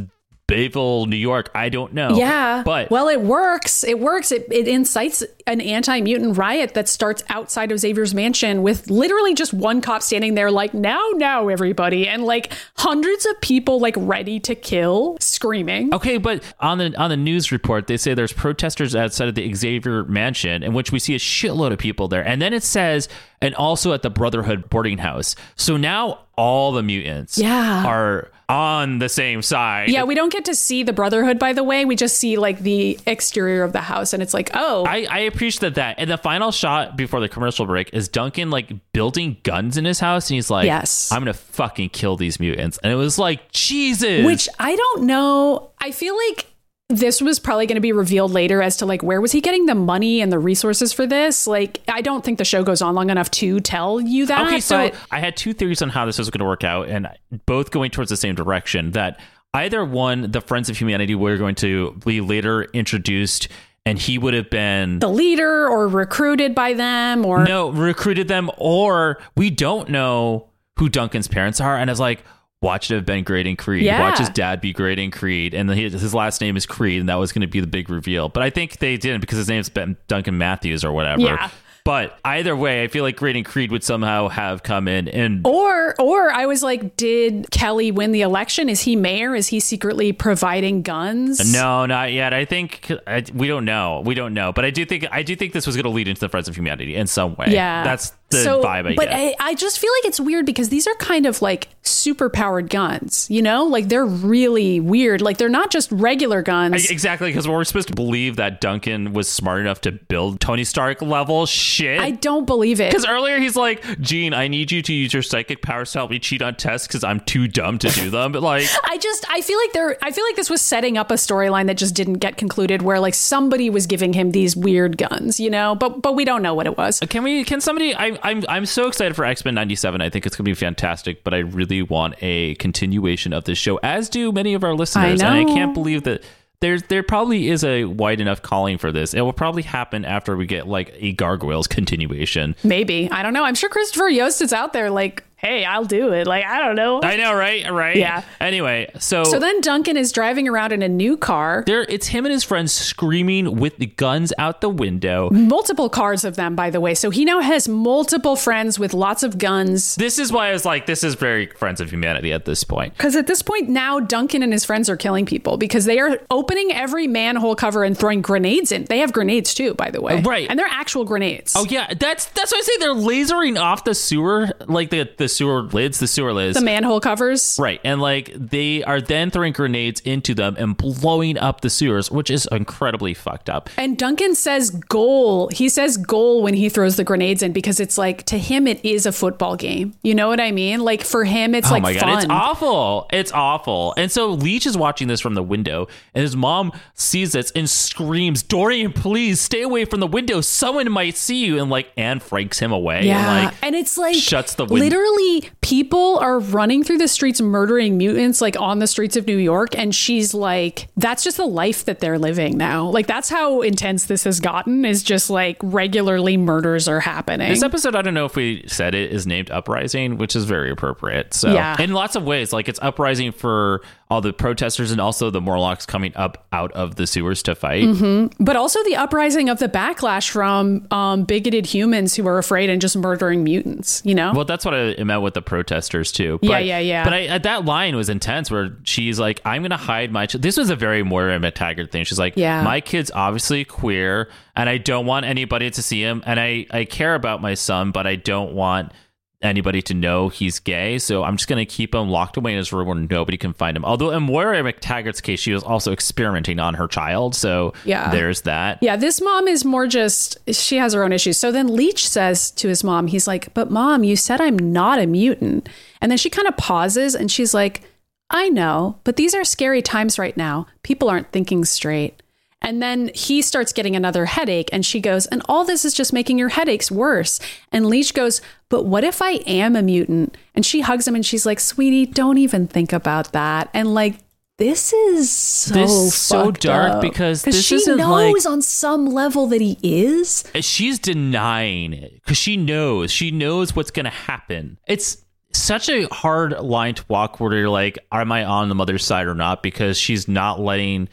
Bayville, 0.53 1.07
New 1.07 1.17
York. 1.17 1.51
I 1.55 1.69
don't 1.69 1.93
know. 1.95 2.17
Yeah. 2.17 2.63
but 2.65 2.91
well, 2.91 3.09
it 3.09 3.21
works. 3.21 3.85
It 3.85 3.99
works. 3.99 4.31
It, 4.33 4.47
it 4.51 4.69
incites 4.69 5.25
an 5.47 5.61
anti 5.61 6.01
mutant 6.01 6.37
riot 6.37 6.75
that 6.75 6.89
starts 6.89 7.25
outside 7.29 7.73
of 7.73 7.79
Xavier's 7.81 8.15
mansion 8.15 8.63
with 8.63 8.91
literally 8.91 9.35
just 9.35 9.53
one 9.55 9.81
cop 9.81 10.03
standing 10.03 10.35
there, 10.35 10.51
like, 10.51 10.75
now, 10.75 11.03
now, 11.15 11.49
everybody. 11.49 12.07
And 12.07 12.25
like 12.25 12.53
hundreds 12.77 13.27
of 13.27 13.41
people, 13.41 13.81
like, 13.81 13.95
ready 13.97 14.39
to 14.41 14.55
kill, 14.55 15.17
screaming. 15.21 15.95
Okay, 15.95 16.19
but 16.19 16.43
on 16.61 16.79
the 16.79 16.95
on 17.01 17.11
the 17.11 17.17
news 17.17 17.51
report, 17.51 17.87
they 17.87 17.97
say 17.97 18.15
there's 18.15 18.33
protesters 18.33 18.95
outside 18.95 19.29
of 19.29 19.35
the 19.35 19.53
Xavier 19.55 20.05
Mansion, 20.05 20.63
in 20.63 20.75
which 20.75 20.93
we 20.93 20.99
see 20.99 21.15
a 21.15 21.19
shitload 21.19 21.73
of 21.73 21.79
people 21.79 22.09
there, 22.09 22.27
and 22.27 22.41
then 22.43 22.53
it 22.53 22.63
says, 22.63 23.09
and 23.41 23.55
also 23.55 23.93
at 23.93 24.03
the 24.03 24.11
Brotherhood 24.11 24.69
boarding 24.71 24.99
house. 24.99 25.35
So 25.57 25.77
now 25.77 26.21
all 26.37 26.73
the 26.73 26.83
mutants, 26.83 27.39
Yeah. 27.39 27.85
are 27.87 28.31
on 28.53 28.99
the 28.99 29.09
same 29.09 29.41
side. 29.41 29.89
Yeah, 29.89 30.05
we 30.05 30.15
don't 30.15 30.31
get 30.31 30.45
to 30.45 30.55
see 30.55 30.83
the 30.83 30.93
Brotherhood, 30.93 31.39
by 31.39 31.55
the 31.55 31.65
way. 31.65 31.87
We 31.87 31.97
just 31.97 32.19
see 32.19 32.37
like 32.37 32.59
the 32.61 32.99
exterior 33.07 33.63
of 33.63 33.73
the 33.73 33.81
house, 33.81 34.13
and 34.13 34.23
it's 34.23 34.35
like, 34.35 34.51
oh, 34.53 34.85
I, 34.87 35.07
I 35.11 35.19
appreciate 35.21 35.75
that. 35.77 35.97
And 35.99 36.11
the 36.11 36.19
final 36.19 36.53
shot 36.53 36.97
before 36.97 37.21
the 37.21 37.29
commercial 37.29 37.65
break 37.65 37.95
is 37.95 38.09
Duncan 38.09 38.51
like 38.51 38.71
building 38.93 39.39
guns 39.43 39.79
in 39.79 39.85
his 39.87 39.99
house, 40.01 40.29
and 40.29 40.35
he's 40.35 40.51
like, 40.51 40.67
Yes. 40.67 41.11
I'm 41.11 41.23
gonna 41.23 41.33
fucking 41.33 41.89
kill 41.91 42.17
these 42.17 42.39
mutants." 42.39 42.79
And 42.83 42.93
it 42.93 42.97
was 42.97 43.19
like, 43.19 43.51
Jesus. 43.53 44.25
Which 44.25 44.49
I 44.59 44.77
don't 44.77 45.05
know. 45.05 45.71
I 45.81 45.91
feel 45.91 46.17
like 46.29 46.52
this 46.99 47.21
was 47.21 47.39
probably 47.39 47.67
going 47.67 47.77
to 47.77 47.81
be 47.81 47.93
revealed 47.93 48.33
later 48.33 48.63
as 48.63 48.77
to 48.79 48.87
like 48.87 49.03
where 49.03 49.21
was 49.21 49.33
he 49.33 49.41
getting 49.41 49.67
the 49.67 49.75
money 49.75 50.21
and 50.21 50.31
the 50.31 50.39
resources 50.39 50.93
for 50.93 51.07
this? 51.07 51.47
Like 51.47 51.81
I 51.89 52.01
don't 52.03 52.25
think 52.25 52.39
the 52.39 52.45
show 52.45 52.63
goes 52.63 52.83
on 52.83 52.95
long 52.95 53.11
enough 53.11 53.31
to 53.33 53.61
tell 53.61 54.01
you 54.01 54.27
that. 54.27 54.47
Okay, 54.47 54.61
so 54.61 54.77
but 54.91 54.95
I 55.11 55.19
had 55.19 55.37
two 55.37 55.53
theories 55.53 55.83
on 55.83 55.89
how 55.89 56.07
this 56.07 56.19
was 56.19 56.31
going 56.31 56.41
to 56.41 56.45
work 56.45 56.65
out, 56.65 56.89
and 56.89 57.09
both 57.47 57.71
going 57.71 57.91
towards 57.91 58.11
the 58.11 58.17
same 58.17 58.35
direction. 58.35 58.93
That 58.93 59.21
either 59.55 59.85
one, 59.85 60.31
the 60.31 60.41
Friends 60.41 60.69
of 60.69 60.79
Humanity, 60.79 61.15
were 61.15 61.37
going 61.37 61.55
to 61.57 61.99
be 62.05 62.21
later 62.21 62.65
introduced, 62.65 63.49
and 63.85 63.99
he 63.99 64.19
would 64.19 64.35
have 64.35 64.51
been 64.51 64.99
the 64.99 65.09
leader 65.09 65.69
or 65.69 65.89
recruited 65.89 66.55
by 66.55 66.75
them 66.75 67.25
or 67.27 67.45
no 67.45 67.71
recruited 67.71 68.29
them, 68.29 68.51
or 68.59 69.21
we 69.37 69.51
don't 69.51 69.89
know 69.89 70.49
who 70.79 70.89
Duncan's 70.89 71.29
parents 71.29 71.61
are, 71.61 71.77
and 71.77 71.91
it's 71.91 72.01
like. 72.01 72.25
Watch 72.63 72.91
it 72.91 72.95
have 72.95 73.05
been 73.05 73.25
Graydon 73.25 73.57
Creed. 73.57 73.83
Yeah. 73.83 74.01
Watch 74.01 74.19
his 74.19 74.29
dad 74.31 74.61
be 74.61 74.73
Graydon 74.73 75.11
Creed, 75.11 75.53
and 75.53 75.69
his, 75.69 75.93
his 75.93 76.15
last 76.15 76.41
name 76.41 76.57
is 76.57 76.65
Creed, 76.65 77.01
and 77.01 77.09
that 77.09 77.17
was 77.17 77.33
going 77.33 77.41
to 77.43 77.49
be 77.49 77.61
the 77.61 77.67
big 77.67 77.91
reveal. 77.91 78.29
But 78.29 78.45
I 78.45 78.51
think 78.51 78.79
they 78.79 78.97
didn't 78.97 79.21
because 79.21 79.39
his 79.39 79.49
name's 79.49 79.69
been 79.69 79.97
Duncan 80.07 80.39
Matthews 80.39 80.85
or 80.85 80.93
whatever. 80.93 81.23
Yeah. 81.23 81.51
But 81.85 82.17
either 82.25 82.55
way, 82.55 82.85
I 82.85 82.89
feel 82.89 83.03
like 83.03 83.17
Graydon 83.17 83.43
Creed 83.43 83.73
would 83.73 83.83
somehow 83.83 84.29
have 84.29 84.63
come 84.63 84.87
in 84.87 85.09
and 85.09 85.45
Or 85.45 85.97
or 86.01 86.31
I 86.31 86.47
was 86.47 86.63
like, 86.63 86.97
did 86.97 87.51
Kelly 87.51 87.91
win 87.91 88.13
the 88.13 88.21
election? 88.21 88.69
Is 88.69 88.83
he 88.83 88.95
mayor? 88.95 89.35
Is 89.35 89.49
he 89.49 89.59
secretly 89.59 90.13
providing 90.13 90.83
guns? 90.83 91.53
No, 91.53 91.85
not 91.87 92.13
yet. 92.13 92.33
I 92.33 92.45
think 92.45 92.93
I, 93.07 93.25
we 93.35 93.49
don't 93.49 93.65
know. 93.65 94.01
We 94.05 94.15
don't 94.15 94.33
know, 94.33 94.53
but 94.53 94.65
I 94.65 94.71
do 94.71 94.85
think 94.85 95.07
I 95.11 95.25
do 95.25 95.35
think 95.35 95.53
this 95.53 95.67
was 95.67 95.75
going 95.75 95.85
to 95.85 95.91
lead 95.91 96.07
into 96.07 96.21
the 96.21 96.29
Friends 96.29 96.47
of 96.47 96.55
Humanity 96.55 96.95
in 96.95 97.09
some 97.09 97.35
way. 97.35 97.47
Yeah, 97.49 97.83
that's 97.83 98.13
the 98.33 98.43
so, 98.43 98.63
vibe 98.63 98.91
I 98.91 98.95
but. 98.95 99.09
I, 99.13 99.35
I 99.39 99.55
just 99.55 99.79
feel 99.79 99.91
like 100.01 100.07
it's 100.07 100.21
weird 100.21 100.47
because 100.47 100.69
these 100.69 100.87
are 100.87 100.95
kind 100.97 101.27
of 101.27 101.43
like 101.43 101.69
super 101.83 102.29
powered 102.29 102.71
guns. 102.71 103.29
You 103.31 103.43
know, 103.43 103.65
like 103.65 103.89
they're 103.89 104.07
really 104.07 104.81
weird. 104.81 105.21
Like 105.21 105.39
they're 105.39 105.49
not 105.49 105.71
just 105.71 105.91
regular 105.93 106.43
guns. 106.43 106.91
exactly 106.91 107.29
because 107.29 107.47
we're 107.47 107.65
supposed 107.65 107.89
to 107.89 107.95
believe 107.95 108.37
that 108.37 108.61
Duncan 108.61 109.13
was 109.13 109.29
smart 109.29 109.61
enough 109.61 109.81
to 109.83 109.93
build 109.93 110.41
Tony 110.41 110.65
Stark 110.65 111.03
level 111.03 111.47
shit. 111.47 112.01
I 112.01 112.11
don't 112.11 112.47
believe 112.47 112.81
it. 112.81 112.91
because 112.91 113.07
earlier 113.07 113.39
he's 113.39 113.57
like, 113.57 113.85
Jean, 114.01 114.35
I 114.35 114.49
need 114.49 114.73
you 114.73 114.83
to 114.83 114.93
use 114.93 115.13
your 115.13 115.23
psychic 115.23 115.63
powers 115.63 115.93
to 115.93 115.99
help 115.99 116.11
me 116.11 116.19
cheat 116.19 116.43
on 116.43 116.57
tests 116.57 116.87
because 116.87 117.05
I'm 117.05 117.21
too 117.21 117.49
dumb 117.49 117.79
to 117.79 117.89
do 117.91 118.11
them. 118.11 118.33
But 118.33 118.43
like, 118.43 118.67
I 118.85 118.99
just 118.99 119.25
I 119.31 119.41
feel 119.41 119.59
like 119.59 119.73
there 119.73 119.97
I 120.03 120.11
feel 120.11 120.25
like 120.25 120.37
this 120.37 120.51
was 120.51 120.61
setting 120.61 120.99
up 120.99 121.11
a 121.11 121.15
storyline 121.15 121.67
that 121.67 121.77
just 121.77 121.95
didn't 121.95 122.15
get 122.15 122.37
concluded 122.37 122.83
where 122.83 123.01
like 123.01 123.15
somebody 123.15 123.71
was 123.71 123.87
giving 123.87 124.13
him 124.13 124.33
these 124.33 124.57
weird 124.57 124.99
guns, 124.99 125.39
you 125.39 125.51
know, 125.51 125.75
but 125.75 126.03
but 126.03 126.15
we 126.15 126.25
don't 126.25 126.43
know 126.43 126.55
what 126.55 126.67
it 126.67 126.77
was. 126.77 127.01
Can 127.01 127.23
we? 127.23 127.45
Can 127.45 127.61
somebody? 127.61 127.95
I, 127.95 128.19
I'm 128.23 128.45
I'm 128.49 128.67
so 128.67 128.89
excited 128.89 129.15
for 129.15 129.25
X 129.25 129.45
Men 129.45 129.55
'97. 129.55 130.01
I 130.01 130.11
think 130.11 130.27
it's 130.27 130.37
going 130.37 130.45
to 130.45 130.51
be 130.51 130.55
fantastic. 130.55 131.25
But 131.25 131.35
I 131.35 131.39
really 131.39 131.83
want 131.83 132.15
a 132.21 132.55
continuation 132.57 133.33
of 133.33 133.45
this 133.45 133.59
show, 133.59 133.79
as 133.83 134.09
do 134.09 134.33
many 134.33 134.55
of 134.55 134.65
our 134.65 134.75
listeners. 134.75 135.21
And 135.21 135.35
I 135.35 135.45
can't 135.45 135.75
believe 135.75 136.05
that 136.05 136.23
there's 136.61 136.85
there 136.85 137.03
probably 137.03 137.49
is 137.49 137.65
a 137.65 137.85
wide 137.85 138.21
enough 138.21 138.41
calling 138.41 138.79
for 138.79 138.93
this. 138.93 139.15
It 139.15 139.21
will 139.21 139.33
probably 139.33 139.63
happen 139.63 140.05
after 140.05 140.37
we 140.37 140.47
get 140.47 140.67
like 140.67 140.95
a 140.97 141.13
Gargoyles 141.13 141.67
continuation. 141.67 142.55
Maybe. 142.63 143.11
I 143.11 143.23
don't 143.23 143.35
know. 143.35 143.45
I'm 143.45 143.57
sure 143.57 143.69
Christopher 143.69 144.09
Yost 144.09 144.41
is 144.41 144.53
out 144.53 144.73
there 144.73 144.89
like, 144.89 145.25
"Hey, 145.43 145.65
I'll 145.65 145.85
do 145.85 146.13
it." 146.13 146.27
Like, 146.27 146.45
I 146.45 146.59
don't 146.65 146.77
know. 146.77 147.03
I 147.03 147.17
know, 147.17 147.35
right? 147.35 147.71
Right? 147.71 147.97
Yeah. 147.97 148.23
Anyway, 148.41 148.91
so. 148.99 149.25
so 149.25 149.39
then 149.39 149.61
Duncan 149.61 149.97
is 149.97 150.13
driving 150.13 150.49
around 150.49 150.73
in 150.73 150.83
a 150.83 150.89
new 150.89 151.17
car. 151.17 151.65
there, 151.67 151.83
it's 151.83 152.07
him 152.07 152.25
and 152.25 152.33
his 152.33 152.45
friends 152.45 152.73
screaming 152.73 153.57
with 153.57 153.77
the 153.79 153.87
guns 153.87 154.33
out 154.39 154.61
the 154.61 154.69
window. 154.69 155.31
Multiple 155.31 155.89
cars 155.89 156.25
of 156.25 156.37
them, 156.37 156.55
by 156.55 156.71
the 156.71 156.81
way. 156.81 156.95
So 156.95 157.11
he 157.11 157.25
now 157.25 157.41
has 157.41 157.69
multiple 157.69 158.37
friends 158.37 158.79
with 158.79 158.95
lots 158.95 159.23
of 159.23 159.39
guns. 159.39 159.97
This 159.97 160.19
is 160.19 160.33
why 160.33 160.49
I 160.49 160.53
was 160.53 160.65
like, 160.65 160.87
this 160.87 161.05
is 161.05 161.15
very 161.15 161.47
Friends 161.47 161.81
of 161.81 161.91
Humanity 161.91 162.33
at 162.33 162.45
this 162.45 162.65
point. 162.65 162.97
Because 162.97 163.17
at 163.17 163.27
this 163.27 163.43
point 163.43 163.69
now, 163.69 164.01
Duncan 164.01 164.43
and 164.43 164.53
his 164.53 164.65
friends 164.65 164.89
are 164.89 164.97
killing 164.97 165.27
people 165.27 165.57
because 165.57 165.85
they 165.85 165.99
are 165.99 166.19
opening 166.31 166.73
every 166.73 167.07
manhole 167.07 167.55
cover 167.55 167.85
and 167.85 167.97
throwing 167.97 168.23
grenades 168.23 168.73
in. 168.73 168.85
They 168.85 168.99
have 168.99 169.13
grenades 169.13 169.55
too, 169.55 169.75
by 169.75 169.91
the 169.91 170.01
way. 170.01 170.21
Right. 170.23 170.49
And 170.49 170.59
they're 170.59 170.67
actual 170.67 171.05
grenades. 171.05 171.55
Oh 171.57 171.65
yeah, 171.69 171.93
that's 171.95 172.27
that's 172.27 172.53
what 172.53 172.59
I 172.59 172.63
say. 172.63 172.73
They're 172.79 172.95
lasering 172.95 173.61
off 173.61 173.85
the 173.85 173.95
sewer, 173.95 174.51
like 174.67 174.91
the 174.91 175.09
the 175.17 175.29
sewer 175.35 175.63
lids, 175.63 175.99
the 175.99 176.07
sewer 176.07 176.33
lids. 176.33 176.59
The 176.59 176.65
manhole 176.65 177.01
covers. 177.01 177.59
Right. 177.61 177.81
And 177.85 178.01
like 178.01 178.33
they 178.35 178.83
are 178.85 179.01
then 179.01 179.31
throwing 179.31 179.53
grenades 179.53 180.01
into 180.01 180.35
them 180.35 180.57
and 180.59 180.77
blowing 180.77 181.39
up 181.39 181.61
the 181.61 181.71
sewers, 181.71 182.11
which 182.11 182.31
is 182.31 182.49
incredibly 182.53 183.15
fucked 183.15 183.49
up. 183.51 183.71
And 183.77 183.97
Duncan 183.99 184.35
says 184.35 184.71
goal. 184.71 185.49
He 185.49 185.69
says 185.69 185.97
goal 185.97 186.43
when 186.43 186.55
he 186.55 186.69
throws 186.69 186.97
the 186.97 187.05
grenades 187.05 187.43
in 187.43 187.53
because 187.53 187.81
it's 187.81 187.99
like 187.99 188.25
to 188.27 188.39
him 188.39 188.67
it 188.67 188.85
is 188.85 189.07
a 189.07 189.13
football 189.13 189.57
game. 189.57 189.95
You 190.03 190.15
know 190.15 190.29
what 190.29 190.41
I 190.41 190.53
mean? 190.53 190.81
Like 190.81 191.03
for 191.03 191.25
him 191.25 191.55
it's 191.55 191.69
oh 191.69 191.73
like 191.73 191.83
my 191.83 191.95
fun. 191.95 192.09
god, 192.09 192.17
it's 192.25 192.31
awful. 192.31 193.07
It's 193.13 193.33
awful. 193.33 193.95
And 193.97 194.11
so 194.11 194.31
Leech 194.31 194.67
is 194.67 194.77
watching 194.77 195.09
this 195.09 195.21
from 195.21 195.35
the 195.35 195.43
window, 195.43 195.89
and 196.15 196.23
his 196.23 196.37
mom 196.37 196.73
sees 196.95 197.33
this 197.33 197.51
and 197.53 197.69
screams, 197.69 198.43
"Dorian, 198.43 198.93
please 198.93 199.41
stay 199.41 199.63
away 199.63 199.85
from 199.85 200.01
the 200.01 200.07
window. 200.07 200.41
Someone 200.41 200.91
might 200.91 201.17
see 201.17 201.45
you." 201.45 201.59
And 201.61 201.71
like 201.71 201.91
Anne 201.97 202.21
franks 202.21 202.59
him 202.59 202.73
away. 202.73 203.07
Yeah, 203.07 203.53
And 203.63 203.75
like 203.75 203.83
it's 203.83 203.97
like 203.99 204.15
shuts 204.17 204.55
the 204.55 204.65
win- 204.65 204.81
literally 204.81 205.22
people 205.61 206.19
are 206.19 206.39
running 206.39 206.83
through 206.85 206.99
the 206.99 207.09
streets 207.09 207.41
murdering 207.41 207.97
mutants 207.97 208.41
like 208.41 208.59
on 208.59 208.79
the 208.79 208.87
streets 208.87 209.17
of 209.17 209.27
New 209.27 209.37
York, 209.39 209.77
and 209.77 209.95
she's 209.95 210.35
like, 210.35 210.89
"That's 210.97 211.25
just 211.25 211.37
the 211.37 211.47
life 211.47 211.85
that 211.85 212.01
they're 212.01 212.19
living 212.19 212.57
now." 212.57 212.87
Like 212.89 213.07
that's 213.07 213.29
how 213.29 213.61
intense 213.63 214.05
this 214.05 214.25
has 214.25 214.41
gotten. 214.41 214.85
Is 214.85 215.03
just 215.03 215.31
like 215.31 215.57
regularly 215.63 216.37
murders 216.37 216.89
are 216.89 217.01
happening. 217.01 217.49
This 217.49 217.63
episode, 217.63 217.95
I 217.97 218.03
don't 218.03 218.15
know 218.15 218.27
if 218.27 218.37
we 218.37 218.65
said 218.67 218.95
it, 218.95 219.13
is 219.13 219.27
named 219.27 219.51
Uprising, 219.51 220.19
which 220.19 220.35
is 220.37 220.45
very 220.45 220.71
appropriate. 220.71 221.35
So, 221.35 221.53
Yeah. 221.53 221.81
in 221.81 221.93
lots 221.93 222.17
of 222.17 222.25
ways, 222.25 222.53
like 222.53 222.69
it's 222.69 222.81
uprising 222.83 223.33
for 223.33 223.83
all 224.13 224.21
the 224.21 224.33
protesters 224.33 224.91
and 224.93 225.01
also 225.01 225.31
the 225.31 225.41
Morlocks 225.41 225.87
coming 225.87 226.13
up 226.15 226.47
out 226.53 226.71
of 226.73 226.97
the 226.97 227.07
sewers 227.07 227.43
to 227.45 227.55
fight. 227.55 227.85
Mm-hmm. 227.85 228.45
but 228.45 228.57
also 228.57 228.83
the 228.85 228.97
uprising 228.97 229.49
of 229.49 229.59
the 229.59 229.69
backlash 229.69 230.29
from 230.31 230.87
um, 230.91 231.25
bigoted 231.25 231.65
humans 231.65 232.15
who 232.15 232.27
are 232.29 232.37
afraid 232.37 232.69
and 232.69 232.81
just 232.81 232.95
murdering 232.97 233.43
mutants. 233.43 234.03
You 234.05 234.15
know? 234.15 234.33
Well, 234.35 234.45
that's 234.45 234.65
what 234.67 234.75
I 234.75 235.03
meant 235.03 235.23
with 235.23 235.33
the 235.35 235.41
protesters 235.43 236.13
too. 236.13 236.39
Yeah, 236.43 236.59
yeah, 236.59 236.79
yeah. 236.79 237.05
But 237.05 237.13
I, 237.15 237.39
that 237.39 237.65
line 237.65 237.97
was 237.97 238.09
intense, 238.11 238.51
where 238.51 238.77
she's 238.83 239.19
like, 239.19 239.41
"I'm 239.45 239.63
going 239.63 239.71
to 239.71 239.77
hide 239.79 240.13
my." 240.13 240.27
Ch-. 240.27 240.35
This 240.35 240.59
was 240.59 240.69
a 240.69 240.77
very 240.77 241.03
Moira 241.03 241.39
MacTaggert 241.39 241.91
thing. 241.91 242.05
She's 242.05 242.19
like, 242.19 242.35
Yeah. 242.37 242.63
my 242.63 242.81
kid's 242.83 243.11
obviously 243.15 243.65
queer, 243.65 244.29
and 244.55 244.69
I 244.69 244.77
don't 244.77 245.07
want 245.07 245.25
anybody 245.25 245.71
to 245.71 245.83
see 245.83 246.03
him, 246.03 246.23
and 246.27 246.39
I 246.39 246.67
I 246.71 246.85
care 246.85 247.15
about 247.15 247.41
my 247.41 247.55
son, 247.55 247.91
but 247.93 248.07
I 248.07 248.17
don't 248.17 248.53
want." 248.53 248.93
Anybody 249.43 249.83
to 249.83 249.95
know 249.95 250.29
he's 250.29 250.59
gay, 250.61 250.99
so 250.99 251.25
I'm 251.25 251.37
just 251.37 251.49
gonna 251.49 251.67
keep 251.67 251.95
him 251.95 252.09
locked 252.09 252.37
away 252.37 252.53
in 252.53 252.59
his 252.59 252.73
room 252.73 252.87
where 252.87 252.97
nobody 252.97 253.37
can 253.37 253.53
find 253.53 253.77
him. 253.77 253.85
Although 253.85 254.11
in 254.13 254.23
Moira 254.23 254.63
MacTaggert's 254.63 255.21
case, 255.21 255.41
she 255.41 255.53
was 255.53 255.63
also 255.65 255.93
experimenting 255.93 256.61
on 256.61 256.75
her 256.75 256.87
child, 256.87 257.35
so 257.35 257.73
Yeah. 257.85 258.11
there's 258.11 258.43
that. 258.43 258.79
Yeah, 258.81 258.97
this 258.97 259.21
mom 259.21 259.49
is 259.49 259.65
more 259.65 259.87
just, 259.89 260.39
she 260.55 260.77
has 260.77 260.93
her 260.95 261.03
own 261.03 261.13
issues. 261.13 261.37
So 261.39 261.51
then 261.51 261.67
Leech 261.75 262.07
says 262.09 262.51
to 262.53 262.69
his 262.69 262.85
mom, 262.85 263.09
he's 263.09 263.27
like, 263.27 263.53
But 263.53 263.71
mom, 263.71 264.05
you 264.05 264.15
said 264.15 264.41
I'm 264.41 264.57
not 264.57 264.99
a 265.01 265.07
mutant. 265.07 265.69
And 266.01 266.11
then 266.11 266.19
she 266.19 266.31
kind 266.31 266.47
of 266.47 266.57
pauses 266.57 267.15
and 267.17 267.31
she's 267.31 267.53
like, 267.53 267.83
I 268.31 268.49
know, 268.49 268.99
but 269.05 269.17
these 269.17 269.35
are 269.35 269.45
scary 269.45 269.83
times 269.83 270.19
right 270.19 270.37
now. 270.37 270.67
People 270.83 271.11
aren't 271.11 271.33
thinking 271.33 271.65
straight. 271.67 272.22
And 272.63 272.81
then 272.81 273.11
he 273.15 273.43
starts 273.43 273.73
getting 273.73 273.95
another 273.97 274.25
headache 274.25 274.71
and 274.73 274.87
she 274.87 275.01
goes, 275.01 275.27
And 275.27 275.43
all 275.49 275.65
this 275.65 275.85
is 275.85 275.93
just 275.95 276.13
making 276.13 276.39
your 276.39 276.49
headaches 276.49 276.91
worse. 276.91 277.41
And 277.73 277.87
Leech 277.87 278.15
goes, 278.15 278.41
But 278.69 278.85
what 278.85 279.05
if 279.05 279.21
I 279.21 279.33
am 279.47 279.77
a 279.77 279.83
mutant? 279.83 280.37
And 280.55 280.65
she 280.65 280.81
hugs 280.81 281.07
him 281.07 281.15
and 281.15 281.27
she's 281.27 281.45
like, 281.45 281.61
Sweetie, 281.61 282.07
don't 282.07 282.39
even 282.39 282.67
think 282.69 282.93
about 282.93 283.33
that. 283.33 283.69
And 283.75 283.93
like, 283.93 284.15
this 284.59 284.93
is 284.93 285.31
so 285.31 285.75
This 285.75 285.91
is 285.91 286.15
so 286.15 286.51
dark 286.53 286.93
up. 286.93 287.01
because 287.01 287.43
this 287.43 287.65
she 287.65 287.75
isn't 287.77 287.97
knows 287.97 288.45
like- 288.45 288.53
on 288.53 288.63
some 288.63 289.07
level 289.07 289.47
that 289.49 289.61
he 289.61 289.77
is. 289.83 290.45
Uh, 290.55 290.61
she's 290.61 290.99
denying 290.99 291.93
it 291.93 292.15
because 292.15 292.37
she 292.39 292.57
knows 292.57 293.11
she 293.11 293.31
knows 293.33 293.75
what's 293.75 293.91
going 293.91 294.05
to 294.05 294.11
happen 294.11 294.79
it's 294.87 295.17
such 295.53 295.89
a 295.89 296.05
hard 296.15 296.53
line 296.61 296.95
to 296.95 297.05
walk 297.09 297.41
where 297.41 297.53
you're 297.55 297.69
like 297.69 297.99
am 298.13 298.31
i 298.33 298.45
on 298.45 298.69
the 298.69 298.75
mother's 298.75 299.05
side 299.05 299.27
or 299.27 299.35
not 299.35 299.63
because 299.63 299.99
she's 299.99 300.29
not 300.29 300.61
letting 300.61 301.09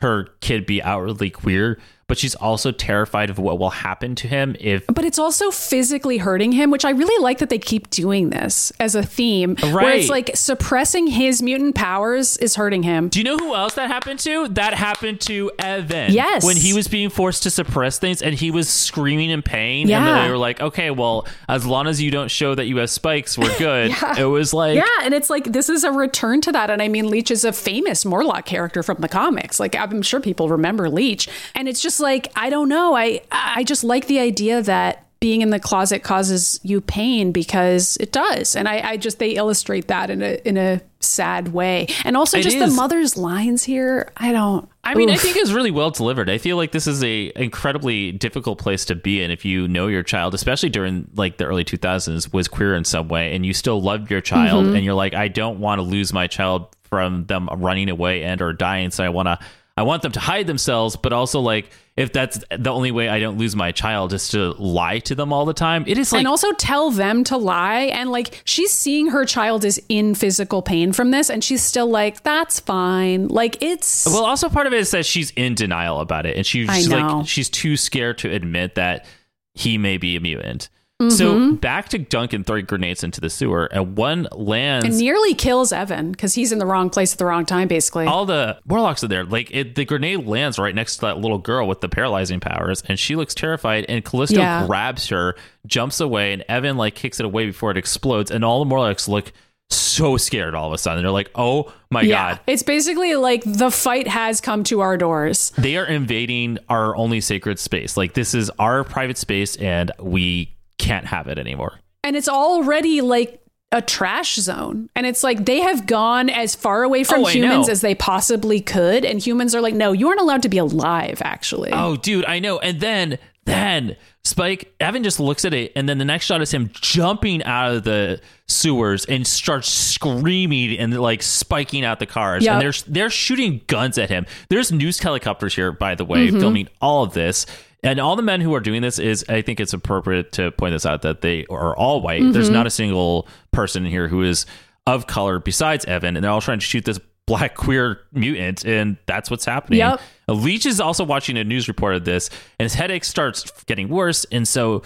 her 0.00 0.28
kid 0.40 0.66
be 0.66 0.82
outwardly 0.82 1.30
queer 1.30 1.78
but 2.10 2.18
she's 2.18 2.34
also 2.34 2.72
terrified 2.72 3.30
of 3.30 3.38
what 3.38 3.58
will 3.58 3.70
happen 3.70 4.14
to 4.16 4.26
him 4.28 4.56
if 4.60 4.84
But 4.88 5.04
it's 5.04 5.18
also 5.18 5.50
physically 5.50 6.18
hurting 6.18 6.52
him, 6.52 6.70
which 6.70 6.84
I 6.84 6.90
really 6.90 7.22
like 7.22 7.38
that 7.38 7.48
they 7.50 7.58
keep 7.58 7.88
doing 7.90 8.30
this 8.30 8.72
as 8.80 8.94
a 8.96 9.02
theme. 9.02 9.54
Where 9.60 9.72
Right. 9.74 10.00
it's 10.00 10.10
like 10.10 10.32
suppressing 10.34 11.06
his 11.06 11.40
mutant 11.40 11.76
powers 11.76 12.36
is 12.38 12.56
hurting 12.56 12.82
him. 12.82 13.08
do 13.08 13.20
you 13.20 13.24
know 13.24 13.38
who 13.38 13.54
else 13.54 13.74
that 13.74 13.86
happened 13.88 14.18
to 14.20 14.48
that 14.48 14.74
happened 14.74 15.20
to 15.20 15.50
evan 15.60 16.12
Yes. 16.12 16.44
when 16.44 16.56
he 16.56 16.72
was 16.72 16.88
being 16.88 17.08
forced 17.10 17.44
to 17.44 17.50
suppress 17.50 17.98
things 18.00 18.20
and 18.22 18.34
he 18.34 18.50
was 18.50 18.68
screaming 18.68 19.30
in 19.30 19.40
pain 19.42 19.82
and 19.82 19.90
Yeah. 19.90 20.24
they 20.24 20.30
were 20.30 20.36
like 20.36 20.60
okay 20.60 20.90
well 20.90 21.26
as 21.48 21.64
long 21.64 21.86
as 21.86 22.02
you 22.02 22.10
don't 22.10 22.30
show 22.30 22.54
that 22.56 22.66
you 22.66 22.78
have 22.78 22.90
spikes 22.90 23.38
we're 23.38 23.56
good 23.58 23.90
yeah. 24.02 24.18
it 24.18 24.24
was 24.24 24.52
like 24.52 24.74
Yeah, 24.74 24.84
and 25.04 25.14
it's 25.14 25.30
like 25.30 25.44
this 25.52 25.68
is 25.68 25.84
a 25.84 25.92
return 25.92 26.40
to 26.40 26.50
that. 26.52 26.70
And 26.70 26.82
I 26.82 26.88
mean, 26.88 27.08
Leech 27.08 27.30
is 27.30 27.44
a 27.44 27.52
famous 27.52 28.04
Morlock 28.04 28.44
character 28.46 28.82
from 28.82 28.96
the 29.00 29.08
comics. 29.08 29.60
Like 29.60 29.76
I'm 29.76 30.02
sure 30.02 30.20
people 30.20 30.48
remember 30.48 30.88
Leech, 30.90 31.28
and 31.54 31.68
it's 31.68 31.80
just 31.80 31.99
like 32.00 32.32
I 32.36 32.50
don't 32.50 32.68
know. 32.68 32.94
I 32.96 33.20
I 33.30 33.64
just 33.64 33.84
like 33.84 34.06
the 34.06 34.18
idea 34.20 34.62
that 34.62 35.06
being 35.20 35.42
in 35.42 35.50
the 35.50 35.60
closet 35.60 36.02
causes 36.02 36.58
you 36.62 36.80
pain 36.80 37.30
because 37.30 37.98
it 38.00 38.10
does, 38.10 38.56
and 38.56 38.66
I, 38.66 38.92
I 38.92 38.96
just 38.96 39.18
they 39.18 39.32
illustrate 39.32 39.88
that 39.88 40.08
in 40.08 40.22
a 40.22 40.40
in 40.48 40.56
a 40.56 40.80
sad 41.00 41.48
way, 41.52 41.88
and 42.04 42.16
also 42.16 42.38
It 42.38 42.42
just 42.42 42.58
the 42.58 42.68
mother's 42.68 43.18
lines 43.18 43.62
here. 43.64 44.10
I 44.16 44.32
don't. 44.32 44.66
I 44.82 44.94
mean, 44.94 45.10
I 45.10 45.16
think 45.16 45.36
it's 45.36 45.52
really 45.52 45.70
well 45.70 45.90
delivered. 45.90 46.30
I 46.30 46.38
feel 46.38 46.56
like 46.56 46.72
this 46.72 46.86
is 46.86 47.04
a 47.04 47.30
incredibly 47.36 48.12
difficult 48.12 48.58
place 48.58 48.86
to 48.86 48.94
be 48.94 49.22
in 49.22 49.30
if 49.30 49.44
you 49.44 49.68
know 49.68 49.88
your 49.88 50.02
child, 50.02 50.32
especially 50.32 50.70
during 50.70 51.06
like 51.14 51.36
the 51.36 51.44
early 51.44 51.64
2000s, 51.64 52.32
was 52.32 52.48
queer 52.48 52.74
in 52.74 52.84
some 52.84 53.08
way, 53.08 53.34
and 53.34 53.44
you 53.44 53.52
still 53.52 53.80
loved 53.82 54.10
your 54.10 54.22
child, 54.22 54.64
Mm-hmm. 54.64 54.76
and 54.76 54.84
you're 54.86 54.94
like, 54.94 55.12
I 55.12 55.28
don't 55.28 55.60
want 55.60 55.80
to 55.80 55.82
lose 55.82 56.14
my 56.14 56.28
child 56.28 56.74
from 56.84 57.26
them 57.26 57.48
running 57.58 57.90
away 57.90 58.22
and 58.24 58.40
or 58.40 58.54
dying, 58.54 58.90
so 58.90 59.04
I 59.04 59.10
want 59.10 59.26
to. 59.28 59.38
I 59.80 59.82
want 59.82 60.02
them 60.02 60.12
to 60.12 60.20
hide 60.20 60.46
themselves, 60.46 60.94
but 60.94 61.14
also 61.14 61.40
like 61.40 61.70
if 61.96 62.12
that's 62.12 62.38
the 62.54 62.70
only 62.70 62.90
way 62.90 63.08
I 63.08 63.18
don't 63.18 63.38
lose 63.38 63.56
my 63.56 63.72
child 63.72 64.12
is 64.12 64.28
to 64.28 64.50
lie 64.58 64.98
to 65.00 65.14
them 65.14 65.32
all 65.32 65.46
the 65.46 65.54
time. 65.54 65.84
It 65.86 65.96
is 65.96 66.12
like 66.12 66.18
and 66.18 66.28
also 66.28 66.52
tell 66.52 66.90
them 66.90 67.24
to 67.24 67.38
lie. 67.38 67.84
And 67.84 68.10
like 68.10 68.42
she's 68.44 68.72
seeing 68.72 69.06
her 69.06 69.24
child 69.24 69.64
is 69.64 69.80
in 69.88 70.14
physical 70.14 70.60
pain 70.60 70.92
from 70.92 71.12
this, 71.12 71.30
and 71.30 71.42
she's 71.42 71.62
still 71.62 71.88
like, 71.88 72.24
"That's 72.24 72.60
fine." 72.60 73.28
Like 73.28 73.62
it's 73.62 74.04
Well, 74.04 74.26
also 74.26 74.50
part 74.50 74.66
of 74.66 74.74
it 74.74 74.80
is 74.80 74.90
that 74.90 75.06
she's 75.06 75.30
in 75.30 75.54
denial 75.54 76.00
about 76.00 76.26
it, 76.26 76.36
and 76.36 76.44
she's 76.44 76.68
like 76.90 77.26
she's 77.26 77.48
too 77.48 77.78
scared 77.78 78.18
to 78.18 78.30
admit 78.30 78.74
that 78.74 79.06
he 79.54 79.78
may 79.78 79.96
be 79.96 80.14
a 80.14 80.20
mutant. 80.20 80.68
Mm-hmm. 81.00 81.08
So 81.10 81.52
back 81.56 81.88
to 81.88 81.98
Duncan 81.98 82.44
throwing 82.44 82.66
grenades 82.66 83.02
into 83.02 83.20
the 83.22 83.30
sewer, 83.30 83.66
and 83.72 83.96
one 83.96 84.28
lands. 84.32 84.84
and 84.86 84.98
nearly 84.98 85.34
kills 85.34 85.72
Evan 85.72 86.12
because 86.12 86.34
he's 86.34 86.52
in 86.52 86.58
the 86.58 86.66
wrong 86.66 86.90
place 86.90 87.12
at 87.12 87.18
the 87.18 87.24
wrong 87.24 87.46
time, 87.46 87.68
basically. 87.68 88.06
all 88.06 88.26
the 88.26 88.58
Morlocks 88.66 89.02
are 89.02 89.08
there. 89.08 89.24
Like 89.24 89.50
it, 89.50 89.74
the 89.76 89.84
grenade 89.86 90.26
lands 90.26 90.58
right 90.58 90.74
next 90.74 90.96
to 90.96 91.00
that 91.02 91.18
little 91.18 91.38
girl 91.38 91.66
with 91.66 91.80
the 91.80 91.88
paralyzing 91.88 92.38
powers, 92.40 92.82
and 92.86 92.98
she 92.98 93.16
looks 93.16 93.34
terrified. 93.34 93.86
And 93.88 94.04
Callisto 94.04 94.38
Yeah. 94.38 94.66
grabs 94.66 95.08
her, 95.08 95.36
jumps 95.66 96.00
away, 96.00 96.32
and 96.34 96.44
Evan 96.48 96.76
like 96.76 96.94
kicks 96.94 97.18
it 97.18 97.24
away 97.26 97.46
before 97.46 97.70
it 97.70 97.78
explodes. 97.78 98.30
And 98.30 98.44
all 98.44 98.58
the 98.58 98.66
Morlocks 98.68 99.08
look 99.08 99.32
so 99.72 100.16
scared 100.16 100.54
all 100.54 100.66
of 100.66 100.72
a 100.72 100.78
sudden. 100.78 101.02
They're 101.04 101.12
like, 101.12 101.30
"Oh 101.34 101.72
my 101.90 102.02
yeah, 102.02 102.32
god!" 102.34 102.40
it's 102.48 102.62
basically 102.64 103.14
like 103.14 103.42
the 103.46 103.70
fight 103.70 104.08
has 104.08 104.40
come 104.40 104.64
to 104.64 104.80
our 104.80 104.96
doors. 104.96 105.52
they 105.56 105.76
are 105.76 105.86
invading 105.86 106.58
our 106.68 106.94
only 106.96 107.20
sacred 107.20 107.58
space. 107.58 107.96
Like 107.96 108.12
this 108.14 108.34
is 108.34 108.50
our 108.58 108.82
private 108.84 109.16
space, 109.16 109.54
and 109.56 109.92
we 110.00 110.52
can't 110.80 111.06
have 111.06 111.28
it 111.28 111.38
anymore. 111.38 111.78
and 112.02 112.16
it's 112.16 112.28
already 112.28 113.00
like 113.00 113.36
a 113.72 113.80
trash 113.80 114.34
zone 114.34 114.88
and 114.96 115.06
it's 115.06 115.22
like 115.22 115.44
they 115.44 115.60
have 115.60 115.86
gone 115.86 116.28
as 116.28 116.56
far 116.56 116.82
away 116.82 117.04
from 117.04 117.20
Oh, 117.24 117.26
humans 117.28 117.68
as 117.68 117.82
they 117.82 117.94
possibly 117.94 118.60
could 118.60 119.04
and 119.04 119.22
humans 119.24 119.54
are 119.54 119.60
like 119.60 119.74
no 119.74 119.92
you 119.92 120.08
aren't 120.08 120.20
allowed 120.20 120.42
to 120.42 120.48
be 120.48 120.58
alive 120.58 121.22
actually 121.24 121.70
Oh, 121.72 121.94
dude, 121.96 122.24
I 122.24 122.40
know. 122.40 122.58
And 122.58 122.80
then, 122.80 123.18
then 123.44 123.96
Spyke 124.24 124.64
Evan 124.80 125.02
just 125.04 125.18
looks 125.20 125.44
at 125.44 125.54
it, 125.54 125.72
and 125.76 125.88
then 125.88 125.98
the 125.98 126.04
next 126.04 126.26
shot 126.26 126.42
is 126.42 126.50
him 126.52 126.70
jumping 126.74 127.42
out 127.44 127.72
of 127.76 127.84
the 127.84 128.20
sewers 128.48 129.04
and 129.06 129.24
starts 129.26 129.68
screaming 129.68 130.76
and 130.78 130.98
like 130.98 131.22
spiking 131.22 131.84
out 131.84 132.00
the 132.00 132.06
cars. 132.06 132.44
Yep. 132.44 132.52
And 132.52 132.62
they're 132.62 132.82
they're 132.86 133.10
shooting 133.10 133.62
guns 133.66 133.98
at 133.98 134.08
him. 134.10 134.26
There's 134.48 134.72
news 134.72 134.98
helicopters 134.98 135.54
here, 135.54 135.72
by 135.72 135.94
the 135.94 136.04
way, 136.04 136.28
Mm-hmm. 136.28 136.40
filming 136.40 136.68
all 136.80 137.04
of 137.04 137.12
this. 137.14 137.46
And 137.82 137.98
all 137.98 138.16
the 138.16 138.22
men 138.22 138.40
who 138.40 138.54
are 138.54 138.60
doing 138.60 138.82
this 138.82 138.98
is, 138.98 139.24
I 139.28 139.42
think 139.42 139.58
it's 139.58 139.72
appropriate 139.72 140.32
to 140.32 140.50
point 140.52 140.72
this 140.74 140.84
out 140.84 141.02
that 141.02 141.22
they 141.22 141.46
are 141.46 141.74
all 141.76 142.00
white. 142.00 142.22
Mm-hmm. 142.22 142.32
There's 142.32 142.50
not 142.50 142.66
a 142.66 142.70
single 142.70 143.26
person 143.52 143.84
here 143.84 144.08
who 144.08 144.22
is 144.22 144.44
of 144.86 145.06
color 145.06 145.38
besides 145.38 145.84
Evan, 145.86 146.16
and 146.16 146.24
they're 146.24 146.30
all 146.30 146.40
trying 146.40 146.58
to 146.58 146.64
shoot 146.64 146.84
this 146.84 147.00
black 147.26 147.54
queer 147.54 148.00
mutant, 148.12 148.64
and 148.64 148.96
that's 149.06 149.30
what's 149.30 149.44
happening. 149.44 149.78
Yep. 149.78 150.00
Leech 150.28 150.66
is 150.66 150.80
also 150.80 151.04
watching 151.04 151.38
a 151.38 151.44
news 151.44 151.68
report 151.68 151.94
of 151.94 152.04
this, 152.04 152.28
and 152.58 152.64
his 152.64 152.74
headache 152.74 153.04
starts 153.04 153.50
getting 153.64 153.88
worse. 153.88 154.26
And 154.32 154.46
so, 154.46 154.82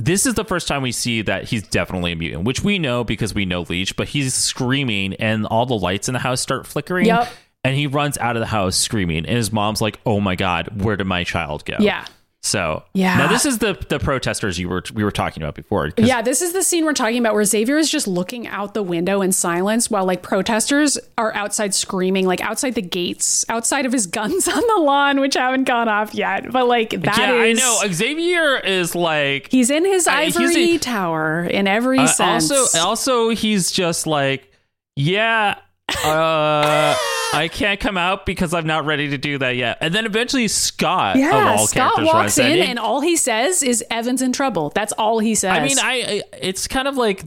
this 0.00 0.26
is 0.26 0.34
the 0.34 0.44
first 0.44 0.66
time 0.66 0.82
we 0.82 0.90
see 0.90 1.22
that 1.22 1.44
he's 1.44 1.62
definitely 1.62 2.10
a 2.12 2.16
mutant, 2.16 2.44
which 2.44 2.64
we 2.64 2.80
know 2.80 3.04
because 3.04 3.32
we 3.32 3.44
know 3.44 3.62
Leech, 3.62 3.96
but 3.96 4.08
he's 4.08 4.34
screaming, 4.34 5.14
and 5.14 5.46
all 5.46 5.66
the 5.66 5.78
lights 5.78 6.08
in 6.08 6.14
the 6.14 6.20
house 6.20 6.40
start 6.40 6.66
flickering. 6.66 7.06
Yep. 7.06 7.28
And 7.62 7.76
he 7.76 7.86
runs 7.86 8.18
out 8.18 8.36
of 8.36 8.40
the 8.40 8.46
house 8.46 8.76
screaming, 8.76 9.18
and 9.18 9.36
his 9.36 9.52
mom's 9.52 9.80
like, 9.80 9.98
Oh 10.04 10.20
my 10.20 10.34
God, 10.34 10.82
where 10.82 10.96
did 10.96 11.06
my 11.06 11.24
child 11.24 11.64
go? 11.64 11.76
yeah 11.78 12.04
So 12.44 12.82
Yeah. 12.92 13.16
Now 13.16 13.26
this 13.28 13.46
is 13.46 13.56
the 13.58 13.72
the 13.88 13.98
protesters 13.98 14.58
you 14.58 14.68
were 14.68 14.82
we 14.92 15.02
were 15.02 15.10
talking 15.10 15.42
about 15.42 15.54
before. 15.54 15.90
Yeah, 15.96 16.20
this 16.20 16.42
is 16.42 16.52
the 16.52 16.62
scene 16.62 16.84
we're 16.84 16.92
talking 16.92 17.16
about 17.18 17.32
where 17.32 17.42
Xavier 17.44 17.78
is 17.78 17.90
just 17.90 18.06
looking 18.06 18.46
out 18.46 18.74
the 18.74 18.82
window 18.82 19.22
in 19.22 19.32
silence 19.32 19.90
while 19.90 20.04
like 20.04 20.22
protesters 20.22 20.98
are 21.16 21.34
outside 21.34 21.74
screaming, 21.74 22.26
like 22.26 22.42
outside 22.42 22.74
the 22.74 22.82
gates, 22.82 23.46
outside 23.48 23.86
of 23.86 23.92
his 23.92 24.06
guns 24.18 24.46
on 24.46 24.60
the 24.60 24.82
lawn, 24.82 25.20
which 25.20 25.36
haven't 25.36 25.64
gone 25.64 25.88
off 25.88 26.14
yet. 26.14 26.52
But 26.52 26.68
like 26.68 26.90
that 26.90 27.16
yeah, 27.18 27.32
is- 27.32 27.58
I 27.58 27.62
know. 27.86 27.90
Xavier 27.90 28.58
is 28.58 28.94
like 28.94 29.50
He's 29.50 29.70
in 29.70 29.86
his 29.86 30.06
ivory 30.06 30.74
a- 30.74 30.78
tower 30.78 31.44
in 31.44 31.66
every 31.66 32.00
uh, 32.00 32.06
sense. 32.06 32.50
also 32.50 32.78
also 32.78 33.28
he's 33.30 33.70
just 33.72 34.06
like 34.06 34.52
yeah. 34.96 35.56
Uh, 35.88 36.94
I 37.34 37.48
can't 37.52 37.80
come 37.80 37.96
out 37.96 38.26
because 38.26 38.54
I'm 38.54 38.66
not 38.66 38.84
ready 38.84 39.10
to 39.10 39.18
do 39.18 39.38
that 39.38 39.56
yet. 39.56 39.78
And 39.80 39.94
then 39.94 40.06
eventually 40.06 40.48
Scott, 40.48 41.16
of 41.16 41.22
yeah, 41.22 41.56
Scott 41.56 42.02
walks 42.02 42.14
runs 42.14 42.38
in 42.38 42.58
and 42.58 42.78
all 42.78 43.00
he 43.00 43.16
says 43.16 43.62
is 43.62 43.84
Evan's 43.90 44.22
in 44.22 44.32
trouble. 44.32 44.70
That's 44.74 44.92
all 44.92 45.18
he 45.18 45.34
says. 45.34 45.52
I 45.52 45.64
mean, 45.64 45.78
I, 45.78 45.92
I 45.92 46.22
it's 46.40 46.68
kind 46.68 46.88
of 46.88 46.96
like 46.96 47.24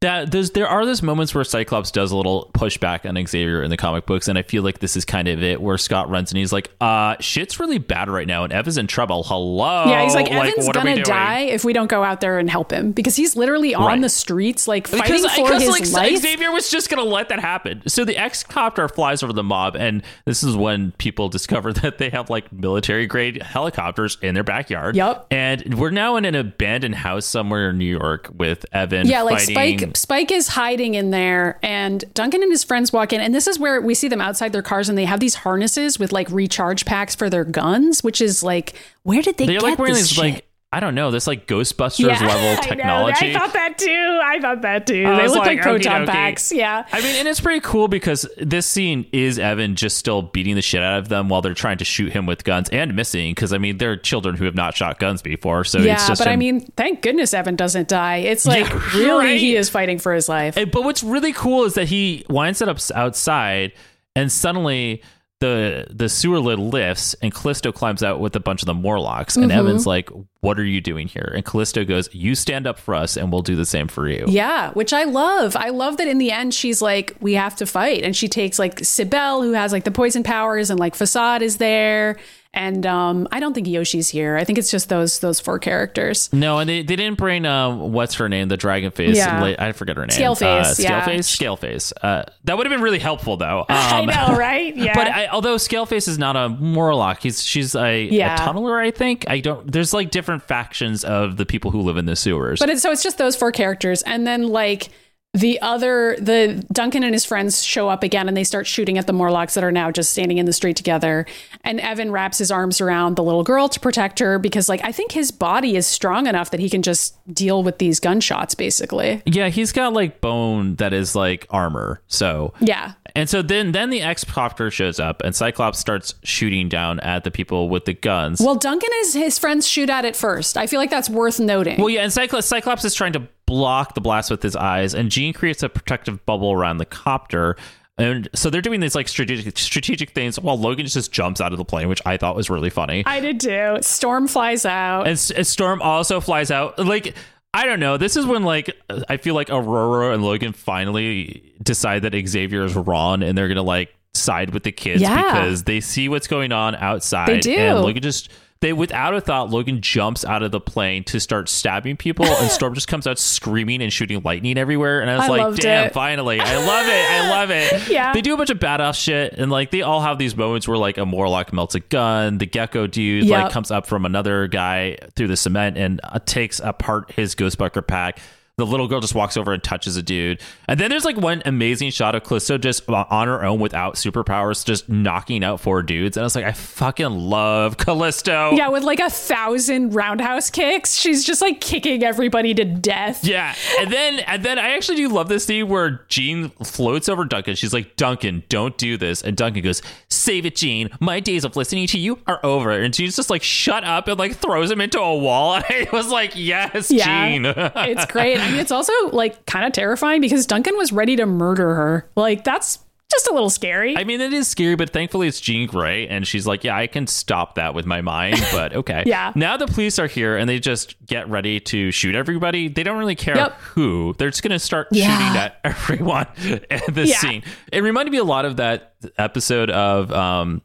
that. 0.00 0.30
There's 0.30 0.50
there 0.50 0.68
are 0.68 0.84
those 0.84 1.02
moments 1.02 1.34
where 1.34 1.44
Cyclops 1.44 1.90
does 1.90 2.10
a 2.12 2.16
little 2.16 2.50
pushback 2.54 3.08
on 3.08 3.24
Xavier 3.26 3.62
in 3.62 3.70
the 3.70 3.76
comic 3.76 4.06
books, 4.06 4.28
and 4.28 4.36
I 4.38 4.42
feel 4.42 4.62
like 4.62 4.78
this 4.80 4.96
is 4.96 5.04
kind 5.04 5.28
of 5.28 5.42
it, 5.42 5.60
where 5.60 5.78
Scott 5.78 6.08
runs 6.10 6.30
and 6.30 6.38
he's 6.38 6.52
like, 6.52 6.70
"Uh, 6.80 7.16
shit's 7.20 7.58
really 7.60 7.78
bad 7.78 8.08
right 8.10 8.26
now, 8.26 8.44
and 8.44 8.52
Evan's 8.52 8.76
in 8.78 8.86
trouble. 8.86 9.22
Hello, 9.24 9.84
yeah, 9.88 10.02
he's 10.04 10.14
like, 10.14 10.30
Evan's 10.30 10.66
what 10.66 10.74
gonna 10.74 11.02
die 11.02 11.40
if 11.40 11.64
we 11.64 11.72
don't 11.72 11.86
go 11.88 12.02
out 12.02 12.20
there 12.20 12.38
and 12.38 12.50
help 12.50 12.70
him 12.72 12.92
because 12.92 13.16
he's 13.16 13.36
literally 13.36 13.74
on 13.74 13.86
Right. 13.86 14.00
the 14.00 14.08
streets, 14.08 14.68
like 14.68 14.84
Because, 14.90 15.00
fighting 15.00 15.28
for 15.30 15.44
because 15.48 15.62
his 15.62 15.70
like 15.70 15.92
life. 16.12 16.18
Xavier 16.20 16.50
was 16.52 16.70
just 16.70 16.90
gonna 16.90 17.02
let 17.04 17.28
that 17.30 17.40
happen. 17.40 17.82
So 17.86 18.04
the 18.04 18.16
X 18.16 18.42
copter 18.42 18.88
flies 18.88 19.22
over 19.22 19.32
the 19.32 19.42
mob, 19.42 19.74
and 19.76 20.02
this 20.26 20.42
is 20.42 20.56
when 20.56 20.92
people 20.92 21.28
discover 21.34 21.72
that 21.72 21.98
they 21.98 22.10
have 22.10 22.30
like 22.30 22.52
military 22.52 23.06
grade 23.06 23.42
helicopters 23.42 24.18
in 24.22 24.34
their 24.34 24.44
backyard. 24.44 24.96
Yep. 24.96 25.26
And 25.30 25.74
we're 25.78 25.90
now 25.90 26.16
in 26.16 26.24
an 26.24 26.34
abandoned 26.34 26.94
house 26.96 27.26
somewhere 27.26 27.70
in 27.70 27.78
New 27.78 27.84
York 27.98 28.28
with 28.34 28.66
Evan. 28.72 29.06
Yeah, 29.06 29.22
like 29.22 29.40
fighting- 29.40 29.78
Spyke. 29.78 29.83
Spyke 29.92 30.30
is 30.30 30.48
hiding 30.48 30.94
in 30.94 31.10
there, 31.10 31.58
and 31.62 32.04
Duncan 32.14 32.42
and 32.42 32.50
his 32.50 32.64
friends 32.64 32.92
walk 32.92 33.12
in, 33.12 33.20
and 33.20 33.34
this 33.34 33.46
is 33.46 33.58
where 33.58 33.80
we 33.80 33.94
see 33.94 34.08
them 34.08 34.20
outside 34.20 34.52
their 34.52 34.62
cars, 34.62 34.88
and 34.88 34.96
they 34.96 35.04
have 35.04 35.20
these 35.20 35.34
harnesses 35.36 35.98
with 35.98 36.12
like 36.12 36.28
recharge 36.30 36.84
packs 36.84 37.14
for 37.14 37.28
their 37.30 37.44
guns, 37.44 38.02
which 38.02 38.20
is 38.20 38.42
like, 38.42 38.74
where 39.02 39.22
did 39.22 39.36
they 39.36 39.46
They're 39.46 39.60
get 39.60 39.62
like 39.62 39.78
wearing 39.78 39.94
this 39.94 40.08
these 40.08 40.16
shit? 40.16 40.34
like 40.34 40.46
I 40.74 40.80
don't 40.80 40.96
know, 40.96 41.12
this 41.12 41.26
like 41.28 41.46
Ghostbusters 41.46 42.20
level 42.20 42.62
technology. 42.62 43.26
I, 43.26 43.32
know. 43.32 43.36
I 43.36 43.38
thought 43.38 43.52
that 43.52 43.78
too. 43.78 44.20
I 44.24 44.40
thought 44.40 44.62
that 44.62 44.86
too. 44.88 45.04
I 45.06 45.16
they 45.20 45.28
look 45.28 45.38
like, 45.38 45.58
like, 45.58 45.60
proton 45.62 46.04
packs. 46.06 46.50
Yeah. 46.50 46.84
I 46.92 47.00
mean, 47.00 47.14
and 47.14 47.28
it's 47.28 47.40
pretty 47.40 47.60
cool 47.60 47.86
because 47.86 48.26
this 48.38 48.66
scene 48.66 49.06
is 49.12 49.38
Evan 49.38 49.76
just 49.76 49.96
still 49.98 50.22
beating 50.22 50.56
the 50.56 50.62
shit 50.62 50.82
out 50.82 50.98
of 50.98 51.08
them 51.08 51.28
while 51.28 51.42
they're 51.42 51.54
trying 51.54 51.78
to 51.78 51.84
shoot 51.84 52.12
him 52.12 52.26
with 52.26 52.42
guns 52.42 52.68
and 52.70 52.96
missing. 52.96 53.30
Because 53.32 53.52
I 53.52 53.58
mean, 53.58 53.78
they're 53.78 53.96
children 53.96 54.34
who 54.36 54.44
have 54.46 54.56
not 54.56 54.76
shot 54.76 54.98
guns 54.98 55.22
before, 55.22 55.62
so 55.62 55.78
Yeah, 55.78 55.94
it's 55.94 56.08
just. 56.08 56.20
but 56.20 56.26
I 56.26 56.34
mean, 56.34 56.60
thank 56.76 57.02
goodness 57.02 57.32
Evan 57.34 57.54
doesn't 57.54 57.86
die. 57.86 58.16
It's 58.16 58.44
like 58.44 58.68
Yeah, 58.68 58.80
really 58.94 59.24
right. 59.26 59.40
he 59.40 59.54
is 59.54 59.70
fighting 59.70 59.98
for 60.00 60.12
his 60.12 60.28
life. 60.28 60.56
Eh, 60.58 60.64
But 60.64 60.82
what's 60.82 61.04
really 61.04 61.32
cool 61.32 61.64
is 61.64 61.74
that 61.74 61.86
he 61.88 62.24
winds 62.28 62.60
up 62.60 62.76
outside, 62.94 63.72
and 64.16 64.32
suddenly 64.32 65.02
the 65.44 65.86
the 65.90 66.08
sewer 66.08 66.40
lid 66.40 66.58
lifts, 66.58 67.14
and 67.22 67.34
Callisto 67.34 67.72
climbs 67.72 68.02
out 68.02 68.20
with 68.20 68.34
a 68.36 68.40
bunch 68.40 68.62
of 68.62 68.66
the 68.66 68.74
Morlocks, 68.74 69.36
and 69.36 69.44
Mm-hmm. 69.50 69.58
Evan's 69.58 69.86
like, 69.86 70.10
"What 70.40 70.58
are 70.58 70.64
you 70.64 70.80
doing 70.80 71.06
here?" 71.08 71.32
And 71.34 71.44
Callisto 71.44 71.84
goes, 71.84 72.08
"You 72.14 72.34
stand 72.34 72.66
up 72.66 72.78
for 72.78 72.94
us, 72.94 73.16
and 73.16 73.30
we'll 73.30 73.42
do 73.42 73.56
the 73.56 73.66
same 73.66 73.88
for 73.88 74.08
you." 74.08 74.24
Yeah, 74.28 74.70
which 74.72 74.92
I 74.92 75.04
love. 75.04 75.56
I 75.56 75.68
love 75.68 75.98
that 75.98 76.08
in 76.08 76.18
the 76.18 76.30
end 76.30 76.54
she's 76.54 76.80
like, 76.80 77.16
we 77.20 77.34
have 77.34 77.56
to 77.56 77.66
fight. 77.66 78.02
And 78.02 78.16
she 78.16 78.28
takes 78.28 78.58
like 78.58 78.76
Sibel, 78.76 79.42
who 79.44 79.52
has 79.52 79.72
like 79.72 79.84
the 79.84 79.90
poison 79.90 80.22
powers, 80.22 80.70
and 80.70 80.80
like 80.80 80.94
Facade 80.94 81.42
is 81.42 81.58
there. 81.58 82.16
And 82.54 82.86
um, 82.86 83.26
I 83.32 83.40
don't 83.40 83.52
think 83.52 83.66
Yoshi's 83.66 84.08
here. 84.08 84.36
I 84.36 84.44
think 84.44 84.58
it's 84.58 84.70
just 84.70 84.88
those 84.88 85.18
those 85.18 85.40
four 85.40 85.58
characters. 85.58 86.32
No, 86.32 86.60
and 86.60 86.70
they, 86.70 86.82
they 86.82 86.94
didn't 86.96 87.18
bring 87.18 87.44
um 87.46 87.92
what's 87.92 88.14
her 88.14 88.28
name, 88.28 88.48
the 88.48 88.56
dragon 88.56 88.92
face. 88.92 89.16
Yeah. 89.16 89.56
I 89.58 89.72
forget 89.72 89.96
her 89.96 90.06
name. 90.06 90.16
Scaleface, 90.18 90.78
Uh, 90.78 90.82
yeah. 90.82 91.04
Scaleface. 91.04 91.36
Scaleface. 91.36 91.92
Uh, 92.00 92.22
that 92.44 92.56
would 92.56 92.66
have 92.66 92.72
been 92.72 92.82
really 92.82 93.00
helpful 93.00 93.36
though. 93.36 93.60
Um, 93.60 93.66
I 93.68 94.04
know, 94.04 94.36
right? 94.38 94.74
Yeah. 94.76 94.94
But 94.94 95.08
I, 95.08 95.26
although 95.26 95.56
Scaleface 95.56 96.06
is 96.08 96.18
not 96.18 96.36
a 96.36 96.48
Morlock, 96.48 97.20
he's 97.22 97.42
she's 97.42 97.74
a, 97.74 98.04
Yeah. 98.04 98.34
a 98.34 98.38
tunneler. 98.38 98.78
I 98.80 98.92
think 98.92 99.24
I 99.28 99.40
don't. 99.40 99.70
There's 99.70 99.92
like 99.92 100.10
different 100.12 100.44
factions 100.44 101.04
of 101.04 101.36
the 101.36 101.44
people 101.46 101.72
who 101.72 101.80
live 101.80 101.96
in 101.96 102.06
the 102.06 102.16
sewers. 102.16 102.60
But 102.60 102.70
it's, 102.70 102.82
so 102.82 102.92
it's 102.92 103.02
just 103.02 103.18
those 103.18 103.34
four 103.34 103.50
characters, 103.52 104.02
and 104.02 104.24
then 104.26 104.46
like 104.48 104.90
the 105.34 105.60
other, 105.60 106.16
the 106.20 106.64
Duncan 106.72 107.02
and 107.02 107.12
his 107.12 107.24
friends 107.24 107.62
show 107.64 107.88
up 107.88 108.04
again, 108.04 108.28
and 108.28 108.36
they 108.36 108.44
start 108.44 108.68
shooting 108.68 108.98
at 108.98 109.08
the 109.08 109.12
Morlocks 109.12 109.54
that 109.54 109.64
are 109.64 109.72
now 109.72 109.90
just 109.90 110.10
standing 110.10 110.38
in 110.38 110.46
the 110.46 110.52
street 110.52 110.76
together. 110.76 111.26
And 111.64 111.80
Evan 111.80 112.12
wraps 112.12 112.38
his 112.38 112.52
arms 112.52 112.80
around 112.80 113.16
the 113.16 113.24
little 113.24 113.42
girl 113.42 113.68
to 113.68 113.80
protect 113.80 114.20
her 114.20 114.38
because, 114.38 114.68
like, 114.68 114.80
I 114.84 114.92
think 114.92 115.10
his 115.10 115.32
body 115.32 115.74
is 115.76 115.88
strong 115.88 116.28
enough 116.28 116.50
that 116.50 116.60
he 116.60 116.70
can 116.70 116.82
just 116.82 117.16
deal 117.34 117.64
with 117.64 117.78
these 117.78 117.98
gunshots, 117.98 118.54
basically. 118.54 119.22
yeah, 119.26 119.48
he's 119.48 119.72
got 119.72 119.92
like 119.92 120.20
bone 120.20 120.76
that 120.76 120.92
is 120.92 121.16
like 121.16 121.46
armor. 121.50 122.00
So 122.06 122.54
Yeah, 122.60 122.92
And 123.16 123.28
so 123.30 123.42
then 123.42 123.72
then 123.72 123.90
the 123.90 124.00
X 124.02 124.24
copter 124.24 124.70
shows 124.70 124.98
up 124.98 125.22
and 125.22 125.34
Cyclops 125.34 125.78
starts 125.78 126.14
shooting 126.24 126.68
down 126.68 126.98
at 127.00 127.22
the 127.22 127.30
people 127.30 127.68
with 127.68 127.84
the 127.84 127.94
guns. 127.94 128.40
Well, 128.40 128.56
Duncan 128.56 128.90
and 128.92 129.04
his, 129.04 129.14
his 129.14 129.38
friends 129.38 129.68
shoot 129.68 129.88
at 129.88 130.04
it 130.04 130.16
first. 130.16 130.56
I 130.56 130.66
feel 130.66 130.80
like 130.80 130.90
that's 130.90 131.08
worth 131.08 131.38
noting. 131.38 131.78
Well, 131.78 131.90
yeah, 131.90 132.02
and 132.02 132.12
Cyclops, 132.12 132.46
Cyclops 132.46 132.84
is 132.84 132.94
trying 132.94 133.12
to 133.12 133.28
block 133.46 133.94
the 133.94 134.00
blast 134.00 134.30
with 134.30 134.42
his 134.42 134.56
eyes, 134.56 134.94
and 134.94 135.10
Jean 135.10 135.32
creates 135.32 135.62
a 135.62 135.68
protective 135.68 136.24
bubble 136.26 136.52
around 136.52 136.78
the 136.78 136.86
copter. 136.86 137.56
And 137.96 138.28
so 138.34 138.50
they're 138.50 138.60
doing 138.60 138.80
these 138.80 138.96
like 138.96 139.06
strategic 139.06 139.56
strategic 139.56 140.10
things 140.10 140.40
while 140.40 140.58
Logan 140.58 140.84
just 140.86 141.12
jumps 141.12 141.40
out 141.40 141.52
of 141.52 141.58
the 141.58 141.64
plane, 141.64 141.88
which 141.88 142.02
I 142.04 142.16
thought 142.16 142.34
was 142.34 142.50
really 142.50 142.70
funny. 142.70 143.04
I 143.06 143.20
did 143.20 143.38
too. 143.38 143.78
Storm 143.82 144.26
flies 144.26 144.66
out. 144.66 145.06
And, 145.06 145.32
and 145.36 145.46
Storm 145.46 145.80
also 145.80 146.20
flies 146.20 146.50
out. 146.50 146.76
Like 146.80 147.14
I 147.54 147.66
don't 147.66 147.78
know. 147.78 147.96
This 147.96 148.16
is 148.16 148.26
when 148.26 148.42
like 148.42 148.76
I 149.08 149.16
feel 149.16 149.36
like 149.36 149.46
Ororo 149.46 150.12
and 150.12 150.24
Logan 150.24 150.52
finally 150.52 151.54
decide 151.62 152.02
that 152.02 152.12
Xavier 152.26 152.64
is 152.64 152.74
wrong, 152.74 153.22
and 153.22 153.38
they're 153.38 153.46
gonna 153.46 153.62
like 153.62 153.94
side 154.14 154.54
with 154.54 154.62
the 154.62 154.72
kids 154.72 155.02
Yeah. 155.02 155.16
because 155.22 155.64
they 155.64 155.80
see 155.80 156.08
what's 156.08 156.26
going 156.28 156.52
on 156.52 156.74
outside. 156.76 157.28
They 157.28 157.40
do. 157.40 157.54
And 157.54 157.80
Logan 157.80 158.02
just 158.02 158.30
they 158.60 158.72
without 158.72 159.12
a 159.14 159.20
thought, 159.20 159.50
Logan 159.50 159.82
jumps 159.82 160.24
out 160.24 160.42
of 160.42 160.50
the 160.50 160.60
plane 160.60 161.04
to 161.04 161.20
start 161.20 161.50
stabbing 161.50 161.98
people, 161.98 162.24
and 162.24 162.50
Storm 162.50 162.72
just 162.72 162.88
comes 162.88 163.06
out 163.06 163.18
screaming 163.18 163.82
and 163.82 163.92
shooting 163.92 164.22
lightning 164.24 164.56
everywhere. 164.56 165.02
And 165.02 165.10
I 165.10 165.16
was 165.16 165.24
I 165.26 165.28
like, 165.28 165.56
damn, 165.56 165.86
it. 165.88 165.92
finally, 165.92 166.40
I 166.40 166.56
love 166.56 166.86
it, 166.86 167.10
I 167.10 167.28
love 167.30 167.50
it. 167.50 167.88
Yeah. 167.90 168.14
they 168.14 168.22
do 168.22 168.32
a 168.32 168.36
bunch 168.38 168.48
of 168.48 168.58
badass 168.58 168.94
shit, 168.94 169.34
and 169.34 169.50
like 169.50 169.70
they 169.70 169.82
all 169.82 170.00
have 170.00 170.16
these 170.16 170.34
moments 170.34 170.66
where 170.66 170.78
like 170.78 170.96
a 170.96 171.04
Morlock 171.04 171.52
melts 171.52 171.74
a 171.74 171.80
gun, 171.80 172.38
the 172.38 172.46
Gecko 172.46 172.86
dude 172.86 173.24
Yep. 173.24 173.42
like 173.42 173.52
comes 173.52 173.70
up 173.70 173.86
from 173.86 174.06
another 174.06 174.46
guy 174.46 174.96
through 175.14 175.28
the 175.28 175.36
cement 175.36 175.76
and 175.76 176.00
uh, 176.02 176.18
takes 176.24 176.58
apart 176.60 177.10
his 177.12 177.34
Ghostbuster 177.34 177.86
pack. 177.86 178.18
The 178.56 178.64
little 178.64 178.86
girl 178.86 179.00
just 179.00 179.16
walks 179.16 179.36
over 179.36 179.52
and 179.52 179.60
touches 179.60 179.96
a 179.96 180.02
dude. 180.02 180.40
And 180.68 180.78
then 180.78 180.88
there's 180.88 181.04
like 181.04 181.16
one 181.16 181.42
amazing 181.44 181.90
shot 181.90 182.14
of 182.14 182.22
Callisto 182.22 182.56
just 182.56 182.88
on 182.88 183.26
her 183.26 183.44
own 183.44 183.58
without 183.58 183.96
superpowers, 183.96 184.64
just 184.64 184.88
knocking 184.88 185.42
out 185.42 185.58
four 185.58 185.82
dudes. 185.82 186.16
And 186.16 186.22
I 186.22 186.24
was 186.26 186.36
like, 186.36 186.44
I 186.44 186.52
fucking 186.52 187.10
love 187.10 187.78
Callisto. 187.78 188.52
yeah, 188.52 188.68
with 188.68 188.84
like 188.84 189.00
a 189.00 189.10
thousand 189.10 189.92
roundhouse 189.96 190.50
kicks, 190.50 190.94
she's 190.94 191.24
just 191.24 191.42
like 191.42 191.60
kicking 191.60 192.04
everybody 192.04 192.54
to 192.54 192.64
death. 192.64 193.24
Yeah, 193.24 193.56
and 193.80 193.90
then 193.92 194.20
and 194.20 194.44
then 194.44 194.60
I 194.60 194.76
actually 194.76 194.98
do 194.98 195.08
love 195.08 195.28
this 195.28 195.46
scene 195.46 195.66
where 195.68 196.04
Jean 196.08 196.50
floats 196.62 197.08
over 197.08 197.24
Duncan. 197.24 197.56
She's 197.56 197.72
like, 197.72 197.96
"Duncan, 197.96 198.44
don't 198.48 198.78
do 198.78 198.96
this," 198.96 199.20
and 199.22 199.36
Duncan 199.36 199.64
goes, 199.64 199.82
"Save 200.24 200.46
it, 200.46 200.56
Jean. 200.56 200.88
My 201.00 201.20
days 201.20 201.44
of 201.44 201.56
listening 201.56 201.86
to 201.88 201.98
you 201.98 202.18
are 202.26 202.40
over." 202.44 202.70
And 202.70 202.94
she's 202.94 203.16
just 203.16 203.30
like, 203.30 203.42
"Shut 203.42 203.84
up!" 203.84 204.08
and 204.08 204.18
like 204.18 204.36
throws 204.36 204.70
him 204.70 204.80
into 204.80 205.00
a 205.00 205.16
wall. 205.16 205.54
And 205.70 205.88
I 205.88 205.88
was 205.92 206.08
like, 206.08 206.32
"Yes, 206.34 206.90
Yeah, 206.90 207.28
Jean." 207.28 207.44
it's 207.46 208.06
great. 208.06 208.38
I 208.38 208.50
mean, 208.50 208.60
it's 208.60 208.72
also 208.72 208.92
like 209.12 209.44
kind 209.46 209.64
of 209.66 209.72
terrifying 209.72 210.20
because 210.20 210.46
Duncan 210.46 210.76
was 210.76 210.92
ready 210.92 211.16
to 211.16 211.26
murder 211.26 211.74
her. 211.74 212.10
Like 212.16 212.44
that's 212.44 212.78
just 213.14 213.28
a 213.28 213.32
little 213.34 213.50
scary. 213.50 213.96
I 213.96 214.04
mean, 214.04 214.20
it 214.20 214.32
is 214.32 214.48
scary, 214.48 214.74
but 214.76 214.90
thankfully 214.90 215.28
it's 215.28 215.40
Jean 215.40 215.66
Grey, 215.66 216.06
and 216.08 216.26
she's 216.26 216.46
like, 216.46 216.64
"Yeah, 216.64 216.76
I 216.76 216.86
can 216.86 217.06
stop 217.06 217.54
that 217.56 217.74
with 217.74 217.86
my 217.86 218.00
mind." 218.00 218.42
But 218.52 218.74
okay, 218.74 219.02
Yeah. 219.06 219.32
Now 219.34 219.56
the 219.56 219.66
police 219.66 219.98
are 219.98 220.06
here, 220.06 220.36
and 220.36 220.48
they 220.48 220.58
just 220.60 220.94
get 221.06 221.28
ready 221.28 221.58
to 221.60 221.90
shoot 221.90 222.14
everybody. 222.14 222.68
They 222.68 222.82
don't 222.82 222.98
really 222.98 223.14
care 223.16 223.36
Yep. 223.36 223.52
who. 223.60 224.14
They're 224.18 224.30
just 224.30 224.42
gonna 224.42 224.58
start 224.58 224.88
Yeah. 224.92 225.16
shooting 225.18 225.36
at 225.40 225.60
everyone 225.64 226.26
in 226.44 226.60
this 226.94 227.10
Yeah. 227.10 227.18
scene. 227.18 227.42
It 227.72 227.82
reminded 227.82 228.10
me 228.12 228.18
a 228.18 228.24
lot 228.24 228.44
of 228.44 228.56
that 228.56 228.94
episode 229.18 229.70
of 229.70 230.12
um, 230.12 230.62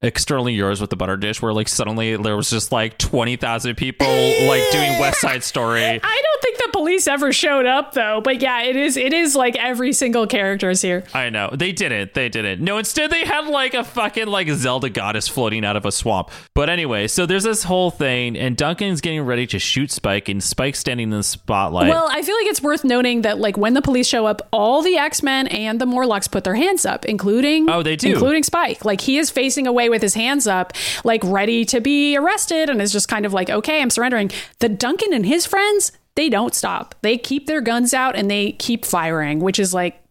Externally 0.00 0.52
Yours 0.54 0.80
with 0.80 0.90
the 0.90 0.96
Butter 0.96 1.16
Dish, 1.16 1.42
where 1.42 1.52
like 1.52 1.66
suddenly 1.66 2.16
there 2.16 2.36
was 2.36 2.48
just 2.50 2.70
like 2.70 2.98
twenty 2.98 3.34
thousand 3.34 3.74
people 3.74 4.06
like 4.06 4.62
doing 4.70 4.96
West 5.00 5.20
Side 5.20 5.42
Story. 5.42 5.82
I 5.84 5.98
don't 5.98 6.42
think 6.42 6.58
the 6.58 6.68
police 6.72 7.08
ever 7.08 7.32
showed 7.32 7.66
up 7.66 7.94
though. 7.94 8.20
But 8.22 8.40
yeah, 8.40 8.62
it 8.62 8.76
is 8.76 8.96
it 8.96 9.12
is 9.12 9.34
like 9.34 9.56
every 9.56 9.92
single 9.92 10.28
character 10.28 10.70
is 10.70 10.82
here. 10.82 11.02
I 11.12 11.30
know 11.30 11.50
they 11.52 11.72
didn't. 11.72 12.14
They 12.14 12.28
didn't. 12.28 12.62
No, 12.62 12.78
instead 12.78 13.10
they 13.10 13.24
had 13.24 13.48
like 13.48 13.74
a 13.74 13.82
fucking 13.82 14.28
like 14.28 14.48
Zelda 14.50 14.88
goddess 14.88 15.26
floating 15.26 15.64
out 15.64 15.74
of 15.74 15.84
a 15.84 15.90
swamp. 15.90 16.30
But 16.54 16.70
anyway, 16.70 17.08
so 17.08 17.26
there's 17.26 17.42
this 17.42 17.64
whole 17.64 17.90
thing, 17.90 18.38
and 18.38 18.56
Duncan's 18.56 19.00
getting 19.00 19.22
ready 19.22 19.48
to 19.48 19.58
shoot 19.58 19.90
Spyke, 19.90 20.28
and 20.30 20.40
Spyke's 20.40 20.78
standing 20.78 21.10
in 21.10 21.16
the 21.18 21.24
spotlight. 21.24 21.88
Well, 21.88 22.06
I 22.08 22.22
feel 22.22 22.36
like 22.36 22.46
it's 22.46 22.62
worth 22.62 22.84
noting 22.84 23.22
that 23.22 23.38
like 23.40 23.56
when 23.56 23.74
the 23.74 23.82
police 23.82 24.06
show 24.06 24.26
up, 24.26 24.42
all 24.52 24.80
the 24.80 24.96
X 24.96 25.24
Men 25.24 25.48
and 25.48 25.80
the 25.80 25.86
Morlocks 25.86 26.28
put 26.28 26.44
their 26.44 26.54
hands 26.54 26.86
up, 26.86 27.04
including 27.04 27.68
Oh, 27.68 27.82
they 27.82 27.96
do? 27.96 28.12
including 28.12 28.44
Spyke. 28.44 28.84
Like 28.84 29.00
he 29.00 29.18
is 29.18 29.28
facing 29.32 29.66
away 29.66 29.87
away 29.88 29.96
with 29.96 30.02
his 30.02 30.14
hands 30.14 30.46
up, 30.46 30.72
like 31.04 31.22
ready 31.24 31.64
to 31.66 31.80
be 31.80 32.16
arrested, 32.16 32.70
and 32.70 32.80
is 32.80 32.92
just 32.92 33.08
kind 33.08 33.26
of 33.26 33.32
like, 33.32 33.50
okay, 33.50 33.80
I'm 33.82 33.90
surrendering. 33.90 34.30
The 34.60 34.68
Duncan 34.68 35.12
and 35.12 35.26
his 35.26 35.46
friends, 35.46 35.92
they 36.14 36.28
don't 36.28 36.54
stop. 36.54 36.94
They 37.02 37.16
keep 37.18 37.46
their 37.46 37.60
guns 37.60 37.94
out 37.94 38.16
and 38.16 38.30
they 38.30 38.52
keep 38.52 38.84
firing, 38.84 39.40
which 39.40 39.58
is 39.58 39.72
like, 39.74 40.02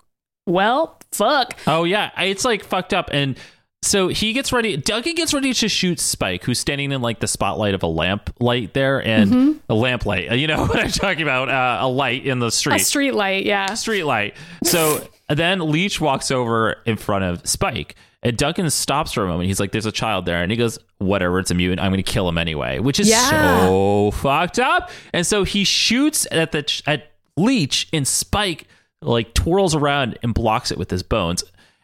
well, 0.45 0.99
fuck. 1.11 1.53
Oh 1.67 1.83
yeah, 1.83 2.11
it's 2.21 2.45
like 2.45 2.63
fucked 2.63 2.93
up. 2.93 3.09
And 3.11 3.37
so 3.83 4.07
he 4.07 4.33
gets 4.33 4.51
ready. 4.51 4.75
Duncan 4.75 5.13
gets 5.15 5.33
ready 5.33 5.53
to 5.53 5.69
shoot 5.69 5.99
Spyke, 5.99 6.43
who's 6.43 6.59
standing 6.59 6.91
in 6.91 7.01
like 7.01 7.19
the 7.19 7.27
spotlight 7.27 7.73
of 7.75 7.83
a 7.83 7.87
lamp 7.87 8.33
light 8.39 8.73
there, 8.73 9.01
and 9.05 9.29
Mm-hmm. 9.31 9.57
a 9.69 9.75
lamp 9.75 10.05
light. 10.05 10.31
You 10.31 10.47
know 10.47 10.61
what 10.65 10.79
I'm 10.79 10.89
talking 10.89 11.21
about? 11.23 11.49
Uh, 11.49 11.79
a 11.81 11.87
light 11.87 12.25
in 12.25 12.39
the 12.39 12.49
street. 12.49 12.81
A 12.81 12.83
street 12.83 13.13
light, 13.13 13.45
yeah. 13.45 13.73
street 13.75 14.03
light. 14.03 14.35
So 14.63 15.07
then 15.29 15.59
Leech 15.71 15.99
walks 16.01 16.31
over 16.31 16.77
in 16.85 16.95
front 16.97 17.23
of 17.25 17.43
Spyke, 17.43 17.91
and 18.27 18.37
Duncan 18.37 18.69
stops 18.69 19.13
for 19.13 19.23
a 19.23 19.27
moment. 19.27 19.47
He's 19.47 19.59
like, 19.59 19.71
"There's 19.71 19.85
a 19.85 19.91
child 19.91 20.25
there," 20.25 20.41
and 20.43 20.51
he 20.51 20.57
goes, 20.57 20.77
"Whatever, 20.99 21.39
it's 21.39 21.51
a 21.51 21.55
mutant. 21.55 21.79
I'm 21.81 21.91
going 21.91 22.03
to 22.03 22.11
kill 22.11 22.27
him 22.29 22.37
anyway," 22.37 22.79
which 22.79 22.99
is 22.99 23.09
Yeah. 23.09 23.29
so 23.67 24.11
fucked 24.11 24.59
up. 24.59 24.91
And 25.13 25.25
so 25.25 25.43
he 25.43 25.63
shoots 25.63 26.27
at 26.31 26.51
the 26.51 26.63
ch- 26.63 26.83
at 26.85 27.11
Leech, 27.37 27.87
and 27.93 28.05
Spyke 28.05 28.63
like 29.01 29.33
twirls 29.33 29.75
around 29.75 30.17
and 30.23 30.33
blocks 30.33 30.71
it 30.71 30.77
with 30.77 30.89
his 30.91 31.03
bones. 31.03 31.43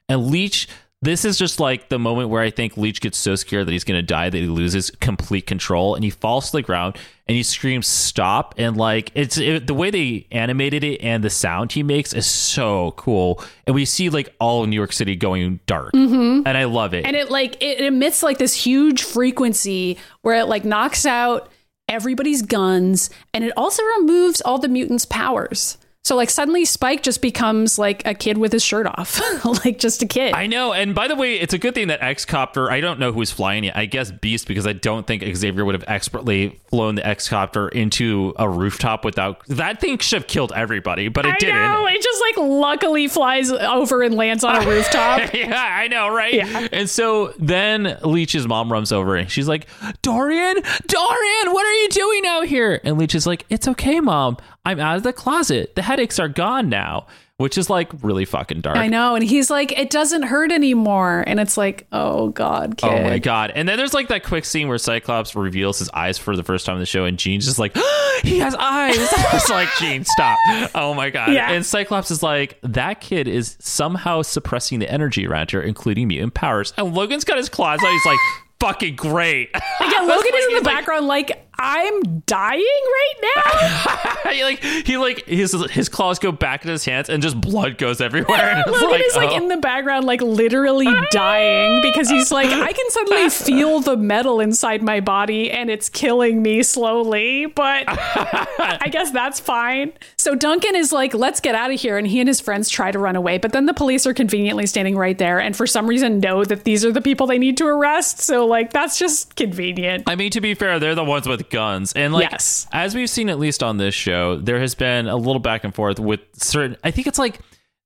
And 0.09 0.27
Leech. 0.27 0.67
This 1.03 1.25
is 1.25 1.37
just 1.37 1.59
like 1.59 1.89
the 1.89 1.99
moment 1.99 2.29
where 2.29 2.41
I 2.41 2.49
think 2.49 2.77
Leech 2.77 3.01
gets 3.01 3.17
so 3.17 3.35
scared 3.35 3.67
that 3.67 3.73
he's 3.73 3.83
going 3.83 3.97
to 3.97 4.05
die 4.05 4.29
that 4.29 4.37
he 4.37 4.47
loses 4.47 4.89
complete 5.01 5.45
control 5.45 5.95
and 5.95 6.03
he 6.03 6.09
falls 6.09 6.45
to 6.51 6.57
the 6.57 6.61
ground 6.61 6.95
and 7.27 7.35
he 7.35 7.43
screams 7.43 7.87
stop! 7.87 8.55
And 8.57 8.77
like 8.77 9.11
it's 9.13 9.37
it, 9.37 9.67
the 9.67 9.73
way 9.73 9.91
they 9.91 10.27
animated 10.31 10.81
it 10.85 11.01
and 11.01 11.21
the 11.21 11.29
sound 11.29 11.73
he 11.73 11.83
makes 11.83 12.13
is 12.13 12.25
so 12.25 12.91
cool 12.91 13.43
and 13.67 13.75
we 13.75 13.83
see 13.83 14.09
like 14.09 14.33
all 14.39 14.63
of 14.63 14.69
New 14.69 14.77
York 14.77 14.93
City 14.93 15.17
going 15.17 15.59
dark 15.65 15.91
mm-hmm. 15.91 16.47
and 16.47 16.57
I 16.57 16.63
love 16.63 16.93
it. 16.93 17.05
and 17.05 17.17
it 17.17 17.29
like 17.29 17.61
it 17.61 17.81
emits 17.81 18.23
like 18.23 18.37
this 18.37 18.53
huge 18.53 19.03
frequency 19.03 19.97
where 20.21 20.39
it 20.39 20.45
like 20.45 20.63
knocks 20.63 21.05
out 21.05 21.51
everybody's 21.89 22.41
guns 22.41 23.09
and 23.33 23.43
it 23.43 23.51
also 23.57 23.83
removes 23.97 24.39
all 24.41 24.57
the 24.57 24.69
mutants 24.69 25.05
powers 25.05 25.77
so 26.03 26.15
like 26.15 26.29
suddenly 26.29 26.65
spike 26.65 27.01
just 27.01 27.21
becomes 27.21 27.79
like 27.79 28.05
a 28.05 28.13
kid 28.13 28.37
with 28.37 28.51
his 28.51 28.63
shirt 28.63 28.85
off 28.85 29.21
like 29.65 29.79
just 29.79 30.01
a 30.03 30.05
kid 30.05 30.33
I 30.33 30.47
know, 30.47 30.73
and 30.73 30.93
by 30.95 31.07
the 31.07 31.15
way, 31.15 31.35
it's 31.39 31.53
a 31.53 31.57
good 31.57 31.73
thing 31.75 31.87
that 31.87 32.01
X 32.01 32.25
Copter. 32.25 32.69
I 32.71 32.81
don't 32.81 32.99
know 32.99 33.11
who's 33.11 33.31
flying 33.31 33.63
it. 33.65 33.75
I 33.75 33.85
guess 33.85 34.11
Beast, 34.11 34.47
because 34.47 34.65
I 34.67 34.73
don't 34.73 35.05
think 35.07 35.23
Xavier 35.35 35.63
would 35.65 35.75
have 35.75 35.83
expertly 35.87 36.59
flown 36.69 36.95
the 36.95 37.05
X 37.05 37.29
Copter 37.29 37.67
into 37.69 38.33
a 38.37 38.49
rooftop 38.49 39.05
without 39.05 39.45
that 39.47 39.79
thing 39.79 39.97
should 39.99 40.21
have 40.21 40.27
killed 40.27 40.51
everybody, 40.55 41.07
but 41.07 41.25
it 41.25 41.35
I 41.35 41.37
didn't. 41.37 41.55
know 41.55 41.87
it 41.87 42.01
just 42.01 42.21
like 42.21 42.37
luckily 42.49 43.07
flies 43.07 43.51
over 43.51 44.01
and 44.01 44.15
lands 44.15 44.43
on 44.43 44.55
a 44.55 44.67
rooftop 44.69 45.33
yeah, 45.33 45.53
I 45.55 45.87
know, 45.87 46.09
right? 46.09 46.33
Yeah. 46.33 46.67
And 46.71 46.89
so 46.89 47.33
then 47.39 47.97
Leech's 48.03 48.47
mom 48.47 48.71
runs 48.71 48.91
over 48.91 49.15
and 49.15 49.29
she's 49.29 49.47
like, 49.47 49.67
Dorian, 50.01 50.55
Dorian, 50.87 51.53
what 51.53 51.65
are 51.65 51.73
you 51.73 51.89
doing 51.89 52.25
out 52.27 52.45
here? 52.47 52.81
And 52.83 52.97
Leech 52.97 53.15
is 53.15 53.25
like, 53.27 53.45
It's 53.49 53.67
okay, 53.67 53.99
mom. 53.99 54.37
I'm 54.65 54.79
out 54.79 54.97
of 54.97 55.03
the 55.03 55.13
closet. 55.13 55.75
The 55.75 55.81
headaches 55.81 56.19
are 56.19 56.29
gone 56.29 56.69
now, 56.69 57.07
which 57.37 57.57
is 57.57 57.69
like 57.69 57.91
really 58.01 58.23
fucking 58.23 58.61
dark. 58.61 58.77
I 58.77 58.87
know 58.87 59.15
and 59.15 59.23
he's 59.23 59.49
like 59.49 59.77
it 59.77 59.89
doesn't 59.89 60.23
hurt 60.23 60.51
anymore 60.51 61.23
and 61.27 61.39
it's 61.39 61.57
like 61.57 61.85
oh 61.91 62.29
god 62.29 62.77
kid. 62.77 62.89
Oh 62.89 63.03
my 63.03 63.19
god! 63.19 63.51
And 63.53 63.67
then 63.67 63.77
there's 63.77 63.93
like 63.93 64.07
that 64.07 64.23
quick 64.23 64.45
scene 64.45 64.69
where 64.69 64.77
Cyclops 64.77 65.35
reveals 65.35 65.79
his 65.79 65.89
eyes 65.89 66.17
for 66.17 66.37
the 66.37 66.43
first 66.43 66.65
time 66.65 66.75
in 66.75 66.79
the 66.79 66.85
show, 66.85 67.03
and 67.03 67.19
Jean's 67.19 67.45
just 67.45 67.59
like, 67.59 67.75
"He 68.21 68.39
has 68.39 68.55
eyes." 68.55 68.95
it's 68.99 69.49
like, 69.49 69.67
Jean, 69.79 70.05
stop! 70.05 70.37
Oh 70.73 70.93
my 70.93 71.09
god! 71.09 71.33
Yeah. 71.33 71.51
And 71.51 71.65
Cyclops 71.65 72.09
is 72.09 72.23
like, 72.23 72.57
"That 72.61 73.01
kid 73.01 73.27
is 73.27 73.57
somehow 73.59 74.21
suppressing 74.21 74.79
the 74.79 74.89
energy 74.89 75.27
around 75.27 75.51
her, 75.51 75.61
including 75.61 76.07
mutant 76.07 76.35
powers." 76.35 76.71
And 76.77 76.93
Logan's 76.93 77.25
got 77.25 77.37
his 77.37 77.49
claws 77.49 77.79
out. 77.83 77.91
He's 77.91 78.05
like, 78.05 78.19
"Fucking 78.61 78.95
great!" 78.95 79.49
yeah 79.81 80.01
logan 80.01 80.31
is 80.33 80.45
in 80.47 80.55
the 80.55 80.61
background 80.61 81.07
like 81.07 81.42
i'm 81.63 82.19
dying 82.25 82.61
right 82.61 83.15
now 83.35 84.13
he 84.31 84.43
like 84.43 84.63
he 84.63 84.97
like 84.97 85.25
his 85.25 85.53
his 85.71 85.89
claws 85.89 86.19
go 86.19 86.31
back 86.31 86.63
in 86.63 86.71
his 86.71 86.85
hands, 86.85 87.09
and 87.09 87.21
just 87.21 87.39
blood 87.39 87.77
goes 87.77 88.01
everywhere. 88.01 88.63
Logan 88.67 89.01
is 89.05 89.15
like 89.15 89.29
oh. 89.31 89.37
in 89.37 89.47
the 89.47 89.57
background, 89.57 90.05
like 90.05 90.21
literally 90.21 90.87
dying 91.11 91.81
because 91.81 92.09
he's 92.09 92.31
like, 92.31 92.49
I 92.49 92.71
can 92.71 92.89
suddenly 92.89 93.29
feel 93.29 93.79
the 93.79 93.95
metal 93.95 94.39
inside 94.39 94.81
my 94.81 94.99
body 94.99 95.51
and 95.51 95.69
it's 95.69 95.89
killing 95.89 96.41
me 96.41 96.63
slowly, 96.63 97.45
but 97.45 97.85
I 97.87 98.89
guess 98.91 99.11
that's 99.11 99.39
fine. 99.39 99.93
So 100.17 100.35
Duncan 100.35 100.75
is 100.75 100.91
like, 100.91 101.13
let's 101.13 101.39
get 101.39 101.55
out 101.55 101.71
of 101.71 101.79
here. 101.79 101.97
And 101.97 102.07
he 102.07 102.19
and 102.19 102.27
his 102.27 102.39
friends 102.39 102.69
try 102.69 102.91
to 102.91 102.99
run 102.99 103.15
away, 103.15 103.37
but 103.37 103.53
then 103.53 103.65
the 103.65 103.73
police 103.73 104.05
are 104.07 104.13
conveniently 104.13 104.65
standing 104.65 104.95
right 104.95 105.17
there 105.17 105.39
and 105.39 105.55
for 105.55 105.67
some 105.67 105.87
reason 105.87 106.19
know 106.19 106.43
that 106.43 106.63
these 106.63 106.83
are 106.83 106.91
the 106.91 107.01
people 107.01 107.27
they 107.27 107.37
need 107.37 107.57
to 107.57 107.65
arrest. 107.65 108.19
So, 108.19 108.45
like, 108.45 108.73
that's 108.73 108.97
just 108.97 109.35
convenient. 109.35 110.03
I 110.07 110.15
mean, 110.15 110.31
to 110.31 110.41
be 110.41 110.53
fair, 110.53 110.79
they're 110.79 110.95
the 110.95 111.03
ones 111.03 111.27
with 111.27 111.49
guns. 111.53 111.93
And 111.93 112.13
like 112.13 112.29
Yes. 112.31 112.67
as 112.73 112.93
we've 112.95 113.09
seen 113.09 113.29
at 113.29 113.39
least 113.39 113.63
on 113.63 113.77
this 113.77 113.95
show, 113.95 114.37
there 114.37 114.59
has 114.59 114.75
been 114.75 115.07
a 115.07 115.15
little 115.15 115.39
back 115.39 115.63
and 115.63 115.73
forth 115.73 115.99
with 115.99 116.19
certain 116.33 116.75
I 116.83 116.91
think 116.91 117.07
it's 117.07 117.19
like 117.19 117.39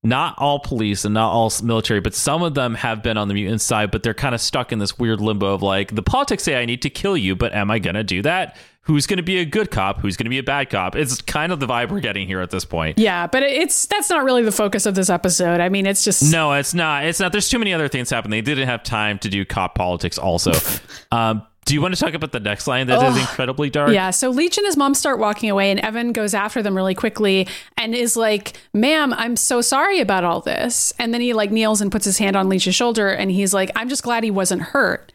not 0.04 0.36
all 0.38 0.60
police 0.60 1.06
and 1.06 1.14
not 1.14 1.32
all 1.32 1.52
military, 1.64 2.00
but 2.00 2.14
some 2.14 2.42
of 2.44 2.54
them 2.54 2.76
have 2.76 3.04
been 3.04 3.18
on 3.18 3.28
the 3.28 3.34
mutant 3.34 3.62
side, 3.62 3.92
but 3.92 4.04
they're 4.04 4.14
kind 4.14 4.34
of 4.34 4.40
stuck 4.42 4.72
in 4.72 4.80
this 4.80 4.98
weird 4.98 5.20
limbo 5.20 5.54
of 5.54 5.62
like 5.62 5.94
the 5.94 6.04
politics 6.04 6.44
say 6.44 6.56
I 6.56 6.66
need 6.66 6.82
to 6.84 6.90
kill 6.90 7.18
you, 7.18 7.36
but 7.36 7.54
am 7.54 7.70
I 7.70 7.80
going 7.80 7.96
to 7.96 8.04
do 8.04 8.22
that? 8.22 8.56
Who's 8.84 9.06
going 9.06 9.18
to 9.18 9.24
be 9.24 9.40
a 9.40 9.46
good 9.46 9.70
cop? 9.70 10.00
Who's 10.00 10.16
going 10.16 10.28
to 10.28 10.30
be 10.30 10.38
a 10.38 10.44
bad 10.44 10.70
cop? 10.70 10.96
It's 10.96 11.22
kind 11.22 11.52
of 11.52 11.60
the 11.60 11.68
vibe 11.68 11.90
we're 11.92 12.00
getting 12.00 12.26
here 12.26 12.40
at 12.40 12.52
this 12.52 12.64
point. 12.64 12.98
Yeah, 12.98 13.28
but 13.28 13.44
it's 13.44 13.86
that's 13.88 14.10
not 14.10 14.24
really 14.24 14.44
the 14.44 14.52
focus 14.52 14.86
of 14.86 14.96
this 14.96 15.10
episode. 15.10 15.60
I 15.60 15.68
mean, 15.68 15.86
it's 15.86 16.06
just 16.06 16.32
No, 16.32 16.54
it's 16.54 16.74
not. 16.74 17.04
It's 17.06 17.20
not. 17.20 17.34
There's 17.34 17.50
too 17.50 17.60
many 17.60 17.74
other 17.74 17.90
things 17.90 18.10
happening. 18.10 18.42
They 18.46 18.56
didn't 18.56 18.70
have 18.70 18.84
time 18.84 19.20
to 19.20 19.30
do 19.30 19.44
cop 19.44 19.76
politics 19.76 20.18
also. 20.18 20.54
um, 21.12 21.42
do 21.68 21.74
you 21.74 21.82
want 21.82 21.94
to 21.94 22.00
talk 22.00 22.14
about 22.14 22.32
the 22.32 22.40
next 22.40 22.66
line 22.66 22.88
that 22.88 23.04
is 23.12 23.18
incredibly 23.18 23.70
dark? 23.70 23.92
Yeah, 23.92 24.10
so 24.12 24.30
Leech 24.30 24.58
and 24.58 24.66
his 24.66 24.78
mom 24.78 24.94
start 24.96 25.20
walking 25.20 25.50
away, 25.50 25.70
and 25.70 25.80
Evan 25.82 26.14
goes 26.14 26.34
after 26.34 26.64
them 26.64 26.76
really 26.76 26.96
quickly 26.96 27.46
and 27.76 27.94
is 27.94 28.16
like, 28.16 28.58
"Ma'am, 28.74 29.14
I'm 29.14 29.36
so 29.36 29.60
sorry 29.60 30.00
about 30.00 30.24
all 30.24 30.40
this." 30.40 30.94
And 30.98 31.14
then 31.14 31.20
he 31.20 31.34
like 31.34 31.52
kneels 31.52 31.82
and 31.82 31.92
puts 31.92 32.06
his 32.06 32.18
hand 32.18 32.38
on 32.38 32.48
Leech's 32.48 32.74
shoulder, 32.74 33.10
and 33.10 33.30
he's 33.30 33.54
like, 33.54 33.70
"I'm 33.76 33.90
just 33.90 34.02
glad 34.02 34.24
he 34.24 34.32
wasn't 34.32 34.62
hurt." 34.62 35.12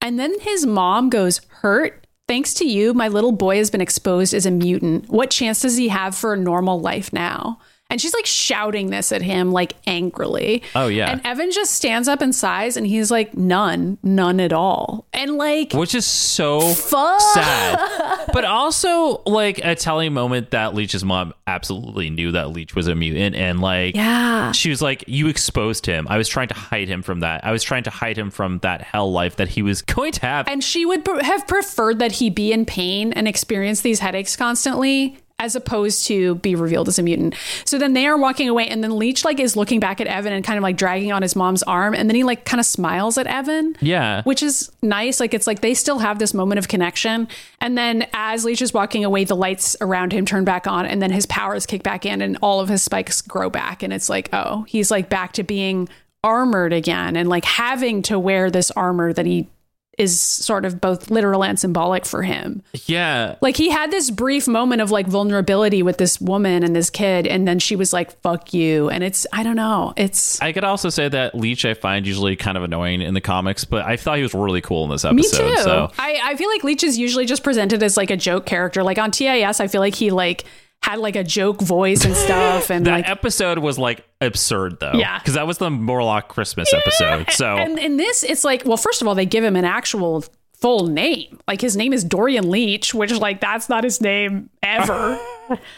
And 0.00 0.18
then 0.18 0.38
his 0.40 0.64
mom 0.64 1.10
goes, 1.10 1.40
"Hurt? 1.48 2.06
Thanks 2.28 2.54
to 2.54 2.64
you, 2.64 2.94
my 2.94 3.08
little 3.08 3.32
boy 3.32 3.56
has 3.56 3.70
been 3.70 3.80
exposed 3.80 4.32
as 4.32 4.46
a 4.46 4.50
mutant. 4.50 5.08
What 5.08 5.30
chance 5.30 5.60
does 5.60 5.76
he 5.76 5.88
have 5.88 6.14
for 6.14 6.34
a 6.34 6.38
normal 6.38 6.80
life 6.80 7.12
now?" 7.12 7.58
And 7.88 8.00
she's 8.00 8.14
like 8.14 8.26
shouting 8.26 8.90
this 8.90 9.12
at 9.12 9.22
him 9.22 9.52
like 9.52 9.74
angrily. 9.86 10.62
Oh, 10.74 10.88
yeah. 10.88 11.10
And 11.10 11.24
Evan 11.24 11.52
just 11.52 11.72
stands 11.72 12.08
up 12.08 12.20
and 12.20 12.34
sighs, 12.34 12.76
and 12.76 12.86
he's 12.86 13.10
like, 13.10 13.36
"None, 13.36 13.98
none 14.02 14.40
at 14.40 14.52
all." 14.52 15.06
And 15.12 15.36
like, 15.36 15.72
which 15.72 15.94
is 15.94 16.04
so 16.04 16.60
Fuck. 16.60 17.20
sad. 17.20 18.30
But 18.32 18.44
also 18.44 19.22
like 19.24 19.64
a 19.64 19.74
telling 19.74 20.12
moment 20.12 20.50
that 20.50 20.74
Leech's 20.74 21.04
mom 21.04 21.32
absolutely 21.46 22.10
knew 22.10 22.32
that 22.32 22.50
Leech 22.50 22.74
was 22.74 22.88
a 22.88 22.94
mutant 22.94 23.36
and 23.36 23.60
like 23.60 23.94
yeah. 23.94 24.52
she 24.52 24.68
was 24.68 24.82
like, 24.82 25.04
You 25.06 25.28
exposed 25.28 25.86
him. 25.86 26.06
I 26.10 26.18
was 26.18 26.28
trying 26.28 26.48
to 26.48 26.54
hide 26.54 26.88
him 26.88 27.02
from 27.02 27.20
that. 27.20 27.44
I 27.44 27.52
was 27.52 27.62
trying 27.62 27.84
to 27.84 27.90
hide 27.90 28.18
him 28.18 28.30
from 28.30 28.58
that 28.58 28.82
hell 28.82 29.10
life 29.10 29.36
that 29.36 29.48
he 29.48 29.62
was 29.62 29.80
going 29.96 30.12
to 30.12 30.20
have. 30.22 30.48
And 30.48 30.62
she 30.62 30.84
would 30.84 31.04
pre- 31.04 31.24
have 31.24 31.46
preferred 31.46 31.98
that 32.00 32.12
he 32.12 32.30
be 32.30 32.52
in 32.52 32.66
pain 32.66 33.12
and 33.12 33.26
experience 33.28 33.80
these 33.80 34.00
headaches 34.00 34.36
constantly 34.36 35.18
as 35.38 35.54
opposed 35.54 36.06
to 36.06 36.36
be 36.36 36.54
revealed 36.54 36.88
as 36.88 36.98
a 36.98 37.02
mutant. 37.02 37.34
So 37.66 37.78
then 37.78 37.92
they 37.92 38.06
are 38.06 38.16
walking 38.16 38.48
away 38.48 38.66
and 38.68 38.82
then 38.82 38.96
Leech 38.96 39.24
like 39.24 39.38
is 39.38 39.54
looking 39.54 39.80
back 39.80 40.00
at 40.00 40.06
Evan 40.06 40.32
and 40.32 40.42
kind 40.44 40.56
of 40.56 40.62
like 40.62 40.76
dragging 40.76 41.12
on 41.12 41.20
his 41.20 41.36
mom's 41.36 41.62
arm 41.64 41.94
and 41.94 42.08
then 42.08 42.14
he 42.14 42.24
like 42.24 42.46
kind 42.46 42.58
of 42.58 42.64
smiles 42.64 43.18
at 43.18 43.26
Evan. 43.26 43.76
Yeah. 43.80 44.22
Which 44.22 44.42
is 44.42 44.70
nice. 44.80 45.20
Like 45.20 45.34
it's 45.34 45.46
like 45.46 45.60
they 45.60 45.74
still 45.74 45.98
have 45.98 46.18
this 46.18 46.32
moment 46.32 46.58
of 46.58 46.68
connection. 46.68 47.28
And 47.60 47.76
then 47.76 48.06
as 48.14 48.46
Leech 48.46 48.62
is 48.62 48.72
walking 48.72 49.04
away, 49.04 49.24
the 49.24 49.36
lights 49.36 49.76
around 49.82 50.12
him 50.12 50.24
turn 50.24 50.44
back 50.44 50.66
on 50.66 50.86
and 50.86 51.02
then 51.02 51.10
his 51.10 51.26
powers 51.26 51.66
kick 51.66 51.82
back 51.82 52.06
in 52.06 52.22
and 52.22 52.38
all 52.40 52.60
of 52.60 52.70
his 52.70 52.82
spikes 52.82 53.20
grow 53.20 53.50
back. 53.50 53.82
And 53.82 53.92
it's 53.92 54.08
like, 54.08 54.30
oh, 54.32 54.62
he's 54.66 54.90
like 54.90 55.10
back 55.10 55.32
to 55.34 55.42
being 55.42 55.88
armored 56.24 56.72
again 56.72 57.14
and 57.14 57.28
like 57.28 57.44
having 57.44 58.02
to 58.02 58.18
wear 58.18 58.50
this 58.50 58.70
armor 58.72 59.12
that 59.12 59.26
he 59.26 59.48
is 59.98 60.20
sort 60.20 60.64
of 60.64 60.80
both 60.80 61.10
literal 61.10 61.42
and 61.42 61.58
symbolic 61.58 62.04
for 62.04 62.22
him. 62.22 62.62
yeah. 62.84 63.36
Like 63.40 63.56
he 63.56 63.70
had 63.70 63.90
this 63.90 64.10
brief 64.10 64.46
moment 64.46 64.82
of 64.82 64.90
like 64.90 65.06
vulnerability 65.06 65.82
with 65.82 65.96
this 65.98 66.20
woman 66.20 66.62
and 66.62 66.76
this 66.76 66.90
kid, 66.90 67.26
and 67.26 67.48
then 67.48 67.58
she 67.58 67.76
was 67.76 67.92
like, 67.92 68.12
fuck 68.20 68.52
you. 68.52 68.90
And 68.90 69.02
it's, 69.02 69.26
I 69.32 69.42
don't 69.42 69.56
know. 69.56 69.94
It's 69.96 70.40
I 70.42 70.52
could 70.52 70.64
also 70.64 70.90
say 70.90 71.08
that 71.08 71.34
Leech 71.34 71.64
I 71.64 71.74
find 71.74 72.06
usually 72.06 72.36
kind 72.36 72.56
of 72.56 72.62
annoying 72.62 73.00
in 73.00 73.14
the 73.14 73.20
comics, 73.20 73.64
but 73.64 73.84
I 73.84 73.96
thought 73.96 74.16
he 74.18 74.22
was 74.22 74.34
really 74.34 74.60
cool 74.60 74.84
in 74.84 74.90
this 74.90 75.04
episode. 75.04 75.42
me 75.44 75.54
too. 75.54 75.56
So 75.62 75.90
I, 75.98 76.20
I 76.22 76.36
feel 76.36 76.48
like 76.48 76.62
Leech 76.62 76.84
is 76.84 76.98
usually 76.98 77.24
just 77.24 77.42
presented 77.42 77.82
as 77.82 77.96
like 77.96 78.10
a 78.10 78.16
joke 78.16 78.44
character. 78.46 78.82
Like 78.82 78.98
on 78.98 79.10
TAS, 79.10 79.60
I 79.60 79.66
feel 79.66 79.80
like 79.80 79.94
he 79.94 80.10
like 80.10 80.44
had 80.86 81.00
like 81.00 81.16
a 81.16 81.24
joke 81.24 81.60
voice 81.60 82.04
and 82.04 82.14
stuff. 82.14 82.70
And 82.70 82.86
that 82.86 82.92
like, 82.92 83.08
episode 83.08 83.58
was 83.58 83.78
like 83.78 84.06
absurd 84.20 84.78
though. 84.78 84.92
Yeah. 84.94 85.18
Because 85.18 85.34
that 85.34 85.46
was 85.46 85.58
the 85.58 85.68
Morlock 85.68 86.28
Christmas 86.28 86.72
episode. 86.72 87.30
So 87.32 87.56
and 87.56 87.78
in 87.78 87.96
this, 87.96 88.22
it's 88.22 88.44
like, 88.44 88.64
well, 88.64 88.76
first 88.76 89.02
of 89.02 89.08
all, 89.08 89.14
they 89.14 89.26
give 89.26 89.42
him 89.42 89.56
an 89.56 89.64
actual 89.64 90.24
full 90.60 90.86
name. 90.86 91.38
Like 91.46 91.60
his 91.60 91.76
name 91.76 91.92
is 91.92 92.02
Dorian 92.04 92.50
Leach, 92.50 92.94
which 92.94 93.12
like 93.12 93.40
that's 93.40 93.68
not 93.68 93.84
his 93.84 94.00
name 94.00 94.50
ever. 94.62 95.18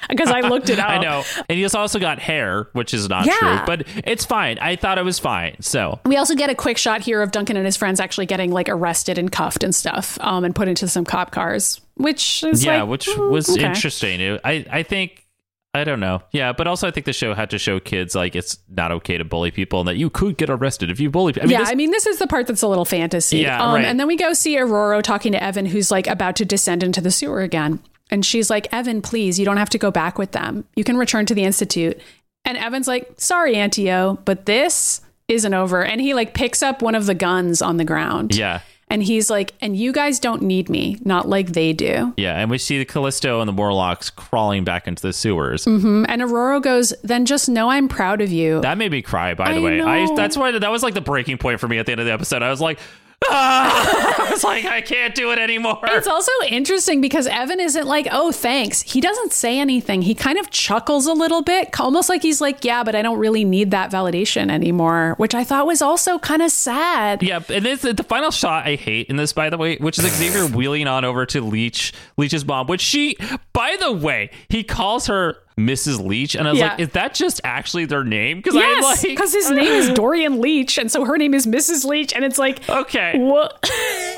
Because 0.09 0.31
I 0.31 0.41
looked 0.41 0.71
it 0.71 0.79
up. 0.79 0.89
I 0.89 0.97
know. 0.97 1.23
And 1.47 1.59
he's 1.59 1.75
also 1.75 1.99
got 1.99 2.19
hair, 2.19 2.69
which 2.73 2.95
is 2.95 3.07
not 3.07 3.27
Yeah. 3.27 3.35
true, 3.39 3.59
but 3.67 3.87
it's 4.03 4.25
fine. 4.25 4.59
I 4.63 4.77
thought 4.77 4.97
it 4.97 5.05
was 5.05 5.19
fine. 5.19 5.57
So, 5.61 6.01
We 6.07 6.17
also 6.17 6.35
get 6.35 6.49
a 6.49 6.55
quick 6.55 6.79
shot 6.79 7.03
here 7.03 7.21
of 7.21 7.33
Duncan 7.33 7.55
and 7.59 7.67
his 7.67 7.77
friends 7.77 8.01
actually 8.01 8.25
getting 8.25 8.51
like 8.51 8.71
arrested 8.71 9.19
and 9.19 9.31
cuffed 9.31 9.63
and 9.63 9.75
stuff, 9.75 10.17
um, 10.23 10.43
and 10.45 10.55
put 10.55 10.69
into 10.69 10.89
some 10.89 11.05
cop 11.05 11.33
cars, 11.33 11.83
which 11.97 12.43
is 12.45 12.65
yeah, 12.65 12.81
like, 12.81 12.89
which 12.89 13.09
mm, 13.09 13.31
was 13.31 13.51
okay. 13.51 13.67
interesting. 13.67 14.23
It- 14.23 14.41
I, 14.43 14.65
I 14.71 14.83
think, 14.85 15.27
I 15.75 15.85
don't 15.85 16.01
know. 16.01 16.23
Yeah, 16.33 16.53
but 16.53 16.67
also 16.67 16.89
I 16.89 16.91
think 16.91 17.05
the 17.07 17.13
show 17.13 17.35
had 17.35 17.51
to 17.51 17.59
show 17.59 17.79
kids 17.79 18.15
like 18.15 18.35
it's 18.35 18.59
not 18.69 18.91
okay 18.91 19.19
to 19.19 19.25
bully 19.25 19.51
people 19.51 19.81
and 19.81 19.89
that 19.89 19.97
you 19.97 20.09
could 20.11 20.37
get 20.39 20.49
arrested 20.51 20.91
if 20.91 20.99
you 20.99 21.11
bully 21.11 21.33
people. 21.35 21.47
I 21.47 21.49
mean, 21.49 21.53
yeah, 21.53 21.59
this- 21.65 21.71
I 21.71 21.75
mean, 21.75 21.91
this 21.91 22.07
is 22.07 22.19
the 22.19 22.27
part 22.27 22.47
that's 22.47 22.63
a 22.63 22.69
little 22.69 22.87
fantasy. 22.87 23.39
Yeah, 23.39 23.63
um, 23.63 23.75
right. 23.75 23.85
And 23.85 24.01
then 24.01 24.07
we 24.07 24.17
go 24.17 24.33
see 24.33 24.57
Ororo 24.57 25.03
talking 25.03 25.33
to 25.33 25.43
Evan, 25.43 25.67
who's 25.67 25.91
like 25.91 26.07
about 26.07 26.37
to 26.37 26.45
descend 26.45 26.83
into 26.83 27.01
the 27.01 27.11
sewer 27.11 27.43
again. 27.43 27.81
And 28.11 28.25
she's 28.25 28.49
like, 28.49 28.67
Evan, 28.73 29.03
please, 29.03 29.39
you 29.39 29.45
don't 29.45 29.59
have 29.59 29.69
to 29.71 29.79
go 29.79 29.91
back 29.91 30.17
with 30.19 30.33
them. 30.33 30.65
You 30.75 30.85
can 30.85 30.97
return 30.97 31.27
to 31.27 31.35
the 31.35 31.45
Institute. 31.45 32.01
And 32.47 32.57
Evan's 32.57 32.89
like, 32.89 33.13
sorry, 33.19 33.57
Auntie 33.57 33.93
O, 33.93 34.19
but 34.25 34.47
this 34.47 35.03
isn't 35.29 35.53
over. 35.53 35.85
And 35.85 36.01
he 36.01 36.15
like 36.15 36.33
picks 36.33 36.63
up 36.63 36.81
one 36.81 36.95
of 36.95 37.05
the 37.05 37.15
guns 37.15 37.61
on 37.61 37.77
the 37.77 37.85
ground. 37.85 38.35
yeah. 38.35 38.61
And 38.91 39.03
he's 39.03 39.29
like, 39.29 39.53
and 39.61 39.77
you 39.77 39.93
guys 39.93 40.19
don't 40.19 40.43
need 40.43 40.69
me, 40.69 40.99
not 41.05 41.29
like 41.29 41.49
they 41.49 41.73
do. 41.73 42.15
Yeah, 42.17 42.39
and 42.39 42.51
we 42.51 42.59
see 42.59 42.79
the 42.79 42.85
Callisto 42.85 43.41
and 43.41 43.49
the 43.49 43.53
Morlocks 43.53 44.11
crawling 44.11 44.65
back 44.65 44.89
into 44.89 45.03
the 45.03 45.13
sewers. 45.13 45.65
Mm-hmm. 45.67 46.07
And 46.09 46.23
Ororo 46.23 46.63
goes, 46.63 46.95
then 47.03 47.27
just 47.27 47.49
know 47.49 47.71
I'm 47.71 47.89
proud 47.89 48.21
of 48.21 48.33
you. 48.33 48.61
That 48.61 48.79
made 48.79 48.91
me 48.91 49.03
cry. 49.03 49.35
By 49.35 49.53
the 49.53 49.61
I 49.61 49.63
way, 49.63 49.81
I 49.83 50.15
That's 50.17 50.37
why 50.37 50.53
that 50.53 50.71
was 50.71 50.83
like 50.83 50.95
the 50.95 51.01
breaking 51.01 51.39
point 51.39 51.61
for 51.61 51.69
me 51.69 51.79
at 51.79 51.87
the 51.87 51.93
end 51.93 52.01
of 52.01 52.07
the 52.07 52.13
episode. 52.13 52.43
I 52.43 52.51
was 52.51 52.61
like, 52.61 52.79
ah! 53.27 54.15
I 54.27 54.31
was 54.31 54.45
like, 54.45 54.65
I 54.65 54.81
can't 54.81 55.15
do 55.15 55.31
it 55.33 55.39
anymore. 55.39 55.79
It's 55.85 56.07
also 56.07 56.33
interesting 56.49 57.01
because 57.01 57.27
Evan 57.27 57.61
isn't 57.61 57.87
like, 57.87 58.09
oh, 58.11 58.33
thanks. 58.33 58.83
He 58.83 59.01
doesn't 59.01 59.33
say 59.33 59.59
anything. 59.59 60.03
He 60.03 60.15
kind 60.15 60.39
of 60.39 60.51
chuckles 60.51 61.07
a 61.07 61.13
little 61.13 61.43
bit, 61.43 61.79
almost 61.81 62.09
like 62.09 62.23
he's 62.23 62.41
like, 62.41 62.65
yeah, 62.65 62.85
but 62.85 62.95
I 62.95 63.03
don't 63.03 63.19
really 63.19 63.45
need 63.45 63.71
that 63.71 63.91
validation 63.91 64.51
anymore, 64.51 65.15
which 65.19 65.35
I 65.35 65.45
thought 65.45 65.67
was 65.67 65.83
also 65.83 66.19
kind 66.19 66.43
of 66.43 66.51
sad. 66.51 67.23
Yeah, 67.23 67.41
and 67.49 67.65
this, 67.65 67.83
the 67.83 68.05
final 68.05 68.31
shot 68.31 68.67
I 68.67 68.77
hate 68.77 69.09
in 69.09 69.17
this, 69.17 69.33
by 69.33 69.51
the 69.51 69.57
way, 69.59 69.77
which 69.77 69.99
is 69.99 70.07
Xavier 70.07 70.47
wheeling 70.57 70.87
on 70.87 71.05
over 71.05 71.27
to 71.27 71.41
Leech, 71.41 71.93
Leech's 72.17 72.45
mom, 72.45 72.67
which 72.67 72.81
she, 72.81 73.17
by 73.53 73.77
the 73.81 73.93
way, 73.93 74.31
he 74.49 74.63
calls 74.65 75.07
her 75.07 75.39
Mrs. 75.59 76.05
Leech, 76.05 76.35
and 76.35 76.47
I 76.47 76.53
was 76.53 76.61
Yeah. 76.61 76.69
like, 76.71 76.81
is 76.81 76.89
that 76.91 77.15
just 77.15 77.41
actually 77.45 77.85
their 77.85 78.05
name? 78.05 78.39
Because 78.39 78.55
Yes, 78.55 78.83
like, 78.85 79.03
because 79.03 79.33
his 79.35 79.51
name 79.51 79.67
is 79.73 79.91
Dorian 79.91 80.41
Leach, 80.41 80.79
and 80.79 80.91
so 80.91 81.05
her 81.05 81.19
name 81.19 81.35
is 81.35 81.47
Mrs. 81.47 81.85
Leach, 81.85 82.15
and 82.15 82.25
it's 82.25 82.39
like, 82.39 82.67
okay, 82.69 83.19
what? 83.19 83.59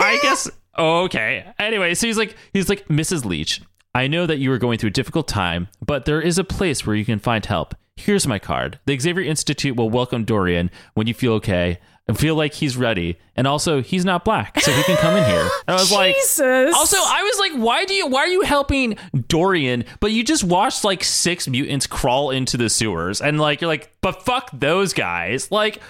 I 0.01 0.19
guess. 0.23 0.51
okay. 0.79 1.47
Anyway, 1.59 1.95
so 1.95 2.07
he's 2.07 2.19
like, 2.19 2.37
he's 2.53 2.69
like, 2.69 2.87
Mrs. 2.89 3.25
Leach, 3.25 3.63
I 3.95 4.07
know 4.07 4.27
that 4.27 4.39
you 4.39 4.53
are 4.53 4.59
going 4.59 4.79
through 4.79 4.89
a 4.89 4.93
difficult 4.93 5.27
time, 5.27 5.69
but 5.85 6.05
there 6.05 6.21
is 6.21 6.39
a 6.39 6.45
place 6.45 6.87
where 6.87 6.95
you 6.95 7.05
can 7.05 7.19
find 7.19 7.45
help. 7.45 7.75
Here's 7.97 8.27
my 8.27 8.39
card. 8.39 8.79
The 8.87 8.99
Xavier 8.99 9.25
Institute 9.25 9.77
will 9.77 9.91
welcome 9.91 10.25
Dorian 10.25 10.71
when 10.95 11.07
you 11.07 11.15
feel 11.15 11.33
okay 11.35 11.79
and 12.11 12.19
feel 12.19 12.35
like 12.35 12.53
he's 12.55 12.77
ready. 12.77 13.19
And 13.37 13.47
also, 13.47 13.81
he's 13.81 14.05
not 14.05 14.25
black, 14.25 14.59
so 14.61 14.73
he 14.73 14.83
can 14.83 14.97
come 14.97 15.17
in 15.17 15.25
here. 15.25 15.49
And 15.69 15.77
I 15.77 15.81
was 15.81 15.93
like, 15.93 16.17
Jesus. 16.17 16.75
also, 16.75 16.97
I 16.99 17.23
was 17.23 17.39
like, 17.39 17.53
why 17.63 17.85
do 17.85 17.95
you 17.95 18.09
why 18.09 18.21
are 18.23 18.29
you 18.29 18.43
helping 18.43 18.97
Dorian? 19.29 19.85
But 20.01 20.11
you 20.11 20.25
just 20.25 20.43
watched 20.43 20.83
like 20.83 21.05
six 21.05 21.47
mutants 21.47 21.87
crawl 21.87 22.31
into 22.31 22.57
the 22.57 22.69
sewers, 22.69 23.21
and 23.21 23.41
like 23.41 23.61
you're 23.61 23.69
like, 23.69 23.95
but 24.01 24.23
fuck 24.25 24.51
those 24.53 24.93
guys. 24.93 25.53
Like, 25.53 25.81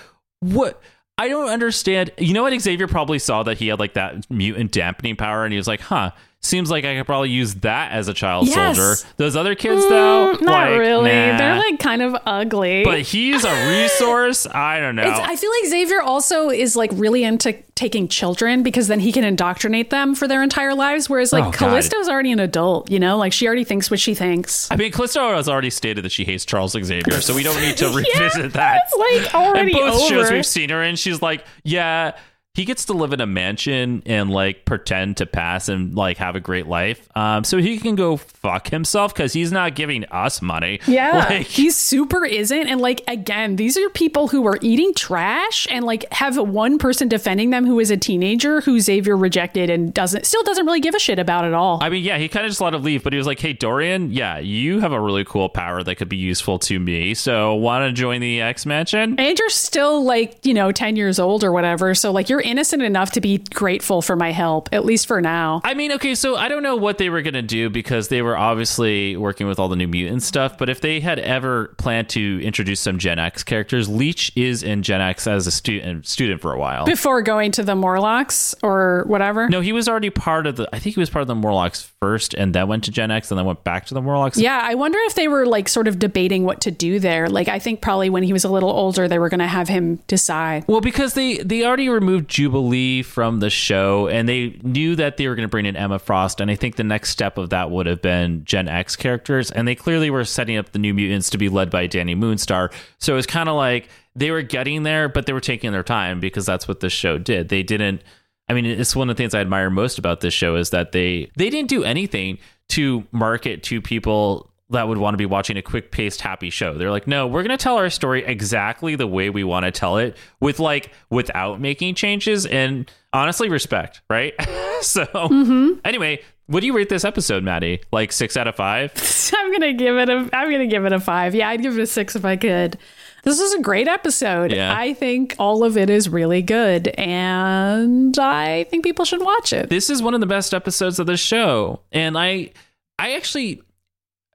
what? 0.41 0.83
I 1.17 1.29
don't 1.29 1.49
understand. 1.49 2.11
You 2.19 2.35
know 2.35 2.43
what? 2.43 2.61
Xavier 2.61 2.87
probably 2.87 3.19
saw 3.19 3.43
that 3.45 3.57
he 3.57 3.69
had 3.69 3.79
like 3.81 3.95
that 3.95 4.31
mutant 4.31 4.73
dampening 4.73 5.17
power, 5.17 5.45
and 5.45 5.53
he 5.53 5.57
was 5.57 5.69
like, 5.69 5.81
huh. 5.81 6.11
Seems 6.43 6.71
like 6.71 6.87
I 6.87 6.97
could 6.97 7.05
probably 7.05 7.29
use 7.29 7.53
that 7.57 7.93
as 7.93 8.09
a 8.09 8.15
child 8.15 8.49
Yes. 8.49 8.75
soldier. 8.79 8.97
Those 9.19 9.37
other 9.37 9.55
kids, 9.55 9.87
though, 9.87 10.37
Mm, 10.37 10.41
not 10.41 10.71
like, 10.71 10.79
really. 10.79 11.11
nah. 11.11 11.37
They're 11.37 11.57
like 11.59 11.79
kind 11.79 12.01
of 12.01 12.17
ugly. 12.25 12.83
but 12.83 13.01
he's 13.03 13.45
a 13.45 13.69
resource. 13.69 14.47
I 14.47 14.81
don't 14.81 14.97
know. 14.97 15.03
It's, 15.07 15.21
I 15.21 15.37
feel 15.37 15.51
like 15.61 15.69
Xavier 15.71 16.01
also 16.01 16.49
is 16.49 16.77
like 16.77 16.91
really 16.95 17.25
into 17.25 17.53
taking 17.75 18.09
children 18.09 18.63
because 18.63 18.89
then 18.89 19.01
he 19.01 19.13
can 19.13 19.23
indoctrinate 19.23 19.91
them 19.91 20.15
for 20.15 20.27
their 20.27 20.43
entire 20.43 20.75
lives. 20.75 21.11
Whereas 21.11 21.31
like 21.31 21.45
Oh, 21.45 21.51
God. 21.51 21.55
Callisto's 21.59 22.09
already 22.09 22.33
an 22.33 22.41
adult, 22.41 22.91
you 22.91 22.99
know, 22.99 23.19
like 23.19 23.35
she 23.35 23.47
already 23.47 23.65
thinks 23.65 23.91
what 23.91 24.01
she 24.01 24.15
thinks. 24.15 24.67
I 24.71 24.77
mean, 24.77 24.93
Callisto 24.93 25.35
has 25.35 25.47
already 25.47 25.71
stated 25.71 26.07
that 26.07 26.13
she 26.13 26.25
hates 26.25 26.47
Charles 26.47 26.73
Xavier, 26.73 27.21
so 27.21 27.35
we 27.35 27.43
don't 27.43 27.61
need 27.61 27.77
to 27.77 27.89
revisit 27.95 28.55
that. 28.55 28.81
It's 28.87 29.25
like 29.25 29.35
already 29.35 29.73
and 29.73 29.81
both 29.81 29.95
over. 30.03 30.09
shows 30.09 30.31
we've 30.31 30.47
seen 30.47 30.71
her 30.71 30.83
in, 30.83 30.97
she's 30.97 31.21
like, 31.21 31.45
yeah, 31.65 32.13
he 32.61 32.67
gets 32.67 32.85
to 32.85 32.93
live 32.93 33.15
in 33.15 33.23
a 33.23 33.27
mansion 33.27 34.03
and 34.05 34.29
like 34.31 34.67
pretend 34.67 35.17
to 35.17 35.25
pass 35.25 35.71
and 35.71 35.95
like 35.97 36.19
have 36.19 36.37
a 36.37 36.41
great 36.41 36.67
life. 36.67 37.09
Um, 37.17 37.43
so 37.43 37.57
he 37.57 37.79
can 37.79 37.95
go 37.95 38.19
fuck 38.19 38.69
himself 38.69 39.15
because 39.15 39.33
he's 39.33 39.51
not 39.51 39.75
giving 39.75 40.05
us 40.11 40.43
money. 40.43 40.79
Yeah, 40.87 41.17
Like, 41.31 41.47
he 41.47 41.71
super 41.71 42.23
isn't. 42.27 42.69
And 42.69 42.79
like 42.79 43.03
again, 43.09 43.57
these 43.57 43.79
are 43.79 43.89
people 43.89 44.29
who 44.29 44.47
are 44.47 44.59
eating 44.61 44.93
trash 44.93 45.67
and 45.71 45.87
like 45.87 46.05
have 46.13 46.37
one 46.37 46.77
person 46.77 47.09
defending 47.09 47.49
them 47.49 47.65
who 47.65 47.81
is 47.81 47.91
a 47.91 47.97
teenager 47.97 48.61
who 48.61 48.79
Xavier 48.79 49.17
rejected 49.17 49.71
and 49.71 49.95
doesn't 49.95 50.27
still 50.27 50.43
doesn't 50.43 50.67
really 50.67 50.81
give 50.81 50.95
a 50.95 50.99
shit 50.99 51.19
about 51.19 51.47
at 51.47 51.55
all. 51.55 51.79
I 51.83 51.89
mean, 51.89 52.05
yeah, 52.05 52.19
he 52.19 52.29
kind 52.29 52.45
of 52.45 52.51
just 52.51 52.61
let 52.61 52.75
him 52.75 52.83
leave, 52.83 53.03
but 53.03 53.15
he 53.15 53.17
was 53.17 53.27
like, 53.27 53.41
"Hey, 53.41 53.55
Dorian, 53.55 54.13
yeah, 54.13 54.37
you 54.39 54.81
have 54.81 54.93
a 54.93 55.01
really 55.01 55.25
cool 55.25 55.49
power 55.49 55.83
that 55.83 55.95
could 55.95 56.11
be 56.11 56.19
useful 56.19 56.59
to 56.59 56.79
me. 56.79 57.15
So, 57.15 57.55
want 57.55 57.89
to 57.89 57.93
join 57.93 58.21
the 58.21 58.43
X 58.43 58.67
Mansion?" 58.67 59.19
and 59.19 59.39
you're 59.39 59.49
still 59.49 60.05
like, 60.05 60.45
you 60.45 60.53
know, 60.53 60.73
10 60.73 60.97
years 60.97 61.19
old 61.19 61.43
or 61.43 61.53
whatever. 61.53 61.95
So, 61.95 62.13
like, 62.13 62.29
you're 62.29 62.50
innocent 62.51 62.83
enough 62.83 63.13
to 63.13 63.21
be 63.21 63.39
grateful 63.39 64.03
for 64.03 64.17
my 64.17 64.33
help, 64.33 64.69
at 64.73 64.85
least 64.85 65.07
for 65.07 65.21
now. 65.21 65.61
I 65.65 65.75
mean, 65.75 65.93
okay, 65.93 66.15
so 66.15 66.37
I 66.37 66.49
don't 66.49 66.63
know 66.63 66.77
what 66.77 66.99
they 66.99 67.09
were 67.09 67.23
going 67.23 67.35
to 67.35 67.43
do 67.43 67.71
because 67.71 68.09
they 68.09 68.23
were 68.23 68.37
obviously 68.37 69.17
working 69.17 69.47
with 69.47 69.59
all 69.59 69.69
the 69.69 69.77
new 69.77 69.89
mutant 69.89 70.23
stuff, 70.23 70.59
but 70.59 70.69
if 70.69 70.81
they 70.81 71.01
had 71.01 71.19
ever 71.19 71.75
planned 71.79 72.09
to 72.11 72.41
introduce 72.43 72.81
some 72.81 72.99
Gen 72.99 73.19
X 73.19 73.43
characters, 73.45 73.89
Leech 73.89 74.33
is 74.37 74.63
in 74.63 74.83
Gen 74.83 75.01
X 75.01 75.27
as 75.27 75.47
a 75.47 75.51
student 75.51 76.07
student 76.07 76.41
for 76.41 76.53
a 76.53 76.59
while. 76.59 76.85
Before 76.85 77.23
going 77.23 77.53
to 77.53 77.63
the 77.63 77.75
Morlocks 77.75 78.55
or 78.63 79.05
whatever. 79.07 79.49
no, 79.49 79.61
he 79.61 79.73
was 79.73 79.89
already 79.89 80.11
part 80.11 80.47
of 80.47 80.57
the 80.57 80.69
I 80.73 80.79
think 80.79 80.95
he 80.97 81.01
was 81.01 81.11
part 81.11 81.23
of 81.23 81.29
the 81.29 81.35
Morlocks 81.35 81.91
first 82.01 82.35
and 82.35 82.55
then 82.55 82.67
went 82.67 82.85
to 82.85 82.91
Gen 82.91 83.11
X 83.11 83.31
and 83.31 83.39
then 83.39 83.47
went 83.47 83.63
back 83.65 83.87
to 83.87 83.95
the 83.95 84.03
Morlocks. 84.03 84.39
Yeah, 84.39 84.61
I 84.63 84.75
wonder 84.75 84.99
if 85.03 85.15
they 85.15 85.29
were 85.29 85.47
like 85.47 85.69
sort 85.69 85.87
of 85.87 85.99
debating 85.99 86.45
what 86.45 86.61
to 86.63 86.71
do 86.71 86.99
there. 86.99 87.29
Like, 87.29 87.49
I 87.49 87.59
think 87.59 87.81
probably 87.81 88.11
when 88.11 88.23
he 88.23 88.33
was 88.33 88.45
a 88.45 88.49
little 88.49 88.71
older, 88.71 89.07
they 89.07 89.19
were 89.19 89.29
going 89.29 89.41
to 89.41 89.47
have 89.47 89.69
him 89.69 89.97
decide. 90.07 90.65
Well, 90.67 90.81
because 90.81 91.15
they 91.15 91.39
they 91.39 91.65
already 91.65 91.89
removed 91.89 92.29
Jubilee 92.31 93.03
from 93.03 93.41
the 93.41 93.51
show, 93.51 94.09
and 94.09 94.29
they 94.29 94.59
knew 94.63 94.97
that 94.97 95.17
they 95.17 95.29
were 95.29 95.35
going 95.35 95.47
to 95.47 95.51
bring 95.51 95.67
in 95.67 95.77
Emma 95.77 95.99
Frost, 95.99 96.41
and 96.41 96.51
I 96.51 96.55
think 96.55 96.77
the 96.77 96.85
next 96.85 97.11
step 97.11 97.37
of 97.37 97.51
that 97.51 97.71
would 97.71 97.87
have 97.87 98.01
been 98.01 98.45
Gen 98.45 98.69
X 98.69 98.97
characters, 98.97 99.51
and 99.51 99.69
they 99.69 99.75
clearly 99.75 100.09
were 100.09 100.25
setting 100.25 100.57
up 100.57 100.71
the 100.71 100.79
New 100.79 100.95
Mutants 100.95 101.29
to 101.31 101.39
be 101.39 101.49
led 101.49 101.71
by 101.71 101.87
Dani 101.87 102.17
Moonstar. 102.17 102.73
So 102.99 103.17
it's 103.17 103.27
kind 103.27 103.49
of 103.49 103.57
like 103.57 103.89
they 104.15 104.31
were 104.31 104.43
getting 104.43 104.85
there, 104.85 105.09
but 105.09 105.27
they 105.27 105.33
were 105.33 105.41
taking 105.41 105.73
their 105.73 105.83
time 105.83 106.21
because 106.21 106.47
that's 106.47 106.67
what 106.67 106.81
this 106.81 106.93
show 106.93 107.19
did. 107.19 107.49
They 107.49 107.63
didn't. 107.63 108.03
I 108.49 108.55
mean, 108.55 108.65
it's 108.65 108.97
one 108.97 109.11
of 109.11 109.17
the 109.17 109.23
things 109.23 109.35
I 109.35 109.41
admire 109.41 109.69
most 109.69 109.99
about 109.99 110.21
this 110.21 110.33
show 110.33 110.57
is 110.57 110.71
that 110.71 110.93
they 110.93 111.31
they 111.37 111.51
didn't 111.51 111.69
do 111.69 111.85
anything 111.85 112.39
to 112.71 113.05
market 113.13 113.63
to 113.65 113.83
people 113.83 114.50
that 114.71 114.89
would 114.89 114.99
want 114.99 115.15
to 115.15 115.19
be 115.19 115.27
watching 115.27 115.57
a 115.57 115.63
quick 115.63 115.91
paced 115.91 116.21
happy 116.21 116.51
show. 116.51 116.77
They're 116.77 116.91
like, 116.91 117.07
no, 117.07 117.27
we're 117.27 117.43
going 117.43 117.57
to 117.57 117.63
tell 117.63 117.77
our 117.77 117.91
story 117.91 118.25
exactly 118.25 118.95
the 118.95 119.07
way 119.07 119.31
we 119.31 119.45
want 119.45 119.65
to 119.65 119.71
tell 119.71 119.99
it 119.99 120.17
with 120.41 120.59
like 120.61 120.93
without 121.11 121.61
making 121.61 121.97
changes 121.97 122.47
and 122.47 122.91
honestly 123.13 123.49
respect, 123.49 124.01
right? 124.09 124.35
so 124.81 125.05
mm-hmm. 125.05 125.81
anyway, 125.85 126.21
what 126.47 126.61
do 126.61 126.67
you 126.67 126.73
rate 126.73 126.89
this 126.89 127.05
episode, 127.05 127.45
Maddie? 127.45 127.81
Like 127.93 128.13
six 128.13 128.37
out 128.37 128.49
of 128.49 128.57
five? 128.57 128.93
I'm 129.37 129.53
gonna 129.53 129.73
give 129.73 129.97
it 129.97 130.09
a. 130.09 130.29
I'm 130.33 130.51
gonna 130.51 130.67
give 130.67 130.85
it 130.85 130.93
a 130.93 130.99
five. 130.99 131.35
Yeah, 131.35 131.49
I'd 131.49 131.63
give 131.63 131.79
it 131.79 131.83
a 131.83 131.87
six 131.87 132.17
if 132.17 132.25
I 132.25 132.37
could. 132.37 132.77
This 133.23 133.39
is 133.39 133.55
a 133.55 133.61
great 133.61 133.87
episode. 133.87 134.51
Yeah. 134.51 134.75
I 134.77 134.95
think 134.95 135.37
all 135.39 135.63
of 135.63 135.77
it 135.77 135.91
is 135.91 136.09
really 136.09 136.43
good, 136.43 136.89
and 136.89 138.19
I 138.19 138.65
think 138.65 138.83
people 138.83 139.05
should 139.05 139.23
watch 139.23 139.53
it. 139.53 139.71
This 139.71 139.91
is 139.91 140.03
one 140.03 140.15
of 140.15 140.21
the 140.21 140.27
best 140.27 140.53
episodes 140.53 140.99
of 140.99 141.07
the 141.07 141.17
show. 141.17 141.81
And 141.93 142.19
I 142.19 142.51
I 142.99 143.13
actually 143.13 143.63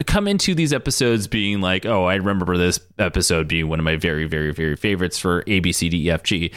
come 0.06 0.28
into 0.28 0.56
these 0.56 0.74
episodes 0.74 1.28
being 1.28 1.62
like, 1.62 1.86
oh, 1.86 2.06
I 2.06 2.16
remember 2.16 2.58
this 2.58 2.80
episode 2.98 3.48
being 3.48 3.68
one 3.68 3.80
of 3.80 3.86
my 3.86 3.96
very, 3.96 4.26
very, 4.26 4.54
very 4.54 4.76
favorites 4.76 5.18
for 5.18 5.44
A, 5.48 5.60
B, 5.60 5.72
C, 5.72 5.90
D, 5.90 6.08
E, 6.08 6.12
F, 6.12 6.24
G. 6.24 6.52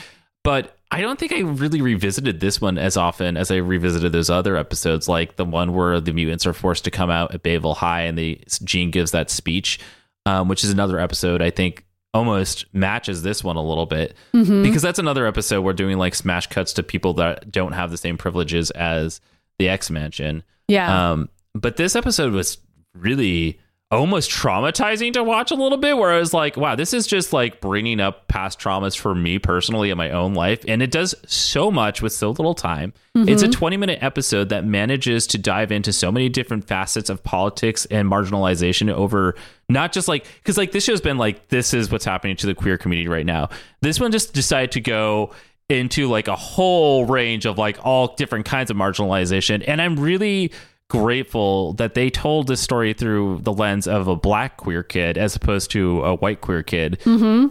But 0.45 0.77
I 0.91 1.01
don't 1.01 1.19
think 1.19 1.33
I 1.33 1.41
really 1.41 1.83
revisited 1.83 2.41
this 2.41 2.61
one 2.61 2.79
as 2.79 2.97
often 2.97 3.37
as 3.37 3.51
I 3.51 3.57
revisited 3.57 4.13
those 4.13 4.31
other 4.31 4.57
episodes, 4.57 5.09
like 5.09 5.37
the 5.37 5.45
one 5.45 5.75
where 5.75 6.01
the 6.01 6.13
mutants 6.13 6.47
are 6.47 6.53
forced 6.53 6.85
to 6.85 6.91
come 6.91 7.11
out 7.11 7.35
at 7.35 7.43
Bayville 7.43 7.75
High 7.75 8.03
and 8.03 8.17
the 8.17 8.41
Jean 8.65 8.91
gives 8.91 9.11
that 9.11 9.31
speech, 9.31 9.79
um, 10.25 10.49
which 10.49 10.65
is 10.65 10.71
another 10.71 10.99
episode 10.99 11.43
I 11.43 11.51
think 11.51 11.85
almost 12.15 12.65
matches 12.73 13.23
this 13.23 13.45
one 13.45 13.57
a 13.57 13.63
little 13.63 13.85
bit 13.85 14.17
because 14.63 14.81
that's 14.81 14.99
another 14.99 15.27
episode 15.27 15.61
we're 15.61 15.75
doing 15.75 15.99
like 15.99 16.15
smash 16.15 16.47
cuts 16.47 16.73
to 16.73 16.83
people 16.83 17.13
that 17.15 17.53
don't 17.53 17.73
have 17.73 17.91
the 17.91 17.99
same 17.99 18.17
privileges 18.17 18.71
as 18.71 19.21
the 19.59 19.69
X 19.69 19.91
Mansion. 19.91 20.43
Yeah. 20.69 21.13
Um, 21.13 21.29
but 21.55 21.77
this 21.77 21.95
episode 21.95 22.33
was 22.33 22.57
really 23.01 23.59
almost 23.91 24.31
traumatizing 24.31 25.15
to 25.15 25.25
watch 25.25 25.51
a 25.51 25.55
little 25.55 25.79
bit 25.79 25.97
where 25.97 26.13
I 26.13 26.19
was 26.19 26.35
like, 26.35 26.59
wow, 26.59 26.75
this 26.75 26.93
is 26.93 27.07
just 27.07 27.33
like 27.33 27.61
bringing 27.61 28.01
up 28.01 28.29
past 28.29 28.61
traumas 28.61 28.97
for 28.97 29.15
me 29.15 29.39
personally 29.39 29.89
in 29.89 29.97
my 29.97 30.11
own 30.11 30.35
life. 30.35 30.63
And 30.69 30.83
it 30.83 30.91
does 30.91 31.15
so 31.27 31.71
much 31.71 32.03
with 32.03 32.13
so 32.13 32.29
little 32.29 32.55
time. 32.55 32.93
It's 33.15 33.43
a 33.43 33.47
mm-hmm. 33.47 33.59
20 33.59 33.77
minute 33.79 33.99
episode 34.03 34.51
that 34.51 34.65
manages 34.65 35.27
to 35.29 35.39
dive 35.39 35.73
into 35.73 35.93
so 35.93 36.13
many 36.13 36.29
different 36.29 36.69
facets 36.69 37.09
of 37.09 37.25
politics 37.25 37.87
and 37.87 38.11
marginalization 38.11 38.93
over 38.93 39.35
not 39.71 39.93
just 39.93 40.07
like, 40.07 40.27
because 40.37 40.59
like 40.59 40.73
this 40.73 40.85
show's 40.85 41.01
been 41.01 41.19
like, 41.19 41.49
this 41.49 41.73
is 41.73 41.91
what's 41.91 42.05
happening 42.05 42.37
to 42.37 42.47
the 42.47 42.55
queer 42.55 42.77
community 42.77 43.09
right 43.09 43.27
now. 43.27 43.49
This 43.81 43.99
one 43.99 44.13
just 44.13 44.35
decided 44.35 44.73
to 44.73 44.81
go 44.81 45.33
into 45.71 46.09
like 46.09 46.29
a 46.29 46.37
whole 46.37 47.07
range 47.07 47.47
of 47.47 47.59
like 47.59 47.85
all 47.85 48.15
different 48.15 48.45
kinds 48.45 48.71
of 48.71 48.77
marginalization. 48.77 49.65
And 49.67 49.81
I'm 49.83 49.99
really 49.99 50.53
grateful 50.89 51.75
that 51.75 51.93
they 51.93 52.09
told 52.09 52.47
this 52.47 52.61
story 52.63 52.95
through 52.95 53.39
the 53.43 53.53
lens 53.53 53.87
of 53.87 54.09
a 54.09 54.17
black 54.17 54.57
queer 54.57 54.83
kid 54.83 55.19
as 55.19 55.37
opposed 55.37 55.71
to 55.71 56.03
a 56.03 56.15
white 56.15 56.41
queer 56.41 56.63
kid. 56.63 56.99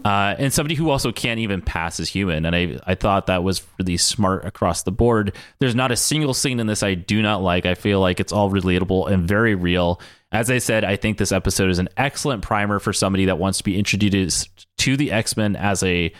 Uh, 0.03 0.35
and 0.39 0.51
somebody 0.51 0.73
who 0.73 0.89
also 0.89 1.11
can't 1.11 1.39
even 1.39 1.61
pass 1.61 1.99
as 1.99 2.09
human. 2.09 2.45
And 2.45 2.55
I, 2.55 2.79
I 2.87 2.95
thought 2.95 3.27
that 3.27 3.43
was 3.43 3.61
really 3.77 3.97
smart 3.97 4.43
across 4.43 4.81
the 4.83 4.91
board. 4.91 5.35
There's 5.59 5.75
not 5.75 5.91
a 5.91 5.95
single 5.95 6.33
scene 6.33 6.59
in 6.59 6.65
this 6.65 6.81
i 6.81 6.95
do 6.95 7.21
not 7.21 7.43
like. 7.43 7.67
I 7.67 7.75
feel 7.75 7.99
like 7.99 8.19
it's 8.19 8.33
all 8.33 8.49
relatable 8.49 9.11
and 9.11 9.27
very 9.27 9.53
real. 9.53 10.01
As 10.31 10.51
i 10.51 10.57
said 10.57 10.83
i 10.83 10.97
think 10.97 11.17
this 11.17 11.31
episode 11.31 11.69
is 11.69 11.79
an 11.79 11.87
excellent 11.95 12.41
primer 12.41 12.79
for 12.79 12.91
somebody 12.91 13.25
that 13.25 13.37
wants 13.37 13.59
to 13.59 13.63
be 13.63 13.77
introduced 13.77 14.67
to 14.79 14.97
the 14.97 15.11
x-men 15.11 15.55
as 15.55 15.83
a 15.83 16.11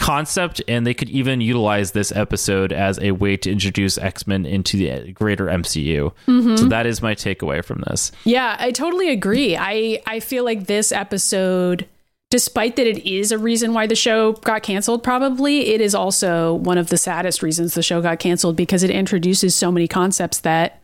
concept 0.00 0.62
and 0.66 0.86
they 0.86 0.94
could 0.94 1.10
even 1.10 1.40
utilize 1.40 1.92
this 1.92 2.10
episode 2.12 2.72
as 2.72 2.98
a 3.00 3.12
way 3.12 3.36
to 3.36 3.50
introduce 3.50 3.98
x-men 3.98 4.46
into 4.46 4.76
the 4.76 5.12
greater 5.12 5.46
mcu 5.46 6.12
mm-hmm. 6.26 6.56
so 6.56 6.64
that 6.64 6.86
is 6.86 7.02
my 7.02 7.14
takeaway 7.14 7.62
from 7.62 7.84
this. 7.86 8.10
Yeah, 8.24 8.56
I 8.58 8.72
totally 8.72 9.10
agree. 9.10 9.56
I 9.56 10.02
I 10.06 10.20
feel 10.20 10.44
like 10.44 10.66
this 10.66 10.90
episode 10.90 11.86
despite 12.30 12.76
that 12.76 12.86
it 12.86 13.04
is 13.04 13.32
a 13.32 13.38
reason 13.38 13.74
why 13.74 13.86
the 13.86 13.96
show 13.96 14.32
got 14.32 14.62
canceled 14.62 15.02
probably, 15.02 15.74
it 15.74 15.80
is 15.80 15.94
also 15.94 16.54
one 16.54 16.78
of 16.78 16.88
the 16.88 16.96
saddest 16.96 17.42
reasons 17.42 17.74
the 17.74 17.82
show 17.82 18.00
got 18.00 18.20
canceled 18.20 18.56
because 18.56 18.82
it 18.82 18.90
introduces 18.90 19.54
so 19.54 19.70
many 19.72 19.88
concepts 19.88 20.40
that 20.40 20.80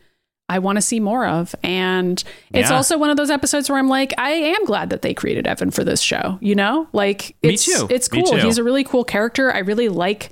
I 0.48 0.58
want 0.60 0.76
to 0.76 0.82
see 0.82 1.00
more 1.00 1.26
of. 1.26 1.54
And 1.62 2.22
it's 2.52 2.70
Yeah. 2.70 2.76
also 2.76 2.96
one 2.98 3.10
of 3.10 3.16
those 3.16 3.30
episodes 3.30 3.68
where 3.68 3.78
I'm 3.78 3.88
like, 3.88 4.14
I 4.18 4.30
am 4.30 4.64
glad 4.64 4.90
that 4.90 5.02
they 5.02 5.12
created 5.12 5.46
Evan 5.46 5.70
for 5.70 5.82
this 5.84 6.00
show, 6.00 6.38
you 6.40 6.54
know? 6.54 6.86
Like 6.92 7.34
it's 7.42 7.66
it's 7.90 8.08
cool. 8.08 8.36
He's 8.36 8.58
a 8.58 8.64
really 8.64 8.84
cool 8.84 9.04
character. 9.04 9.52
I 9.52 9.58
really 9.58 9.88
like 9.88 10.30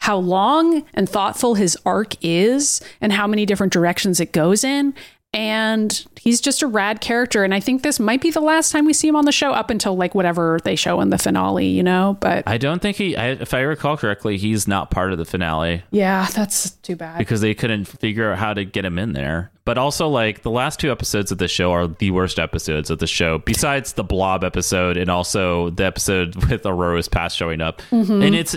how 0.00 0.18
long 0.18 0.84
and 0.92 1.08
thoughtful 1.08 1.54
his 1.54 1.76
arc 1.86 2.22
is 2.22 2.82
and 3.00 3.12
how 3.14 3.26
many 3.26 3.46
different 3.46 3.72
directions 3.72 4.20
it 4.20 4.32
goes 4.32 4.62
in. 4.62 4.92
And 5.36 6.06
he's 6.18 6.40
just 6.40 6.62
a 6.62 6.66
rad 6.66 7.00
character. 7.00 7.44
And 7.44 7.52
I 7.54 7.60
think 7.60 7.82
this 7.82 8.00
might 8.00 8.20
be 8.22 8.30
the 8.30 8.40
last 8.40 8.72
time 8.72 8.86
we 8.86 8.92
see 8.92 9.06
him 9.06 9.16
on 9.16 9.26
the 9.26 9.32
show 9.32 9.52
up 9.52 9.70
until 9.70 9.96
like 9.96 10.14
whatever 10.14 10.58
they 10.64 10.76
show 10.76 11.00
in 11.00 11.10
the 11.10 11.18
finale, 11.18 11.66
you 11.66 11.82
know? 11.82 12.16
But 12.20 12.44
i 12.48 12.56
don't 12.56 12.80
think 12.80 12.96
he 12.96 13.16
I, 13.16 13.32
if 13.32 13.52
i 13.54 13.60
recall 13.60 13.96
correctly 13.96 14.38
he's 14.38 14.66
not 14.66 14.90
part 14.90 15.12
of 15.12 15.18
the 15.18 15.24
finale 15.24 15.82
yeah, 15.90 16.26
that's 16.34 16.70
too 16.70 16.96
bad. 16.96 17.18
because 17.18 17.40
they 17.40 17.54
couldn't 17.54 17.84
figure 17.84 18.32
out 18.32 18.38
how 18.38 18.54
to 18.54 18.64
get 18.64 18.84
him 18.84 18.98
in 18.98 19.12
there. 19.12 19.50
But 19.64 19.78
also, 19.78 20.08
like 20.08 20.42
the 20.42 20.50
last 20.50 20.78
two 20.78 20.92
episodes 20.92 21.32
of 21.32 21.38
the 21.38 21.48
show 21.48 21.72
are 21.72 21.88
the 21.88 22.12
worst 22.12 22.38
episodes 22.38 22.88
of 22.88 23.00
the 23.00 23.06
show, 23.08 23.38
besides 23.38 23.94
the 23.94 24.04
Blob 24.04 24.44
episode 24.44 24.96
and 24.96 25.10
also 25.10 25.70
the 25.70 25.84
episode 25.84 26.36
with 26.50 26.64
Ororo's 26.64 27.08
past 27.08 27.36
showing 27.36 27.60
up. 27.60 27.82
Mm-hmm. 27.90 28.22
And 28.22 28.34
it's 28.36 28.54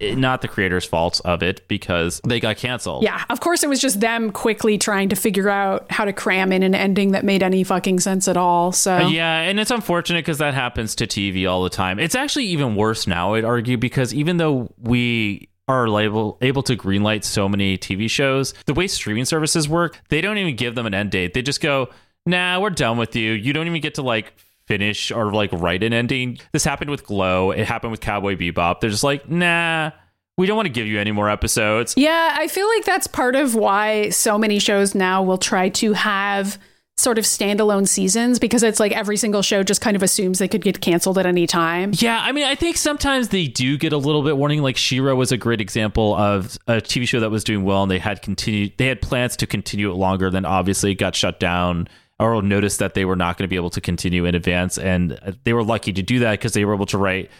uh, 0.00 0.14
not 0.14 0.42
the 0.42 0.48
creators' 0.48 0.84
fault 0.84 1.20
of 1.24 1.42
it 1.42 1.66
because 1.68 2.20
they 2.26 2.40
got 2.40 2.56
canceled. 2.56 3.02
Yeah, 3.02 3.24
of 3.30 3.40
course, 3.40 3.62
it 3.62 3.68
was 3.68 3.80
just 3.80 4.00
them 4.00 4.30
quickly 4.30 4.78
trying 4.78 5.08
to 5.10 5.16
figure 5.16 5.48
out 5.48 5.90
how 5.90 6.04
to 6.04 6.12
cram 6.12 6.52
in 6.52 6.62
an 6.62 6.74
ending 6.74 7.12
that 7.12 7.24
made 7.24 7.42
any 7.42 7.64
fucking 7.64 8.00
sense 8.00 8.28
at 8.28 8.36
all. 8.36 8.72
So, 8.72 8.96
Uh, 8.96 9.08
Yeah, 9.08 9.40
and 9.40 9.58
it's 9.60 9.70
unfortunate 9.70 10.24
because 10.24 10.38
that 10.38 10.54
happens 10.54 10.94
to 10.96 11.06
TV 11.06 11.46
all 11.50 11.62
the 11.62 11.70
time. 11.70 11.98
It's 11.98 12.14
actually 12.14 12.46
even 12.46 12.74
worse 12.76 13.06
now, 13.06 13.34
I'd 13.34 13.44
argue, 13.44 13.76
because 13.76 14.12
even 14.14 14.36
though 14.36 14.72
we 14.78 15.48
are 15.68 15.86
able 16.00 16.38
able 16.42 16.62
to 16.62 16.76
greenlight 16.76 17.24
so 17.24 17.48
many 17.48 17.76
TV 17.76 18.08
shows, 18.08 18.54
the 18.66 18.74
way 18.74 18.86
streaming 18.86 19.24
services 19.24 19.68
work, 19.68 20.00
they 20.10 20.20
don't 20.20 20.38
even 20.38 20.54
give 20.54 20.74
them 20.76 20.86
an 20.86 20.94
end 20.94 21.10
date. 21.10 21.34
They 21.34 21.42
just 21.42 21.60
go, 21.60 21.88
"Nah, 22.24 22.60
we're 22.60 22.70
done 22.70 22.98
with 22.98 23.16
you. 23.16 23.32
You 23.32 23.52
don't 23.52 23.66
even 23.66 23.80
get 23.80 23.94
to 23.94 24.02
like 24.02 24.32
finish 24.66 25.10
or 25.10 25.32
like 25.32 25.50
write 25.52 25.82
an 25.82 25.92
ending." 25.92 26.38
This 26.52 26.64
happened 26.64 26.90
with 26.90 27.04
Glow. 27.04 27.50
It 27.50 27.66
happened 27.66 27.90
with 27.90 28.00
Cowboy 28.00 28.36
Bebop. 28.36 28.80
They're 28.80 28.90
just 28.90 29.04
like, 29.04 29.28
"Nah, 29.28 29.90
we 30.36 30.46
don't 30.46 30.56
want 30.56 30.66
to 30.66 30.72
give 30.72 30.86
you 30.86 30.98
any 31.00 31.12
more 31.12 31.30
episodes." 31.30 31.94
yeah, 31.96 32.34
I 32.38 32.48
feel 32.48 32.68
like 32.68 32.84
that's 32.84 33.06
part 33.06 33.36
of 33.36 33.54
why 33.54 34.10
so 34.10 34.38
many 34.38 34.58
shows 34.58 34.94
now 34.94 35.22
will 35.22 35.38
try 35.38 35.68
to 35.70 35.92
have 35.94 36.58
sort 36.98 37.18
of 37.18 37.24
standalone 37.24 37.86
seasons 37.86 38.38
because 38.38 38.62
it's 38.62 38.80
like 38.80 38.92
every 38.92 39.18
single 39.18 39.42
show 39.42 39.62
just 39.62 39.82
kind 39.82 39.96
of 39.96 40.02
assumes 40.02 40.38
they 40.38 40.48
could 40.48 40.62
get 40.62 40.80
canceled 40.80 41.18
at 41.18 41.26
any 41.26 41.46
time. 41.46 41.92
Yeah, 41.94 42.20
I 42.22 42.32
mean, 42.32 42.44
I 42.44 42.54
think 42.54 42.78
sometimes 42.78 43.28
they 43.28 43.46
do 43.46 43.76
get 43.76 43.92
a 43.92 43.98
little 43.98 44.22
bit 44.22 44.36
warning. 44.36 44.62
Like 44.62 44.78
She-Ra 44.78 45.14
was 45.14 45.30
a 45.30 45.36
great 45.36 45.60
example 45.60 46.16
of 46.16 46.56
a 46.66 46.76
TV 46.76 47.06
show 47.06 47.20
that 47.20 47.30
was 47.30 47.44
doing 47.44 47.64
well, 47.64 47.82
and 47.82 47.90
they 47.90 47.98
had 47.98 48.22
continued. 48.22 48.72
They 48.78 48.86
had 48.86 49.02
plans 49.02 49.36
to 49.36 49.46
continue 49.46 49.90
it 49.90 49.94
longer. 49.94 50.30
Then 50.30 50.46
obviously 50.46 50.92
it 50.92 50.94
got 50.94 51.14
shut 51.14 51.38
down, 51.38 51.86
or 52.18 52.40
noticed 52.42 52.78
that 52.78 52.94
they 52.94 53.04
were 53.04 53.16
not 53.16 53.36
going 53.36 53.44
to 53.44 53.48
be 53.48 53.56
able 53.56 53.70
to 53.70 53.80
continue 53.80 54.24
in 54.24 54.34
advance, 54.34 54.78
and 54.78 55.18
uh, 55.22 55.32
they 55.44 55.52
were 55.52 55.64
lucky 55.64 55.92
to 55.92 56.02
do 56.02 56.20
that 56.20 56.32
because 56.32 56.52
they 56.52 56.64
were 56.64 56.74
able 56.74 56.86
to 56.86 56.98
write 56.98 57.30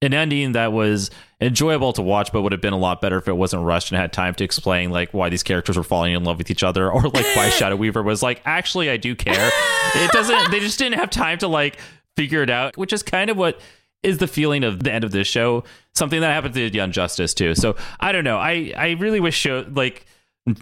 an 0.00 0.14
ending 0.14 0.52
that 0.52 0.72
was 0.72 1.10
enjoyable 1.40 1.92
to 1.92 2.02
watch, 2.02 2.32
but 2.32 2.42
would 2.42 2.52
have 2.52 2.60
been 2.60 2.72
a 2.72 2.78
lot 2.78 3.00
better 3.00 3.18
if 3.18 3.26
it 3.26 3.32
wasn't 3.32 3.62
rushed 3.64 3.90
and 3.90 4.00
had 4.00 4.12
time 4.12 4.34
to 4.34 4.44
explain 4.44 4.90
like 4.90 5.12
why 5.12 5.28
these 5.28 5.42
characters 5.42 5.76
were 5.76 5.82
falling 5.82 6.14
in 6.14 6.24
love 6.24 6.38
with 6.38 6.50
each 6.50 6.62
other, 6.62 6.90
or 6.90 7.02
like 7.02 7.26
why 7.36 7.48
Shadow 7.50 7.76
Weaver 7.76 8.02
was 8.02 8.22
like, 8.22 8.40
actually, 8.44 8.90
I 8.90 8.96
do 8.96 9.16
care. 9.16 9.50
It 9.94 10.12
doesn't. 10.12 10.50
They 10.50 10.60
just 10.60 10.78
didn't 10.78 10.98
have 10.98 11.10
time 11.10 11.38
to 11.38 11.48
like 11.48 11.78
figure 12.16 12.42
it 12.42 12.50
out, 12.50 12.76
which 12.76 12.92
is 12.92 13.02
kind 13.02 13.30
of 13.30 13.36
what 13.36 13.60
is 14.02 14.18
the 14.18 14.28
feeling 14.28 14.62
of 14.62 14.82
the 14.84 14.92
end 14.92 15.04
of 15.04 15.10
this 15.10 15.26
show. 15.26 15.64
Something 15.94 16.20
that 16.20 16.32
happened 16.32 16.54
to 16.54 16.68
Young 16.68 16.92
Justice 16.92 17.34
too. 17.34 17.54
So 17.54 17.76
I 17.98 18.12
don't 18.12 18.24
know. 18.24 18.38
I 18.38 18.72
I 18.76 18.90
really 18.92 19.20
wish 19.20 19.36
show 19.36 19.64
like 19.68 20.06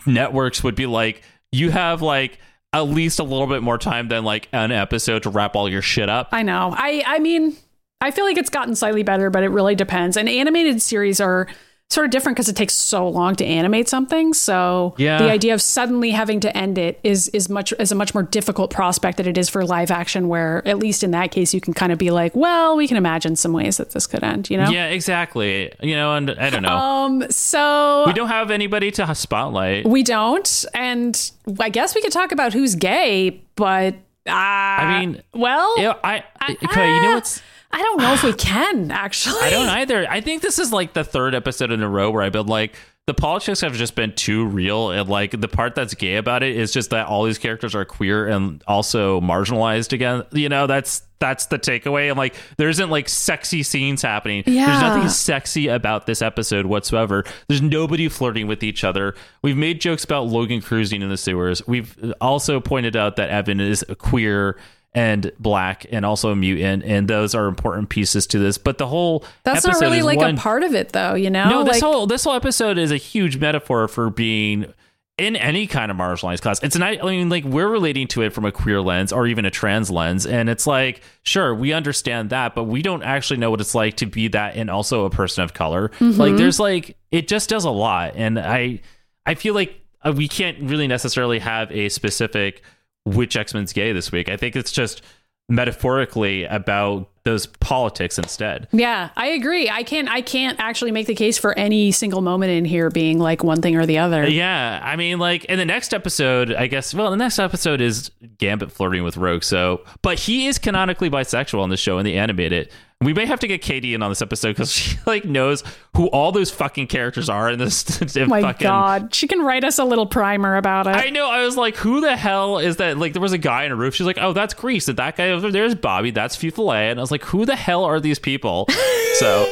networks 0.07 0.65
would 0.65 0.75
be 0.75 0.87
like 0.87 1.23
you 1.53 1.71
have 1.71 2.03
like 2.03 2.39
at 2.73 2.81
least 2.81 3.19
a 3.19 3.25
little 3.25 3.47
bit 3.47 3.63
more 3.63 3.79
time 3.79 4.09
than 4.09 4.25
like 4.25 4.49
an 4.53 4.73
episode 4.73 5.23
to 5.23 5.31
wrap 5.31 5.57
all 5.57 5.69
your 5.69 5.83
shit 5.83 6.09
up. 6.09 6.29
I 6.33 6.43
know. 6.43 6.75
I 6.77 7.03
I 7.07 7.19
mean, 7.19 7.57
I 8.01 8.11
feel 8.11 8.25
like 8.25 8.37
it's 8.37 8.51
gotten 8.51 8.75
slightly 8.75 9.03
better, 9.03 9.31
but 9.31 9.43
it 9.43 9.49
really 9.49 9.75
depends. 9.75 10.17
And 10.17 10.29
animated 10.29 10.83
series 10.83 11.21
are 11.21 11.49
sort 11.89 12.05
of 12.05 12.11
different 12.11 12.35
because 12.37 12.49
it 12.49 12.57
takes 12.57 12.75
so 12.75 13.09
long 13.09 13.37
to 13.37 13.45
animate 13.45 13.89
something. 13.89 14.35
So 14.35 14.95
Yeah. 14.99 15.19
the 15.19 15.31
idea 15.31 15.55
of 15.55 15.63
suddenly 15.63 16.11
having 16.11 16.41
to 16.41 16.55
end 16.57 16.79
it 16.79 16.99
is 17.05 17.29
is 17.29 17.49
much 17.49 17.73
is 17.79 17.93
a 17.93 17.95
much 17.95 18.13
more 18.13 18.25
difficult 18.25 18.71
prospect 18.71 19.19
than 19.19 19.29
it 19.29 19.39
is 19.39 19.49
for 19.49 19.65
live 19.65 19.91
action, 19.93 20.27
where 20.29 20.67
at 20.67 20.79
least 20.79 21.05
in 21.05 21.13
that 21.13 21.31
case 21.31 21.55
you 21.55 21.61
can 21.61 21.73
kind 21.75 21.93
of 21.93 21.99
be 21.99 22.11
like, 22.11 22.35
well, 22.35 22.77
we 22.77 22.89
can 22.89 22.97
imagine 22.97 23.37
some 23.37 23.53
ways 23.53 23.77
that 23.77 23.91
this 23.93 24.07
could 24.09 24.25
end. 24.25 24.51
You 24.51 24.57
know. 24.57 24.69
Yeah, 24.69 24.87
exactly. 24.87 25.73
You 25.81 25.95
know, 25.95 26.15
and 26.17 26.31
I 26.33 26.51
don't 26.51 26.63
know. 26.63 26.77
Um. 26.77 27.31
So 27.31 28.05
we 28.07 28.13
don't 28.13 28.29
have 28.29 28.51
anybody 28.51 28.91
to 28.93 29.15
spotlight. 29.15 29.87
we 29.87 30.03
don't, 30.03 30.65
and 30.75 31.31
I 31.61 31.69
guess 31.69 31.95
we 31.95 32.03
could 32.03 32.13
talk 32.13 32.33
about 32.33 32.53
who's 32.53 32.75
gay, 32.75 33.43
but 33.55 33.95
uh, 34.29 34.33
I 34.33 34.99
mean, 34.99 35.23
well, 35.35 35.73
Yeah, 35.81 35.95
I 36.03 36.25
okay, 36.65 36.95
you 36.97 37.01
know 37.03 37.15
what's 37.15 37.41
I 37.77 37.83
don't 37.83 38.01
know 38.01 38.15
if 38.15 38.23
we 38.23 38.33
can 38.33 38.91
actually. 38.91 39.39
I 39.43 39.51
don't 39.51 39.69
either. 39.69 40.11
I 40.11 40.23
think 40.23 40.41
this 40.41 40.59
is 40.59 40.73
like 40.73 40.95
the 40.95 41.05
third 41.05 41.35
episode 41.35 41.71
in 41.71 41.83
a 41.83 41.89
row 41.89 42.11
where 42.11 42.23
I've 42.23 42.33
been 42.33 42.47
like, 42.47 42.75
the 43.07 43.13
politics 43.13 43.61
have 43.61 43.75
just 43.75 43.95
been 43.95 44.15
too 44.15 44.47
real, 44.47 44.91
and 44.91 45.11
like 45.11 45.39
the 45.39 45.47
part 45.47 45.75
that's 45.75 45.93
gay 45.93 46.17
about 46.17 46.43
it 46.43 46.57
is 46.57 46.73
just 46.73 46.89
that 46.89 47.07
all 47.07 47.25
these 47.25 47.37
characters 47.37 47.75
are 47.75 47.85
queer 47.85 48.27
and 48.27 48.65
also 48.67 49.21
marginalized 49.21 49.93
again. 49.93 50.25
You 50.33 50.49
know, 50.49 50.67
that's 50.67 51.03
that's 51.19 51.47
the 51.47 51.59
takeaway. 51.59 52.09
And 52.09 52.17
like, 52.17 52.35
there 52.57 52.71
isn't 52.71 52.89
like 52.89 53.11
sexy 53.11 53.63
scenes 53.63 54.01
happening. 54.01 54.43
Yeah. 54.47 54.67
There's 54.67 54.81
nothing 54.81 55.09
sexy 55.11 55.69
about 55.69 56.07
this 56.07 56.23
episode 56.23 56.65
whatsoever. 56.65 57.25
There's 57.47 57.61
nobody 57.61 58.09
flirting 58.09 58.47
with 58.47 58.63
each 58.63 58.85
other. 58.85 59.15
We've 59.43 59.57
made 59.57 59.83
jokes 59.83 60.03
about 60.03 60.29
Logan 60.29 60.63
cruising 60.63 61.03
in 61.03 61.11
the 61.11 61.19
sewers. 61.19 61.65
We've 61.67 62.15
also 62.23 62.59
pointed 62.59 62.97
out 62.97 63.17
that 63.17 63.29
Evan 63.29 63.61
is 63.61 63.85
a 63.87 63.95
queer 63.95 64.59
and 64.97 65.31
black 65.39 65.85
and 65.93 66.07
also 66.07 66.31
a 66.31 66.37
mutant 66.37 66.83
and 66.83 67.07
those 67.07 67.35
are 67.35 67.49
important 67.49 67.91
pieces 67.91 68.27
to 68.27 68.39
this 68.39 68.57
but 68.57 68.79
the 68.79 68.87
whole 68.87 69.23
That's 69.45 69.67
not 69.67 69.79
really 69.79 70.01
like 70.01 70.17
one- 70.17 70.35
a 70.35 70.39
part 70.39 70.63
of 70.65 70.75
it, 70.75 70.93
though. 70.93 71.15
You 71.15 71.29
know, 71.31 71.51
no, 71.51 71.65
this 71.65 71.75
like, 71.75 71.83
whole 71.83 72.07
this 72.07 72.25
whole 72.25 72.35
episode 72.35 72.79
is 72.79 72.91
a 72.91 72.97
huge 72.97 73.37
metaphor 73.37 73.89
for 73.89 74.09
being 74.09 74.73
in 75.19 75.37
any 75.37 75.67
kind 75.67 75.91
of 75.91 75.97
marginalized 75.97 76.41
class. 76.41 76.63
It's 76.63 76.77
not. 76.77 77.03
I 77.03 77.11
mean, 77.11 77.29
like 77.29 77.45
we're 77.45 77.69
relating 77.69 78.07
to 78.09 78.23
it 78.23 78.33
from 78.33 78.45
a 78.45 78.53
queer 78.53 78.81
lens 78.81 79.13
or 79.13 79.27
even 79.27 79.45
a 79.45 79.51
trans 79.51 79.91
lens, 79.91 80.27
and 80.27 80.49
it's 80.49 80.67
like, 80.67 81.03
sure, 81.23 81.55
we 81.55 81.73
understand 81.73 82.31
that, 82.31 82.55
but 82.55 82.65
we 82.65 82.83
don't 82.83 83.03
actually 83.03 83.39
know 83.39 83.51
what 83.51 83.61
it's 83.61 83.75
like 83.75 83.97
to 83.99 84.07
be 84.07 84.29
that 84.29 84.57
and 84.57 84.71
also 84.71 85.05
a 85.05 85.11
person 85.11 85.45
of 85.45 85.55
color. 85.55 85.91
Mm-hmm. 86.01 86.21
Like, 86.21 86.37
there's 86.37 86.59
like 86.59 86.97
it 87.11 87.29
just 87.29 87.51
does 87.51 87.65
a 87.65 87.71
lot, 87.71 88.13
and 88.17 88.39
I 88.39 88.81
I 89.27 89.35
feel 89.35 89.55
like 89.55 89.79
uh, 90.03 90.13
we 90.15 90.29
can't 90.29 90.59
really 90.61 90.87
necessarily 90.87 91.39
have 91.39 91.71
a 91.71 91.89
specific 91.91 92.63
which 93.07 93.37
X 93.37 93.55
Men's 93.55 93.73
gay 93.73 93.93
this 93.93 94.13
week. 94.13 94.29
I 94.29 94.37
think 94.37 94.57
it's 94.57 94.73
just 94.73 95.01
metaphorically 95.49 96.45
about 96.45 97.09
those 97.27 97.47
politics 97.47 98.19
instead. 98.19 98.69
Yeah, 98.73 99.11
I 99.17 99.27
agree. 99.27 99.69
I 99.69 99.83
can't 99.83 100.09
I 100.09 100.23
can't 100.23 100.59
actually 100.59 100.93
make 100.93 101.07
the 101.07 101.15
case 101.15 101.37
for 101.37 101.57
any 101.59 101.93
single 101.93 102.23
moment 102.23 102.53
in 102.53 102.65
here 102.65 102.89
being 102.89 103.19
like 103.19 103.45
one 103.45 103.61
thing 103.61 103.77
or 103.77 103.85
the 103.85 103.99
other. 103.99 104.27
Yeah, 104.27 104.81
I 104.83 104.97
mean, 104.97 105.19
like 105.19 105.45
in 105.47 105.59
the 105.59 105.67
next 105.67 105.93
episode, 105.93 106.55
I 106.55 106.69
guess. 106.69 106.95
Well, 106.95 107.11
the 107.11 107.17
next 107.17 107.39
episode 107.39 107.83
is 107.83 108.11
Gambit 108.39 108.73
flirting 108.73 109.05
with 109.05 109.17
Rogue. 109.17 109.43
So, 109.43 109.85
but 110.01 110.21
he 110.21 110.47
is 110.47 110.59
canonically 110.59 111.11
bisexual 111.11 111.63
in 111.65 111.71
the 111.71 111.77
show 111.77 111.99
in 111.99 112.07
the 112.07 112.17
animated. 112.17 112.71
We 113.03 113.13
may 113.13 113.27
have 113.27 113.41
to 113.41 113.47
get 113.47 113.61
Katie 113.61 113.93
in 113.93 114.03
on 114.03 114.11
this 114.11 114.23
episode 114.23 114.49
because 114.49 114.73
she 114.73 114.97
like 115.05 115.27
knows 115.27 115.63
who 115.97 116.07
all 116.09 116.33
those 116.33 116.51
fucking 116.51 116.87
characters 116.87 117.29
are 117.29 117.51
in 117.51 117.59
this. 117.59 118.01
My 118.17 118.41
fucking, 118.41 118.65
God, 118.65 119.15
she 119.15 119.27
can 119.27 119.41
write 119.41 119.65
us 119.65 119.79
a 119.79 119.85
little 119.85 120.07
primer 120.07 120.57
about 120.57 120.87
it. 120.87 120.97
I 120.97 121.11
know. 121.11 121.29
I 121.29 121.45
was 121.45 121.57
like, 121.57 121.77
who 121.77 122.01
the 122.01 122.17
hell 122.17 122.59
is 122.59 122.77
that? 122.77 122.97
Like, 122.97 123.13
there 123.13 123.21
was 123.21 123.33
a 123.33 123.39
guy 123.39 123.65
in 123.65 123.73
a 123.73 123.77
roof. 123.77 123.95
She's 123.95 124.07
like, 124.07 124.19
oh, 124.19 124.33
that's 124.33 124.55
Grease. 124.55 124.89
And 124.89 124.97
that 124.97 125.17
guy 125.17 125.31
over 125.31 125.51
there 125.51 125.65
is 125.65 125.75
Bobby. 125.75 126.11
That's 126.11 126.37
Filet. 126.37 126.91
And 126.91 126.99
I 126.99 127.03
was 127.03 127.11
like, 127.11 127.16
who 127.25 127.45
the 127.47 127.57
hell 127.57 127.85
are 127.85 128.01
these 128.01 128.19
people? 128.19 128.67
So, 129.15 129.45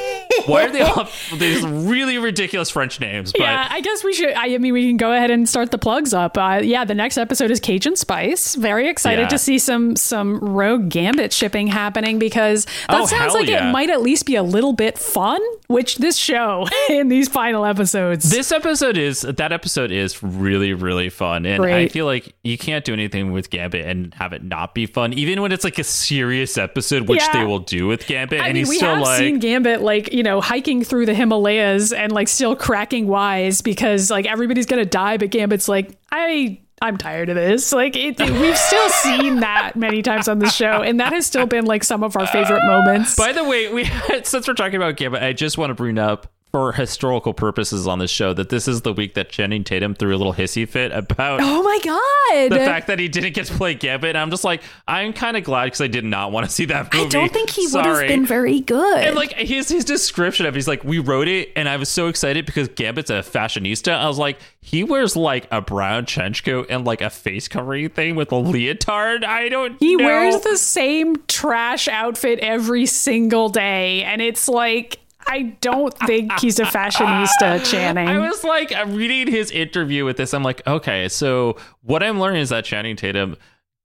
why 0.47 0.65
are 0.67 0.71
they 0.71 0.81
all 0.83 1.09
these 1.37 1.65
really 1.67 2.19
ridiculous 2.19 2.71
French 2.71 3.01
names? 3.01 3.33
But 3.33 3.43
yeah, 3.43 3.67
I 3.71 3.81
guess 3.81 4.05
we 4.05 4.13
should. 4.13 4.33
I 4.35 4.59
mean, 4.59 4.73
we 4.75 4.89
can 4.89 4.97
go 4.97 5.13
ahead 5.13 5.31
and 5.31 5.49
start 5.49 5.71
the 5.71 5.79
plugs 5.79 6.13
up. 6.13 6.37
Uh, 6.37 6.61
yeah, 6.63 6.85
the 6.85 6.95
next 6.95 7.17
episode 7.19 7.51
is 7.51 7.61
Cajun 7.61 7.97
Spice. 7.97 8.55
Very 8.55 8.89
excited 8.89 9.23
Yeah. 9.23 9.29
to 9.29 9.39
see 9.39 9.59
some 9.59 9.97
some 9.97 10.39
Rogue 10.39 10.89
Gambit 10.91 11.33
shipping 11.33 11.67
happening 11.67 12.19
because 12.19 12.65
that 12.89 13.01
Oh, 13.03 13.07
sounds 13.07 13.33
like 13.35 13.49
yeah. 13.49 13.69
it 13.69 13.73
might 13.73 13.91
at 13.91 14.03
least 14.03 14.27
be 14.27 14.37
a 14.37 14.43
little 14.43 14.73
bit 14.73 14.99
fun. 14.99 15.41
Which 15.67 15.97
this 15.97 16.17
show 16.17 16.67
in 16.91 17.09
these 17.09 17.27
final 17.29 17.65
episodes. 17.65 18.31
this 18.31 18.53
episode 18.53 18.99
is 18.99 19.23
that 19.23 19.51
episode 19.51 19.91
is 19.91 20.23
really 20.23 20.75
really 20.75 21.09
fun, 21.09 21.47
and 21.47 21.65
I 21.65 21.89
feel 21.89 22.05
like 22.05 22.35
you 22.45 22.59
can't 22.59 22.85
do 22.85 22.93
anything 22.93 23.33
with 23.33 23.49
Gambit 23.49 23.87
and 23.87 24.13
have 24.15 24.35
it 24.35 24.45
not 24.45 24.75
be 24.75 24.85
fun, 24.85 25.15
even 25.15 25.41
when 25.41 25.53
it's 25.53 25.65
like 25.65 25.79
a 25.79 25.85
serious 25.85 26.59
episode, 26.59 27.09
which 27.09 27.21
Yeah. 27.23 27.33
they 27.41 27.45
will 27.45 27.54
do 27.59 27.87
with 27.87 28.07
Gambit. 28.07 28.41
I 28.41 28.47
and 28.47 28.55
mean, 28.55 28.61
he's 28.63 28.69
we 28.69 28.77
still 28.77 28.95
have 28.95 29.03
like, 29.03 29.19
seen 29.19 29.39
Gambit 29.39 29.83
like 29.83 30.13
you 30.13 30.23
know 30.23 30.41
hiking 30.41 30.85
through 30.85 31.07
the 31.07 31.15
Himalayas 31.15 31.93
and 31.93 32.13
like 32.13 32.29
still 32.29 32.57
cracking 32.57 33.07
wise 33.07 33.61
because 33.61 34.11
like 34.11 34.27
everybody's 34.27 34.67
gonna 34.67 34.85
die, 34.85 35.17
but 35.17 35.31
Gambit's 35.31 35.69
like 35.69 35.97
I. 36.11 36.61
I'm 36.83 36.99
tired 36.99 37.31
of 37.31 37.37
this. 37.37 37.73
Like 37.73 37.97
it, 37.97 38.21
we've 38.21 38.59
still 38.59 38.89
seen 38.91 39.41
that 39.41 39.75
many 39.75 40.03
times 40.03 40.29
on 40.29 40.41
the 40.41 40.51
show, 40.51 40.83
and 40.83 41.01
that 41.01 41.13
has 41.15 41.25
still 41.25 41.47
been 41.47 41.65
like 41.65 41.83
some 41.83 42.03
of 42.03 42.15
our 42.17 42.27
favorite 42.27 42.67
moments. 42.67 43.17
By 43.17 43.33
the 43.33 43.45
way, 43.45 43.73
we 43.73 43.85
since 44.25 44.47
we're 44.47 44.55
talking 44.55 44.75
about 44.75 44.97
Gambit, 44.97 45.23
I 45.23 45.33
just 45.33 45.57
want 45.57 45.71
to 45.71 45.75
bring 45.75 45.99
up 45.99 46.27
for 46.55 46.71
historical 46.71 47.35
purposes 47.35 47.89
on 47.89 47.99
this 47.99 48.13
show 48.13 48.33
that 48.33 48.49
this 48.49 48.69
is 48.69 48.83
the 48.83 48.93
week 48.93 49.15
that 49.15 49.29
Channing 49.29 49.65
Tatum 49.65 49.93
threw 49.93 50.15
a 50.15 50.17
little 50.17 50.35
hissy 50.35 50.69
fit 50.69 50.93
about 50.93 51.41
oh 51.43 51.65
my 51.65 51.81
god! 51.83 52.53
the 52.53 52.65
fact 52.65 52.87
that 52.87 53.01
he 53.01 53.09
didn't 53.09 53.35
get 53.35 53.47
to 53.47 53.55
play 53.55 53.75
Gambit. 53.75 54.11
And 54.11 54.19
I'm 54.19 54.31
just 54.31 54.45
like, 54.45 54.63
I'm 54.87 55.13
kind 55.13 55.37
of 55.37 55.43
glad 55.43 55.65
because 55.65 55.81
I 55.81 55.89
did 55.89 56.05
not 56.05 56.31
want 56.31 56.47
to 56.47 56.53
see 56.53 56.67
that 56.67 56.95
movie. 56.95 57.07
I 57.07 57.09
don't 57.09 57.33
think 57.33 57.51
he 57.51 57.67
would 57.67 57.85
have 57.85 58.07
been 58.07 58.25
very 58.25 58.61
good. 58.61 59.03
And 59.03 59.17
like 59.17 59.33
his 59.33 59.69
his 59.69 59.85
description 59.85 60.47
of 60.47 60.55
it, 60.55 60.57
he's 60.57 60.69
like, 60.69 60.85
we 60.85 61.01
wrote 61.01 61.27
it, 61.27 61.51
and 61.57 61.69
I 61.69 61.77
was 61.77 61.89
so 61.89 62.07
excited 62.07 62.47
because 62.47 62.69
Gambit's 62.69 63.11
a 63.11 63.15
fashionista. 63.15 63.93
I 63.93 64.07
was 64.07 64.19
like, 64.19 64.39
he 64.61 64.85
wears 64.85 65.17
like 65.17 65.49
a 65.51 65.61
brown 65.61 66.07
trench 66.07 66.45
coat 66.45 66.69
and 66.71 66.85
like 66.85 67.01
a 67.01 67.11
face 67.11 67.49
covering 67.49 67.89
thing 67.89 68.15
with 68.15 68.31
a 68.31 68.37
leotard. 68.37 69.25
I 69.25 69.49
don't. 69.49 69.77
he 69.81 69.97
know. 69.97 70.05
wears 70.05 70.41
the 70.43 70.57
same 70.57 71.17
trash 71.27 71.89
outfit 71.89 72.39
every 72.39 72.87
single 72.87 73.49
day, 73.49 74.05
and 74.05 74.23
it's 74.23 74.49
like 74.49 75.01
I 75.27 75.57
don't 75.61 75.97
think 76.07 76.33
he's 76.41 76.59
a 76.59 76.65
fashionista, 76.65 77.65
Channing. 77.71 78.09
I 78.09 78.19
was 78.19 78.45
like, 78.45 78.73
I'm 78.75 78.95
reading 78.95 79.33
his 79.33 79.51
interview 79.51 80.05
with 80.05 80.17
this. 80.17 80.35
I'm 80.35 80.43
like, 80.43 80.67
okay, 80.67 81.09
so 81.09 81.57
what 81.83 82.03
I'm 82.03 82.21
learning 82.21 82.43
is 82.43 82.51
that 82.51 82.65
Channing 82.65 82.97
Tatum 82.97 83.37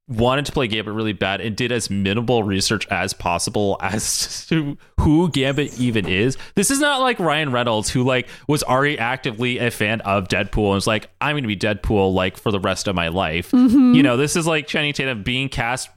wanted 0.10 0.44
to 0.44 0.52
play 0.52 0.68
Gambit 0.68 0.94
really 0.94 1.14
bad 1.14 1.40
and 1.40 1.56
did 1.56 1.72
as 1.72 1.90
minimal 1.90 2.44
research 2.44 2.88
as 2.88 3.14
possible 3.14 3.78
as 3.80 4.45
to 4.49 4.78
who 4.99 5.30
Gambit 5.30 5.80
even 5.80 6.07
is. 6.07 6.38
This 6.56 6.72
is 6.72 6.80
not 6.80 6.99
like 6.99 7.20
Ryan 7.20 7.52
Reynolds, 7.52 7.90
who 7.90 8.03
like 8.03 8.28
was 8.48 8.64
already 8.64 8.98
actively 8.98 9.60
a 9.60 9.70
fan 9.70 10.02
of 10.02 10.28
Deadpool 10.28 10.66
and 10.66 10.76
was 10.76 10.88
like, 10.88 11.10
I'm 11.22 11.34
going 11.34 11.44
to 11.44 11.48
be 11.48 11.56
Deadpool 11.56 12.14
like 12.14 12.38
for 12.38 12.52
the 12.52 12.60
rest 12.60 12.88
of 12.88 12.95
my 12.95 13.10
life. 13.10 13.52
Mm-hmm. 13.52 13.94
You 13.94 14.03
know, 14.03 14.18
this 14.18 14.36
is 14.36 14.48
like 14.48 14.68
Channing 14.68 14.94
Tatum 14.94 15.24
being 15.24 15.48
cast 15.48 15.90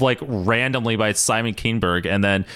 like 0.00 0.18
randomly 0.22 0.96
by 0.96 1.12
Simon 1.12 1.54
Kinberg 1.54 2.06
and 2.06 2.22
then 2.22 2.46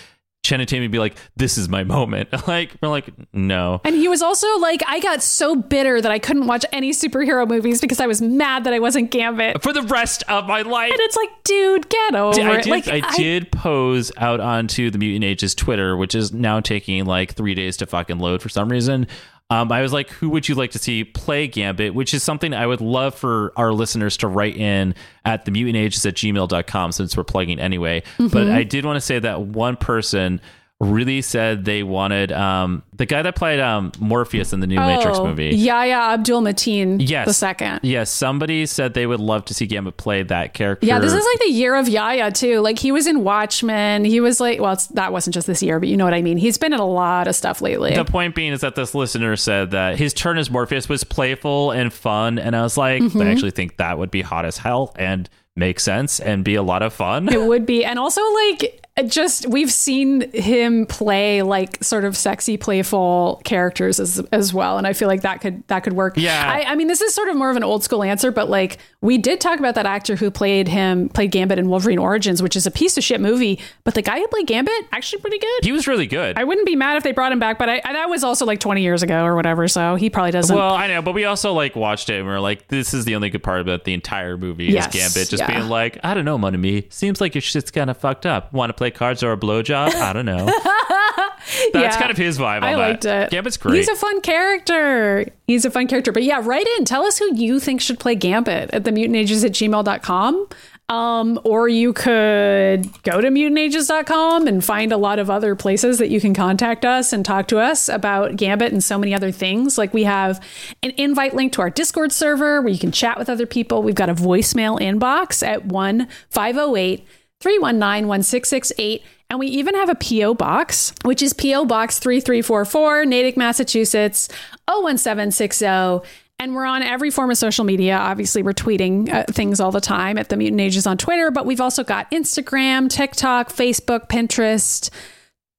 Channing 0.42 0.66
Tatum 0.66 0.82
would 0.84 0.90
be 0.90 0.98
like, 0.98 1.16
"This 1.36 1.56
is 1.56 1.68
my 1.68 1.84
moment." 1.84 2.28
Like 2.48 2.74
we're 2.82 2.88
like, 2.88 3.08
no. 3.32 3.80
And 3.84 3.94
he 3.94 4.08
was 4.08 4.20
also 4.20 4.58
like, 4.58 4.82
I 4.88 4.98
got 5.00 5.22
so 5.22 5.54
bitter 5.54 6.00
that 6.00 6.10
I 6.10 6.18
couldn't 6.18 6.48
watch 6.48 6.66
any 6.72 6.90
superhero 6.90 7.48
movies 7.48 7.80
because 7.80 8.00
I 8.00 8.06
was 8.08 8.20
mad 8.20 8.64
that 8.64 8.74
I 8.74 8.80
wasn't 8.80 9.10
Gambit. 9.12 9.62
for 9.62 9.72
the 9.72 9.82
rest 9.82 10.24
of 10.28 10.46
my 10.48 10.62
life. 10.62 10.90
And 10.90 11.00
it's 11.00 11.16
like, 11.16 11.30
dude, 11.44 11.88
get 11.88 12.14
over 12.16 12.40
I 12.40 12.58
it. 12.58 12.64
did, 12.64 12.70
like, 12.70 12.88
I 12.88 13.00
did 13.16 13.52
pose 13.52 14.10
out 14.16 14.40
onto 14.40 14.90
the 14.90 14.98
Mutant 14.98 15.24
Ages 15.24 15.54
Twitter, 15.54 15.96
which 15.96 16.14
is 16.16 16.32
now 16.32 16.58
taking 16.60 17.04
like 17.06 17.34
three 17.34 17.54
days 17.54 17.76
to 17.78 17.86
fucking 17.86 18.18
load 18.18 18.42
for 18.42 18.48
some 18.48 18.68
reason. 18.68 19.06
Um, 19.52 19.70
I 19.70 19.82
was 19.82 19.92
like, 19.92 20.08
who 20.08 20.30
would 20.30 20.48
you 20.48 20.54
like 20.54 20.70
to 20.70 20.78
see 20.78 21.04
play 21.04 21.46
Gambit? 21.46 21.94
Which 21.94 22.14
is 22.14 22.22
something 22.22 22.54
I 22.54 22.66
would 22.66 22.80
love 22.80 23.14
for 23.14 23.52
our 23.56 23.70
listeners 23.72 24.16
to 24.18 24.28
write 24.28 24.56
in 24.56 24.94
at 25.26 25.44
the 25.44 25.50
mutant 25.50 25.76
ages 25.76 26.06
at 26.06 26.14
gmail.com 26.14 26.92
since 26.92 27.16
we're 27.16 27.24
plugging 27.24 27.60
anyway. 27.60 28.00
Mm-hmm. 28.16 28.28
But 28.28 28.48
I 28.48 28.62
did 28.62 28.86
want 28.86 28.96
to 28.96 29.00
say 29.02 29.18
that 29.18 29.42
one 29.42 29.76
person 29.76 30.40
really 30.82 31.22
said 31.22 31.64
they 31.64 31.82
wanted 31.84 32.32
um, 32.32 32.82
the 32.96 33.06
guy 33.06 33.22
that 33.22 33.36
played 33.36 33.60
um, 33.60 33.92
Morpheus 34.00 34.52
in 34.52 34.58
the 34.60 34.66
new 34.66 34.80
Matrix 34.80 35.16
Oh, 35.18 35.26
movie. 35.26 35.50
Yahya 35.56 35.94
Abdul 36.14 36.42
Mateen. 36.42 36.96
Yes. 37.00 37.26
The 37.28 37.32
second. 37.32 37.80
Yes, 37.84 38.10
somebody 38.10 38.66
said 38.66 38.94
they 38.94 39.06
would 39.06 39.20
love 39.20 39.44
to 39.46 39.54
see 39.54 39.66
Gambit 39.66 39.96
play 39.96 40.24
that 40.24 40.54
character. 40.54 40.84
Yeah, 40.86 40.98
this 40.98 41.12
is 41.12 41.24
like 41.24 41.38
the 41.38 41.52
year 41.52 41.76
of 41.76 41.88
Yahya 41.88 42.32
too. 42.32 42.58
Like 42.60 42.78
he 42.80 42.90
was 42.90 43.06
in 43.06 43.22
Watchmen. 43.22 44.04
He 44.04 44.20
was 44.20 44.40
like, 44.40 44.60
well, 44.60 44.72
it's, 44.72 44.88
that 44.88 45.12
wasn't 45.12 45.34
just 45.34 45.46
this 45.46 45.62
year, 45.62 45.78
but 45.78 45.88
you 45.88 45.96
know 45.96 46.04
what 46.04 46.14
I 46.14 46.22
mean. 46.22 46.36
He's 46.36 46.58
been 46.58 46.72
in 46.72 46.80
a 46.80 46.86
lot 46.86 47.28
of 47.28 47.36
stuff 47.36 47.60
lately. 47.62 47.94
The 47.94 48.04
point 48.04 48.34
being 48.34 48.52
is 48.52 48.60
that 48.62 48.74
this 48.74 48.94
listener 48.94 49.36
said 49.36 49.70
that 49.70 49.96
his 49.98 50.12
turn 50.12 50.36
as 50.36 50.50
Morpheus 50.50 50.88
was 50.88 51.04
playful 51.04 51.70
and 51.70 51.92
fun, 51.92 52.38
and 52.40 52.56
I 52.56 52.62
was 52.62 52.76
like, 52.76 53.02
Mm-hmm. 53.02 53.20
I 53.22 53.30
actually 53.30 53.52
think 53.52 53.76
that 53.76 53.98
would 53.98 54.10
be 54.10 54.22
hot 54.22 54.44
as 54.44 54.58
hell 54.58 54.92
and 54.96 55.28
make 55.56 55.80
sense 55.80 56.18
and 56.20 56.44
be 56.44 56.54
a 56.56 56.62
lot 56.62 56.82
of 56.82 56.92
fun. 56.92 57.28
it 57.32 57.40
would 57.46 57.66
be, 57.66 57.84
and 57.84 57.98
also 57.98 58.20
like 58.32 58.81
just 59.06 59.46
we've 59.48 59.72
seen 59.72 60.30
him 60.32 60.84
play 60.84 61.40
like 61.40 61.82
sort 61.82 62.04
of 62.04 62.14
sexy, 62.14 62.58
playful 62.58 63.40
characters 63.42 63.98
as 63.98 64.18
as 64.32 64.52
well, 64.52 64.76
and 64.76 64.86
I 64.86 64.92
feel 64.92 65.08
like 65.08 65.22
that 65.22 65.40
could 65.40 65.66
that 65.68 65.80
could 65.80 65.94
work. 65.94 66.18
Yeah. 66.18 66.46
I, 66.46 66.72
I 66.72 66.74
mean, 66.74 66.88
this 66.88 67.00
is 67.00 67.14
sort 67.14 67.28
of 67.28 67.36
more 67.36 67.50
of 67.50 67.56
an 67.56 67.64
old 67.64 67.82
school 67.82 68.02
answer, 68.02 68.30
but 68.30 68.50
like 68.50 68.78
we 69.00 69.16
did 69.16 69.40
talk 69.40 69.58
about 69.58 69.76
that 69.76 69.86
actor 69.86 70.14
who 70.16 70.30
played 70.30 70.68
him 70.68 71.08
played 71.08 71.30
Gambit 71.30 71.58
in 71.58 71.70
Wolverine 71.70 71.98
Origins, 71.98 72.42
which 72.42 72.54
is 72.54 72.66
a 72.66 72.70
piece 72.70 72.98
of 72.98 73.02
shit 73.02 73.18
movie, 73.20 73.58
but 73.84 73.94
the 73.94 74.02
guy 74.02 74.18
who 74.18 74.28
played 74.28 74.46
Gambit 74.46 74.88
actually 74.92 75.22
pretty 75.22 75.38
good. 75.38 75.64
He 75.64 75.72
was 75.72 75.86
really 75.86 76.06
good. 76.06 76.36
I 76.36 76.44
wouldn't 76.44 76.66
be 76.66 76.76
mad 76.76 76.98
if 76.98 77.02
they 77.02 77.12
brought 77.12 77.32
him 77.32 77.38
back, 77.38 77.58
but 77.58 77.70
I, 77.70 77.80
I, 77.84 77.94
that 77.94 78.10
was 78.10 78.22
also 78.22 78.44
like 78.44 78.60
20 78.60 78.82
years 78.82 79.02
ago 79.02 79.24
or 79.24 79.34
whatever, 79.34 79.68
so 79.68 79.94
he 79.94 80.10
probably 80.10 80.32
doesn't. 80.32 80.54
well, 80.54 80.74
I 80.74 80.86
know, 80.88 81.00
but 81.00 81.14
we 81.14 81.24
also 81.24 81.54
like 81.54 81.74
watched 81.76 82.10
it 82.10 82.18
and 82.18 82.26
we 82.26 82.32
are 82.32 82.40
like, 82.40 82.68
this 82.68 82.92
is 82.92 83.06
the 83.06 83.14
only 83.14 83.30
good 83.30 83.42
part 83.42 83.62
about 83.62 83.84
the 83.84 83.94
entire 83.94 84.36
movie 84.36 84.66
Yes, 84.66 84.94
is 84.94 85.00
Gambit 85.00 85.30
just 85.30 85.40
yeah. 85.40 85.58
being 85.58 85.70
like, 85.70 85.98
I 86.04 86.12
don't 86.12 86.26
know, 86.26 86.36
money 86.36 86.58
me. 86.58 86.86
Seems 86.90 87.22
like 87.22 87.34
your 87.34 87.42
shit's 87.42 87.70
kind 87.70 87.88
of 87.88 87.96
fucked 87.96 88.26
up. 88.26 88.52
Want 88.52 88.68
to 88.68 88.74
play 88.82 88.90
cards 88.90 89.22
or 89.22 89.32
a 89.32 89.36
blowjob? 89.36 89.94
I 89.94 90.12
don't 90.12 90.26
know. 90.26 90.44
That's 91.72 91.74
Yeah. 91.74 91.98
kind 91.98 92.10
of 92.10 92.16
his 92.16 92.38
vibe. 92.38 92.62
I 92.62 92.72
that. 92.72 92.78
liked 92.78 93.04
it. 93.04 93.30
Gambit's 93.30 93.56
great. 93.56 93.76
He's 93.76 93.88
a 93.88 93.94
fun 93.96 94.20
character. 94.22 95.26
He's 95.46 95.64
a 95.64 95.70
fun 95.70 95.86
character. 95.86 96.10
But 96.12 96.22
yeah, 96.24 96.40
write 96.42 96.66
in. 96.78 96.84
Tell 96.84 97.04
us 97.04 97.18
who 97.18 97.34
you 97.34 97.60
think 97.60 97.80
should 97.80 97.98
play 98.00 98.14
Gambit 98.14 98.70
at 98.72 98.84
the 98.84 98.90
mutanages 98.90 99.44
at 99.44 99.52
gmail.com. 99.52 100.48
Um, 100.88 101.40
or 101.44 101.68
you 101.68 101.92
could 101.94 102.86
go 103.02 103.20
to 103.20 103.28
mutantages.com 103.28 104.46
and 104.46 104.62
find 104.64 104.92
a 104.92 104.96
lot 104.98 105.18
of 105.18 105.30
other 105.30 105.54
places 105.54 105.98
that 105.98 106.10
you 106.10 106.20
can 106.20 106.34
contact 106.34 106.84
us 106.84 107.12
and 107.14 107.24
talk 107.24 107.48
to 107.48 107.58
us 107.58 107.88
about 107.88 108.36
Gambit 108.36 108.72
and 108.72 108.82
so 108.84 108.98
many 108.98 109.14
other 109.14 109.30
things. 109.30 109.78
Like 109.78 109.94
we 109.94 110.04
have 110.04 110.44
an 110.82 110.92
invite 110.98 111.34
link 111.34 111.52
to 111.54 111.62
our 111.62 111.70
Discord 111.70 112.12
server 112.12 112.60
where 112.60 112.72
you 112.72 112.78
can 112.78 112.92
chat 112.92 113.18
with 113.18 113.30
other 113.30 113.46
people. 113.46 113.82
We've 113.82 113.94
got 113.94 114.10
a 114.10 114.14
voicemail 114.14 114.78
inbox 114.80 115.46
at 115.46 115.64
1 115.64 116.08
508 116.30 117.06
319 117.42 118.06
1668. 118.06 119.02
And 119.28 119.38
we 119.38 119.46
even 119.48 119.74
have 119.74 119.88
a 119.88 119.94
P.O. 119.94 120.34
box, 120.34 120.92
which 121.04 121.22
is 121.22 121.32
P.O. 121.32 121.64
Box 121.64 121.98
3344, 121.98 123.06
Natick, 123.06 123.36
Massachusetts, 123.36 124.28
01760. 124.68 126.06
And 126.38 126.54
we're 126.54 126.66
on 126.66 126.82
every 126.82 127.10
form 127.10 127.30
of 127.30 127.38
social 127.38 127.64
media. 127.64 127.96
Obviously, 127.96 128.42
we're 128.42 128.52
tweeting 128.52 129.12
uh, 129.12 129.24
things 129.30 129.60
all 129.60 129.70
the 129.70 129.80
time 129.80 130.18
at 130.18 130.28
the 130.28 130.36
Mutant 130.36 130.60
Ages 130.60 130.86
on 130.86 130.98
Twitter, 130.98 131.30
but 131.30 131.46
we've 131.46 131.60
also 131.60 131.84
got 131.84 132.10
Instagram, 132.10 132.90
TikTok, 132.90 133.48
Facebook, 133.48 134.08
Pinterest, 134.08 134.90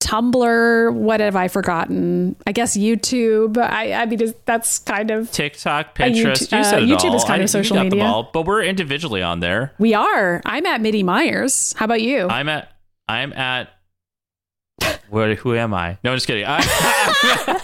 Tumblr. 0.04 0.94
What 0.94 1.20
have 1.20 1.36
I 1.36 1.48
forgotten? 1.48 2.36
I 2.46 2.52
guess 2.52 2.76
YouTube. 2.78 3.58
I, 3.58 3.94
I 3.94 4.06
mean, 4.06 4.34
that's 4.46 4.80
kind 4.80 5.10
of. 5.12 5.32
TikTok, 5.32 5.96
Pinterest, 5.96 6.48
YouTube- 6.50 6.52
you 6.52 6.58
uh, 6.58 6.78
it 6.96 7.00
YouTube 7.00 7.16
is 7.16 7.24
kind 7.24 7.42
I- 7.42 7.46
of 7.46 7.50
social 7.50 7.78
you 7.78 7.84
media. 7.84 8.04
all, 8.04 8.30
but 8.34 8.46
we're 8.46 8.64
individually 8.64 9.22
on 9.22 9.40
there. 9.40 9.74
We 9.80 9.94
are. 9.94 10.42
I'm 10.46 10.66
at 10.66 10.82
Midi 10.82 11.04
Myers. 11.04 11.74
How 11.78 11.86
about 11.86 12.02
you? 12.02 12.28
I'm 12.28 12.50
at. 12.50 12.72
I'm 13.08 13.34
at. 13.34 13.70
Where? 15.10 15.36
Who 15.36 15.56
am 15.56 15.74
I? 15.74 15.98
No, 16.04 16.12
I'm 16.12 16.18
just 16.18 16.28
kidding. 16.28 16.46
I, 16.48 16.58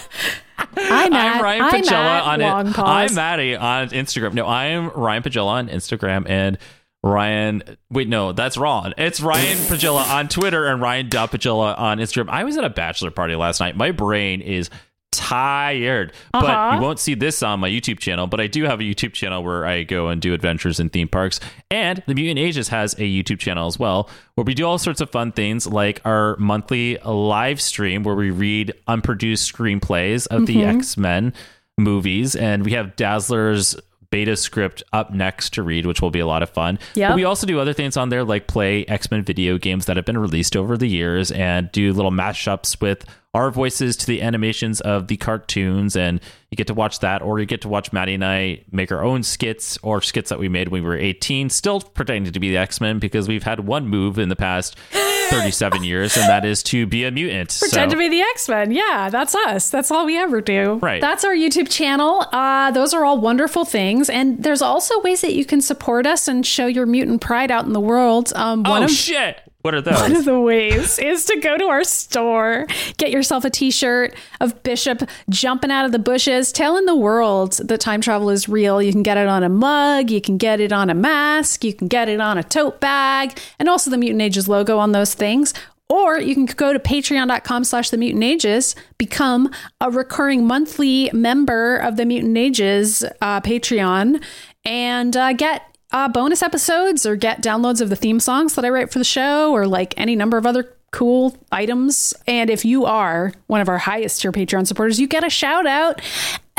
I'm 0.77 1.13
at, 1.13 1.35
I'm 1.35 1.41
Ryan 1.43 1.61
I'm 1.63 1.71
Pagella 1.71 2.21
on 2.23 2.41
it. 2.41 2.79
I'm 2.79 3.15
Maddie 3.15 3.55
on 3.55 3.89
Instagram. 3.89 4.33
No, 4.33 4.45
I 4.45 4.65
am 4.67 4.89
Ryan 4.89 5.23
Pagella 5.23 5.47
on 5.47 5.67
Instagram, 5.69 6.29
and 6.29 6.57
Ryan. 7.03 7.63
Wait, 7.89 8.07
no, 8.09 8.33
that's 8.33 8.57
wrong. 8.57 8.93
It's 8.97 9.21
Ryan 9.21 9.57
Pagella 9.57 10.07
on 10.11 10.27
Twitter 10.27 10.65
and 10.67 10.81
Ryan 10.81 11.09
Pagella 11.09 11.77
on 11.79 11.99
Instagram. 11.99 12.29
I 12.29 12.43
was 12.43 12.57
at 12.57 12.63
a 12.63 12.69
bachelor 12.69 13.11
party 13.11 13.35
last 13.35 13.59
night. 13.59 13.77
My 13.77 13.91
brain 13.91 14.41
is 14.41 14.69
tired, 15.11 16.13
but 16.31 16.43
Uh-huh. 16.45 16.75
you 16.75 16.81
won't 16.81 16.99
see 16.99 17.15
this 17.15 17.41
on 17.41 17.59
my 17.59 17.69
YouTube 17.69 17.99
channel. 17.99 18.27
But 18.27 18.39
I 18.41 18.47
do 18.47 18.65
have 18.65 18.79
a 18.79 18.83
YouTube 18.83 19.13
channel 19.13 19.43
where 19.43 19.65
I 19.65 19.83
go 19.83 20.09
and 20.09 20.21
do 20.21 20.33
adventures 20.33 20.79
in 20.79 20.89
theme 20.89 21.07
parks. 21.07 21.39
And 21.71 22.03
the 22.05 22.13
Mutant 22.13 22.37
Ages 22.37 22.67
has 22.67 22.93
a 22.95 22.97
YouTube 23.09 23.39
channel 23.39 23.65
as 23.67 23.79
well, 23.79 24.09
where 24.35 24.45
we 24.45 24.53
do 24.53 24.65
all 24.65 24.77
sorts 24.77 25.01
of 25.01 25.09
fun 25.09 25.31
things 25.31 25.65
like 25.65 26.01
our 26.05 26.35
monthly 26.37 26.97
live 27.03 27.59
stream 27.59 28.03
where 28.03 28.15
we 28.15 28.29
read 28.29 28.73
unproduced 28.87 29.51
screenplays 29.51 30.27
of 30.27 30.45
the 30.45 30.63
X 30.63 30.95
Men 30.97 31.33
movies, 31.77 32.35
and 32.35 32.63
we 32.65 32.73
have 32.73 32.95
Dazzler's 32.95 33.75
beta 34.11 34.35
script 34.35 34.83
up 34.93 35.13
next 35.13 35.53
to 35.53 35.63
read, 35.63 35.85
which 35.85 36.01
will 36.01 36.11
be 36.11 36.19
a 36.19 36.27
lot 36.27 36.43
of 36.43 36.49
fun. 36.49 36.79
Yeah. 36.95 37.09
But 37.09 37.15
we 37.15 37.23
also 37.23 37.45
do 37.45 37.59
other 37.59 37.73
things 37.73 37.97
on 37.97 38.09
there 38.09 38.23
like 38.23 38.47
play 38.47 38.85
X 38.85 39.11
Men 39.11 39.23
video 39.23 39.57
games 39.57 39.85
that 39.85 39.97
have 39.97 40.05
been 40.05 40.17
released 40.17 40.55
over 40.55 40.77
the 40.77 40.87
years 40.87 41.31
and 41.31 41.71
do 41.71 41.93
little 41.93 42.11
mashups 42.11 42.81
with 42.81 43.05
our 43.33 43.51
voices 43.51 43.95
to 43.95 44.07
the 44.07 44.21
animations 44.23 44.81
of 44.81 45.07
the 45.07 45.17
cartoons. 45.17 45.95
And 45.95 46.19
you 46.49 46.55
get 46.55 46.67
to 46.67 46.73
watch 46.73 46.99
that, 46.99 47.21
or 47.21 47.39
you 47.39 47.45
get 47.45 47.61
to 47.61 47.69
watch 47.69 47.93
Maddie 47.93 48.15
and 48.15 48.25
I 48.25 48.63
make 48.71 48.91
our 48.91 49.03
own 49.03 49.21
skits 49.21 49.77
or 49.83 50.01
skits 50.01 50.29
that 50.29 50.39
we 50.39 50.49
made 50.49 50.69
when 50.69 50.81
we 50.81 50.89
were 50.89 50.97
18, 50.97 51.49
still 51.51 51.79
pretending 51.79 52.33
to 52.33 52.39
be 52.39 52.49
the 52.49 52.57
X 52.57 52.81
Men 52.81 52.97
because 52.97 53.27
we've 53.27 53.43
had 53.43 53.61
one 53.61 53.87
move 53.87 54.17
in 54.17 54.29
the 54.29 54.35
past 54.35 54.75
37 55.29 55.83
years, 55.83 56.17
and 56.17 56.27
that 56.27 56.43
is 56.43 56.63
to 56.63 56.87
be 56.87 57.03
a 57.03 57.11
mutant. 57.11 57.55
Pretend 57.59 57.91
So- 57.91 57.95
to 57.95 57.99
be 57.99 58.09
the 58.09 58.21
X 58.21 58.49
Men. 58.49 58.71
Yeah, 58.71 59.09
that's 59.11 59.35
us. 59.35 59.69
That's 59.69 59.91
all 59.91 60.07
we 60.07 60.17
ever 60.17 60.41
do. 60.41 60.79
Right. 60.81 60.99
That's 60.99 61.23
our 61.23 61.35
YouTube 61.35 61.69
channel. 61.69 62.25
Uh, 62.31 62.71
those 62.71 62.95
are 62.95 63.05
all 63.05 63.19
wonderful 63.21 63.63
things. 63.63 64.09
And 64.09 64.41
there's 64.41 64.63
also 64.63 64.99
ways 65.01 65.21
that 65.21 65.33
you 65.33 65.45
can 65.45 65.61
support 65.61 66.07
us 66.07 66.27
and 66.27 66.43
show 66.43 66.65
your 66.65 66.87
mutant 66.87 67.21
pride 67.21 67.51
out 67.51 67.65
in 67.65 67.73
the 67.73 67.79
world. 67.79 68.33
Um, 68.35 68.63
one 68.63 68.81
oh, 68.81 68.85
of 68.85 68.91
shit. 68.91 69.39
What 69.61 69.73
are 69.73 69.81
those? 69.81 69.99
One 69.99 70.15
of 70.15 70.23
the 70.23 70.39
ways 70.39 70.97
is 70.99 71.25
to 71.25 71.37
go 71.41 71.57
to 71.57 71.65
our 71.65 71.83
store, 71.83 72.65
get 72.95 73.11
yourself 73.11 73.43
a 73.43 73.49
t 73.49 73.71
shirt 73.71 74.15
of 74.39 74.63
Bishop 74.63 75.01
jumping 75.29 75.69
out 75.69 75.85
of 75.85 75.91
the 75.91 75.99
bushes, 75.99 76.53
telling 76.53 76.85
the 76.85 76.95
world 76.95 77.53
that 77.53 77.81
time 77.81 77.99
travel 77.99 78.29
is 78.29 78.47
real. 78.47 78.81
You 78.81 78.93
can 78.93 79.03
get 79.03 79.17
it 79.17 79.27
on 79.27 79.43
a 79.43 79.49
mug, 79.49 80.11
you 80.11 80.21
can 80.21 80.37
get 80.37 80.61
it 80.61 80.71
on 80.71 80.89
a 80.89 80.95
mask, 80.95 81.65
you 81.65 81.73
can 81.73 81.89
get 81.89 82.07
it 82.07 82.21
on 82.21 82.37
a 82.37 82.43
tote 82.43 82.79
bag, 82.79 83.37
and 83.59 83.67
also 83.67 83.91
the 83.91 83.97
Mutant 83.97 84.21
Ages 84.21 84.47
logo 84.47 84.77
on 84.77 84.93
those 84.93 85.13
things. 85.13 85.53
Or 85.89 86.19
you 86.19 86.35
can 86.35 86.45
go 86.45 86.71
to 86.71 86.79
patreon.com 86.79 87.63
slash 87.63 87.89
the 87.89 87.97
mutant 87.97 88.23
ages, 88.23 88.75
become 88.99 89.51
a 89.81 89.89
recurring 89.89 90.45
monthly 90.45 91.09
member 91.13 91.77
of 91.77 91.97
the 91.97 92.05
Mutant 92.05 92.37
Ages 92.37 93.03
uh, 93.21 93.41
Patreon, 93.41 94.23
and 94.63 95.17
uh, 95.17 95.33
get 95.33 95.68
uh, 95.91 96.07
bonus 96.07 96.41
episodes 96.41 97.05
or 97.05 97.15
get 97.15 97.41
downloads 97.41 97.81
of 97.81 97.89
the 97.89 97.95
theme 97.95 98.19
songs 98.19 98.55
that 98.55 98.65
I 98.65 98.69
write 98.69 98.91
for 98.91 98.99
the 98.99 99.05
show 99.05 99.51
or 99.51 99.67
like 99.67 99.93
any 99.97 100.15
number 100.15 100.37
of 100.37 100.45
other 100.45 100.75
cool 100.91 101.37
items. 101.51 102.13
And 102.27 102.49
if 102.49 102.65
you 102.65 102.85
are 102.85 103.33
one 103.47 103.61
of 103.61 103.69
our 103.69 103.77
highest 103.77 104.21
tier 104.21 104.31
Patreon 104.31 104.67
supporters, 104.67 104.99
you 104.99 105.07
get 105.07 105.23
a 105.23 105.29
shout 105.29 105.67
out 105.67 106.01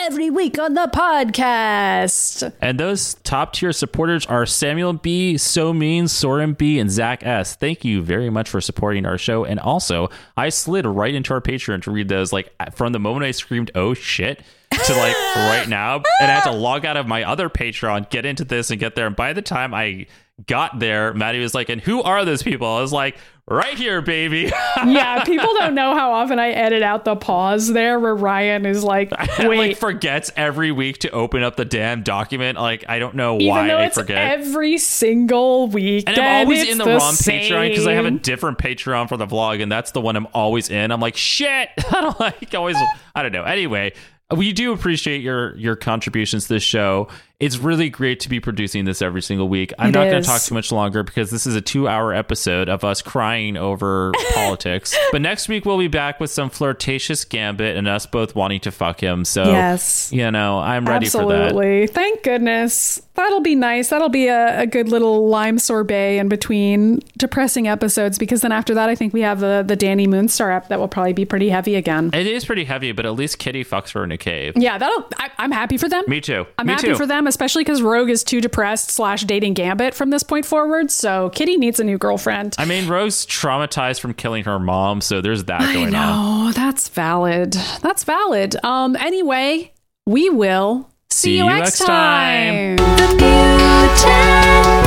every 0.01 0.31
week 0.31 0.59
on 0.59 0.75
the 0.75 0.89
podcast. 0.95 2.53
And 2.61 2.79
those 2.81 3.15
top 3.15 3.53
tier 3.53 3.73
supporters 3.73 4.27
are 4.27 4.47
Samuel 4.47 4.95
B, 4.95 5.37
So 5.37 5.73
Mean, 5.73 6.09
Soren 6.09 6.55
B, 6.55 6.79
and 6.79 6.91
Zach 6.91 7.25
S. 7.25 7.57
Thank 7.57 7.85
you 7.85 8.03
very 8.03 8.31
much 8.31 8.49
for 8.49 8.61
supporting 8.61 9.05
our 9.05 9.19
show. 9.19 9.45
And 9.45 9.61
also, 9.61 10.09
I 10.37 10.49
slid 10.49 10.87
right 10.87 11.15
into 11.15 11.35
our 11.35 11.41
Patreon 11.41 11.83
to 11.83 11.91
read 11.91 12.09
those 12.09 12.33
like 12.33 12.53
from 12.73 12.93
the 12.93 13.01
moment 13.01 13.25
I 13.25 13.33
screamed, 13.33 13.71
oh 13.75 13.95
shit, 13.95 14.43
to 14.71 14.95
like 14.95 15.17
right 15.37 15.67
now. 15.69 15.97
And 16.21 16.31
I 16.31 16.35
had 16.35 16.45
to 16.45 16.53
log 16.53 16.85
out 16.85 16.97
of 16.97 17.07
my 17.07 17.25
other 17.25 17.49
Patreon, 17.49 18.11
get 18.11 18.25
into 18.25 18.45
this, 18.45 18.71
and 18.71 18.79
get 18.81 18.95
there. 18.95 19.07
And 19.07 19.17
by 19.17 19.33
the 19.33 19.43
time 19.43 19.75
I 19.75 20.07
got 20.47 20.79
there, 20.79 21.13
Maddie 21.15 21.41
was 21.41 21.55
like, 21.55 21.69
and 21.69 21.81
who 21.81 22.03
are 22.03 22.25
those 22.25 22.43
people? 22.43 22.67
I 22.67 22.81
was 22.81 22.93
like, 22.93 23.19
right 23.47 23.77
here, 23.77 24.01
baby. 24.01 24.51
yeah, 24.87 25.25
people 25.25 25.53
don't 25.55 25.75
know 25.75 25.95
how 25.95 26.13
often 26.13 26.39
I 26.39 26.51
edit 26.51 26.83
out 26.83 27.05
the 27.05 27.17
pause 27.17 27.69
there 27.69 27.99
where 27.99 28.15
Ryan 28.15 28.65
is 28.65 28.83
like, 28.85 29.11
wait. 29.39 29.59
like 29.59 29.77
forgets 29.77 30.31
every 30.37 30.73
week 30.73 30.99
to 30.99 31.11
open 31.11 31.43
up 31.43 31.57
the 31.57 31.65
damn 31.65 32.03
document. 32.03 32.59
Like 32.59 32.85
I 32.89 32.99
don't 32.99 33.17
know 33.17 33.35
why 33.35 33.75
I 33.75 33.91
forget. 33.91 34.39
every 34.39 34.79
single 34.79 35.67
week, 35.69 36.05
And 36.07 36.19
I'm 36.19 36.47
always 36.47 36.69
in 36.69 36.79
the, 36.79 36.87
wrong 36.87 37.13
same. 37.13 37.51
Patreon 37.53 37.69
because 37.71 37.87
I 37.87 37.95
have 37.95 38.07
a 38.07 38.13
different 38.13 38.59
Patreon 38.59 39.09
for 39.09 39.17
the 39.17 39.27
vlog, 39.27 39.63
and 39.63 39.71
that's 39.71 39.91
the 39.91 40.01
one 40.01 40.17
I'm 40.17 40.29
always 40.33 40.71
in. 40.71 40.91
I'm 40.91 41.01
like, 41.01 41.17
shit. 41.17 41.69
I 41.91 42.01
don't 42.01 42.21
like 42.21 42.55
always. 42.55 42.77
I 43.15 43.23
don't 43.23 43.33
know. 43.33 43.45
Anyway, 43.45 43.93
we 44.37 44.53
do 44.53 44.73
appreciate 44.73 45.23
your 45.23 45.57
your 45.57 45.77
contributions 45.77 46.47
to 46.47 46.55
this 46.55 46.63
show. 46.63 47.09
It's 47.41 47.57
really 47.59 47.89
great 47.89 48.21
to 48.21 48.29
be 48.29 48.39
producing 48.39 48.85
this 48.85 49.01
every 49.01 49.23
single 49.23 49.49
week. 49.49 49.73
I'm 49.79 49.89
It 49.89 49.93
not 49.93 50.05
going 50.11 50.23
to 50.23 50.29
talk 50.29 50.43
too 50.43 50.55
much 50.55 50.71
longer 50.71 51.03
because 51.03 51.31
this 51.31 51.47
is 51.47 51.55
a 51.57 51.61
two 51.63 51.89
hour 51.89 52.13
episode 52.13 52.69
of 52.69 52.85
us 52.85 53.01
crying 53.03 53.57
over 53.57 54.13
politics. 54.35 54.95
But 55.11 55.23
next 55.23 55.49
week 55.49 55.65
we'll 55.65 55.79
be 55.79 55.89
back 55.89 56.21
with 56.21 56.31
some 56.31 56.51
flirtatious 56.51 57.25
gambit 57.25 57.77
and 57.79 57.89
us 57.89 58.05
both 58.07 58.35
wanting 58.35 58.61
to 58.61 58.71
fuck 58.71 59.01
him. 59.01 59.25
So 59.25 59.45
Yes. 59.45 60.13
you 60.13 60.31
know, 60.31 60.59
I'm 60.59 60.85
ready 60.85 61.09
for 61.09 61.27
that. 61.29 61.41
Absolutely. 61.47 61.87
Thank 61.87 62.23
goodness. 62.23 63.01
That'll 63.15 63.41
be 63.41 63.55
nice. 63.55 63.89
That'll 63.89 64.09
be 64.09 64.29
a, 64.29 64.61
a 64.61 64.67
good 64.67 64.89
little 64.89 65.29
lime 65.29 65.59
sorbet 65.59 66.19
in 66.19 66.29
between 66.29 67.01
depressing 67.19 67.69
episodes 67.69 68.19
because 68.19 68.41
then 68.43 68.53
after 68.53 68.75
that, 68.75 68.89
I 68.89 68.95
think 68.95 69.13
we 69.13 69.21
have 69.23 69.41
the, 69.41 69.63
the 69.67 69.77
Dani 69.77 70.07
Moonstar 70.07 70.55
app 70.55 70.69
that 70.69 70.79
will 70.79 70.89
probably 70.89 71.13
be 71.13 71.25
pretty 71.27 71.49
heavy 71.51 71.75
again. 71.75 72.11
It 72.15 72.27
is 72.27 72.45
pretty 72.45 72.65
heavy, 72.65 72.93
but 72.93 73.05
at 73.07 73.13
least 73.15 73.39
Kitty 73.39 73.63
fucks 73.65 73.93
her 73.93 74.05
in 74.05 74.13
a 74.13 74.17
cave. 74.19 74.55
Yeah, 74.57 74.79
that'll. 74.79 75.07
I, 75.19 75.31
I'm 75.39 75.51
happy 75.53 75.77
for 75.77 75.89
them. 75.89 76.05
Me 76.07 76.21
too. 76.21 76.47
I'm 76.59 76.67
Me 76.67 76.73
happy 76.73 76.89
too. 76.89 76.97
for 76.97 77.07
them, 77.07 77.27
especially 77.31 77.65
because 77.65 77.81
Rogue 77.81 78.11
is 78.11 78.23
too 78.23 78.43
depressed 78.43 78.91
slash 78.91 79.23
dating 79.25 79.55
Gambit 79.55 79.95
from 79.95 80.11
this 80.11 80.23
point 80.23 80.45
forward. 80.45 80.91
So 80.91 81.31
Kitty 81.31 81.57
needs 81.57 81.81
a 81.81 81.85
new 81.85 81.97
girlfriend. 81.97 82.55
I 82.59 82.67
mean, 82.67 82.87
Rose 82.89 83.25
traumatized 83.25 84.01
from 84.01 84.13
killing 84.13 84.45
her 84.45 84.59
mom, 84.59 85.01
so 85.01 85.23
there's 85.23 85.45
that 85.45 85.61
going 85.73 85.95
on. 85.95 86.49
Oh, 86.49 86.53
that's 86.53 86.89
valid. 86.89 87.53
That's 87.81 88.05
valid. 88.05 88.63
Um. 88.65 88.97
Anyway, 88.97 89.73
we 90.07 90.29
will 90.29 90.91
see, 91.09 91.31
See 91.31 91.37
you 91.39 91.45
you 91.45 91.51
next 91.51 91.81
next 91.81 91.87
time. 91.87 92.77
time. 92.77 92.97
The 92.97 93.09
mutant 93.17 94.87